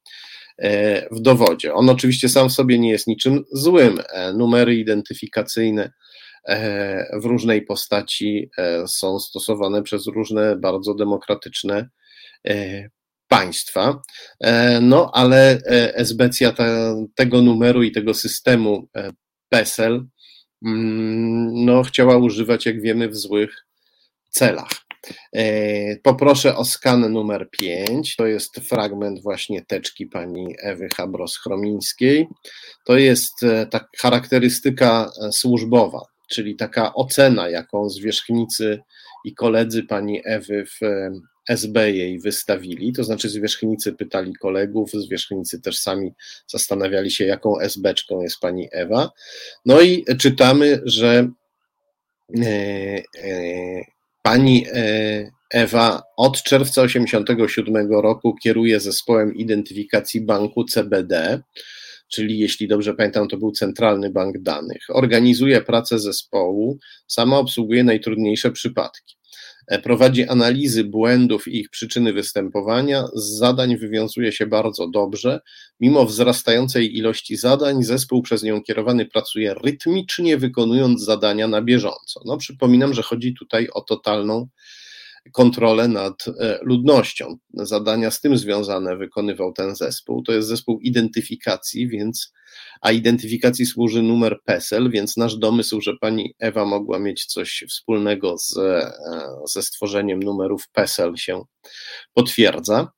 e, 0.59 1.09
w 1.15 1.21
dowodzie. 1.21 1.75
On 1.75 1.91
oczywiście 1.91 2.29
sam 2.29 2.49
w 2.49 2.53
sobie 2.53 2.79
nie 2.79 2.91
jest 2.91 3.07
niczym 3.07 3.45
złym. 3.53 4.01
Numery 4.35 4.75
identyfikacyjne 4.75 5.93
w 7.13 7.25
różnej 7.25 7.63
postaci 7.63 8.51
e, 8.59 8.89
są 8.89 9.19
stosowane 9.19 9.83
przez 9.83 10.07
różne 10.07 10.57
bardzo 10.57 10.95
demokratyczne 10.95 11.89
e, 12.49 12.89
państwa. 13.29 14.03
E, 14.41 14.81
no, 14.81 15.11
ale 15.15 15.61
esbecja 15.95 16.53
tego 17.15 17.43
numeru 17.43 17.83
i 17.83 17.93
tego 17.93 18.15
systemu 18.15 18.89
PESEL 19.49 20.07
mm, 20.66 21.65
no, 21.65 21.83
chciała 21.83 22.16
używać, 22.16 22.66
jak 22.66 22.83
wiemy, 22.83 23.09
w 23.09 23.16
złych 23.16 23.66
celach. 24.31 24.70
Poproszę 26.03 26.57
o 26.57 26.65
skan 26.65 27.12
numer 27.12 27.49
5. 27.51 28.16
To 28.16 28.27
jest 28.27 28.57
fragment 28.57 29.23
właśnie 29.23 29.65
teczki 29.65 30.07
pani 30.07 30.55
Ewy 30.62 30.89
Habros-Chromińskiej. 30.97 32.27
To 32.85 32.97
jest 32.97 33.33
tak 33.70 33.89
charakterystyka 33.99 35.11
służbowa 35.33 36.01
czyli 36.29 36.57
taka 36.57 36.95
ocena, 36.95 37.49
jaką 37.49 37.89
zwierzchnicy 37.89 38.81
i 39.25 39.35
koledzy 39.35 39.83
pani 39.83 40.21
Ewy 40.25 40.67
w 40.67 40.81
SB 41.49 41.93
jej 41.93 42.21
wystawili, 42.21 42.93
to 42.93 43.05
znaczy 43.05 43.29
zwierzchnicy 43.29 43.93
pytali 43.93 44.35
kolegów, 44.35 44.91
zwierzchnicy 44.93 45.61
też 45.61 45.79
sami 45.79 46.11
zastanawiali 46.47 47.11
się, 47.11 47.25
jaką 47.25 47.61
SBczką 47.61 48.23
jest 48.23 48.41
pani 48.41 48.69
Ewa. 48.73 49.11
No 49.67 49.81
i 49.81 50.05
czytamy, 50.19 50.81
że 50.85 51.29
pani 54.23 54.67
Ewa 55.51 56.03
od 56.17 56.43
czerwca 56.43 56.83
1987 56.83 57.93
roku 57.93 58.35
kieruje 58.43 58.81
zespołem 58.81 59.35
identyfikacji 59.35 60.21
banku 60.21 60.65
CBD, 60.65 61.43
czyli 62.09 62.39
jeśli 62.39 62.68
dobrze 62.68 62.94
pamiętam, 62.94 63.28
to 63.28 63.36
był 63.36 63.52
Centralny 63.52 64.10
Bank 64.10 64.39
Danych. 64.39 64.82
Organizuje 64.89 65.60
pracę 65.60 65.98
zespołu, 65.98 66.78
sama 67.06 67.39
obsługuje 67.39 67.85
najtrudniejsze 67.85 68.51
przypadki. 68.51 69.18
E, 69.68 69.78
prowadzi 69.78 70.28
analizy 70.28 70.85
błędów 70.85 71.48
i 71.48 71.59
ich 71.60 71.70
przyczyny 71.70 72.12
występowania. 72.12 73.05
Z 73.14 73.24
zadań 73.24 73.76
wywiązuje 73.76 74.32
się 74.32 74.47
bardzo 74.47 74.89
dobrze. 74.89 75.40
Mimo 75.80 76.06
wzrastającej 76.06 76.97
ilości 76.97 77.36
zadań, 77.36 77.85
zespół 77.85 78.22
przez 78.22 78.43
nią 78.43 78.62
kierowany 78.62 79.06
pracuje 79.06 79.55
rytmicznie, 79.64 80.39
wykonując 80.39 81.05
zadania 81.05 81.48
na 81.48 81.62
bieżąco. 81.62 82.20
No, 82.24 82.36
przypominam, 82.36 82.94
że 82.94 83.02
chodzi 83.02 83.35
tutaj 83.35 83.68
o 83.74 83.80
totalną 83.80 84.48
kontrolę 85.32 85.89
nad 85.89 86.24
e, 86.28 86.59
ludnością. 86.62 87.39
Zadania 87.55 88.11
z 88.11 88.20
tym 88.20 88.39
związane 88.39 88.97
wykonywał 88.97 89.53
ten 89.53 89.77
zespół. 89.77 90.23
To 90.23 90.32
jest 90.32 90.49
zespół 90.49 90.81
identyfikacji, 90.81 91.89
więc 91.89 92.32
a 92.81 92.93
identyfikacji 92.93 93.66
służy 93.66 94.03
numer 94.03 94.39
PESEL, 94.45 94.90
więc 94.90 95.16
nasz 95.16 95.36
domysł, 95.36 95.81
że 95.81 95.93
pani 96.01 96.35
Ewa 96.39 96.65
mogła 96.65 96.99
mieć 96.99 97.27
coś 97.27 97.65
wspólnego 97.69 98.39
z, 98.39 98.57
e, 98.59 98.93
ze 99.47 99.62
stworzeniem 99.62 100.23
numerów 100.23 100.69
PESEL 100.73 101.16
się 101.16 101.43
potwierdza. 102.15 102.89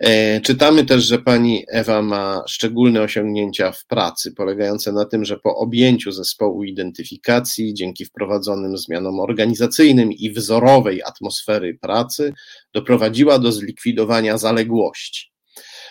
E, 0.00 0.40
czytamy 0.40 0.84
też, 0.84 1.04
że 1.04 1.18
pani 1.18 1.64
Ewa 1.68 2.02
ma 2.02 2.42
szczególne 2.48 3.02
osiągnięcia 3.02 3.72
w 3.72 3.86
pracy, 3.86 4.32
polegające 4.32 4.92
na 4.92 5.04
tym, 5.04 5.24
że 5.24 5.38
po 5.38 5.56
objęciu 5.56 6.12
zespołu 6.12 6.64
identyfikacji, 6.64 7.74
dzięki 7.74 8.04
wprowadzonym 8.04 8.78
zmianom 8.78 9.20
organizacyjnym 9.20 10.12
i 10.12 10.30
wzorowej 10.30 11.02
atmosfery 11.02 11.78
pracy, 11.80 12.32
doprowadziła 12.74 13.38
do 13.38 13.52
zlikwidowania 13.52 14.38
zaległości. 14.38 15.34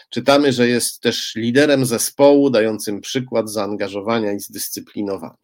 Czytamy, 0.09 0.53
że 0.53 0.67
jest 0.67 1.01
też 1.01 1.33
liderem 1.35 1.85
zespołu, 1.85 2.49
dającym 2.49 3.01
przykład 3.01 3.49
zaangażowania 3.49 4.33
i 4.33 4.39
zdyscyplinowania. 4.39 5.37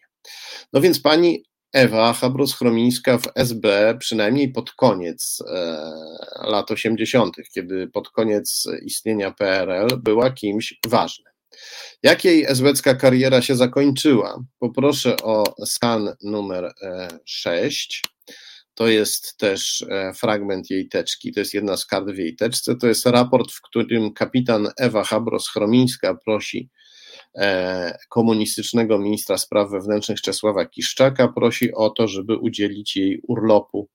No 0.74 0.82
więc 0.82 1.02
pani 1.02 1.44
Ewa 1.74 2.14
Habros-Chromińska 2.14 3.18
w 3.18 3.28
SB, 3.36 3.96
przynajmniej 4.00 4.52
pod 4.52 4.72
koniec 4.72 5.44
e, 5.48 5.82
lat 6.44 6.72
80., 6.72 7.36
kiedy 7.54 7.88
pod 7.88 8.10
koniec 8.10 8.68
istnienia 8.86 9.32
PRL 9.32 9.88
była 10.04 10.32
kimś 10.32 10.80
ważnym. 10.88 11.34
Jak 12.04 12.26
jej 12.26 12.46
esbecka 12.46 12.96
kariera 12.96 13.42
się 13.42 13.56
zakończyła? 13.56 14.44
Poproszę 14.60 15.18
o 15.18 15.66
skan 15.66 16.16
numer 16.24 16.74
6. 17.26 18.04
E, 18.06 18.34
to 18.74 18.88
jest 18.88 19.38
też 19.38 19.86
e, 19.90 20.14
fragment 20.14 20.70
jej 20.70 20.90
teczki, 20.90 21.32
to 21.32 21.40
jest 21.40 21.54
jedna 21.54 21.78
z 21.78 21.86
kart 21.86 22.10
w 22.10 22.18
jej 22.18 22.36
teczce. 22.36 22.76
To 22.76 22.88
jest 22.88 23.06
raport, 23.06 23.52
w 23.52 23.62
którym 23.62 24.14
kapitan 24.14 24.68
Ewa 24.78 25.04
Habros-Chromińska 25.04 26.16
prosi 26.26 26.70
komunistycznego 28.10 29.00
ministra 29.00 29.38
spraw 29.38 29.72
wewnętrznych 29.72 30.22
Czesława 30.22 30.66
Kiszczaka 30.66 31.28
prosi 31.28 31.74
o 31.74 31.90
to, 31.90 32.08
żeby 32.08 32.38
udzielić 32.38 32.96
jej 32.96 33.22
urlopu 33.28 33.90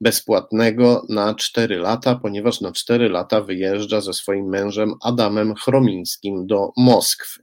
bezpłatnego 0.00 1.06
na 1.08 1.34
4 1.34 1.78
lata, 1.78 2.14
ponieważ 2.14 2.60
na 2.60 2.72
4 2.72 3.08
lata 3.08 3.40
wyjeżdża 3.40 4.00
ze 4.00 4.12
swoim 4.12 4.48
mężem 4.48 4.94
Adamem 5.02 5.54
Chromińskim 5.54 6.46
do 6.46 6.70
Moskwy. 6.76 7.42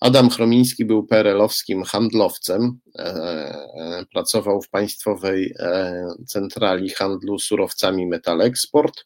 Adam 0.00 0.30
Chromiński 0.30 0.84
był 0.84 1.06
perelowskim 1.06 1.82
handlowcem, 1.82 2.80
e, 2.98 3.02
e, 3.04 4.04
pracował 4.12 4.62
w 4.62 4.68
państwowej 4.68 5.54
centrali 6.26 6.90
handlu 6.90 7.38
surowcami 7.38 8.06
Metalexport 8.06 9.04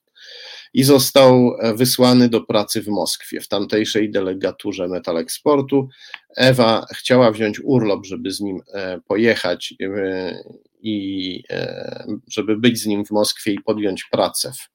i 0.74 0.84
został 0.84 1.56
e, 1.59 1.74
wysłany 1.74 2.28
do 2.28 2.40
pracy 2.40 2.82
w 2.82 2.88
Moskwie, 2.88 3.40
w 3.40 3.48
tamtejszej 3.48 4.10
delegaturze 4.10 4.88
Metal 4.88 5.18
Exportu. 5.18 5.88
Ewa 6.36 6.86
chciała 6.94 7.30
wziąć 7.30 7.60
urlop, 7.64 8.06
żeby 8.06 8.30
z 8.30 8.40
nim 8.40 8.60
e, 8.72 9.01
pojechać 9.01 9.74
e, 9.82 10.44
i 10.80 11.42
żeby 12.28 12.56
być 12.56 12.80
z 12.80 12.86
nim 12.86 13.05
w 13.05 13.10
Moskwie 13.10 13.52
i 13.52 13.60
podjąć 13.60 14.05
pracę 14.05 14.52
w 14.52 14.74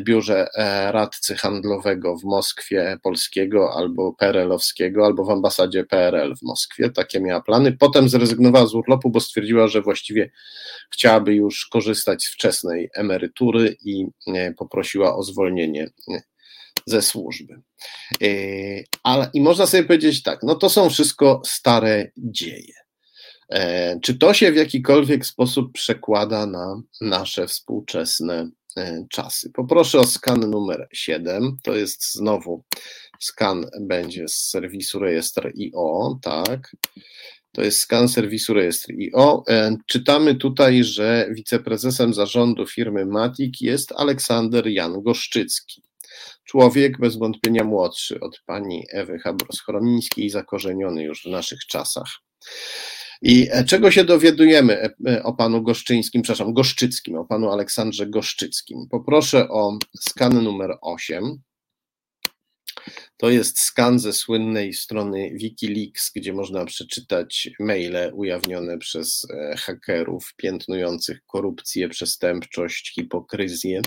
biurze 0.00 0.48
e, 0.54 0.92
radcy 0.92 1.36
handlowego 1.36 2.16
w 2.16 2.24
Moskwie 2.24 2.98
polskiego 3.02 3.74
albo 3.76 4.12
PRL-owskiego, 4.12 5.06
albo 5.06 5.24
w 5.24 5.30
ambasadzie 5.30 5.84
PRL 5.84 6.36
w 6.36 6.42
Moskwie. 6.42 6.90
Takie 6.90 7.20
miała 7.20 7.40
plany. 7.40 7.72
Potem 7.72 8.08
zrezygnowała 8.08 8.66
z 8.66 8.74
urlopu, 8.74 9.10
bo 9.10 9.20
stwierdziła, 9.20 9.68
że 9.68 9.82
właściwie 9.82 10.30
chciałaby 10.92 11.34
już 11.34 11.66
korzystać 11.66 12.24
z 12.24 12.32
wczesnej 12.32 12.90
emerytury 12.94 13.76
i 13.84 14.06
e, 14.26 14.52
poprosiła 14.52 15.16
o 15.16 15.22
zwolnienie 15.22 15.90
ze 16.86 17.02
służby. 17.02 17.54
Ale, 19.02 19.30
I 19.34 19.40
można 19.40 19.66
sobie 19.66 19.84
powiedzieć 19.84 20.22
tak, 20.22 20.42
no 20.42 20.54
to 20.54 20.70
są 20.70 20.90
wszystko 20.90 21.42
stare 21.44 22.10
dzieje. 22.16 22.74
Czy 24.02 24.18
to 24.18 24.34
się 24.34 24.52
w 24.52 24.56
jakikolwiek 24.56 25.26
sposób 25.26 25.72
przekłada 25.72 26.46
na 26.46 26.80
nasze 27.00 27.46
współczesne 27.46 28.48
E, 28.48 28.63
czasy. 29.10 29.50
Poproszę 29.50 29.98
o 29.98 30.06
skan 30.06 30.50
numer 30.50 30.88
7. 30.92 31.56
To 31.62 31.74
jest 31.74 32.12
znowu 32.12 32.64
skan 33.20 33.66
będzie 33.80 34.28
z 34.28 34.34
serwisu 34.34 34.98
rejestr 34.98 35.52
IO, 35.58 36.18
tak. 36.22 36.76
To 37.52 37.62
jest 37.62 37.80
skan 37.80 38.08
serwisu 38.08 38.54
rejestr 38.54 38.92
IO. 38.92 39.42
E, 39.48 39.76
czytamy 39.86 40.34
tutaj, 40.34 40.84
że 40.84 41.28
wiceprezesem 41.34 42.14
zarządu 42.14 42.66
firmy 42.66 43.06
Matic 43.06 43.60
jest 43.60 43.92
Aleksander 43.92 44.66
Jan 44.66 45.02
Goszczycki. 45.02 45.82
Człowiek 46.44 46.98
bez 46.98 47.16
wątpienia 47.16 47.64
młodszy 47.64 48.20
od 48.20 48.40
pani 48.46 48.84
Ewy 48.92 49.18
Habros-Chromińskiej, 49.18 50.30
zakorzeniony 50.30 51.02
już 51.02 51.22
w 51.22 51.30
naszych 51.30 51.58
czasach. 51.68 52.08
I 53.22 53.48
e, 53.50 53.64
czego 53.64 53.90
się 53.90 54.04
dowiadujemy 54.04 54.82
e, 54.82 54.90
e, 55.06 55.22
o 55.22 55.32
panu 55.32 55.62
Goszczyńskim, 55.62 56.22
przepraszam, 56.22 56.54
Goszczyckim, 56.54 57.16
o 57.16 57.24
panu 57.24 57.50
Aleksandrze 57.50 58.06
Goszczyckim? 58.06 58.86
Poproszę 58.90 59.48
o 59.48 59.78
skan 60.00 60.44
numer 60.44 60.78
8. 60.80 61.42
To 63.16 63.30
jest 63.30 63.60
skan 63.60 63.98
ze 63.98 64.12
słynnej 64.12 64.74
strony 64.74 65.30
Wikileaks, 65.34 66.10
gdzie 66.16 66.32
można 66.32 66.64
przeczytać 66.64 67.50
maile 67.60 68.10
ujawnione 68.14 68.78
przez 68.78 69.26
hakerów 69.56 70.34
piętnujących 70.36 71.24
korupcję, 71.26 71.88
przestępczość, 71.88 72.94
hipokryzję. 72.94 73.82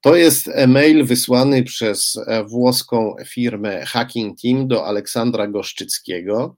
To 0.00 0.16
jest 0.16 0.50
mail 0.68 1.04
wysłany 1.04 1.62
przez 1.62 2.20
włoską 2.46 3.16
firmę 3.26 3.84
Hacking 3.86 4.40
Team 4.40 4.68
do 4.68 4.86
Aleksandra 4.86 5.46
Goszczyckiego. 5.46 6.56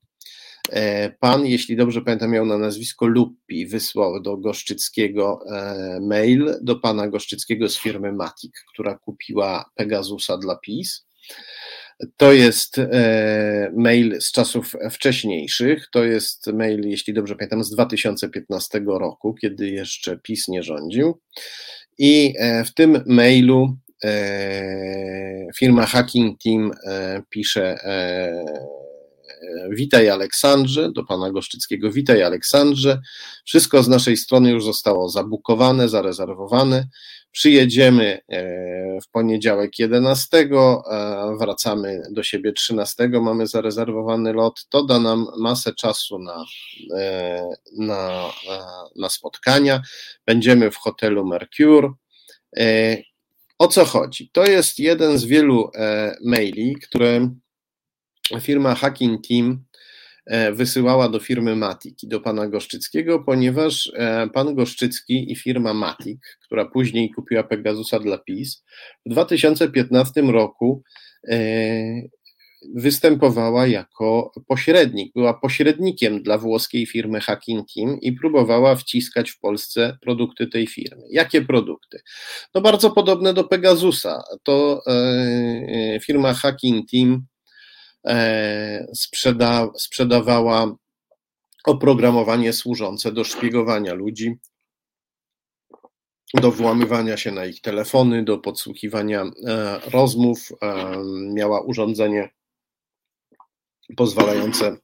E, 0.70 1.10
pan, 1.10 1.46
jeśli 1.46 1.76
dobrze 1.76 2.02
pamiętam, 2.02 2.30
miał 2.30 2.46
na 2.46 2.58
nazwisko 2.58 3.06
Luppi, 3.06 3.66
wysłał 3.66 4.22
do 4.22 4.36
Goszczyckiego 4.36 5.40
e, 5.50 6.00
mail, 6.00 6.54
do 6.62 6.76
pana 6.76 7.08
Goszczyckiego 7.08 7.68
z 7.68 7.78
firmy 7.78 8.12
Matic, 8.12 8.52
która 8.72 8.98
kupiła 8.98 9.70
Pegasusa 9.74 10.38
dla 10.38 10.56
PiS. 10.56 11.06
To 12.16 12.32
jest 12.32 12.78
e, 12.78 13.72
mail 13.76 14.20
z 14.20 14.32
czasów 14.32 14.76
wcześniejszych. 14.90 15.88
To 15.92 16.04
jest 16.04 16.46
mail, 16.46 16.88
jeśli 16.88 17.14
dobrze 17.14 17.36
pamiętam, 17.36 17.64
z 17.64 17.70
2015 17.70 18.82
roku, 18.86 19.34
kiedy 19.34 19.68
jeszcze 19.68 20.18
PiS 20.18 20.48
nie 20.48 20.62
rządził. 20.62 21.20
I 21.98 22.34
w 22.66 22.74
tym 22.74 23.02
mailu 23.06 23.76
firma 25.58 25.86
Hacking 25.86 26.42
Team 26.42 26.70
pisze 27.30 27.78
Witaj 29.70 30.10
Aleksandrze, 30.10 30.92
do 30.92 31.04
pana 31.04 31.30
Goszczyckiego, 31.30 31.90
witaj 31.92 32.22
Aleksandrze. 32.22 33.00
Wszystko 33.44 33.82
z 33.82 33.88
naszej 33.88 34.16
strony 34.16 34.50
już 34.50 34.64
zostało 34.64 35.08
zabukowane, 35.08 35.88
zarezerwowane. 35.88 36.88
Przyjedziemy 37.32 38.20
e, 38.28 39.00
w 39.00 39.10
poniedziałek 39.10 39.78
11, 39.78 40.48
wracamy 41.38 42.02
do 42.10 42.22
siebie 42.22 42.52
13, 42.52 43.08
mamy 43.08 43.46
zarezerwowany 43.46 44.32
lot. 44.32 44.66
To 44.68 44.84
da 44.84 45.00
nam 45.00 45.26
masę 45.38 45.74
czasu 45.74 46.18
na, 46.18 46.44
e, 46.98 47.48
na, 47.78 48.30
na 48.96 49.08
spotkania. 49.08 49.82
Będziemy 50.26 50.70
w 50.70 50.76
hotelu 50.76 51.26
Mercure. 51.26 51.92
E, 52.56 52.96
o 53.58 53.68
co 53.68 53.84
chodzi? 53.84 54.30
To 54.32 54.44
jest 54.44 54.78
jeden 54.78 55.18
z 55.18 55.24
wielu 55.24 55.70
maili, 56.24 56.76
które 56.76 57.30
firma 58.40 58.74
Hacking 58.74 59.26
Team 59.28 59.64
wysyłała 60.52 61.08
do 61.08 61.20
firmy 61.20 61.56
Matic 61.56 62.02
i 62.02 62.08
do 62.08 62.20
pana 62.20 62.48
Goszczyckiego, 62.48 63.20
ponieważ 63.20 63.92
pan 64.34 64.54
Goszczycki 64.54 65.32
i 65.32 65.36
firma 65.36 65.74
Matic, 65.74 66.20
która 66.42 66.64
później 66.64 67.10
kupiła 67.10 67.42
Pegasusa 67.42 67.98
dla 67.98 68.18
PiS, 68.18 68.64
w 69.06 69.10
2015 69.10 70.22
roku 70.22 70.82
występowała 72.74 73.66
jako 73.66 74.32
pośrednik, 74.48 75.12
była 75.14 75.34
pośrednikiem 75.34 76.22
dla 76.22 76.38
włoskiej 76.38 76.86
firmy 76.86 77.20
Hacking 77.20 77.66
Team 77.74 78.00
i 78.00 78.12
próbowała 78.12 78.76
wciskać 78.76 79.30
w 79.30 79.40
Polsce 79.40 79.98
produkty 80.00 80.46
tej 80.46 80.66
firmy. 80.66 81.02
Jakie 81.10 81.42
produkty? 81.42 82.00
No 82.54 82.60
bardzo 82.60 82.90
podobne 82.90 83.34
do 83.34 83.44
Pegasusa. 83.44 84.22
To 84.42 84.82
e, 84.86 84.92
e 85.94 86.00
firma 86.00 86.34
Hacking 86.34 86.90
Team 86.90 87.12
e, 87.12 87.35
sprzeda, 88.94 89.68
sprzedawała 89.76 90.76
oprogramowanie 91.64 92.52
służące 92.52 93.12
do 93.12 93.24
szpiegowania 93.24 93.94
ludzi, 93.94 94.34
do 96.34 96.52
włamywania 96.52 97.16
się 97.16 97.32
na 97.32 97.46
ich 97.46 97.60
telefony, 97.60 98.24
do 98.24 98.38
podsłuchiwania 98.38 99.22
e, 99.22 99.80
rozmów. 99.90 100.52
Miała 101.34 101.60
urządzenie 101.60 102.30
pozwalające 103.96 104.76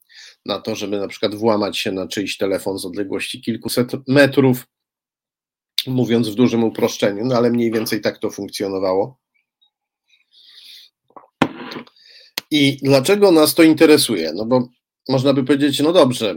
na 0.47 0.61
to, 0.61 0.75
żeby 0.75 0.99
na 0.99 1.09
przykład 1.09 1.35
włamać 1.35 1.79
się 1.79 1.93
na 1.93 2.09
czyjś 2.09 2.37
telefon 2.37 2.79
z 2.79 2.87
odległości 2.87 3.43
kilkuset 3.43 3.93
metrów, 4.09 4.67
mówiąc 5.87 6.29
w 6.29 6.35
dużym 6.35 6.65
uproszczeniu, 6.65 7.25
no 7.25 7.37
ale 7.37 7.51
mniej 7.51 7.73
więcej 7.73 8.01
tak 8.01 8.19
to 8.19 8.31
funkcjonowało. 8.31 9.22
I 12.55 12.79
dlaczego 12.83 13.31
nas 13.31 13.55
to 13.55 13.63
interesuje? 13.63 14.33
No 14.35 14.47
bo 14.47 14.69
można 15.09 15.33
by 15.33 15.45
powiedzieć, 15.45 15.81
no 15.81 15.93
dobrze, 15.93 16.37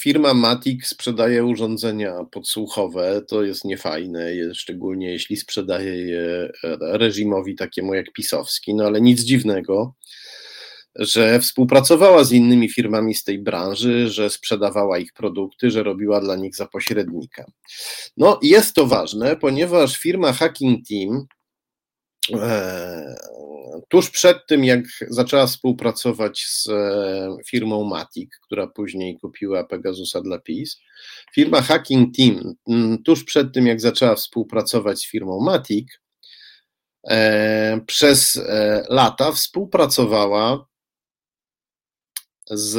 firma 0.00 0.34
Matic 0.34 0.86
sprzedaje 0.86 1.44
urządzenia 1.44 2.24
podsłuchowe, 2.30 3.22
to 3.28 3.42
jest 3.42 3.64
niefajne, 3.64 4.30
szczególnie 4.54 5.10
jeśli 5.10 5.36
sprzedaje 5.36 5.96
je 5.96 6.52
reżimowi 6.80 7.54
takiemu 7.54 7.94
jak 7.94 8.12
pisowski, 8.12 8.74
no 8.74 8.84
ale 8.84 9.00
nic 9.00 9.20
dziwnego, 9.20 9.94
że 10.94 11.40
współpracowała 11.40 12.24
z 12.24 12.32
innymi 12.32 12.70
firmami 12.70 13.14
z 13.14 13.24
tej 13.24 13.38
branży, 13.38 14.08
że 14.08 14.30
sprzedawała 14.30 14.98
ich 14.98 15.12
produkty, 15.12 15.70
że 15.70 15.82
robiła 15.82 16.20
dla 16.20 16.36
nich 16.36 16.56
za 16.56 16.66
pośrednika. 16.66 17.44
No, 18.16 18.38
jest 18.42 18.74
to 18.74 18.86
ważne, 18.86 19.36
ponieważ 19.36 19.98
firma 19.98 20.32
Hacking 20.32 20.88
Team 20.88 21.16
e, 21.16 21.41
tuż 23.88 24.10
przed 24.10 24.46
tym, 24.46 24.64
jak 24.64 24.84
zaczęła 25.08 25.46
współpracować 25.46 26.46
z 26.46 26.68
e, 26.68 27.36
firmą 27.46 27.84
Matic, 27.84 28.30
która 28.42 28.66
później 28.66 29.18
kupiła 29.18 29.64
Pegasusa 29.64 30.20
dla 30.20 30.38
PiS, 30.38 30.80
firma 31.34 31.62
Hacking 31.62 32.16
Team, 32.16 32.54
tuż 33.04 33.24
przed 33.24 33.54
tym, 33.54 33.66
jak 33.66 33.80
zaczęła 33.80 34.14
współpracować 34.14 34.98
z 34.98 35.10
firmą 35.10 35.40
Matic, 35.40 35.88
e, 37.08 37.80
przez 37.86 38.40
lata 38.88 39.32
współpracowała 39.32 40.66
z 42.50 42.76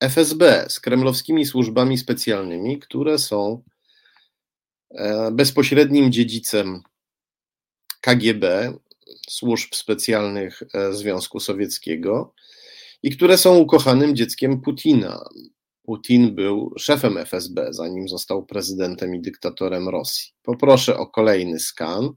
FSB, 0.00 0.66
z 0.68 0.80
kremlowskimi 0.80 1.46
służbami 1.46 1.98
specjalnymi, 1.98 2.78
które 2.78 3.18
są 3.18 3.62
e, 4.90 5.30
bezpośrednim 5.32 6.12
dziedzicem 6.12 6.82
KGB, 8.06 8.72
służb 9.28 9.74
specjalnych 9.74 10.62
e, 10.74 10.92
Związku 10.92 11.40
Sowieckiego 11.40 12.34
i 13.02 13.10
które 13.10 13.38
są 13.38 13.56
ukochanym 13.56 14.16
dzieckiem 14.16 14.60
Putina. 14.60 15.24
Putin 15.82 16.34
był 16.34 16.72
szefem 16.78 17.16
FSB, 17.18 17.66
zanim 17.70 18.08
został 18.08 18.46
prezydentem 18.46 19.14
i 19.14 19.20
dyktatorem 19.20 19.88
Rosji. 19.88 20.32
Poproszę 20.42 20.96
o 20.96 21.06
kolejny 21.06 21.60
skan, 21.60 22.10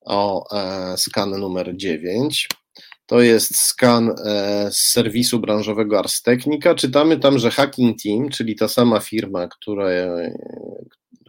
o 0.00 0.44
e, 0.56 0.96
skan 0.96 1.30
numer 1.30 1.76
9. 1.76 2.48
To 3.06 3.20
jest 3.20 3.58
skan 3.58 4.10
e, 4.10 4.68
z 4.72 4.78
serwisu 4.78 5.40
branżowego 5.40 5.98
Ars 5.98 6.22
Technica. 6.22 6.74
Czytamy 6.74 7.18
tam, 7.18 7.38
że 7.38 7.50
Hacking 7.50 8.02
Team, 8.02 8.28
czyli 8.28 8.56
ta 8.56 8.68
sama 8.68 9.00
firma, 9.00 9.48
która, 9.48 9.88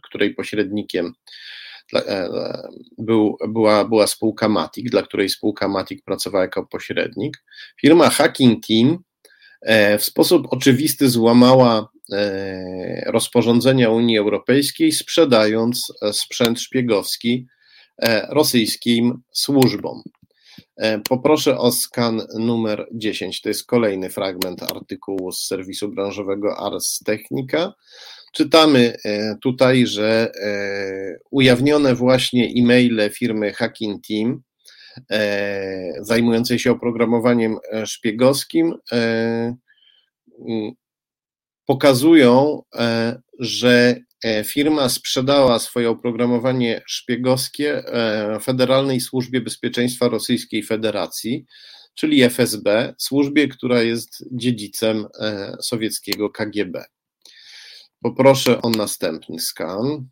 której 0.04 0.34
pośrednikiem 0.34 1.14
był, 2.98 3.38
była, 3.48 3.86
była 3.86 4.08
spółka 4.08 4.50
Matic, 4.50 4.92
dla 4.92 5.02
której 5.02 5.30
spółka 5.30 5.68
Matic 5.68 6.02
pracowała 6.02 6.44
jako 6.44 6.66
pośrednik. 6.66 7.44
Firma 7.82 8.10
Hacking 8.10 8.68
Team 8.68 8.98
e, 9.62 9.98
w 9.98 10.04
sposób 10.04 10.48
oczywisty 10.50 11.10
złamała 11.10 11.94
rozporządzenia 13.06 13.90
Unii 13.90 14.18
Europejskiej, 14.18 14.92
sprzedając 14.92 15.94
sprzęt 16.12 16.60
szpiegowski 16.60 17.48
rosyjskim 18.30 19.22
służbom. 19.32 20.04
E, 20.78 21.00
poproszę 21.00 21.58
o 21.58 21.72
skan 21.72 22.22
numer 22.40 22.88
10. 22.92 23.42
To 23.42 23.50
jest 23.50 23.66
kolejny 23.66 24.10
fragment 24.10 24.64
artykułu 24.64 25.32
z 25.32 25.48
serwisu 25.48 25.90
branżowego 25.90 26.58
Ars 26.58 27.00
Technica. 27.06 27.74
Czytamy 28.34 28.98
e, 29.06 29.36
tutaj, 29.42 29.88
że 29.88 30.32
e, 30.42 31.20
ujawnione 31.32 31.96
właśnie 31.96 32.54
e-maile 32.58 33.10
firmy 33.12 33.54
Hacking 33.54 34.08
Team 34.08 34.42
zajmującej 36.02 36.60
się 36.60 36.72
oprogramowaniem 36.72 37.58
szpiegowskim 37.86 38.74
pokazują, 41.66 42.62
że 43.40 43.96
E, 44.24 44.44
firma 44.44 44.90
sprzedała 44.90 45.60
swoje 45.60 45.90
oprogramowanie 45.90 46.82
szpiegowskie 46.86 47.88
e, 47.88 48.40
Federalnej 48.40 49.02
Służbie 49.02 49.42
Bezpieczeństwa 49.42 50.10
Rosyjskiej 50.10 50.64
Federacji, 50.64 51.46
czyli 51.96 52.24
FSB, 52.24 52.94
służbie, 52.98 53.48
która 53.48 53.82
jest 53.82 54.24
dziedzicem 54.32 55.08
e, 55.20 55.56
sowieckiego 55.62 56.30
KGB. 56.30 56.84
Poproszę 58.04 58.62
o 58.62 58.70
następny 58.70 59.40
skan. 59.40 60.08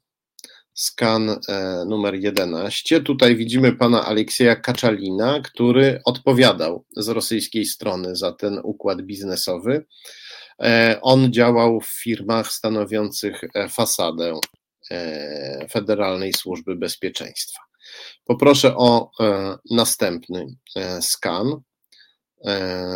Skan 0.73 1.39
numer 1.85 2.15
11. 2.15 3.01
Tutaj 3.01 3.35
widzimy 3.35 3.75
pana 3.75 4.05
Aleksieja 4.05 4.55
Kaczalina, 4.55 5.41
który 5.41 6.01
odpowiadał 6.05 6.85
z 6.97 7.07
rosyjskiej 7.07 7.65
strony 7.65 8.15
za 8.15 8.31
ten 8.31 8.59
układ 8.63 9.01
biznesowy. 9.01 9.85
E, 10.61 10.99
on 11.01 11.33
działał 11.33 11.81
w 11.81 12.01
firmach 12.03 12.51
stanowiących 12.51 13.43
e, 13.43 13.69
fasadę 13.69 14.39
e, 14.91 15.67
Federalnej 15.71 16.33
Służby 16.33 16.75
Bezpieczeństwa. 16.75 17.59
Poproszę 18.25 18.75
o 18.77 19.11
następny 19.71 20.45
skan. 21.01 21.61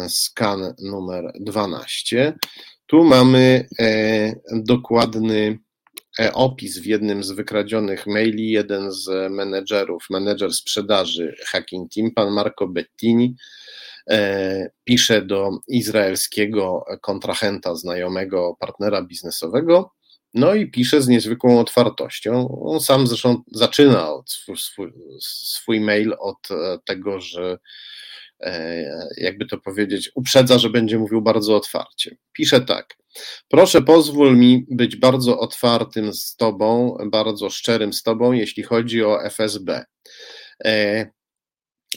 Skan 0.10 0.74
numer 0.80 1.32
12. 1.40 2.38
Tu 2.86 3.04
mamy 3.04 3.68
dokładny 4.52 5.60
opis 6.34 6.80
w 6.80 6.86
jednym 6.86 7.24
z 7.24 7.32
wykradzionych 7.32 8.08
maili. 8.08 8.52
Jeden 8.52 8.92
z 8.92 9.32
menedżerów, 9.32 10.06
menedżer 10.10 10.54
sprzedaży 10.54 11.36
Hacking 11.48 11.92
Team, 11.94 12.12
pan 12.12 12.32
Marco 12.32 12.68
Bettini, 12.68 13.36
E, 14.10 14.70
pisze 14.84 15.22
do 15.22 15.50
izraelskiego 15.68 16.86
kontrahenta, 17.02 17.76
znajomego 17.76 18.58
partnera 18.60 19.02
biznesowego, 19.02 19.92
no 20.34 20.54
i 20.54 20.72
pisze 20.72 21.02
z 21.02 21.08
niezwykłą 21.08 21.60
otwartością. 21.60 22.62
On 22.62 22.80
sam 22.80 23.08
zresztą 23.08 23.42
zaczyna 23.52 24.10
swój, 24.26 24.92
swój, 25.20 25.80
mail 25.80 26.14
od 26.20 26.52
e, 26.52 26.80
tego, 26.86 27.20
że 27.20 27.52
e, 27.52 27.58
jakby 29.18 29.46
to 29.46 29.58
powiedzieć, 29.58 30.12
uprzedza, 30.16 30.58
że 30.58 30.70
będzie 30.70 31.00
mówił 31.00 31.22
bardzo 31.22 31.56
otwarcie. 31.56 32.18
Pisze 32.34 32.62
tak. 32.62 32.98
Proszę 33.48 33.82
pozwól 33.82 34.38
mi 34.38 34.66
być 34.72 34.96
bardzo 34.96 35.40
otwartym 35.40 36.14
z 36.14 36.36
Tobą, 36.36 36.98
bardzo 37.12 37.50
szczerym 37.50 37.94
z 37.94 38.04
Tobą, 38.04 38.32
jeśli 38.32 38.64
chodzi 38.64 39.04
o 39.04 39.24
FSB. 39.24 39.86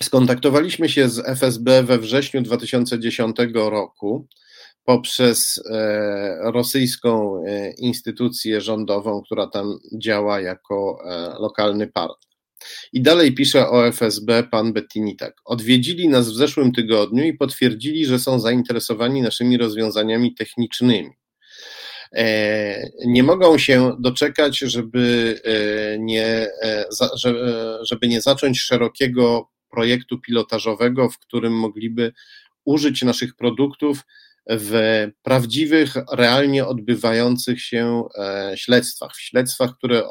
Skontaktowaliśmy 0.03 0.89
się 0.89 1.09
z 1.09 1.19
FSB 1.19 1.83
we 1.83 1.99
wrześniu 1.99 2.43
2010 2.43 3.37
roku 3.55 4.29
poprzez 4.89 5.63
e, 5.71 6.39
rosyjską 6.53 7.43
e, 7.47 7.71
instytucję 7.71 8.61
rządową, 8.61 9.23
która 9.23 9.47
tam 9.47 9.79
działa 9.99 10.41
jako 10.41 10.99
e, 11.05 11.35
lokalny 11.39 11.87
partner. 11.87 12.28
I 12.93 13.03
dalej 13.03 13.35
pisze 13.35 13.69
o 13.69 13.87
FSB 13.87 14.43
pan 14.51 14.73
Bettini 14.73 15.17
tak. 15.17 15.35
Odwiedzili 15.45 16.09
nas 16.09 16.29
w 16.29 16.37
zeszłym 16.37 16.73
tygodniu 16.73 17.25
i 17.25 17.35
potwierdzili, 17.35 18.07
że 18.07 18.19
są 18.19 18.41
zainteresowani 18.41 19.23
naszymi 19.23 19.59
rozwiązaniami 19.59 20.35
technicznymi. 20.35 21.11
Nie 23.07 23.23
mogą 23.23 23.59
się 23.59 23.97
doczekać, 24.01 24.59
żeby 24.59 25.35
nie, 25.99 26.47
żeby 27.83 28.09
nie 28.09 28.21
zacząć 28.21 28.61
szerokiego 28.61 29.49
projektu 29.71 30.21
pilotażowego, 30.21 31.11
w 31.11 31.19
którym 31.19 31.53
mogliby 31.53 32.13
użyć 32.65 33.03
naszych 33.03 33.37
produktów 33.37 34.03
w 34.51 35.07
prawdziwych, 35.23 35.95
realnie 36.13 36.67
odbywających 36.67 37.63
się 37.63 38.03
śledztwach, 38.55 39.17
w 39.17 39.21
śledztwach, 39.21 39.71
które 39.79 40.03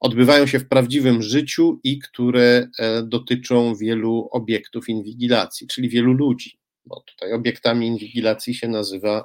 odbywają 0.00 0.46
się 0.46 0.58
w 0.58 0.68
prawdziwym 0.68 1.22
życiu 1.22 1.80
i 1.84 1.98
które 1.98 2.68
dotyczą 3.02 3.74
wielu 3.74 4.28
obiektów 4.32 4.88
inwigilacji, 4.88 5.66
czyli 5.66 5.88
wielu 5.88 6.12
ludzi, 6.12 6.58
bo 6.86 7.00
tutaj 7.00 7.32
obiektami 7.32 7.86
inwigilacji 7.86 8.54
się 8.54 8.68
nazywa 8.68 9.24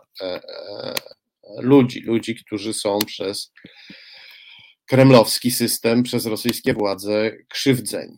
ludzi, 1.57 2.01
ludzi, 2.01 2.35
którzy 2.35 2.73
są 2.73 2.99
przez 3.05 3.51
kremlowski 4.85 5.51
system, 5.51 6.03
przez 6.03 6.25
rosyjskie 6.25 6.73
władze 6.73 7.31
krzywdzeni. 7.49 8.17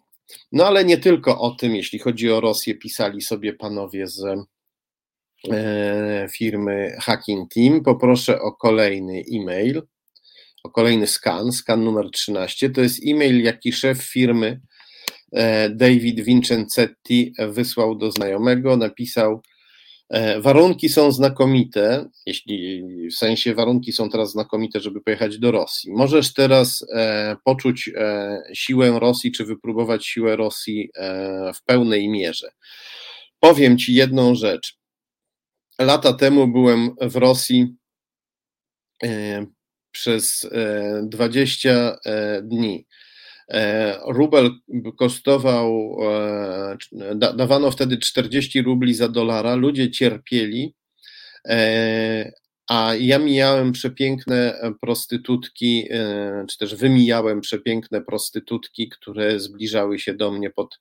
No 0.52 0.68
ale 0.68 0.86
nie 0.86 0.98
tylko 0.98 1.40
o 1.40 1.52
tym, 1.52 1.76
jeśli 1.76 2.00
chodzi 2.00 2.32
o 2.32 2.42
Rosję, 2.42 2.76
pisali 2.76 3.22
sobie 3.22 3.54
panowie 3.54 4.08
z 4.08 4.24
e, 5.52 6.28
firmy 6.32 6.96
Hacking 7.02 7.54
Team. 7.54 7.84
Poproszę 7.84 8.42
o 8.42 8.52
kolejny 8.52 9.24
e-mail, 9.34 9.82
o 10.66 10.70
kolejny 10.70 11.08
skan, 11.08 11.52
skan 11.52 11.84
numer 11.84 12.12
13. 12.12 12.70
To 12.70 12.82
jest 12.82 13.00
e-mail, 13.08 13.44
jaki 13.44 13.74
szef 13.74 14.04
firmy 14.04 14.62
e, 15.32 15.70
David 15.70 16.20
Vincenzetti 16.20 17.34
wysłał 17.50 17.96
do 17.96 18.12
znajomego. 18.12 18.78
Napisał: 18.78 19.42
E, 20.10 20.42
warunki 20.42 20.90
są 20.90 21.12
znakomite, 21.12 22.10
jeśli 22.26 22.84
w 23.10 23.16
sensie 23.16 23.54
warunki 23.54 23.92
są 23.92 24.10
teraz 24.10 24.32
znakomite, 24.32 24.80
żeby 24.80 25.02
pojechać 25.02 25.40
do 25.40 25.52
Rosji. 25.52 25.92
Możesz 25.92 26.34
teraz 26.34 26.86
e, 26.94 27.36
poczuć 27.44 27.90
siłę 28.54 29.00
Rosji, 29.00 29.32
czy 29.32 29.46
wypróbować 29.46 30.06
siłę 30.06 30.36
Rosji 30.36 30.90
w 31.56 31.66
pełnej 31.66 32.10
mierze. 32.10 32.52
Powiem 33.40 33.78
Ci 33.78 33.94
jedną 33.94 34.36
rzecz. 34.36 34.78
Lata 35.80 36.14
temu 36.14 36.48
byłem 36.48 36.96
w 37.02 37.16
Rosji 37.16 37.76
przez 39.96 40.50
20 41.04 41.98
dni. 42.44 42.86
E, 43.52 44.00
rubel 44.08 44.52
kosztował, 44.98 45.98
e, 46.04 46.78
dawano 47.16 47.72
wtedy 47.72 47.98
40 47.98 48.62
rubli 48.62 48.94
za 48.94 49.10
dolara, 49.10 49.56
ludzie 49.56 49.92
cierpieli, 49.92 50.76
e, 51.48 52.32
a 52.68 52.94
ja 53.00 53.20
mijałem 53.20 53.72
przepiękne 53.72 54.60
prostytutki, 54.82 55.90
czy 56.50 56.58
też 56.58 56.76
wymijałem 56.76 57.42
przepiękne 57.42 58.02
prostytutki, 58.02 58.90
które 58.90 59.40
zbliżały 59.40 60.00
się 60.00 60.14
do 60.14 60.32
mnie 60.32 60.50
pod 60.50 60.80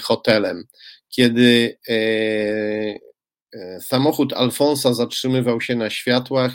hotelem. 0.00 0.64
Kiedy 1.08 1.78
samochód 3.80 4.32
Alfonsa 4.32 4.94
zatrzymywał 4.94 5.60
się 5.60 5.76
na 5.76 5.90
światłach, 5.90 6.54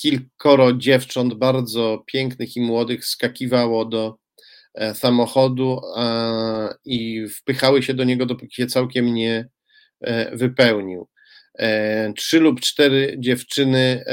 kilkoro 0.00 0.72
dziewcząt 0.72 1.34
bardzo 1.34 2.04
pięknych 2.06 2.56
i 2.56 2.60
młodych 2.60 3.04
skakiwało 3.04 3.84
do 3.84 4.16
e, 4.74 4.94
samochodu 4.94 5.80
i 6.84 7.26
wpychały 7.28 7.82
się 7.82 7.94
do 7.94 8.04
niego, 8.04 8.26
dopóki 8.26 8.54
się 8.54 8.66
całkiem 8.66 9.14
nie 9.14 9.48
e, 10.00 10.36
wypełnił. 10.36 11.08
E, 11.58 12.12
trzy 12.12 12.40
lub 12.40 12.60
cztery 12.60 13.16
dziewczyny, 13.18 14.04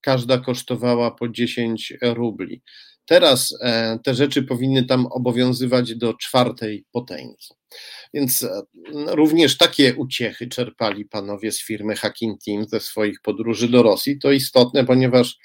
każda 0.00 0.38
kosztowała 0.38 1.10
po 1.10 1.28
10 1.28 1.94
rubli. 2.02 2.62
Teraz 3.10 3.58
te 4.04 4.14
rzeczy 4.14 4.42
powinny 4.42 4.84
tam 4.84 5.06
obowiązywać 5.06 5.94
do 5.94 6.14
czwartej 6.14 6.84
potęgi. 6.92 7.46
Więc 8.14 8.42
e, 8.42 8.62
no, 8.92 9.16
również 9.16 9.58
takie 9.58 9.94
uciechy 9.94 10.48
czerpali 10.48 11.04
panowie 11.04 11.52
z 11.52 11.62
firmy 11.62 11.96
Hacking 11.96 12.44
Team 12.44 12.64
ze 12.68 12.80
swoich 12.80 13.20
podróży 13.22 13.68
do 13.68 13.82
Rosji. 13.82 14.18
To 14.18 14.32
istotne, 14.32 14.84
ponieważ 14.84 15.38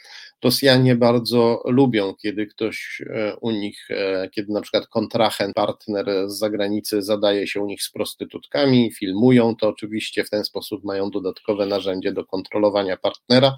Rosjanie 0.43 0.95
bardzo 0.95 1.63
lubią, 1.65 2.13
kiedy 2.21 2.47
ktoś 2.47 3.01
e, 3.09 3.35
u 3.41 3.51
nich, 3.51 3.87
e, 3.89 4.29
kiedy 4.29 4.53
na 4.53 4.61
przykład 4.61 4.87
kontrahent, 4.87 5.55
partner 5.55 6.05
z 6.27 6.37
zagranicy 6.37 7.01
zadaje 7.01 7.47
się 7.47 7.61
u 7.61 7.65
nich 7.65 7.83
z 7.83 7.91
prostytutkami, 7.91 8.91
filmują 8.91 9.55
to 9.55 9.67
oczywiście, 9.67 10.23
w 10.23 10.29
ten 10.29 10.45
sposób 10.45 10.83
mają 10.83 11.09
dodatkowe 11.09 11.65
narzędzie 11.65 12.13
do 12.13 12.25
kontrolowania 12.25 12.97
partnera. 12.97 13.55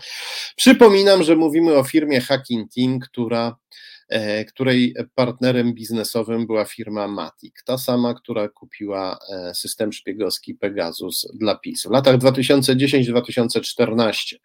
Przypominam, 0.55 1.23
że 1.23 1.35
mówimy 1.35 1.75
o 1.75 1.83
firmie 1.83 2.21
Hacking 2.21 2.73
Team, 2.73 2.99
która 2.99 3.57
E, 3.57 3.96
której 4.47 4.95
partnerem 5.15 5.73
biznesowym 5.73 6.47
była 6.47 6.65
firma 6.65 7.07
Matic, 7.07 7.53
ta 7.65 7.77
sama, 7.77 8.13
która 8.13 8.49
kupiła 8.49 9.19
e, 9.29 9.55
system 9.55 9.93
szpiegowski 9.93 10.55
Pegasus 10.55 11.27
dla 11.33 11.55
PiS. 11.55 11.83
W 11.83 11.91
latach 11.91 12.17
2010-2014 12.17 14.35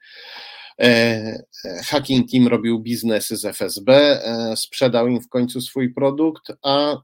e, 0.78 1.44
Hacking 1.84 2.30
Team 2.30 2.48
robił 2.48 2.80
biznesy 2.80 3.36
z 3.36 3.44
FSB, 3.44 4.20
sprzedał 4.56 5.08
im 5.08 5.20
w 5.20 5.28
końcu 5.28 5.60
swój 5.60 5.94
produkt, 5.94 6.52
a 6.62 6.96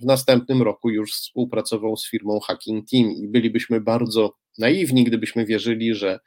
w 0.00 0.04
następnym 0.04 0.62
roku 0.62 0.90
już 0.90 1.12
współpracował 1.12 1.96
z 1.96 2.10
firmą 2.10 2.40
Hacking 2.40 2.90
Team 2.90 3.10
i 3.10 3.28
bylibyśmy 3.28 3.80
bardzo 3.80 4.36
naiwni, 4.58 5.04
gdybyśmy 5.04 5.46
wierzyli, 5.46 5.94
że 5.94 6.08
E, 6.08 6.18
e, 6.18 6.20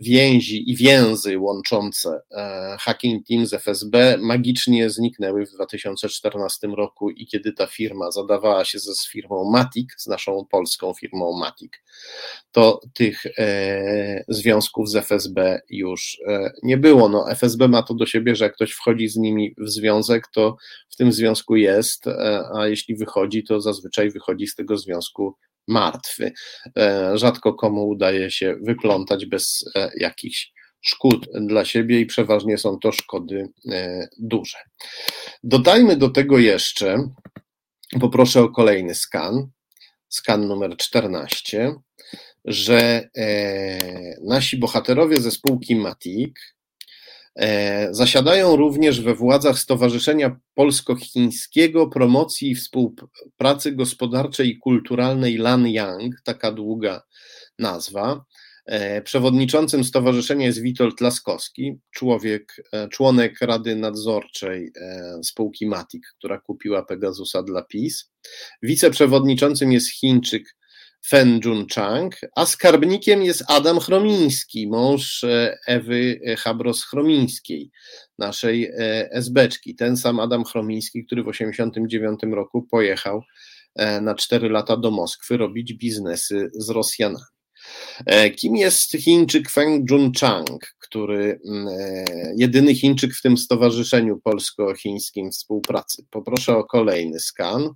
więzi 0.00 0.70
i 0.70 0.76
więzy 0.76 1.38
łączące 1.38 2.20
e, 2.30 2.76
Hacking 2.80 3.26
Team 3.26 3.46
z 3.46 3.52
FSB 3.54 4.18
magicznie 4.18 4.90
zniknęły 4.90 5.46
w 5.46 5.50
2014 5.50 6.68
roku 6.68 7.10
i 7.10 7.26
kiedy 7.26 7.52
ta 7.52 7.66
firma 7.66 8.10
zadawała 8.10 8.64
się 8.64 8.78
ze 8.78 8.94
z 8.94 9.08
firmą 9.08 9.50
Matic, 9.50 9.88
z 9.98 10.06
naszą 10.06 10.46
polską 10.50 10.94
firmą 10.94 11.38
Matic, 11.38 11.72
to 12.52 12.80
tych 12.94 13.22
związków 14.28 14.90
z 14.90 14.96
FSB 14.96 15.60
już 15.70 16.20
nie 16.62 16.76
było. 16.76 17.08
No, 17.08 17.30
FSB 17.30 17.68
ma 17.68 17.82
to 17.82 17.94
do 17.94 18.06
siebie, 18.06 18.36
że 18.36 18.44
jak 18.44 18.54
ktoś 18.54 18.72
wchodzi 18.72 19.08
z 19.08 19.16
nimi 19.16 19.54
w 19.58 19.68
związek, 19.68 20.26
to 20.34 20.56
w 20.90 20.96
tym 20.96 21.12
związku 21.12 21.56
jest, 21.56 22.04
a 22.54 22.66
jeśli 22.66 22.96
wychodzi, 22.96 23.44
to 23.44 23.60
zazwyczaj 23.60 24.10
wychodzi 24.10 24.46
z 24.46 24.54
tego 24.54 24.78
związku 24.78 25.36
martwy. 25.68 26.32
E, 26.78 27.10
rzadko 27.18 27.54
komu 27.54 27.88
udaje 27.88 28.30
się 28.30 28.56
wyplątać 28.62 29.26
bez 29.26 29.64
e, 29.76 29.90
jakichś 29.96 30.52
szkód 30.80 31.26
dla 31.40 31.64
siebie 31.64 32.00
i 32.00 32.06
przeważnie 32.06 32.58
są 32.58 32.78
to 32.78 32.92
szkody 32.92 33.48
e, 33.72 34.08
duże. 34.18 34.58
Dodajmy 35.42 35.96
do 35.96 36.10
tego 36.10 36.38
jeszcze, 36.38 37.08
poproszę 38.00 38.40
o 38.40 38.48
kolejny 38.48 38.94
skan, 38.94 39.50
skan 40.08 40.48
numer 40.48 40.76
14, 40.76 41.74
że 42.44 43.08
nasi 44.22 44.56
bohaterowie 44.56 45.20
ze 45.20 45.30
spółki 45.30 45.76
Matic 45.76 46.32
zasiadają 47.90 48.56
również 48.56 49.00
we 49.00 49.14
władzach 49.14 49.58
Stowarzyszenia 49.58 50.40
Polsko-Chińskiego 50.54 51.86
Promocji 51.86 52.50
i 52.50 52.54
Współpracy 52.54 53.72
Gospodarczej 53.72 54.48
i 54.48 54.58
Kulturalnej 54.58 55.36
Lan 55.36 55.66
Yang, 55.66 56.14
taka 56.24 56.52
długa 56.52 57.02
nazwa. 57.58 58.24
E, 58.66 59.02
przewodniczącym 59.02 59.84
stowarzyszenia 59.84 60.46
jest 60.46 60.62
Witold 60.62 61.00
Laskowski, 61.00 61.78
człowiek, 61.90 62.56
e, 62.72 62.88
członek 62.88 63.40
Rady 63.40 63.76
Nadzorczej 63.76 64.72
spółki 65.22 65.66
Matic, 65.66 66.02
która 66.18 66.38
kupiła 66.40 66.82
Pegasusa 66.82 67.42
dla 67.42 67.62
PiS. 67.62 68.10
Wiceprzewodniczącym 68.62 69.72
jest 69.72 69.90
Chińczyk 69.90 70.56
Fen 71.06 71.40
Jun 71.44 71.66
Chang, 71.74 72.16
a 72.36 72.46
skarbnikiem 72.46 73.22
jest 73.22 73.44
Adam 73.48 73.80
Chromiński, 73.80 74.68
mąż 74.68 75.24
e, 75.24 75.58
Ewy 75.66 76.20
Habros-Chromińskiej, 76.38 77.70
naszej 78.18 78.64
e, 78.64 79.08
SBczki. 79.12 79.74
Ten 79.74 79.96
sam 79.96 80.20
Adam 80.20 80.44
Chromiński, 80.44 81.06
który 81.06 81.22
w 81.22 81.32
1989 81.32 82.34
roku 82.34 82.62
pojechał 82.62 83.22
e, 83.76 84.00
na 84.00 84.14
4 84.14 84.48
lata 84.48 84.76
do 84.76 84.90
Moskwy 84.90 85.36
robić 85.36 85.74
biznesy 85.74 86.50
z 86.54 86.70
Rosjanami. 86.70 87.24
Kim 88.36 88.56
jest 88.56 88.92
Chińczyk 88.92 89.50
Feng 89.50 89.90
Junchang, 89.90 90.74
który 90.78 91.40
mm, 91.48 91.74
jedyny 92.36 92.74
Chińczyk 92.74 93.14
w 93.14 93.22
tym 93.22 93.36
stowarzyszeniu 93.36 94.20
polsko-chińskim 94.24 95.30
współpracy? 95.30 96.04
Poproszę 96.10 96.56
o 96.56 96.64
kolejny 96.64 97.20
skan. 97.20 97.70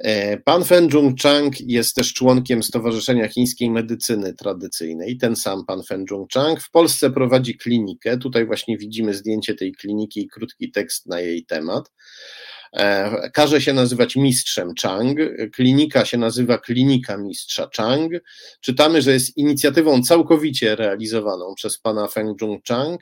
E, 0.00 0.36
pan 0.36 0.64
Fen 0.64 0.88
Chang 1.22 1.60
jest 1.60 1.96
też 1.96 2.12
członkiem 2.12 2.62
Stowarzyszenia 2.62 3.28
Chińskiej 3.28 3.70
Medycyny 3.70 4.34
Tradycyjnej. 4.34 5.16
Ten 5.16 5.36
sam 5.36 5.64
pan 5.66 5.82
Fen 5.82 6.04
Chang 6.34 6.60
w 6.60 6.70
Polsce 6.70 7.10
prowadzi 7.10 7.58
klinikę. 7.58 8.18
Tutaj 8.18 8.46
właśnie 8.46 8.78
widzimy 8.78 9.14
zdjęcie 9.14 9.54
tej 9.54 9.72
kliniki 9.72 10.20
i 10.20 10.28
krótki 10.28 10.70
tekst 10.70 11.06
na 11.06 11.20
jej 11.20 11.44
temat. 11.44 11.90
E, 12.76 13.30
każe 13.30 13.60
się 13.60 13.72
nazywać 13.72 14.16
mistrzem 14.16 14.72
Chang. 14.82 15.18
Klinika 15.54 16.04
się 16.04 16.18
nazywa 16.18 16.58
Klinika 16.58 17.16
Mistrza 17.16 17.68
Chang. 17.76 18.12
Czytamy, 18.60 19.02
że 19.02 19.12
jest 19.12 19.36
inicjatywą 19.36 20.02
całkowicie 20.02 20.76
realizowaną 20.76 21.54
przez 21.54 21.78
pana 21.78 22.08
Feng 22.08 22.38
Chang, 22.68 23.00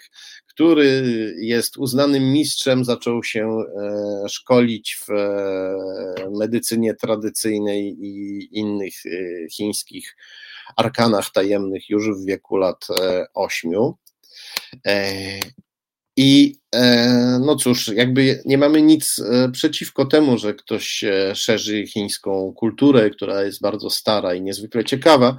który 0.59 1.35
jest 1.41 1.77
uznanym 1.77 2.33
mistrzem, 2.33 2.85
zaczął 2.85 3.25
się 3.25 3.59
szkolić 4.29 4.99
w 5.09 5.13
medycynie 6.39 6.95
tradycyjnej 6.95 7.97
i 8.01 8.49
innych 8.59 8.95
chińskich 9.53 10.17
arkanach 10.77 11.31
tajemnych 11.31 11.91
już 11.91 12.11
w 12.11 12.25
wieku 12.25 12.57
lat 12.57 12.87
ośmiu. 13.35 13.95
I 16.21 16.55
e, 16.75 17.39
no 17.47 17.57
cóż, 17.57 17.89
jakby 17.89 18.43
nie 18.45 18.59
mamy 18.59 18.83
nic 18.83 19.19
e, 19.19 19.51
przeciwko 19.51 20.07
temu, 20.07 20.39
że 20.39 20.55
ktoś 20.55 21.05
szerzy 21.35 21.87
chińską 21.87 22.53
kulturę, 22.57 23.11
która 23.11 23.43
jest 23.43 23.61
bardzo 23.61 23.91
stara 23.91 24.35
i 24.35 24.43
niezwykle 24.43 24.85
ciekawa, 24.85 25.37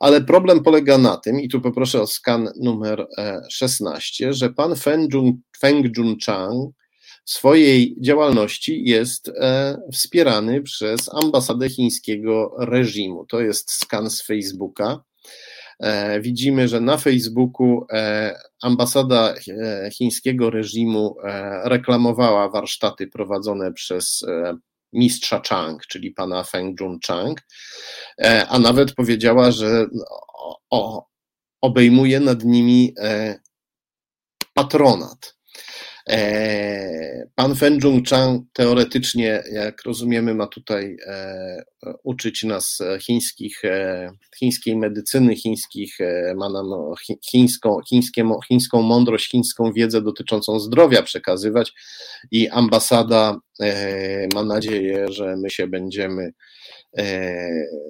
ale 0.00 0.20
problem 0.20 0.62
polega 0.62 0.98
na 0.98 1.16
tym, 1.16 1.40
i 1.40 1.48
tu 1.48 1.60
poproszę 1.60 2.02
o 2.02 2.06
skan 2.06 2.48
numer 2.60 3.06
16, 3.50 4.28
e, 4.28 4.32
że 4.32 4.50
pan 4.50 4.76
Feng, 4.76 5.14
Jun, 5.14 5.40
Feng 5.60 5.96
Junchang 5.96 6.74
w 7.24 7.30
swojej 7.30 7.96
działalności 8.00 8.82
jest 8.84 9.30
wspierany 9.92 10.62
przez 10.62 11.14
ambasadę 11.24 11.70
chińskiego 11.70 12.56
reżimu. 12.58 13.26
To 13.26 13.40
jest 13.40 13.72
skan 13.72 14.10
z 14.10 14.22
Facebooka. 14.22 15.02
E, 15.80 16.20
widzimy, 16.20 16.68
że 16.68 16.80
na 16.80 16.96
Facebooku 16.96 17.86
e, 17.92 18.34
ambasada 18.62 19.34
e, 19.34 19.90
chińskiego 19.90 20.50
reżimu 20.50 21.16
reklamowała 21.64 22.48
warsztaty 22.48 23.06
prowadzone 23.06 23.72
przez 23.72 24.24
mistrza 24.92 25.42
Chang, 25.48 25.86
czyli 25.86 26.10
pana 26.10 26.44
Feng 26.44 26.80
Jun 26.80 26.98
Chang, 27.06 27.42
a 28.48 28.58
nawet 28.58 28.94
powiedziała, 28.94 29.50
że 29.50 29.86
obejmuje 31.60 32.20
nad 32.20 32.44
nimi 32.44 32.94
patronat. 34.54 35.36
E, 36.10 37.26
pan 37.34 37.56
Fen 37.56 37.78
Chang 38.10 38.42
teoretycznie, 38.52 39.42
jak 39.52 39.82
rozumiemy, 39.82 40.34
ma 40.34 40.46
tutaj 40.46 40.96
e, 41.06 41.62
uczyć 42.04 42.44
nas 42.44 42.78
chińskich, 43.00 43.64
e, 43.64 44.10
chińskiej 44.38 44.76
medycyny, 44.76 45.36
chińskich, 45.36 45.98
ma 46.36 46.48
nam 46.48 46.66
chińską, 47.30 47.78
chińską 48.48 48.82
mądrość, 48.82 49.30
chińską 49.30 49.72
wiedzę 49.72 50.02
dotyczącą 50.02 50.60
zdrowia 50.60 51.02
przekazywać 51.02 51.72
i 52.30 52.48
ambasada 52.48 53.36
ma 54.34 54.44
nadzieję, 54.44 55.06
że 55.08 55.36
my 55.36 55.50
się 55.50 55.66
będziemy 55.66 56.32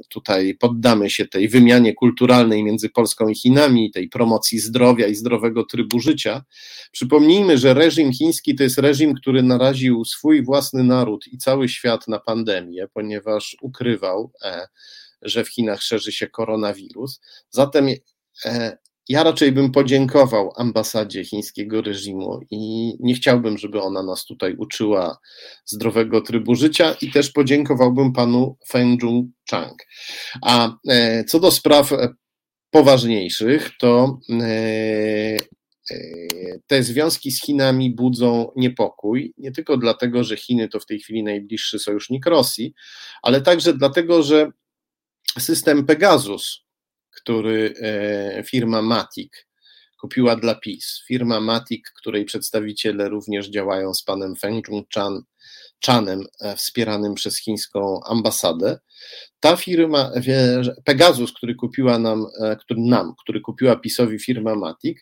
tutaj 0.08 0.54
poddamy 0.54 1.10
się 1.10 1.26
tej 1.26 1.48
wymianie 1.48 1.94
kulturalnej 1.94 2.64
między 2.64 2.88
Polską 2.88 3.28
i 3.28 3.34
Chinami, 3.34 3.90
tej 3.90 4.08
promocji 4.08 4.58
zdrowia 4.58 5.06
i 5.06 5.14
zdrowego 5.14 5.64
trybu 5.64 6.00
życia. 6.00 6.44
Przypomnijmy, 6.92 7.58
że 7.58 7.74
reżim 7.74 8.12
chiński 8.12 8.54
to 8.54 8.62
jest 8.62 8.78
reżim, 8.78 9.14
który 9.14 9.42
naraził 9.42 10.04
swój 10.04 10.44
własny 10.44 10.84
naród 10.84 11.26
i 11.26 11.38
cały 11.38 11.68
świat 11.68 12.08
na 12.08 12.18
pandemię, 12.18 12.86
ponieważ 12.94 13.56
ukrywał, 13.60 14.32
e, 14.42 14.66
że 15.22 15.44
w 15.44 15.48
Chinach 15.48 15.82
szerzy 15.82 16.12
się 16.12 16.26
koronawirus. 16.26 17.20
Zatem 17.50 17.88
e, 18.44 18.78
ja 19.08 19.22
raczej 19.22 19.52
bym 19.52 19.72
podziękował 19.72 20.52
ambasadzie 20.56 21.24
chińskiego 21.24 21.82
reżimu 21.82 22.40
i 22.50 22.92
nie 23.00 23.14
chciałbym, 23.14 23.58
żeby 23.58 23.82
ona 23.82 24.02
nas 24.02 24.24
tutaj 24.24 24.54
uczyła 24.56 25.18
zdrowego 25.64 26.20
trybu 26.20 26.54
życia 26.54 26.94
i 27.00 27.10
też 27.10 27.30
podziękowałbym 27.30 28.12
panu 28.12 28.56
Feng 28.68 29.00
Chang. 29.50 29.86
A 30.42 30.76
e, 30.88 31.24
co 31.24 31.40
do 31.40 31.50
spraw 31.50 31.92
poważniejszych, 32.70 33.70
to 33.78 34.18
e, 34.30 34.46
e, 35.90 35.96
te 36.66 36.82
związki 36.82 37.30
z 37.30 37.42
Chinami 37.42 37.94
budzą 37.94 38.52
niepokój, 38.56 39.34
nie 39.38 39.52
tylko 39.52 39.76
dlatego, 39.76 40.24
że 40.24 40.36
Chiny 40.36 40.68
to 40.68 40.80
w 40.80 40.86
tej 40.86 41.00
chwili 41.00 41.22
najbliższy 41.22 41.78
sojusznik 41.78 42.26
Rosji, 42.26 42.74
ale 43.22 43.40
także 43.40 43.74
dlatego, 43.74 44.22
że 44.22 44.50
system 45.38 45.86
Pegasus, 45.86 46.69
który 47.10 47.74
e, 47.82 48.42
firma 48.44 48.82
Matic 48.82 49.32
kupiła 50.00 50.36
dla 50.36 50.54
PiS. 50.54 51.02
Firma 51.08 51.40
Matic, 51.40 51.90
której 51.96 52.24
przedstawiciele 52.24 53.08
również 53.08 53.50
działają 53.50 53.94
z 53.94 54.02
panem 54.02 54.36
Feng 54.36 54.66
Chan, 54.94 55.22
Chanem, 55.86 56.24
e, 56.40 56.56
wspieranym 56.56 57.14
przez 57.14 57.38
chińską 57.38 58.00
ambasadę. 58.06 58.78
Ta 59.40 59.56
firma, 59.56 60.12
Pegasus, 60.84 61.32
który 61.32 61.54
kupiła 61.54 61.98
nam, 61.98 62.26
e, 62.40 62.56
który 62.56 62.80
nam, 62.80 63.14
który 63.22 63.40
kupiła 63.40 63.76
PiSowi 63.76 64.18
firma 64.18 64.54
Matic, 64.54 64.98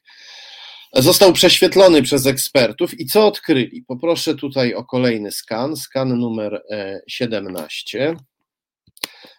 został 0.94 1.32
prześwietlony 1.32 2.02
przez 2.02 2.26
ekspertów 2.26 3.00
i 3.00 3.06
co 3.06 3.26
odkryli? 3.26 3.82
Poproszę 3.82 4.34
tutaj 4.34 4.74
o 4.74 4.84
kolejny 4.84 5.32
skan, 5.32 5.76
skan 5.76 6.18
numer 6.18 6.62
17. 7.08 8.16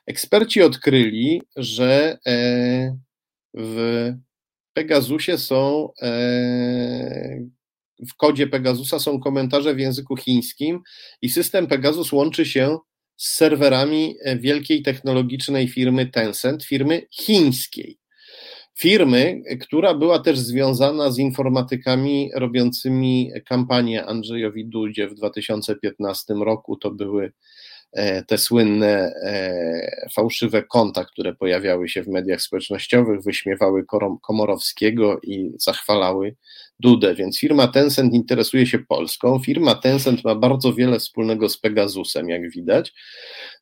Eksperci 0.10 0.62
odkryli, 0.62 1.42
że 1.56 2.18
e, 2.28 2.98
w 3.54 4.12
Pegasusie 4.74 5.38
są, 5.38 5.90
e, 6.02 7.40
w 8.10 8.16
kodzie 8.18 8.48
Pegasusa 8.48 9.00
są 9.00 9.20
komentarze 9.20 9.76
w 9.76 9.80
języku 9.80 10.16
chińskim 10.16 10.80
i 11.22 11.30
system 11.30 11.68
Pegasus 11.68 12.12
łączy 12.12 12.46
się 12.46 12.78
z 13.18 13.36
serwerami 13.36 14.16
e, 14.24 14.38
wielkiej 14.38 14.82
technologicznej 14.82 15.68
firmy 15.68 16.08
Tencent, 16.08 16.64
firmy 16.64 17.02
chińskiej. 17.12 18.00
Firmy, 18.78 19.42
która 19.62 19.94
była 19.94 20.20
też 20.20 20.40
związana 20.40 21.12
z 21.12 21.18
informatykami 21.18 22.32
robiącymi 22.36 23.32
kampanię 23.46 24.06
Andrzejowi 24.06 24.66
Dudzie 24.66 25.08
w 25.08 25.14
2015 25.14 26.34
roku. 26.34 26.78
To 26.78 26.92
były 26.92 27.32
te 28.28 28.38
słynne 28.38 29.14
e, 29.24 30.08
fałszywe 30.16 30.64
konta, 30.64 31.06
które 31.06 31.36
pojawiały 31.36 31.90
się 31.90 32.04
w 32.04 32.08
mediach 32.08 32.42
społecznościowych, 32.42 33.24
wyśmiewały 33.24 33.86
Komorowskiego 34.22 35.20
i 35.24 35.52
zachwalały 35.58 36.36
Dudę. 36.80 37.16
Więc 37.16 37.40
firma 37.40 37.68
Tencent 37.68 38.14
interesuje 38.14 38.66
się 38.66 38.80
Polską. 38.80 39.40
Firma 39.40 39.76
Tencent 39.76 40.24
ma 40.24 40.36
bardzo 40.36 40.74
wiele 40.74 41.00
wspólnego 41.00 41.50
z 41.50 41.58
Pegasusem, 41.58 42.30
jak 42.30 42.52
widać. 42.52 42.94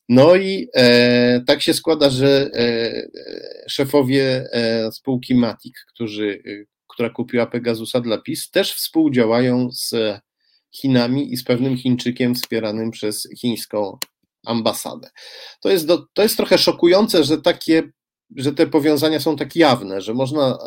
No 0.10 0.36
i 0.36 0.68
e, 0.76 1.42
tak 1.48 1.62
się 1.62 1.74
składa, 1.74 2.10
że 2.10 2.50
e, 2.54 3.08
szefowie 3.70 4.46
e, 4.54 4.92
spółki 4.92 5.36
Matic, 5.36 5.76
którzy, 5.94 6.44
e, 6.46 6.66
która 6.88 7.10
kupiła 7.10 7.46
Pegasusa 7.46 8.02
dla 8.02 8.18
PiS, 8.18 8.52
też 8.52 8.74
współdziałają 8.74 9.70
z 9.72 9.96
Chinami 10.72 11.34
i 11.34 11.38
z 11.38 11.44
pewnym 11.44 11.78
Chińczykiem 11.78 12.36
wspieranym 12.36 12.92
przez 12.92 13.28
chińską 13.42 13.98
ambasadę. 14.48 15.10
To 15.62 15.70
jest, 15.70 15.88
do, 15.88 16.06
to 16.14 16.24
jest 16.24 16.38
trochę 16.38 16.58
szokujące, 16.58 17.24
że 17.24 17.42
takie, 17.42 17.84
że 18.36 18.54
te 18.54 18.68
powiązania 18.68 19.20
są 19.20 19.36
tak 19.36 19.56
jawne, 19.56 20.02
że 20.02 20.14
można 20.14 20.58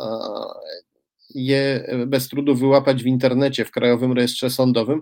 je 1.35 1.87
bez 2.07 2.27
trudu 2.27 2.55
wyłapać 2.55 3.03
w 3.03 3.07
internecie, 3.07 3.65
w 3.65 3.71
Krajowym 3.71 4.13
Rejestrze 4.13 4.49
Sądowym. 4.49 5.01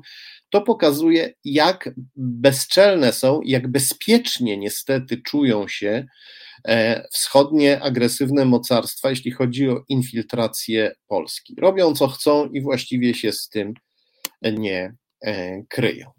To 0.50 0.62
pokazuje, 0.62 1.34
jak 1.46 1.90
bezczelne 2.16 3.14
są, 3.14 3.42
jak 3.46 3.72
bezpiecznie 3.72 4.58
niestety 4.58 5.22
czują 5.22 5.68
się 5.68 6.06
e, 6.68 7.08
wschodnie 7.12 7.82
agresywne 7.82 8.46
mocarstwa, 8.46 9.10
jeśli 9.10 9.32
chodzi 9.32 9.70
o 9.70 9.84
infiltrację 9.90 10.96
Polski. 11.08 11.56
Robią 11.60 11.96
co 11.96 12.08
chcą 12.08 12.50
i 12.50 12.62
właściwie 12.62 13.14
się 13.14 13.32
z 13.32 13.50
tym 13.50 13.74
nie 14.42 14.96
e, 15.22 15.64
kryją. 15.70 16.12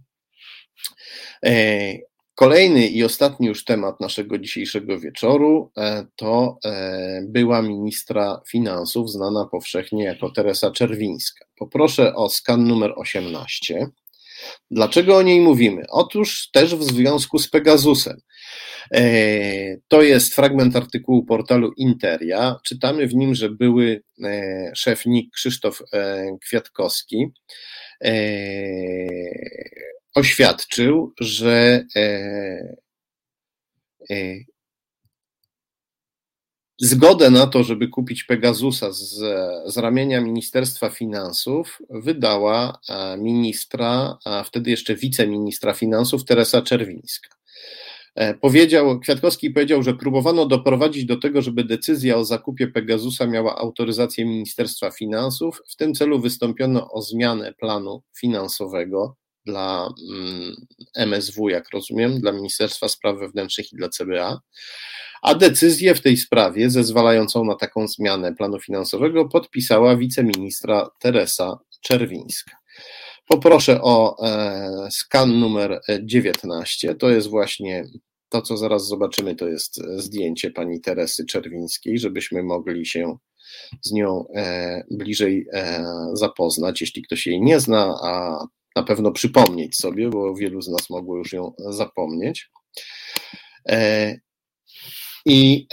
Kolejny 2.35 2.87
i 2.87 3.05
ostatni 3.05 3.47
już 3.47 3.65
temat 3.65 4.01
naszego 4.01 4.39
dzisiejszego 4.39 4.99
wieczoru 4.99 5.71
e, 5.77 6.07
to 6.17 6.59
e, 6.65 7.23
była 7.29 7.63
ministra 7.63 8.41
finansów, 8.49 9.11
znana 9.11 9.47
powszechnie 9.47 10.05
jako 10.05 10.31
Teresa 10.31 10.71
Czerwińska. 10.71 11.45
Poproszę 11.57 12.15
o 12.15 12.29
skan 12.29 12.69
numer 12.69 12.93
18. 12.97 13.87
Dlaczego 14.71 15.17
o 15.17 15.23
niej 15.23 15.41
mówimy? 15.41 15.83
Otóż 15.91 16.51
też 16.51 16.75
w 16.75 16.83
związku 16.83 17.39
z 17.39 17.51
Pegasusem. 17.51 18.21
E, 18.95 19.03
to 19.89 20.03
jest 20.03 20.35
fragment 20.35 20.77
artykułu 20.77 21.25
portalu 21.25 21.73
Interia. 21.77 22.57
Czytamy 22.65 23.07
w 23.07 23.15
nim, 23.15 23.35
że 23.35 23.51
były 23.51 24.03
szef 24.75 25.07
NIK 25.07 25.35
Krzysztof 25.35 25.83
Kwiatkowski 26.43 27.27
oświadczył, 30.15 31.13
że 31.21 31.85
e, 31.97 32.01
e, 34.11 34.37
zgodę 36.79 37.31
na 37.31 37.47
to, 37.47 37.65
żeby 37.65 37.89
kupić 37.89 38.25
Pegasusa 38.25 38.93
z, 38.93 39.09
z 39.67 39.77
ramienia 39.77 40.21
Ministerstwa 40.21 40.91
Finansów 40.91 41.79
wydała 41.91 42.81
ministra, 43.19 44.19
a 44.25 44.43
wtedy 44.43 44.71
jeszcze 44.71 44.95
wiceministra 44.95 45.75
finansów 45.75 46.25
Teresa 46.25 46.63
Czerwińska. 46.63 47.41
E, 48.15 48.35
powiedział, 48.35 49.01
Kwiatkowski 49.01 49.51
powiedział, 49.51 49.83
że 49.83 49.95
próbowano 49.95 50.47
doprowadzić 50.47 51.05
do 51.05 51.17
tego, 51.17 51.43
żeby 51.43 51.65
decyzja 51.65 52.17
o 52.17 52.25
zakupie 52.25 52.69
Pegasusa 52.69 53.27
miała 53.27 53.59
autoryzację 53.59 54.25
Ministerstwa 54.25 54.91
Finansów. 54.91 55.63
W 55.69 55.77
tym 55.77 55.95
celu 55.95 56.21
wystąpiono 56.21 56.91
o 56.91 57.03
zmianę 57.03 57.55
planu 57.55 58.03
finansowego 58.17 59.17
dla 59.47 59.95
MSW, 60.95 61.41
mm, 61.41 61.55
jak 61.55 61.71
rozumiem, 61.71 62.21
dla 62.21 62.33
Ministerstwa 62.33 62.89
Spraw 62.89 63.19
Wewnętrznych 63.19 63.73
i 63.73 63.77
dla 63.77 63.89
CBA. 63.89 64.41
A 65.23 65.35
decyzję 65.35 65.95
w 65.95 66.01
tej 66.01 66.17
sprawie, 66.17 66.71
zezwalającą 66.71 67.45
na 67.45 67.55
taką 67.55 67.89
zmianę 67.89 68.35
planu 68.35 68.61
finansowego, 68.61 69.29
podpisała 69.29 69.97
wiceministra 69.97 70.91
Teresa 71.01 71.59
Czerwińska. 71.81 72.57
Poproszę 73.29 73.83
o 73.83 74.17
e, 74.27 74.89
skan 74.91 75.41
numer 75.41 75.81
19. 76.03 76.95
To 76.95 77.11
jest 77.11 77.29
właśnie 77.29 77.85
to, 78.29 78.43
co 78.43 78.57
zaraz 78.57 78.87
zobaczymy, 78.87 79.35
to 79.35 79.49
jest 79.49 79.81
zdjęcie 79.97 80.51
pani 80.51 80.81
Teresy 80.81 81.27
Czerwińskiej, 81.27 81.99
żebyśmy 81.99 82.43
mogli 82.43 82.87
się 82.87 83.17
z 83.83 83.93
nią 83.93 84.25
e, 84.35 84.85
bliżej 84.91 85.47
e, 85.53 85.85
zapoznać, 86.13 86.81
jeśli 86.81 87.03
ktoś 87.03 87.27
jej 87.27 87.41
nie 87.41 87.61
zna, 87.61 87.95
a 88.03 88.45
na 88.81 88.87
pewno 88.87 89.13
przypomnieć 89.13 89.77
sobie, 89.77 90.09
bo 90.09 90.35
wielu 90.35 90.63
z 90.63 90.69
nas 90.69 90.91
mogło 90.91 91.17
już 91.17 91.33
ją 91.33 91.53
zapomnieć. 91.59 92.51
I 95.27 95.67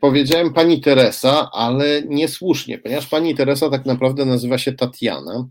powiedziałem 0.00 0.52
pani 0.52 0.80
Teresa, 0.80 1.50
ale 1.52 2.02
niesłusznie, 2.02 2.78
ponieważ 2.78 3.06
pani 3.06 3.34
Teresa 3.34 3.70
tak 3.70 3.86
naprawdę 3.86 4.24
nazywa 4.24 4.58
się 4.58 4.72
Tatiana 4.72 5.48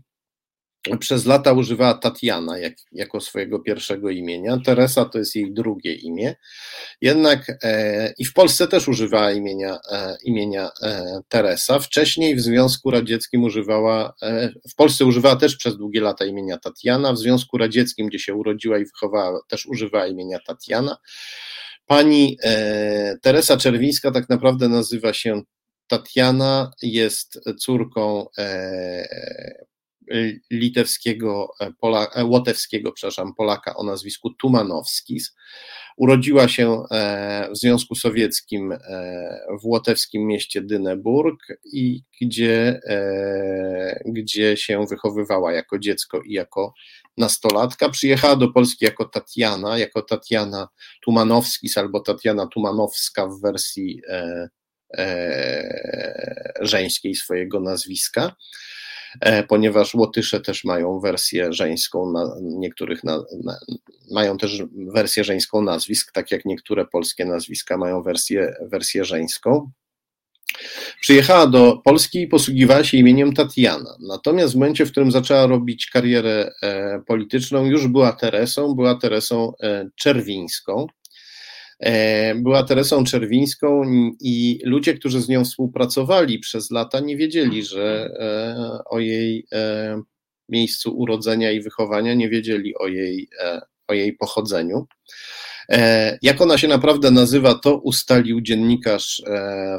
przez 0.98 1.26
lata 1.26 1.52
używała 1.52 1.94
Tatiana 1.94 2.58
jak, 2.58 2.74
jako 2.92 3.20
swojego 3.20 3.58
pierwszego 3.58 4.10
imienia. 4.10 4.58
Teresa 4.64 5.04
to 5.04 5.18
jest 5.18 5.34
jej 5.34 5.52
drugie 5.52 5.94
imię. 5.94 6.34
Jednak 7.00 7.58
e, 7.62 8.14
i 8.18 8.24
w 8.24 8.32
Polsce 8.32 8.68
też 8.68 8.88
używała 8.88 9.32
imienia, 9.32 9.78
e, 9.92 10.16
imienia 10.24 10.70
e, 10.82 11.20
Teresa. 11.28 11.78
Wcześniej 11.78 12.36
w 12.36 12.40
Związku 12.40 12.90
Radzieckim 12.90 13.44
używała, 13.44 14.14
e, 14.22 14.52
w 14.70 14.74
Polsce 14.74 15.04
używała 15.04 15.36
też 15.36 15.56
przez 15.56 15.76
długie 15.76 16.00
lata 16.00 16.24
imienia 16.24 16.58
Tatiana. 16.58 17.12
W 17.12 17.18
Związku 17.18 17.58
Radzieckim, 17.58 18.08
gdzie 18.08 18.18
się 18.18 18.34
urodziła 18.34 18.78
i 18.78 18.84
wychowała, 18.84 19.40
też 19.48 19.66
używała 19.66 20.06
imienia 20.06 20.38
Tatiana. 20.46 20.96
Pani 21.86 22.38
e, 22.44 23.16
Teresa 23.22 23.56
Czerwińska 23.56 24.10
tak 24.10 24.28
naprawdę 24.28 24.68
nazywa 24.68 25.12
się 25.12 25.42
Tatiana, 25.86 26.70
jest 26.82 27.40
córką 27.58 28.26
e, 28.38 29.64
litewskiego, 30.50 31.48
e, 31.60 31.72
Pola, 31.80 32.06
e, 32.14 32.24
łotewskiego, 32.24 32.92
przepraszam, 32.92 33.34
Polaka 33.34 33.76
o 33.76 33.84
nazwisku 33.84 34.30
Tumanowskis. 34.30 35.34
Urodziła 35.96 36.48
się 36.48 36.82
e, 36.90 37.48
w 37.52 37.56
Związku 37.56 37.94
Sowieckim 37.94 38.74
w 39.62 39.66
łotewskim 39.66 40.26
mieście 40.26 40.62
Dyneburg 40.62 41.40
i 41.64 42.02
gdzie, 42.20 42.80
gdzie 44.06 44.56
się 44.56 44.86
wychowywała 44.90 45.52
jako 45.52 45.78
dziecko 45.78 46.20
i 46.22 46.32
jako 46.32 46.74
nastolatka. 47.16 47.88
Przyjechała 47.88 48.36
do 48.36 48.48
Polski 48.48 48.84
jako 48.84 49.04
Tatiana, 49.04 49.78
jako 49.78 50.02
Tatiana 50.02 50.68
Tumanowskis 51.04 51.78
albo 51.78 52.00
Tatiana 52.00 52.46
Tumanowska 52.46 53.26
w 53.26 53.40
wersji 53.40 54.02
żeńskiej 56.60 57.14
swojego 57.14 57.60
nazwiska. 57.60 58.36
E, 59.20 59.42
ponieważ 59.42 59.94
Łotysze 59.94 60.40
też 60.40 60.64
mają 60.64 61.00
wersję 61.00 61.52
żeńską, 61.52 62.12
na, 62.12 62.36
niektórych 62.42 63.04
na, 63.04 63.24
na, 63.44 63.58
mają 64.10 64.38
też 64.38 64.62
wersję 64.72 65.24
żeńską 65.24 65.62
nazwisk, 65.62 66.12
tak 66.12 66.30
jak 66.30 66.44
niektóre 66.44 66.86
polskie 66.86 67.24
nazwiska 67.24 67.76
mają 67.76 68.02
wersję, 68.02 68.54
wersję 68.60 69.04
żeńską. 69.04 69.70
Przyjechała 71.00 71.46
do 71.46 71.80
Polski 71.84 72.22
i 72.22 72.26
posługiwała 72.26 72.84
się 72.84 72.96
imieniem 72.96 73.32
Tatiana. 73.32 73.96
Natomiast 74.00 74.52
w 74.52 74.56
momencie, 74.56 74.86
w 74.86 74.90
którym 74.90 75.12
zaczęła 75.12 75.46
robić 75.46 75.86
karierę 75.86 76.52
e, 76.62 77.00
polityczną, 77.06 77.64
już 77.64 77.88
była 77.88 78.12
Teresą, 78.12 78.74
była 78.74 78.94
Teresą 78.94 79.52
e, 79.62 79.88
Czerwińską. 79.96 80.86
E, 81.82 82.34
była 82.34 82.62
Teresą 82.62 83.04
Czerwińską 83.04 83.82
i 84.20 84.60
ludzie, 84.64 84.94
którzy 84.94 85.20
z 85.20 85.28
nią 85.28 85.44
współpracowali 85.44 86.38
przez 86.38 86.70
lata, 86.70 87.00
nie 87.00 87.16
wiedzieli, 87.16 87.64
że 87.64 88.10
e, 88.20 88.84
o 88.84 89.00
jej 89.00 89.46
e, 89.52 90.02
miejscu 90.48 90.98
urodzenia 90.98 91.52
i 91.52 91.60
wychowania, 91.60 92.14
nie 92.14 92.28
wiedzieli 92.28 92.74
o 92.76 92.86
jej, 92.86 93.28
o 93.88 93.94
jej 93.94 94.12
pochodzeniu. 94.12 94.86
Jak 96.22 96.40
ona 96.40 96.58
się 96.58 96.68
naprawdę 96.68 97.10
nazywa, 97.10 97.54
to 97.54 97.76
ustalił 97.76 98.40
dziennikarz, 98.40 99.22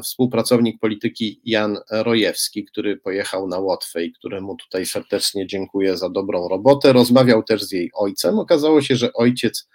współpracownik 0.02 0.80
polityki 0.80 1.40
Jan 1.44 1.78
Rojewski, 1.90 2.64
który 2.64 2.96
pojechał 2.96 3.48
na 3.48 3.58
Łotwę 3.58 4.04
i 4.04 4.12
któremu 4.12 4.56
tutaj 4.56 4.86
serdecznie 4.86 5.46
dziękuję 5.46 5.96
za 5.96 6.10
dobrą 6.10 6.48
robotę. 6.48 6.92
Rozmawiał 6.92 7.42
też 7.42 7.64
z 7.64 7.72
jej 7.72 7.90
ojcem. 7.94 8.38
Okazało 8.38 8.82
się, 8.82 8.96
że 8.96 9.12
ojciec 9.12 9.68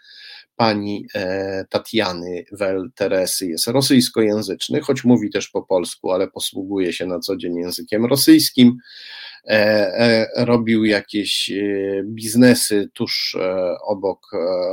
pani 0.60 1.08
e, 1.16 1.66
Tatiany 1.70 2.46
Wel 2.52 2.92
Teresy 2.96 3.48
jest 3.48 3.68
rosyjskojęzyczny, 3.68 4.82
choć 4.82 5.04
mówi 5.04 5.30
też 5.30 5.50
po 5.50 5.62
polsku, 5.62 6.12
ale 6.12 6.28
posługuje 6.28 6.94
się 6.94 7.06
na 7.06 7.20
co 7.20 7.38
dzień 7.38 7.56
językiem 7.56 8.06
rosyjskim. 8.06 8.78
E, 9.48 9.56
e, 9.56 10.46
robił 10.46 10.86
jakieś 10.86 11.52
biznesy 12.04 12.90
tuż 12.94 13.38
obok 13.88 14.20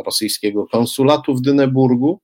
rosyjskiego 0.07 0.67
konsulatu 0.67 1.35
w 1.35 1.43
Dyneburgu. 1.43 2.21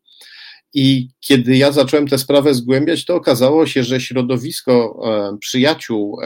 I 0.75 1.09
kiedy 1.21 1.57
ja 1.57 1.73
zacząłem 1.73 2.09
tę 2.09 2.19
sprawę 2.19 2.55
zgłębiać, 2.55 3.05
to 3.05 3.15
okazało 3.15 3.67
się, 3.67 3.85
że 3.85 4.01
środowisko 4.01 5.01
przyjaciół 5.41 6.19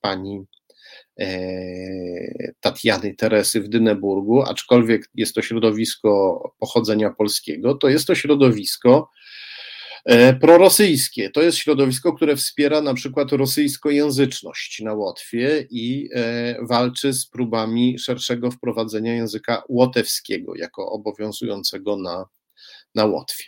pani 0.00 0.44
Tatiany 2.60 3.14
Teresy 3.14 3.60
w 3.60 3.68
Dyneburgu, 3.68 4.42
aczkolwiek 4.42 5.10
jest 5.14 5.34
to 5.34 5.42
środowisko 5.42 6.42
pochodzenia 6.58 7.10
polskiego, 7.10 7.74
to 7.74 7.88
jest 7.88 8.06
to 8.06 8.14
środowisko 8.14 9.10
e, 10.04 10.34
prorosyjskie. 10.34 11.30
To 11.30 11.42
jest 11.42 11.58
środowisko, 11.58 12.12
które 12.12 12.36
wspiera 12.36 12.80
na 12.80 12.94
przykład 12.94 13.32
rosyjskojęzyczność 13.32 14.80
na 14.80 14.94
Łotwie 14.94 15.66
i 15.70 16.08
e, 16.14 16.56
walczy 16.62 17.12
z 17.12 17.26
próbami 17.26 17.98
szerszego 17.98 18.50
wprowadzenia 18.50 19.14
języka 19.14 19.62
łotewskiego 19.68 20.56
jako 20.56 20.90
obowiązującego 20.92 21.96
na, 21.96 22.24
na 22.94 23.04
Łotwie. 23.04 23.44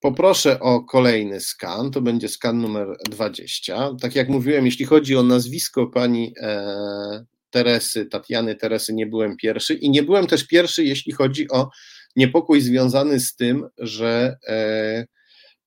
Poproszę 0.00 0.60
o 0.60 0.84
kolejny 0.84 1.40
skan, 1.40 1.90
to 1.90 2.00
będzie 2.00 2.28
skan 2.28 2.60
numer 2.60 2.88
20. 3.10 3.90
Tak 4.00 4.14
jak 4.14 4.28
mówiłem, 4.28 4.66
jeśli 4.66 4.84
chodzi 4.84 5.16
o 5.16 5.22
nazwisko 5.22 5.86
pani 5.86 6.34
e, 6.42 7.24
Teresy, 7.50 8.06
Tatiany 8.06 8.54
Teresy, 8.54 8.94
nie 8.94 9.06
byłem 9.06 9.36
pierwszy 9.36 9.74
i 9.74 9.90
nie 9.90 10.02
byłem 10.02 10.26
też 10.26 10.46
pierwszy, 10.46 10.84
jeśli 10.84 11.12
chodzi 11.12 11.50
o 11.50 11.70
niepokój 12.16 12.60
związany 12.60 13.20
z 13.20 13.36
tym, 13.36 13.68
że 13.78 14.36
e, 14.48 15.06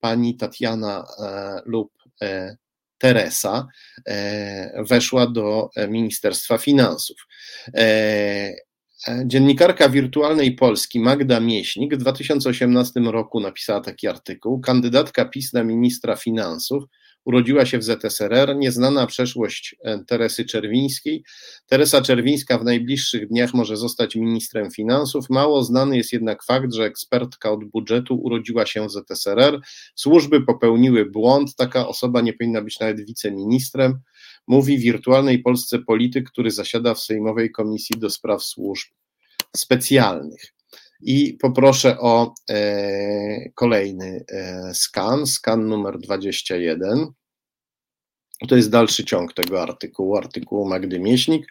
pani 0.00 0.36
Tatiana 0.36 1.04
e, 1.18 1.60
lub 1.64 1.92
e, 2.22 2.56
Teresa 2.98 3.66
e, 4.08 4.84
weszła 4.84 5.26
do 5.26 5.68
Ministerstwa 5.88 6.58
Finansów. 6.58 7.16
E, 9.08 9.22
dziennikarka 9.26 9.88
wirtualnej 9.88 10.52
Polski 10.52 11.00
Magda 11.00 11.40
Mieśnik 11.40 11.94
w 11.94 11.98
2018 11.98 13.00
roku 13.00 13.40
napisała 13.40 13.80
taki 13.80 14.08
artykuł. 14.08 14.60
Kandydatka 14.60 15.24
PiS 15.24 15.52
na 15.52 15.64
ministra 15.64 16.16
finansów 16.16 16.84
urodziła 17.24 17.66
się 17.66 17.78
w 17.78 17.84
ZSRR, 17.84 18.56
nieznana 18.56 19.06
przeszłość 19.06 19.76
e, 19.84 20.04
Teresy 20.04 20.44
Czerwińskiej. 20.44 21.24
Teresa 21.66 22.02
Czerwińska 22.02 22.58
w 22.58 22.64
najbliższych 22.64 23.28
dniach 23.28 23.54
może 23.54 23.76
zostać 23.76 24.16
ministrem 24.16 24.70
finansów. 24.70 25.30
Mało 25.30 25.64
znany 25.64 25.96
jest 25.96 26.12
jednak 26.12 26.44
fakt, 26.44 26.72
że 26.74 26.84
ekspertka 26.84 27.50
od 27.50 27.64
budżetu 27.64 28.14
urodziła 28.22 28.66
się 28.66 28.86
w 28.86 28.90
ZSRR. 28.90 29.60
Służby 29.94 30.40
popełniły 30.40 31.10
błąd, 31.10 31.56
taka 31.56 31.88
osoba 31.88 32.20
nie 32.20 32.32
powinna 32.32 32.62
być 32.62 32.80
nawet 32.80 33.06
wiceministrem 33.06 34.00
mówi 34.46 34.78
wirtualnej 34.78 35.38
Polsce 35.38 35.78
polityk, 35.78 36.30
który 36.30 36.50
zasiada 36.50 36.94
w 36.94 37.00
Sejmowej 37.00 37.50
Komisji 37.50 37.98
do 37.98 38.10
Spraw 38.10 38.42
Służb 38.42 38.88
Specjalnych. 39.56 40.54
I 41.02 41.38
poproszę 41.40 41.98
o 41.98 42.34
e, 42.50 43.50
kolejny 43.54 44.24
e, 44.28 44.74
skan, 44.74 45.26
skan 45.26 45.66
numer 45.66 45.98
21. 45.98 47.06
To 48.48 48.56
jest 48.56 48.70
dalszy 48.70 49.04
ciąg 49.04 49.34
tego 49.34 49.62
artykułu, 49.62 50.16
artykułu 50.16 50.68
Magdy 50.68 51.00
Mieśnik. 51.00 51.46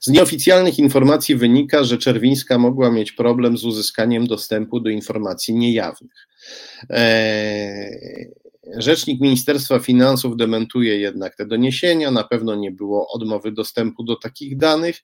Z 0.00 0.08
nieoficjalnych 0.08 0.78
informacji 0.78 1.36
wynika, 1.36 1.84
że 1.84 1.98
Czerwińska 1.98 2.58
mogła 2.58 2.90
mieć 2.90 3.12
problem 3.12 3.58
z 3.58 3.64
uzyskaniem 3.64 4.26
dostępu 4.26 4.80
do 4.80 4.90
informacji 4.90 5.54
niejawnych. 5.54 6.28
E, 6.90 7.90
Rzecznik 8.76 9.20
Ministerstwa 9.20 9.78
Finansów 9.78 10.36
dementuje 10.36 11.00
jednak 11.00 11.36
te 11.36 11.46
doniesienia, 11.46 12.10
na 12.10 12.24
pewno 12.24 12.54
nie 12.54 12.70
było 12.70 13.08
odmowy 13.08 13.52
dostępu 13.52 14.04
do 14.04 14.16
takich 14.16 14.56
danych. 14.56 15.00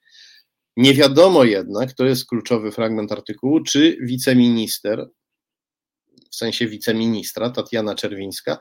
Nie 0.77 0.95
wiadomo 0.95 1.45
jednak, 1.45 1.93
to 1.93 2.05
jest 2.05 2.27
kluczowy 2.27 2.73
fragment 2.73 3.13
artykułu, 3.13 3.63
czy 3.63 3.99
wiceminister, 4.01 5.07
w 6.31 6.37
sensie 6.37 6.67
wiceministra, 6.67 7.51
Tatiana 7.51 7.95
Czerwińska, 7.95 8.59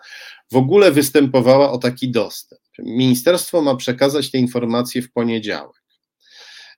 w 0.51 0.55
ogóle 0.55 0.91
występowała 0.91 1.71
o 1.71 1.77
taki 1.77 2.11
dostęp. 2.11 2.61
Ministerstwo 2.79 3.61
ma 3.61 3.75
przekazać 3.75 4.31
te 4.31 4.37
informacje 4.37 5.01
w 5.01 5.11
poniedziałek. 5.11 5.84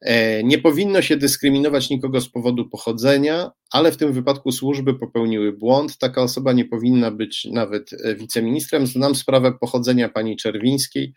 E, 0.02 0.44
nie 0.44 0.58
powinno 0.58 1.02
się 1.02 1.18
dyskryminować 1.18 1.90
nikogo 1.90 2.22
z 2.22 2.30
powodu 2.30 2.70
pochodzenia, 2.70 3.52
ale 3.72 3.92
w 3.92 3.98
tym 3.98 4.14
wypadku 4.14 4.52
służby 4.52 4.94
popełniły 4.94 5.54
błąd. 5.54 5.98
Taka 5.98 6.22
osoba 6.22 6.54
nie 6.54 6.66
powinna 6.66 7.12
być 7.12 7.48
nawet 7.52 7.94
e, 7.94 8.16
wiceministrem. 8.16 8.88
Znam 8.88 9.16
sprawę 9.16 9.54
pochodzenia 9.60 10.10
pani 10.10 10.38
Czerwińskiej 10.38 11.14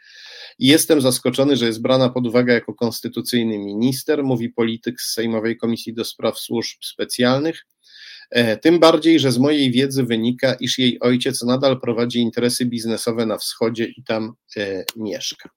i 0.58 0.66
jestem 0.66 1.00
zaskoczony, 1.00 1.56
że 1.56 1.66
jest 1.66 1.82
brana 1.82 2.08
pod 2.08 2.26
uwagę 2.26 2.54
jako 2.54 2.74
konstytucyjny 2.74 3.58
minister, 3.58 4.24
mówi 4.24 4.48
polityk 4.48 5.00
z 5.00 5.12
Sejmowej 5.12 5.56
Komisji 5.56 5.94
do 5.94 6.04
Spraw 6.04 6.38
Służb 6.38 6.78
Specjalnych. 6.82 7.66
E, 8.30 8.56
tym 8.56 8.78
bardziej, 8.78 9.20
że 9.20 9.32
z 9.32 9.38
mojej 9.38 9.70
wiedzy 9.70 10.04
wynika, 10.04 10.54
iż 10.54 10.78
jej 10.78 11.00
ojciec 11.00 11.42
nadal 11.42 11.80
prowadzi 11.80 12.20
interesy 12.20 12.66
biznesowe 12.66 13.26
na 13.26 13.38
wschodzie 13.38 13.84
i 13.84 14.04
tam 14.04 14.32
e, 14.56 14.84
mieszka. 14.96 15.50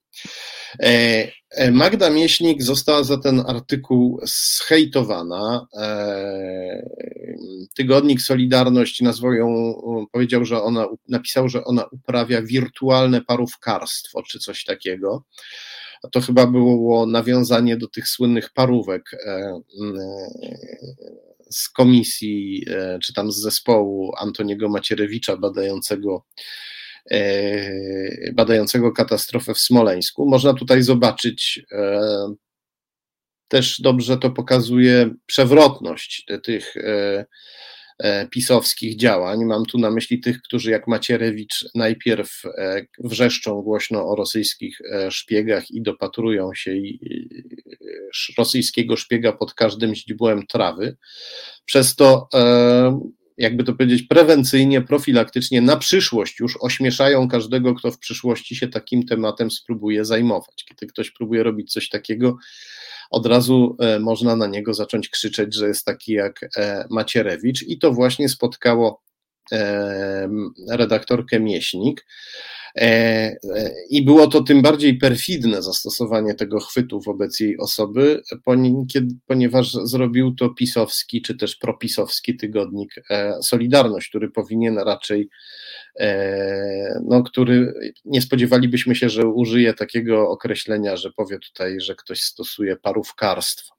E, 0.79 1.71
Magda 1.71 2.09
Mieśnik 2.09 2.63
została 2.63 3.03
za 3.03 3.17
ten 3.17 3.43
artykuł 3.47 4.19
zhejtowana. 4.23 5.67
Tygodnik 7.75 8.21
Solidarność 8.21 9.01
nazwał 9.01 9.33
ją, 9.33 9.73
powiedział, 10.11 10.45
że 10.45 10.61
ona 10.61 10.87
napisał, 11.07 11.49
że 11.49 11.63
ona 11.63 11.85
uprawia 11.91 12.41
wirtualne 12.41 13.21
parówkarstwo 13.21 14.23
czy 14.23 14.39
coś 14.39 14.63
takiego. 14.63 15.23
To 16.11 16.21
chyba 16.21 16.47
było 16.47 17.05
nawiązanie 17.05 17.77
do 17.77 17.87
tych 17.87 18.07
słynnych 18.07 18.53
parówek 18.53 19.03
z 21.53 21.69
komisji, 21.69 22.65
e, 22.69 22.99
czy 22.99 23.13
tam 23.13 23.31
z 23.31 23.41
zespołu 23.41 24.11
Antoniego 24.17 24.69
Macierewicza 24.69 25.37
badającego 25.37 26.25
e, 27.11 28.31
badającego 28.33 28.91
katastrofę 28.91 29.53
w 29.53 29.59
Smoleńsku. 29.59 30.25
Można 30.29 30.53
tutaj 30.53 30.83
zobaczyć, 30.83 31.61
e, 31.71 32.01
też 33.47 33.81
dobrze 33.81 34.17
to 34.17 34.31
pokazuje 34.31 35.13
przewrotność 35.25 36.25
tych 36.43 36.75
pisowskich 38.29 38.97
działań. 38.97 39.45
Mam 39.45 39.65
tu 39.65 39.77
na 39.77 39.91
myśli 39.91 40.19
tych, 40.19 40.41
którzy 40.41 40.71
jak 40.71 40.87
Macierewicz 40.87 41.65
najpierw 41.75 42.41
e, 42.45 42.85
wrzeszczą 42.99 43.61
głośno 43.61 44.07
o 44.07 44.15
rosyjskich 44.15 44.81
e, 44.81 45.11
szpiegach 45.11 45.71
i 45.71 45.81
dopatrują 45.81 46.53
się 46.53 46.71
rosyjskiego 48.37 48.97
szpiega 48.97 49.31
pod 49.31 49.53
każdym 49.53 49.95
źdźbłem 49.95 50.47
trawy. 50.47 50.97
Przez 51.65 51.95
to 51.95 52.27
jakby 53.37 53.63
to 53.63 53.73
powiedzieć, 53.73 54.03
prewencyjnie, 54.03 54.81
profilaktycznie, 54.81 55.61
na 55.61 55.77
przyszłość 55.77 56.39
już 56.39 56.57
ośmieszają 56.61 57.27
każdego, 57.27 57.75
kto 57.75 57.91
w 57.91 57.99
przyszłości 57.99 58.55
się 58.55 58.67
takim 58.67 59.05
tematem 59.05 59.51
spróbuje 59.51 60.05
zajmować. 60.05 60.65
Kiedy 60.69 60.87
ktoś 60.87 61.11
próbuje 61.11 61.43
robić 61.43 61.71
coś 61.71 61.89
takiego, 61.89 62.37
od 63.13 63.25
razu 63.25 63.75
e, 63.79 63.99
można 63.99 64.35
na 64.35 64.47
niego 64.47 64.73
zacząć 64.73 65.09
krzyczeć, 65.09 65.55
że 65.55 65.67
jest 65.67 65.85
taki 65.85 66.13
jak 66.13 66.49
e, 66.57 66.85
Macierewicz 66.89 67.61
i 67.61 67.79
to 67.79 67.91
właśnie 67.91 68.29
spotkało 68.29 69.01
e, 69.51 70.29
redaktorkę 70.69 71.39
Mieśnik. 71.39 72.05
I 73.89 74.05
było 74.05 74.27
to 74.27 74.43
tym 74.43 74.61
bardziej 74.61 74.97
perfidne 74.97 75.61
zastosowanie 75.61 76.33
tego 76.33 76.59
chwytu 76.59 77.01
wobec 77.01 77.39
jej 77.39 77.57
osoby, 77.57 78.21
ponieważ 79.25 79.73
zrobił 79.73 80.35
to 80.35 80.49
pisowski 80.49 81.21
czy 81.21 81.37
też 81.37 81.55
propisowski 81.55 82.37
tygodnik 82.37 82.95
Solidarność, 83.41 84.09
który 84.09 84.29
powinien 84.29 84.77
raczej 84.77 85.29
E, 85.99 87.01
no, 87.05 87.23
który 87.23 87.73
nie 88.05 88.21
spodziewalibyśmy 88.21 88.95
się, 88.95 89.09
że 89.09 89.27
użyje 89.27 89.73
takiego 89.73 90.29
określenia, 90.29 90.97
że 90.97 91.11
powie 91.11 91.39
tutaj, 91.39 91.79
że 91.79 91.95
ktoś 91.95 92.21
stosuje 92.21 92.75
parówkarstwo. 92.75 93.75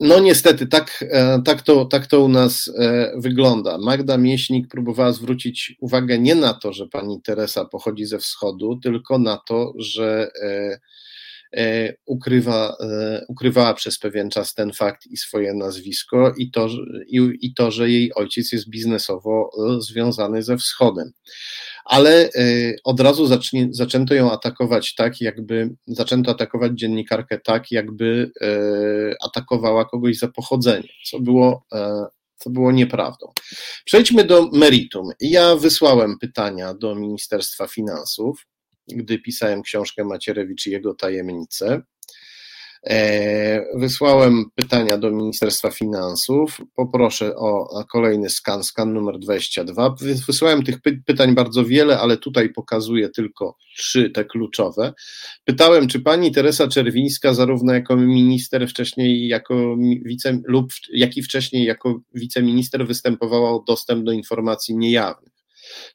E, 0.00 0.06
no 0.06 0.18
niestety, 0.18 0.66
tak, 0.66 1.04
e, 1.10 1.42
tak, 1.44 1.62
to, 1.62 1.84
tak 1.84 2.06
to 2.06 2.24
u 2.24 2.28
nas 2.28 2.70
wygląda. 3.16 3.78
Magda 3.78 4.18
Mieśnik 4.18 4.68
próbowała 4.68 5.12
zwrócić 5.12 5.76
uwagę 5.80 6.18
nie 6.18 6.34
na 6.34 6.54
to, 6.54 6.72
że 6.72 6.86
pani 6.88 7.22
Teresa 7.22 7.64
pochodzi 7.64 8.04
ze 8.04 8.18
wschodu, 8.18 8.78
tylko 8.82 9.18
na 9.18 9.36
to, 9.36 9.72
że 9.78 10.30
E, 10.42 10.78
ukrywa, 12.06 12.76
e, 12.80 13.24
ukrywała 13.28 13.74
przez 13.74 13.98
pewien 13.98 14.30
czas 14.30 14.54
ten 14.54 14.72
fakt 14.72 15.06
i 15.06 15.16
swoje 15.16 15.54
nazwisko 15.54 16.32
i 16.38 16.50
to, 16.50 16.68
i, 17.06 17.38
i 17.40 17.54
to, 17.54 17.70
że 17.70 17.90
jej 17.90 18.14
ojciec 18.14 18.52
jest 18.52 18.68
biznesowo 18.68 19.50
e, 19.58 19.80
związany 19.80 20.42
ze 20.42 20.56
wschodem. 20.56 21.12
Ale 21.84 22.30
od 22.84 23.00
razu 23.00 23.26
zacznie, 23.26 23.68
zaczęto 23.70 24.14
ją 24.14 24.32
atakować 24.32 24.94
tak, 24.94 25.20
jakby 25.20 25.70
zaczęto 25.86 26.30
atakować 26.30 26.72
dziennikarkę 26.74 27.38
tak, 27.38 27.70
jakby 27.70 28.30
atakowała 29.24 29.84
kogoś 29.84 30.18
za 30.18 30.28
pochodzenie, 30.28 30.88
co 31.10 31.20
było 31.20 31.66
co 32.36 32.50
było 32.50 32.72
nieprawdą. 32.72 33.32
Przejdźmy 33.84 34.24
do 34.24 34.48
meritum. 34.52 35.10
Ja 35.20 35.56
wysłałem 35.56 36.18
pytania 36.18 36.74
do 36.74 36.94
Ministerstwa 36.94 37.66
Finansów 37.66 38.46
gdy 38.88 39.18
pisałem 39.18 39.62
książkę 39.62 40.04
Macierewicz 40.04 40.66
i 40.66 40.70
jego 40.70 40.94
tajemnice. 40.94 41.82
E, 42.86 43.66
wysłałem 43.74 44.44
pytania 44.54 44.98
do 44.98 45.10
Ministerstwa 45.10 45.70
Finansów. 45.70 46.60
Poproszę 46.76 47.36
o 47.36 47.84
kolejny 47.92 48.30
skan, 48.30 48.64
skan 48.64 48.92
numer 48.92 49.18
22. 49.18 49.94
Wysłałem 50.26 50.62
tych 50.62 50.76
pytań 51.06 51.34
bardzo 51.34 51.64
wiele, 51.64 52.00
ale 52.00 52.16
tutaj 52.16 52.48
pokazuję 52.52 53.08
tylko 53.08 53.56
trzy 53.76 54.10
te 54.10 54.24
kluczowe. 54.24 54.92
Pytałem, 55.44 55.88
czy 55.88 56.00
pani 56.00 56.32
Teresa 56.32 56.68
Czerwińska, 56.68 57.34
zarówno 57.34 57.74
jako 57.74 57.96
minister, 57.96 58.68
wcześniej 58.68 59.28
jako 59.28 59.76
wice, 60.04 60.40
lub 60.46 60.72
jak 60.92 61.16
i 61.16 61.22
wcześniej 61.22 61.64
jako 61.64 62.00
wiceminister, 62.14 62.86
występowała 62.86 63.50
o 63.50 63.64
dostęp 63.66 64.04
do 64.04 64.12
informacji 64.12 64.76
niejawnych. 64.76 65.33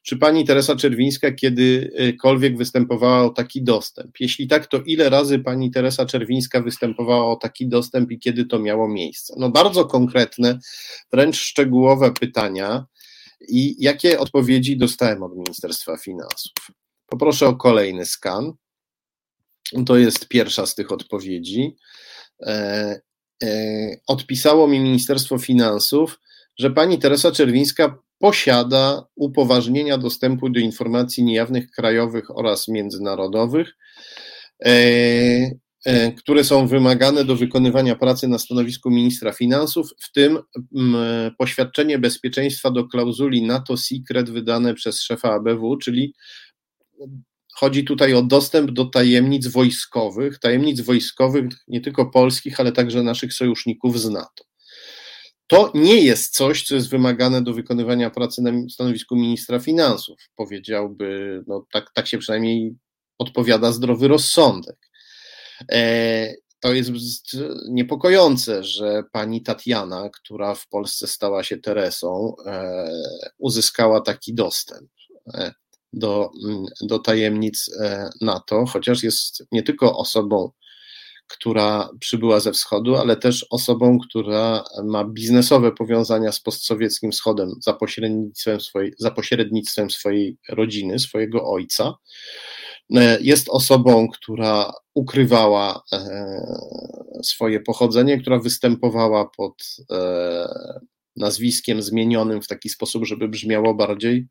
Czy 0.02 0.16
pani 0.16 0.44
Teresa 0.44 0.76
Czerwińska 0.76 1.32
kiedykolwiek 1.32 2.56
występowała 2.56 3.24
o 3.24 3.30
taki 3.30 3.62
dostęp? 3.62 4.10
Jeśli 4.20 4.48
tak, 4.48 4.66
to 4.66 4.80
ile 4.86 5.10
razy 5.10 5.38
pani 5.38 5.70
Teresa 5.70 6.06
Czerwińska 6.06 6.62
występowała 6.62 7.32
o 7.32 7.36
taki 7.36 7.68
dostęp 7.68 8.10
i 8.10 8.18
kiedy 8.18 8.44
to 8.44 8.58
miało 8.58 8.88
miejsce? 8.88 9.34
No 9.38 9.50
bardzo 9.50 9.84
konkretne, 9.84 10.58
wręcz 11.12 11.36
szczegółowe 11.36 12.12
pytania 12.12 12.86
i 13.48 13.76
jakie 13.78 14.18
odpowiedzi 14.18 14.76
dostałem 14.76 15.22
od 15.22 15.36
Ministerstwa 15.36 15.96
Finansów. 15.96 16.52
Poproszę 17.06 17.46
o 17.46 17.56
kolejny 17.56 18.06
skan. 18.06 18.52
To 19.86 19.96
jest 19.96 20.28
pierwsza 20.28 20.66
z 20.66 20.74
tych 20.74 20.92
odpowiedzi. 20.92 21.76
E, 22.40 23.00
e, 23.42 23.48
odpisało 24.06 24.68
mi 24.68 24.80
Ministerstwo 24.80 25.38
Finansów, 25.38 26.20
że 26.58 26.70
pani 26.70 26.98
Teresa 26.98 27.32
Czerwińska 27.32 27.98
posiada 28.20 29.06
upoważnienia 29.16 29.98
dostępu 29.98 30.50
do 30.50 30.60
informacji 30.60 31.24
niejawnych 31.24 31.70
krajowych 31.70 32.38
oraz 32.38 32.68
międzynarodowych, 32.68 33.76
e, 34.64 34.70
e, 35.84 36.12
które 36.12 36.44
są 36.44 36.66
wymagane 36.66 37.24
do 37.24 37.36
wykonywania 37.36 37.96
pracy 37.96 38.28
na 38.28 38.38
stanowisku 38.38 38.90
ministra 38.90 39.32
finansów, 39.32 39.90
w 40.00 40.12
tym 40.12 40.38
poświadczenie 41.38 41.98
bezpieczeństwa 41.98 42.70
do 42.70 42.88
klauzuli 42.88 43.42
NATO 43.42 43.76
Secret 43.76 44.30
wydane 44.30 44.74
przez 44.74 45.02
szefa 45.02 45.32
ABW, 45.32 45.76
czyli 45.76 46.14
chodzi 47.54 47.84
tutaj 47.84 48.14
o 48.14 48.22
dostęp 48.22 48.70
do 48.70 48.84
tajemnic 48.84 49.46
wojskowych, 49.46 50.38
tajemnic 50.38 50.80
wojskowych 50.80 51.44
nie 51.68 51.80
tylko 51.80 52.10
polskich, 52.10 52.60
ale 52.60 52.72
także 52.72 53.02
naszych 53.02 53.34
sojuszników 53.34 54.00
z 54.00 54.08
NATO. 54.08 54.49
To 55.50 55.70
nie 55.74 56.00
jest 56.00 56.34
coś, 56.34 56.62
co 56.62 56.74
jest 56.74 56.90
wymagane 56.90 57.42
do 57.42 57.54
wykonywania 57.54 58.10
pracy 58.10 58.42
na 58.42 58.50
stanowisku 58.68 59.16
ministra 59.16 59.58
finansów. 59.58 60.18
Powiedziałby, 60.36 61.42
no 61.46 61.66
tak, 61.72 61.90
tak 61.94 62.06
się 62.06 62.18
przynajmniej 62.18 62.74
odpowiada 63.18 63.72
zdrowy 63.72 64.08
rozsądek. 64.08 64.76
E, 65.72 66.34
to 66.60 66.74
jest 66.74 66.90
niepokojące, 67.68 68.64
że 68.64 69.02
pani 69.12 69.42
Tatiana, 69.42 70.10
która 70.10 70.54
w 70.54 70.68
Polsce 70.68 71.06
stała 71.06 71.44
się 71.44 71.58
Teresą, 71.58 72.34
e, 72.46 72.88
uzyskała 73.38 74.00
taki 74.00 74.34
dostęp 74.34 74.90
e, 75.34 75.52
do, 75.92 76.30
do 76.80 76.98
tajemnic 76.98 77.70
NATO, 78.20 78.64
chociaż 78.66 79.02
jest 79.02 79.44
nie 79.52 79.62
tylko 79.62 79.98
osobą 79.98 80.50
która 81.30 81.90
przybyła 82.00 82.40
ze 82.40 82.52
wschodu, 82.52 82.96
ale 82.96 83.16
też 83.16 83.46
osobą, 83.50 83.98
która 83.98 84.64
ma 84.84 85.04
biznesowe 85.04 85.72
powiązania 85.72 86.32
z 86.32 86.40
postsowieckim 86.40 87.12
wschodem 87.12 87.50
za 87.60 87.72
pośrednictwem 87.72 88.60
swojej, 88.60 88.92
za 88.98 89.10
pośrednictwem 89.10 89.90
swojej 89.90 90.36
rodziny, 90.48 90.98
swojego 90.98 91.50
ojca. 91.50 91.94
jest 93.20 93.48
osobą, 93.48 94.08
która 94.08 94.72
ukrywała 94.94 95.82
swoje 97.22 97.60
pochodzenie, 97.60 98.20
która 98.20 98.38
występowała 98.38 99.30
pod 99.36 99.76
nazwiskiem 101.16 101.82
zmienionym 101.82 102.42
w 102.42 102.48
taki 102.48 102.68
sposób, 102.68 103.06
żeby 103.06 103.28
brzmiało 103.28 103.74
bardziej 103.74 104.26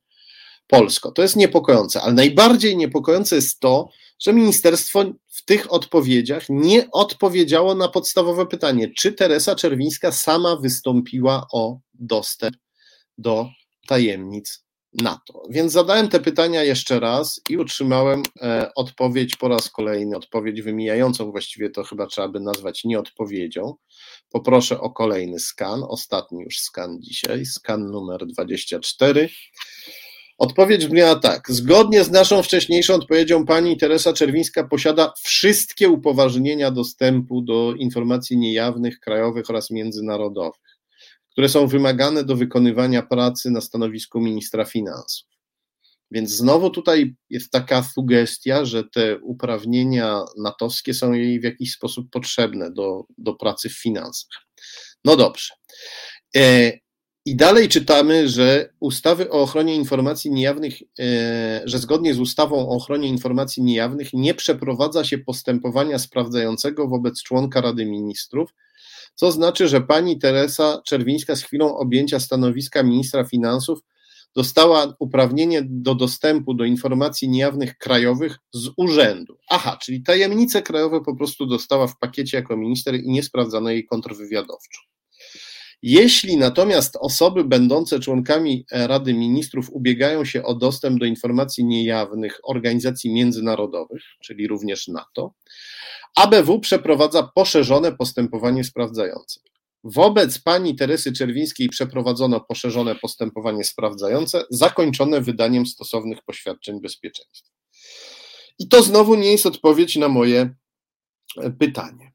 polsko. 0.69 1.11
To 1.11 1.21
jest 1.21 1.35
niepokojące, 1.35 2.01
ale 2.01 2.13
najbardziej 2.13 2.77
niepokojące 2.77 3.35
jest 3.35 3.59
to, 3.59 3.89
że 4.19 4.33
ministerstwo 4.33 5.03
w 5.27 5.45
tych 5.45 5.73
odpowiedziach 5.73 6.43
nie 6.49 6.91
odpowiedziało 6.91 7.75
na 7.75 7.87
podstawowe 7.87 8.45
pytanie, 8.45 8.91
czy 8.97 9.13
Teresa 9.13 9.55
Czerwińska 9.55 10.11
sama 10.11 10.55
wystąpiła 10.55 11.47
o 11.53 11.79
dostęp 11.93 12.55
do 13.17 13.49
tajemnic 13.87 14.63
NATO. 14.93 15.43
Więc 15.49 15.71
zadałem 15.71 16.09
te 16.09 16.19
pytania 16.19 16.63
jeszcze 16.63 16.99
raz 16.99 17.41
i 17.49 17.57
utrzymałem 17.57 18.23
e, 18.41 18.71
odpowiedź 18.75 19.35
po 19.35 19.47
raz 19.47 19.69
kolejny, 19.69 20.17
odpowiedź 20.17 20.61
wymijającą, 20.61 21.31
właściwie 21.31 21.69
to 21.69 21.83
chyba 21.83 22.07
trzeba 22.07 22.27
by 22.27 22.39
nazwać 22.39 22.83
nieodpowiedzią. 22.83 23.73
Poproszę 24.29 24.79
o 24.79 24.89
kolejny 24.89 25.39
skan, 25.39 25.83
ostatni 25.87 26.43
już 26.43 26.59
skan 26.59 27.01
dzisiaj, 27.01 27.45
skan 27.45 27.91
numer 27.91 28.25
24. 28.27 29.29
Odpowiedź 30.40 30.86
brzmiała 30.86 31.16
tak. 31.16 31.52
Zgodnie 31.52 32.03
z 32.03 32.11
naszą 32.11 32.44
wcześniejszą 32.44 32.94
odpowiedzią 32.94 33.45
pani 33.45 33.78
Teresa 33.78 34.14
Czerwińska 34.14 34.64
posiada 34.64 35.14
wszystkie 35.24 35.90
upoważnienia 35.90 36.72
dostępu 36.72 37.41
do 37.41 37.74
informacji 37.78 38.38
niejawnych, 38.38 38.99
krajowych 38.99 39.49
oraz 39.49 39.72
międzynarodowych, 39.72 40.78
które 41.32 41.49
są 41.49 41.68
wymagane 41.68 42.24
do 42.24 42.36
wykonywania 42.36 43.02
pracy 43.02 43.52
na 43.52 43.61
stanowisku 43.61 44.22
ministra 44.22 44.66
finansów. 44.66 45.30
Więc 46.11 46.32
znowu 46.32 46.70
tutaj 46.70 47.16
jest 47.30 47.52
taka 47.52 47.84
sugestia, 47.84 48.66
że 48.66 48.84
te 48.84 49.20
uprawnienia 49.20 50.24
natowskie 50.38 50.94
są 50.94 51.14
jej 51.14 51.40
w 51.40 51.44
jakiś 51.44 51.72
sposób 51.72 52.10
potrzebne 52.11 52.72
do, 52.72 53.03
do 53.18 53.34
pracy 53.34 53.70
w 53.70 53.82
finansach. 53.82 54.45
No 55.06 55.16
dobrze. 55.16 55.53
I 57.30 57.35
dalej 57.35 57.69
czytamy, 57.69 58.30
że 58.30 58.69
ustawy 58.80 59.30
o 59.30 59.41
ochronie 59.41 59.76
informacji 59.76 60.31
niejawnych, 60.31 60.73
e, 60.99 61.61
że 61.65 61.80
zgodnie 61.80 62.14
z 62.14 62.19
ustawą 62.19 62.69
o 62.69 62.69
ochronie 62.69 63.07
informacji 63.07 63.64
niejawnych 63.64 64.14
nie 64.14 64.34
przeprowadza 64.34 65.03
się 65.03 65.18
postępowania 65.18 65.99
sprawdzającego 65.99 66.88
wobec 66.88 67.23
członka 67.23 67.61
Rady 67.61 67.85
Ministrów, 67.85 68.49
co 69.15 69.31
znaczy, 69.31 69.68
że 69.68 69.81
pani 69.81 70.19
Teresa 70.19 70.81
Czerwińska 70.85 71.35
z 71.35 71.43
chwilą 71.43 71.77
objęcia 71.77 72.19
stanowiska 72.19 72.84
ministra 72.84 73.23
finansów 73.23 73.80
dostała 74.35 74.95
uprawnienie 74.99 75.61
do 75.65 75.95
dostępu 75.95 76.53
do 76.53 76.64
informacji 76.64 77.30
niejawnych 77.30 77.77
krajowych 77.77 78.38
z 78.53 78.69
urzędu. 78.77 79.38
Aha, 79.49 79.77
czyli 79.81 80.03
tajemnice 80.03 80.61
krajowe 80.61 81.01
po 81.01 81.15
prostu 81.15 81.45
dostała 81.45 81.88
w 81.88 81.97
pakiecie 81.97 82.38
jako 82.38 82.57
minister 82.57 82.95
i 82.95 83.10
nie 83.10 83.23
sprawdzano 83.23 83.69
jej 83.69 83.85
kontrwywiadowczo. 83.85 84.81
Jeśli 85.81 86.38
natomiast 86.38 86.97
osoby 86.99 87.43
będące 87.43 87.99
członkami 87.99 88.65
Rady 88.72 89.14
Ministrów 89.14 89.69
ubiegają 89.69 90.26
się 90.26 90.43
o 90.43 90.56
dostęp 90.56 90.99
do 90.99 91.06
informacji 91.06 91.65
niejawnych 91.65 92.39
organizacji 92.43 93.14
międzynarodowych, 93.14 94.01
czyli 94.23 94.47
również 94.47 94.88
NATO, 94.88 95.34
ABW 96.15 96.60
przeprowadza 96.60 97.31
poszerzone 97.35 97.91
postępowanie 97.91 98.64
sprawdzające. 98.64 99.39
Wobec 99.84 100.39
pani 100.39 100.76
Teresy 100.76 101.14
Czerwińskiej 101.14 101.69
przeprowadzono 101.69 102.39
poszerzone 102.39 102.95
postępowanie 102.95 103.64
sprawdzające, 103.64 104.43
zakończone 104.49 105.22
wydaniem 105.22 105.65
stosownych 105.65 106.22
poświadczeń 106.26 106.81
bezpieczeństwa. 106.81 107.49
I 108.60 108.68
to 108.68 108.84
znowu 108.84 109.15
nie 109.15 109.31
jest 109.31 109.45
odpowiedź 109.45 109.95
na 109.95 110.07
moje 110.07 110.56
pytanie. 111.60 112.11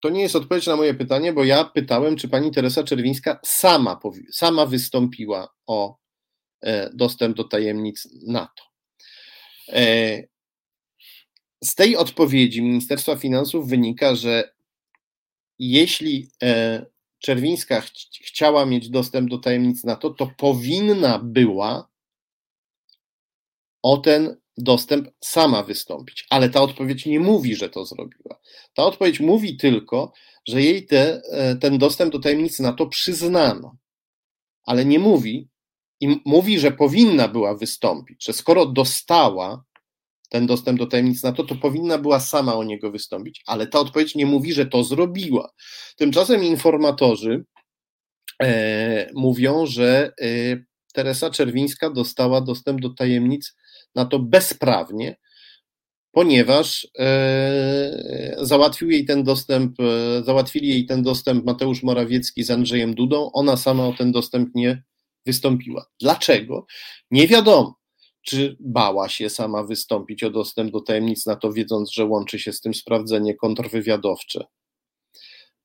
To 0.00 0.10
nie 0.10 0.22
jest 0.22 0.36
odpowiedź 0.36 0.66
na 0.66 0.76
moje 0.76 0.94
pytanie, 0.94 1.32
bo 1.32 1.44
ja 1.44 1.64
pytałem, 1.64 2.16
czy 2.16 2.28
pani 2.28 2.50
Teresa 2.50 2.84
Czerwińska 2.84 3.40
sama, 3.44 4.00
sama 4.32 4.66
wystąpiła 4.66 5.54
o 5.66 5.96
e, 6.62 6.90
dostęp 6.94 7.36
do 7.36 7.44
tajemnic 7.44 8.08
NATO. 8.26 8.62
E, 9.68 10.22
z 11.64 11.74
tej 11.74 11.96
odpowiedzi 11.96 12.62
Ministerstwa 12.62 13.16
Finansów 13.16 13.68
wynika, 13.68 14.14
że 14.14 14.54
jeśli 15.58 16.30
e, 16.42 16.86
Czerwińska 17.18 17.80
ch 17.80 17.90
chciała 18.24 18.66
mieć 18.66 18.90
dostęp 18.90 19.30
do 19.30 19.38
tajemnic 19.38 19.84
NATO, 19.84 20.10
to 20.10 20.26
powinna 20.26 21.18
była 21.18 21.90
o 23.82 23.96
ten 23.96 24.36
dostęp 24.62 25.08
sama 25.20 25.62
wystąpić. 25.62 26.26
Ale 26.30 26.50
ta 26.50 26.62
odpowiedź 26.62 27.06
nie 27.06 27.20
mówi, 27.20 27.56
że 27.56 27.68
to 27.68 27.84
zrobiła. 27.84 28.40
Ta 28.74 28.84
odpowiedź 28.84 29.20
mówi 29.20 29.56
tylko, 29.56 30.12
że 30.48 30.62
jej 30.62 30.86
te, 30.86 31.22
e, 31.32 31.56
ten 31.56 31.78
dostęp 31.78 32.12
do 32.12 32.18
tajemnicy 32.18 32.62
NATO 32.62 32.86
przyznano. 32.86 33.76
Ale 34.64 34.84
nie 34.84 34.98
mówi, 34.98 35.48
i 36.00 36.20
mówi, 36.24 36.58
że 36.58 36.72
powinna 36.72 37.28
była 37.28 37.54
wystąpić, 37.54 38.24
że 38.24 38.32
skoro 38.32 38.66
dostała 38.66 39.64
ten 40.28 40.46
dostęp 40.46 40.78
do 40.78 40.86
tajemnic 40.86 41.22
NATO, 41.22 41.44
to 41.44 41.54
powinna 41.54 41.98
była 41.98 42.20
sama 42.20 42.54
o 42.54 42.64
niego 42.64 42.90
wystąpić, 42.90 43.42
ale 43.46 43.66
ta 43.66 43.80
odpowiedź 43.80 44.14
nie 44.14 44.26
mówi, 44.26 44.52
że 44.52 44.66
to 44.66 44.84
zrobiła. 44.84 45.52
Tymczasem 45.96 46.44
informatorzy 46.44 47.44
e, 48.42 49.10
mówią, 49.14 49.66
że 49.66 50.12
e, 50.20 50.26
Teresa 50.92 51.30
Czerwińska 51.30 51.90
dostała 51.90 52.40
dostęp 52.40 52.80
do 52.80 52.90
tajemnic 52.90 53.56
na 53.94 54.04
to 54.04 54.18
bezprawnie, 54.18 55.16
ponieważ 56.12 56.88
e, 56.98 58.36
załatwił 58.40 58.90
jej 58.90 59.04
ten 59.04 59.24
dostęp, 59.24 59.80
e, 59.80 60.22
załatwili 60.24 60.68
jej 60.68 60.86
ten 60.86 61.02
dostęp 61.02 61.44
Mateusz 61.44 61.82
Morawiecki 61.82 62.42
z 62.42 62.50
Andrzejem 62.50 62.94
Dudą, 62.94 63.30
ona 63.32 63.56
sama 63.56 63.86
o 63.86 63.92
ten 63.92 64.12
dostęp 64.12 64.48
nie 64.54 64.82
wystąpiła. 65.26 65.86
Dlaczego? 66.00 66.66
Nie 67.10 67.28
wiadomo. 67.28 67.80
Czy 68.22 68.56
bała 68.60 69.08
się 69.08 69.30
sama 69.30 69.62
wystąpić 69.64 70.22
o 70.22 70.30
dostęp 70.30 70.72
do 70.72 70.80
tajemnic 70.80 71.26
na 71.26 71.36
to, 71.36 71.52
wiedząc, 71.52 71.92
że 71.92 72.04
łączy 72.04 72.38
się 72.38 72.52
z 72.52 72.60
tym 72.60 72.74
sprawdzenie 72.74 73.34
kontrwywiadowcze? 73.34 74.44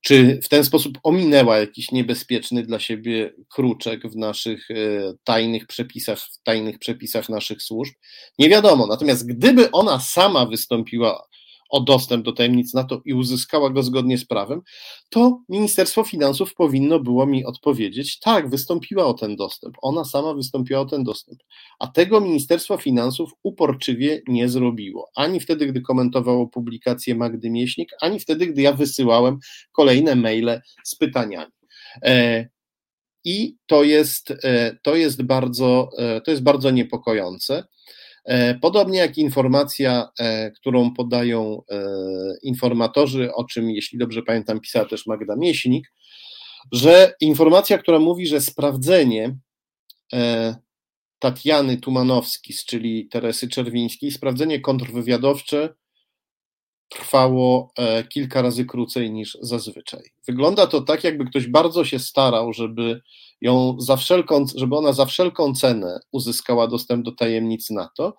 Czy 0.06 0.40
w 0.42 0.48
ten 0.48 0.64
sposób 0.64 0.98
ominęła 1.02 1.58
jakiś 1.58 1.90
niebezpieczny 1.90 2.62
dla 2.62 2.80
siebie 2.80 3.32
kruczek 3.48 4.02
w 4.08 4.16
naszych 4.16 4.70
e, 4.70 4.74
tajnych 5.24 5.66
przepisach, 5.66 6.18
w 6.18 6.42
tajnych 6.42 6.78
przepisach 6.78 7.28
naszych 7.28 7.62
służb? 7.62 7.94
Nie 8.38 8.48
wiadomo. 8.48 8.86
Natomiast 8.86 9.26
gdyby 9.26 9.70
ona 9.70 10.00
sama 10.00 10.46
wystąpiła 10.46 11.26
o 11.70 11.80
dostęp 11.80 12.24
do 12.24 12.32
tajemnic 12.32 12.74
NATO 12.74 13.02
i 13.04 13.14
uzyskała 13.14 13.70
go 13.70 13.82
zgodnie 13.82 14.18
z 14.18 14.24
prawem, 14.24 14.60
to 15.08 15.40
Ministerstwo 15.48 16.04
Finansów 16.04 16.54
powinno 16.54 17.00
było 17.00 17.26
mi 17.26 17.44
odpowiedzieć: 17.44 18.18
tak, 18.18 18.50
wystąpiła 18.50 19.06
o 19.06 19.14
ten 19.14 19.36
dostęp. 19.36 19.76
Ona 19.82 20.04
sama 20.04 20.34
wystąpiła 20.34 20.80
o 20.80 20.86
ten 20.86 21.04
dostęp. 21.04 21.38
A 21.78 21.86
tego 21.86 22.20
Ministerstwo 22.20 22.76
Finansów 22.76 23.30
uporczywie 23.42 24.22
nie 24.28 24.48
zrobiło. 24.48 25.10
Ani 25.16 25.40
wtedy, 25.40 25.66
gdy 25.66 25.80
komentowało 25.80 26.46
publikację 26.46 27.14
Magdy 27.14 27.50
Mieśnik, 27.50 27.90
ani 28.00 28.20
wtedy, 28.20 28.46
gdy 28.46 28.62
ja 28.62 28.72
wysyłałem 28.72 29.38
kolejne 29.72 30.16
maile 30.16 30.60
z 30.84 30.96
pytaniami. 30.96 31.52
E, 32.02 32.46
I 33.24 33.56
to 33.66 33.84
jest, 33.84 34.30
e, 34.30 34.76
to 34.82 34.96
jest, 34.96 35.22
bardzo, 35.22 35.90
e, 35.98 36.20
to 36.20 36.30
jest 36.30 36.42
bardzo 36.42 36.70
niepokojące. 36.70 37.64
E, 38.26 38.54
podobnie 38.54 38.98
jak 38.98 39.18
informacja, 39.18 40.08
e, 40.18 40.50
którą 40.50 40.94
podają 40.94 41.62
e, 41.70 41.84
informatorzy, 42.42 43.34
o 43.34 43.44
czym, 43.44 43.70
jeśli 43.70 43.98
dobrze 43.98 44.22
pamiętam, 44.22 44.60
pisała 44.60 44.84
też 44.84 45.06
Magda 45.06 45.36
Mieśnik, 45.36 45.92
że 46.72 47.14
informacja, 47.20 47.78
która 47.78 47.98
mówi, 47.98 48.26
że 48.26 48.40
sprawdzenie 48.40 49.36
Tatiany 51.18 51.76
Tumanowski, 51.76 52.54
czyli 52.66 53.08
Teresy 53.08 53.48
Czerwińskiej, 53.48 54.10
sprawdzenie 54.10 54.60
kontrwywiadowcze 54.60 55.74
trwało 56.88 57.72
kilka 58.08 58.42
razy 58.42 58.64
krócej 58.64 59.10
niż 59.10 59.38
zazwyczaj. 59.40 60.02
Wygląda 60.26 60.66
to 60.66 60.80
tak, 60.80 61.04
jakby 61.04 61.24
ktoś 61.24 61.46
bardzo 61.46 61.84
się 61.84 61.98
starał, 61.98 62.52
żeby 62.52 63.00
ją 63.40 63.76
za 63.80 63.96
wszelką, 63.96 64.44
żeby 64.56 64.76
ona 64.76 64.92
za 64.92 65.06
wszelką 65.06 65.54
cenę 65.54 66.00
uzyskała 66.12 66.68
dostęp 66.68 67.04
do 67.04 67.12
tajemnic 67.12 67.70
NATO. 67.70 68.16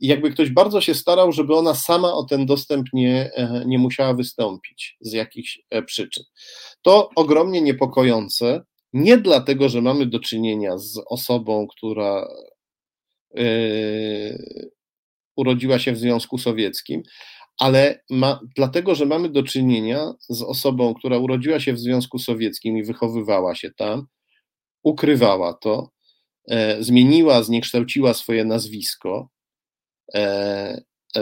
I 0.00 0.06
jakby 0.06 0.30
ktoś 0.30 0.50
bardzo 0.50 0.80
się 0.80 0.94
starał, 0.94 1.32
żeby 1.32 1.56
ona 1.56 1.74
sama 1.74 2.14
o 2.14 2.24
ten 2.24 2.46
dostęp 2.46 2.86
nie, 2.92 3.30
e, 3.34 3.64
nie 3.66 3.78
musiała 3.78 4.14
wystąpić 4.14 4.96
z 5.00 5.12
jakichś 5.12 5.60
e, 5.70 5.82
przyczyn. 5.82 6.24
To 6.82 7.10
ogromnie 7.16 7.62
niepokojące, 7.62 8.62
nie 8.92 9.18
dlatego, 9.18 9.68
że 9.68 9.82
mamy 9.82 10.06
do 10.06 10.20
czynienia 10.20 10.78
z 10.78 11.00
osobą, 11.06 11.66
która 11.66 12.28
yy, 13.34 14.70
urodziła 15.36 15.78
się 15.78 15.92
w 15.92 15.98
Związku 15.98 16.38
Sowieckim, 16.38 17.02
ale 17.58 18.02
ma, 18.10 18.40
dlatego, 18.56 18.94
że 18.94 19.06
mamy 19.06 19.28
do 19.28 19.42
czynienia 19.42 20.12
z 20.28 20.42
osobą, 20.42 20.94
która 20.94 21.18
urodziła 21.18 21.60
się 21.60 21.72
w 21.72 21.78
Związku 21.78 22.18
Sowieckim 22.18 22.78
i 22.78 22.84
wychowywała 22.84 23.54
się 23.54 23.70
tam, 23.70 24.06
ukrywała 24.82 25.54
to, 25.54 25.90
e, 26.48 26.82
zmieniła, 26.82 27.42
zniekształciła 27.42 28.14
swoje 28.14 28.44
nazwisko, 28.44 29.28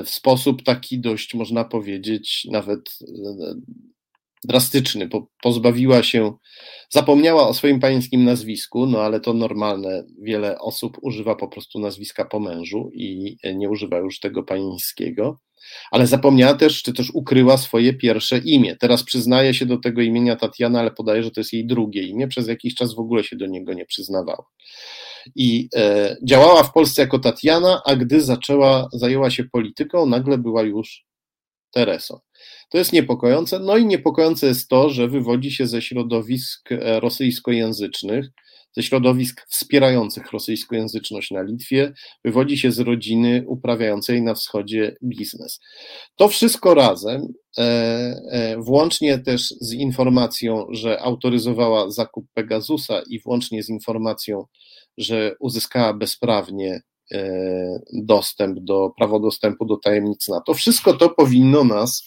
w 0.05 0.11
sposób 0.11 0.63
taki 0.63 1.01
dość, 1.01 1.35
można 1.35 1.65
powiedzieć, 1.65 2.47
nawet 2.51 2.99
drastyczny, 4.45 5.07
bo 5.07 5.27
pozbawiła 5.43 6.03
się, 6.03 6.33
zapomniała 6.91 7.49
o 7.49 7.55
swoim 7.55 7.81
pańskim 7.81 8.25
nazwisku, 8.25 8.87
no 8.87 9.01
ale 9.01 9.21
to 9.21 9.35
normalne, 9.35 10.05
wiele 10.23 10.59
osób 10.59 10.99
używa 11.03 11.35
po 11.35 11.49
prostu 11.49 11.79
nazwiska 11.79 12.25
po 12.25 12.41
mężu 12.41 12.91
i 12.95 13.37
nie 13.55 13.71
używa 13.71 13.99
już 13.99 14.21
tego 14.21 14.43
pańskiego, 14.43 15.41
ale 15.91 16.07
zapomniała 16.07 16.55
też, 16.55 16.83
czy 16.83 16.93
też 16.93 17.11
ukryła 17.15 17.57
swoje 17.57 17.95
pierwsze 17.95 18.39
imię. 18.39 18.77
Teraz 18.77 19.05
przyznaje 19.05 19.55
się 19.55 19.67
do 19.67 19.79
tego 19.79 20.03
imienia 20.03 20.37
Tatiana, 20.37 20.81
ale 20.81 20.91
podaje, 20.91 21.23
że 21.23 21.31
to 21.31 21.41
jest 21.41 21.53
jej 21.53 21.67
drugie 21.67 22.03
imię, 22.03 22.29
przez 22.29 22.49
jakiś 22.49 22.75
czas 22.75 22.95
w 22.95 22.99
ogóle 22.99 23.25
się 23.25 23.37
do 23.37 23.47
niego 23.47 23.75
nie 23.75 23.87
przyznawała. 23.87 24.45
I 25.37 25.69
e, 25.77 26.17
działała 26.25 26.63
w 26.63 26.73
Polsce 26.73 27.03
jako 27.03 27.19
Tatiana, 27.19 27.83
a 27.87 27.97
gdy 27.97 28.21
zaczęła, 28.21 28.89
zajęła 28.93 29.31
się 29.31 29.45
polityką, 29.45 30.07
nagle 30.07 30.39
była 30.39 30.63
już 30.63 31.05
Teresą. 31.71 32.19
To 32.71 32.79
jest 32.79 32.93
niepokojące. 32.93 33.59
No 33.59 33.77
i 33.77 33.87
niepokojące 33.87 34.47
jest 34.47 34.69
to, 34.69 34.91
że 34.91 35.09
wywodzi 35.09 35.51
się 35.53 35.67
ze 35.67 35.83
środowisk 35.83 36.73
e, 36.73 37.01
rosyjskojęzycznych, 37.01 38.27
ze 38.77 38.83
środowisk 38.83 39.47
wspierających 39.49 40.33
rosyjskojęzyczność 40.33 41.31
na 41.31 41.43
Litwie, 41.43 41.93
wywodzi 42.25 42.59
się 42.59 42.73
z 42.73 42.79
rodziny 42.79 43.45
uprawiającej 43.47 44.23
na 44.23 44.35
wschodzie 44.35 44.97
biznes. 45.05 45.61
To 46.17 46.29
wszystko 46.29 46.75
razem, 46.75 47.27
e, 47.59 47.63
e, 47.63 48.57
włącznie 48.59 49.19
też 49.19 49.55
z 49.61 49.73
informacją, 49.73 50.67
że 50.71 51.01
autoryzowała 51.01 51.91
zakup 51.91 52.27
Pegasusa 52.35 53.03
i 53.11 53.21
włącznie 53.21 53.63
z 53.63 53.69
informacją, 53.69 54.45
że 54.99 55.35
uzyskała 55.41 55.95
bezprawnie 55.95 56.81
dostęp 57.93 58.59
do, 58.61 58.91
prawo 58.97 59.21
dostępu 59.21 59.67
do 59.67 59.77
tajemnic 59.77 60.29
NATO. 60.29 60.55
Wszystko 60.55 60.93
to 60.93 61.09
powinno 61.09 61.65
nas 61.65 62.05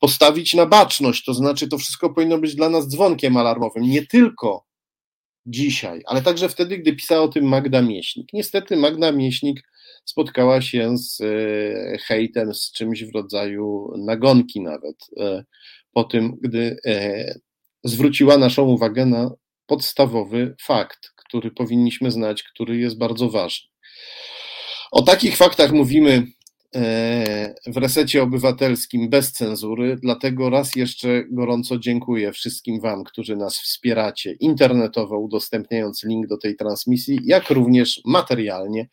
postawić 0.00 0.54
na 0.54 0.66
baczność, 0.66 1.24
to 1.24 1.34
znaczy 1.34 1.68
to 1.68 1.78
wszystko 1.78 2.10
powinno 2.10 2.38
być 2.38 2.54
dla 2.54 2.68
nas 2.68 2.88
dzwonkiem 2.88 3.36
alarmowym, 3.36 3.82
nie 3.82 4.06
tylko 4.06 4.66
dzisiaj, 5.46 6.02
ale 6.06 6.22
także 6.22 6.48
wtedy, 6.48 6.78
gdy 6.78 6.92
pisała 6.92 7.22
o 7.22 7.28
tym 7.28 7.44
Magda 7.44 7.82
Mieśnik. 7.82 8.28
Niestety 8.32 8.76
Magda 8.76 9.12
Mieśnik 9.12 9.62
spotkała 10.04 10.62
się 10.62 10.98
z 10.98 11.20
e, 11.20 11.98
hejtem, 11.98 12.54
z 12.54 12.72
czymś 12.72 13.04
w 13.04 13.14
rodzaju 13.14 13.92
nagonki 13.98 14.60
nawet, 14.60 14.96
e, 15.20 15.44
po 15.92 16.04
tym, 16.04 16.38
gdy 16.42 16.76
zwróciła 17.84 18.38
naszą 18.38 18.64
uwagę 18.64 19.06
na 19.06 19.30
podstawowy 19.66 20.54
fakt, 20.62 21.12
który 21.16 21.50
powinniśmy 21.50 22.10
znać, 22.10 22.42
który 22.42 22.78
jest 22.78 22.98
bardzo 22.98 23.30
ważny. 23.30 23.68
O 24.90 25.02
takich 25.02 25.36
faktach 25.36 25.72
mówimy 25.72 26.22
E, 26.22 26.41
w 27.66 27.76
resecie 27.76 28.22
obywatelskim 28.22 29.08
bez 29.10 29.32
cenzury. 29.32 29.96
Dlatego 29.96 30.50
raz 30.50 30.76
jeszcze 30.76 31.24
gorąco 31.30 31.78
dziękuję 31.78 32.32
wszystkim 32.32 32.80
Wam, 32.80 33.04
którzy 33.04 33.36
nas 33.36 33.58
wspieracie 33.58 34.32
internetowo, 34.32 35.18
udostępniając 35.18 36.04
link 36.04 36.26
do 36.26 36.38
tej 36.38 36.56
transmisji, 36.56 37.18
jak 37.24 37.50
również 37.50 38.00
materialnie, 38.04 38.88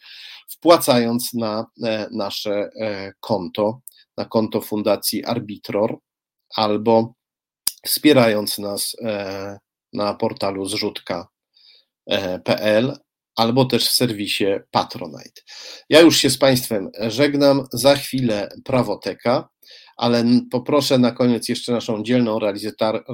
wpłacając 0.50 1.34
na 1.34 1.66
e, 1.84 2.08
nasze 2.12 2.70
e, 2.82 3.14
konto, 3.20 3.82
na 4.18 4.26
konto 4.26 4.62
Fundacji 4.62 5.26
Arbitror, 5.26 5.98
albo 6.56 7.14
wspierając 7.86 8.58
nas 8.58 8.96
na 9.94 10.14
portalu 10.14 10.66
zrzutka.pl 10.66 11.30
albo 13.40 13.66
też 13.66 13.88
w 13.90 13.92
serwisie 13.92 14.46
Patronite. 14.72 15.42
Ja 15.90 16.02
już 16.02 16.18
się 16.18 16.30
z 16.30 16.38
Państwem 16.38 16.90
żegnam, 17.08 17.64
za 17.74 17.96
chwilę 17.96 18.50
prawoteka, 18.66 19.50
ale 19.98 20.24
poproszę 20.52 20.98
na 20.98 21.12
koniec 21.12 21.50
jeszcze 21.50 21.72
naszą 21.72 22.04
dzielną 22.04 22.40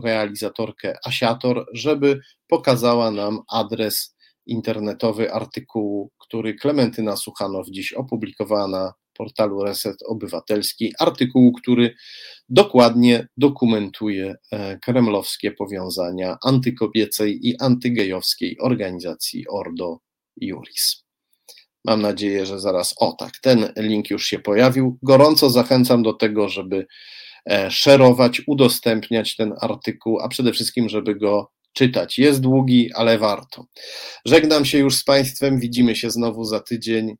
realizatorkę 0.03 0.93
Asiator, 1.05 1.65
żeby 1.73 2.19
pokazała 2.47 3.11
nam 3.11 3.39
adres 3.51 4.15
internetowy 4.45 5.33
artykułu, 5.33 6.11
który 6.19 6.53
Klementyna 6.53 7.15
Suchanow 7.15 7.67
dziś 7.69 7.93
opublikowała 7.93 8.67
na 8.67 8.93
portalu 9.13 9.63
Reset 9.63 9.97
Obywatelski. 10.07 10.93
Artykułu, 10.99 11.53
który 11.53 11.95
dokładnie 12.49 13.27
dokumentuje 13.37 14.35
e, 14.51 14.79
kremlowskie 14.79 15.51
powiązania 15.51 16.37
antykobiecej 16.43 17.47
i 17.47 17.59
antygejowskiej 17.59 18.57
organizacji 18.59 19.47
Ordo 19.47 20.04
Juris. 20.37 21.05
Mam 21.85 22.01
nadzieję, 22.01 22.45
że 22.45 22.59
zaraz, 22.59 22.93
o 22.97 23.13
tak, 23.19 23.31
ten 23.41 23.73
link 23.77 24.09
już 24.09 24.25
się 24.25 24.39
pojawił. 24.39 24.97
Gorąco 25.03 25.49
zachęcam 25.49 26.03
do 26.03 26.13
tego, 26.13 26.49
żeby 26.49 26.85
e, 27.49 27.71
szerować, 27.71 28.41
udostępniać 28.47 29.35
ten 29.35 29.53
artykuł, 29.61 30.19
a 30.19 30.29
przede 30.29 30.53
wszystkim, 30.53 30.89
żeby 30.89 31.15
go 31.15 31.51
czytać. 31.73 32.19
Jest 32.19 32.41
długi, 32.41 32.89
ale 32.93 33.17
warto. 33.17 33.65
Żegnam 34.25 34.65
się 34.65 34.77
już 34.77 34.95
z 34.95 35.03
Państwem, 35.03 35.59
widzimy 35.59 35.95
się 35.95 36.11
znowu 36.11 36.43
za 36.43 36.59
tydzień. 36.59 37.15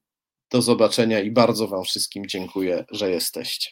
Do 0.52 0.62
zobaczenia 0.62 1.20
i 1.20 1.32
bardzo 1.32 1.68
Wam 1.68 1.84
wszystkim 1.84 2.28
dziękuję, 2.28 2.86
że 2.92 3.12
jesteście. 3.12 3.70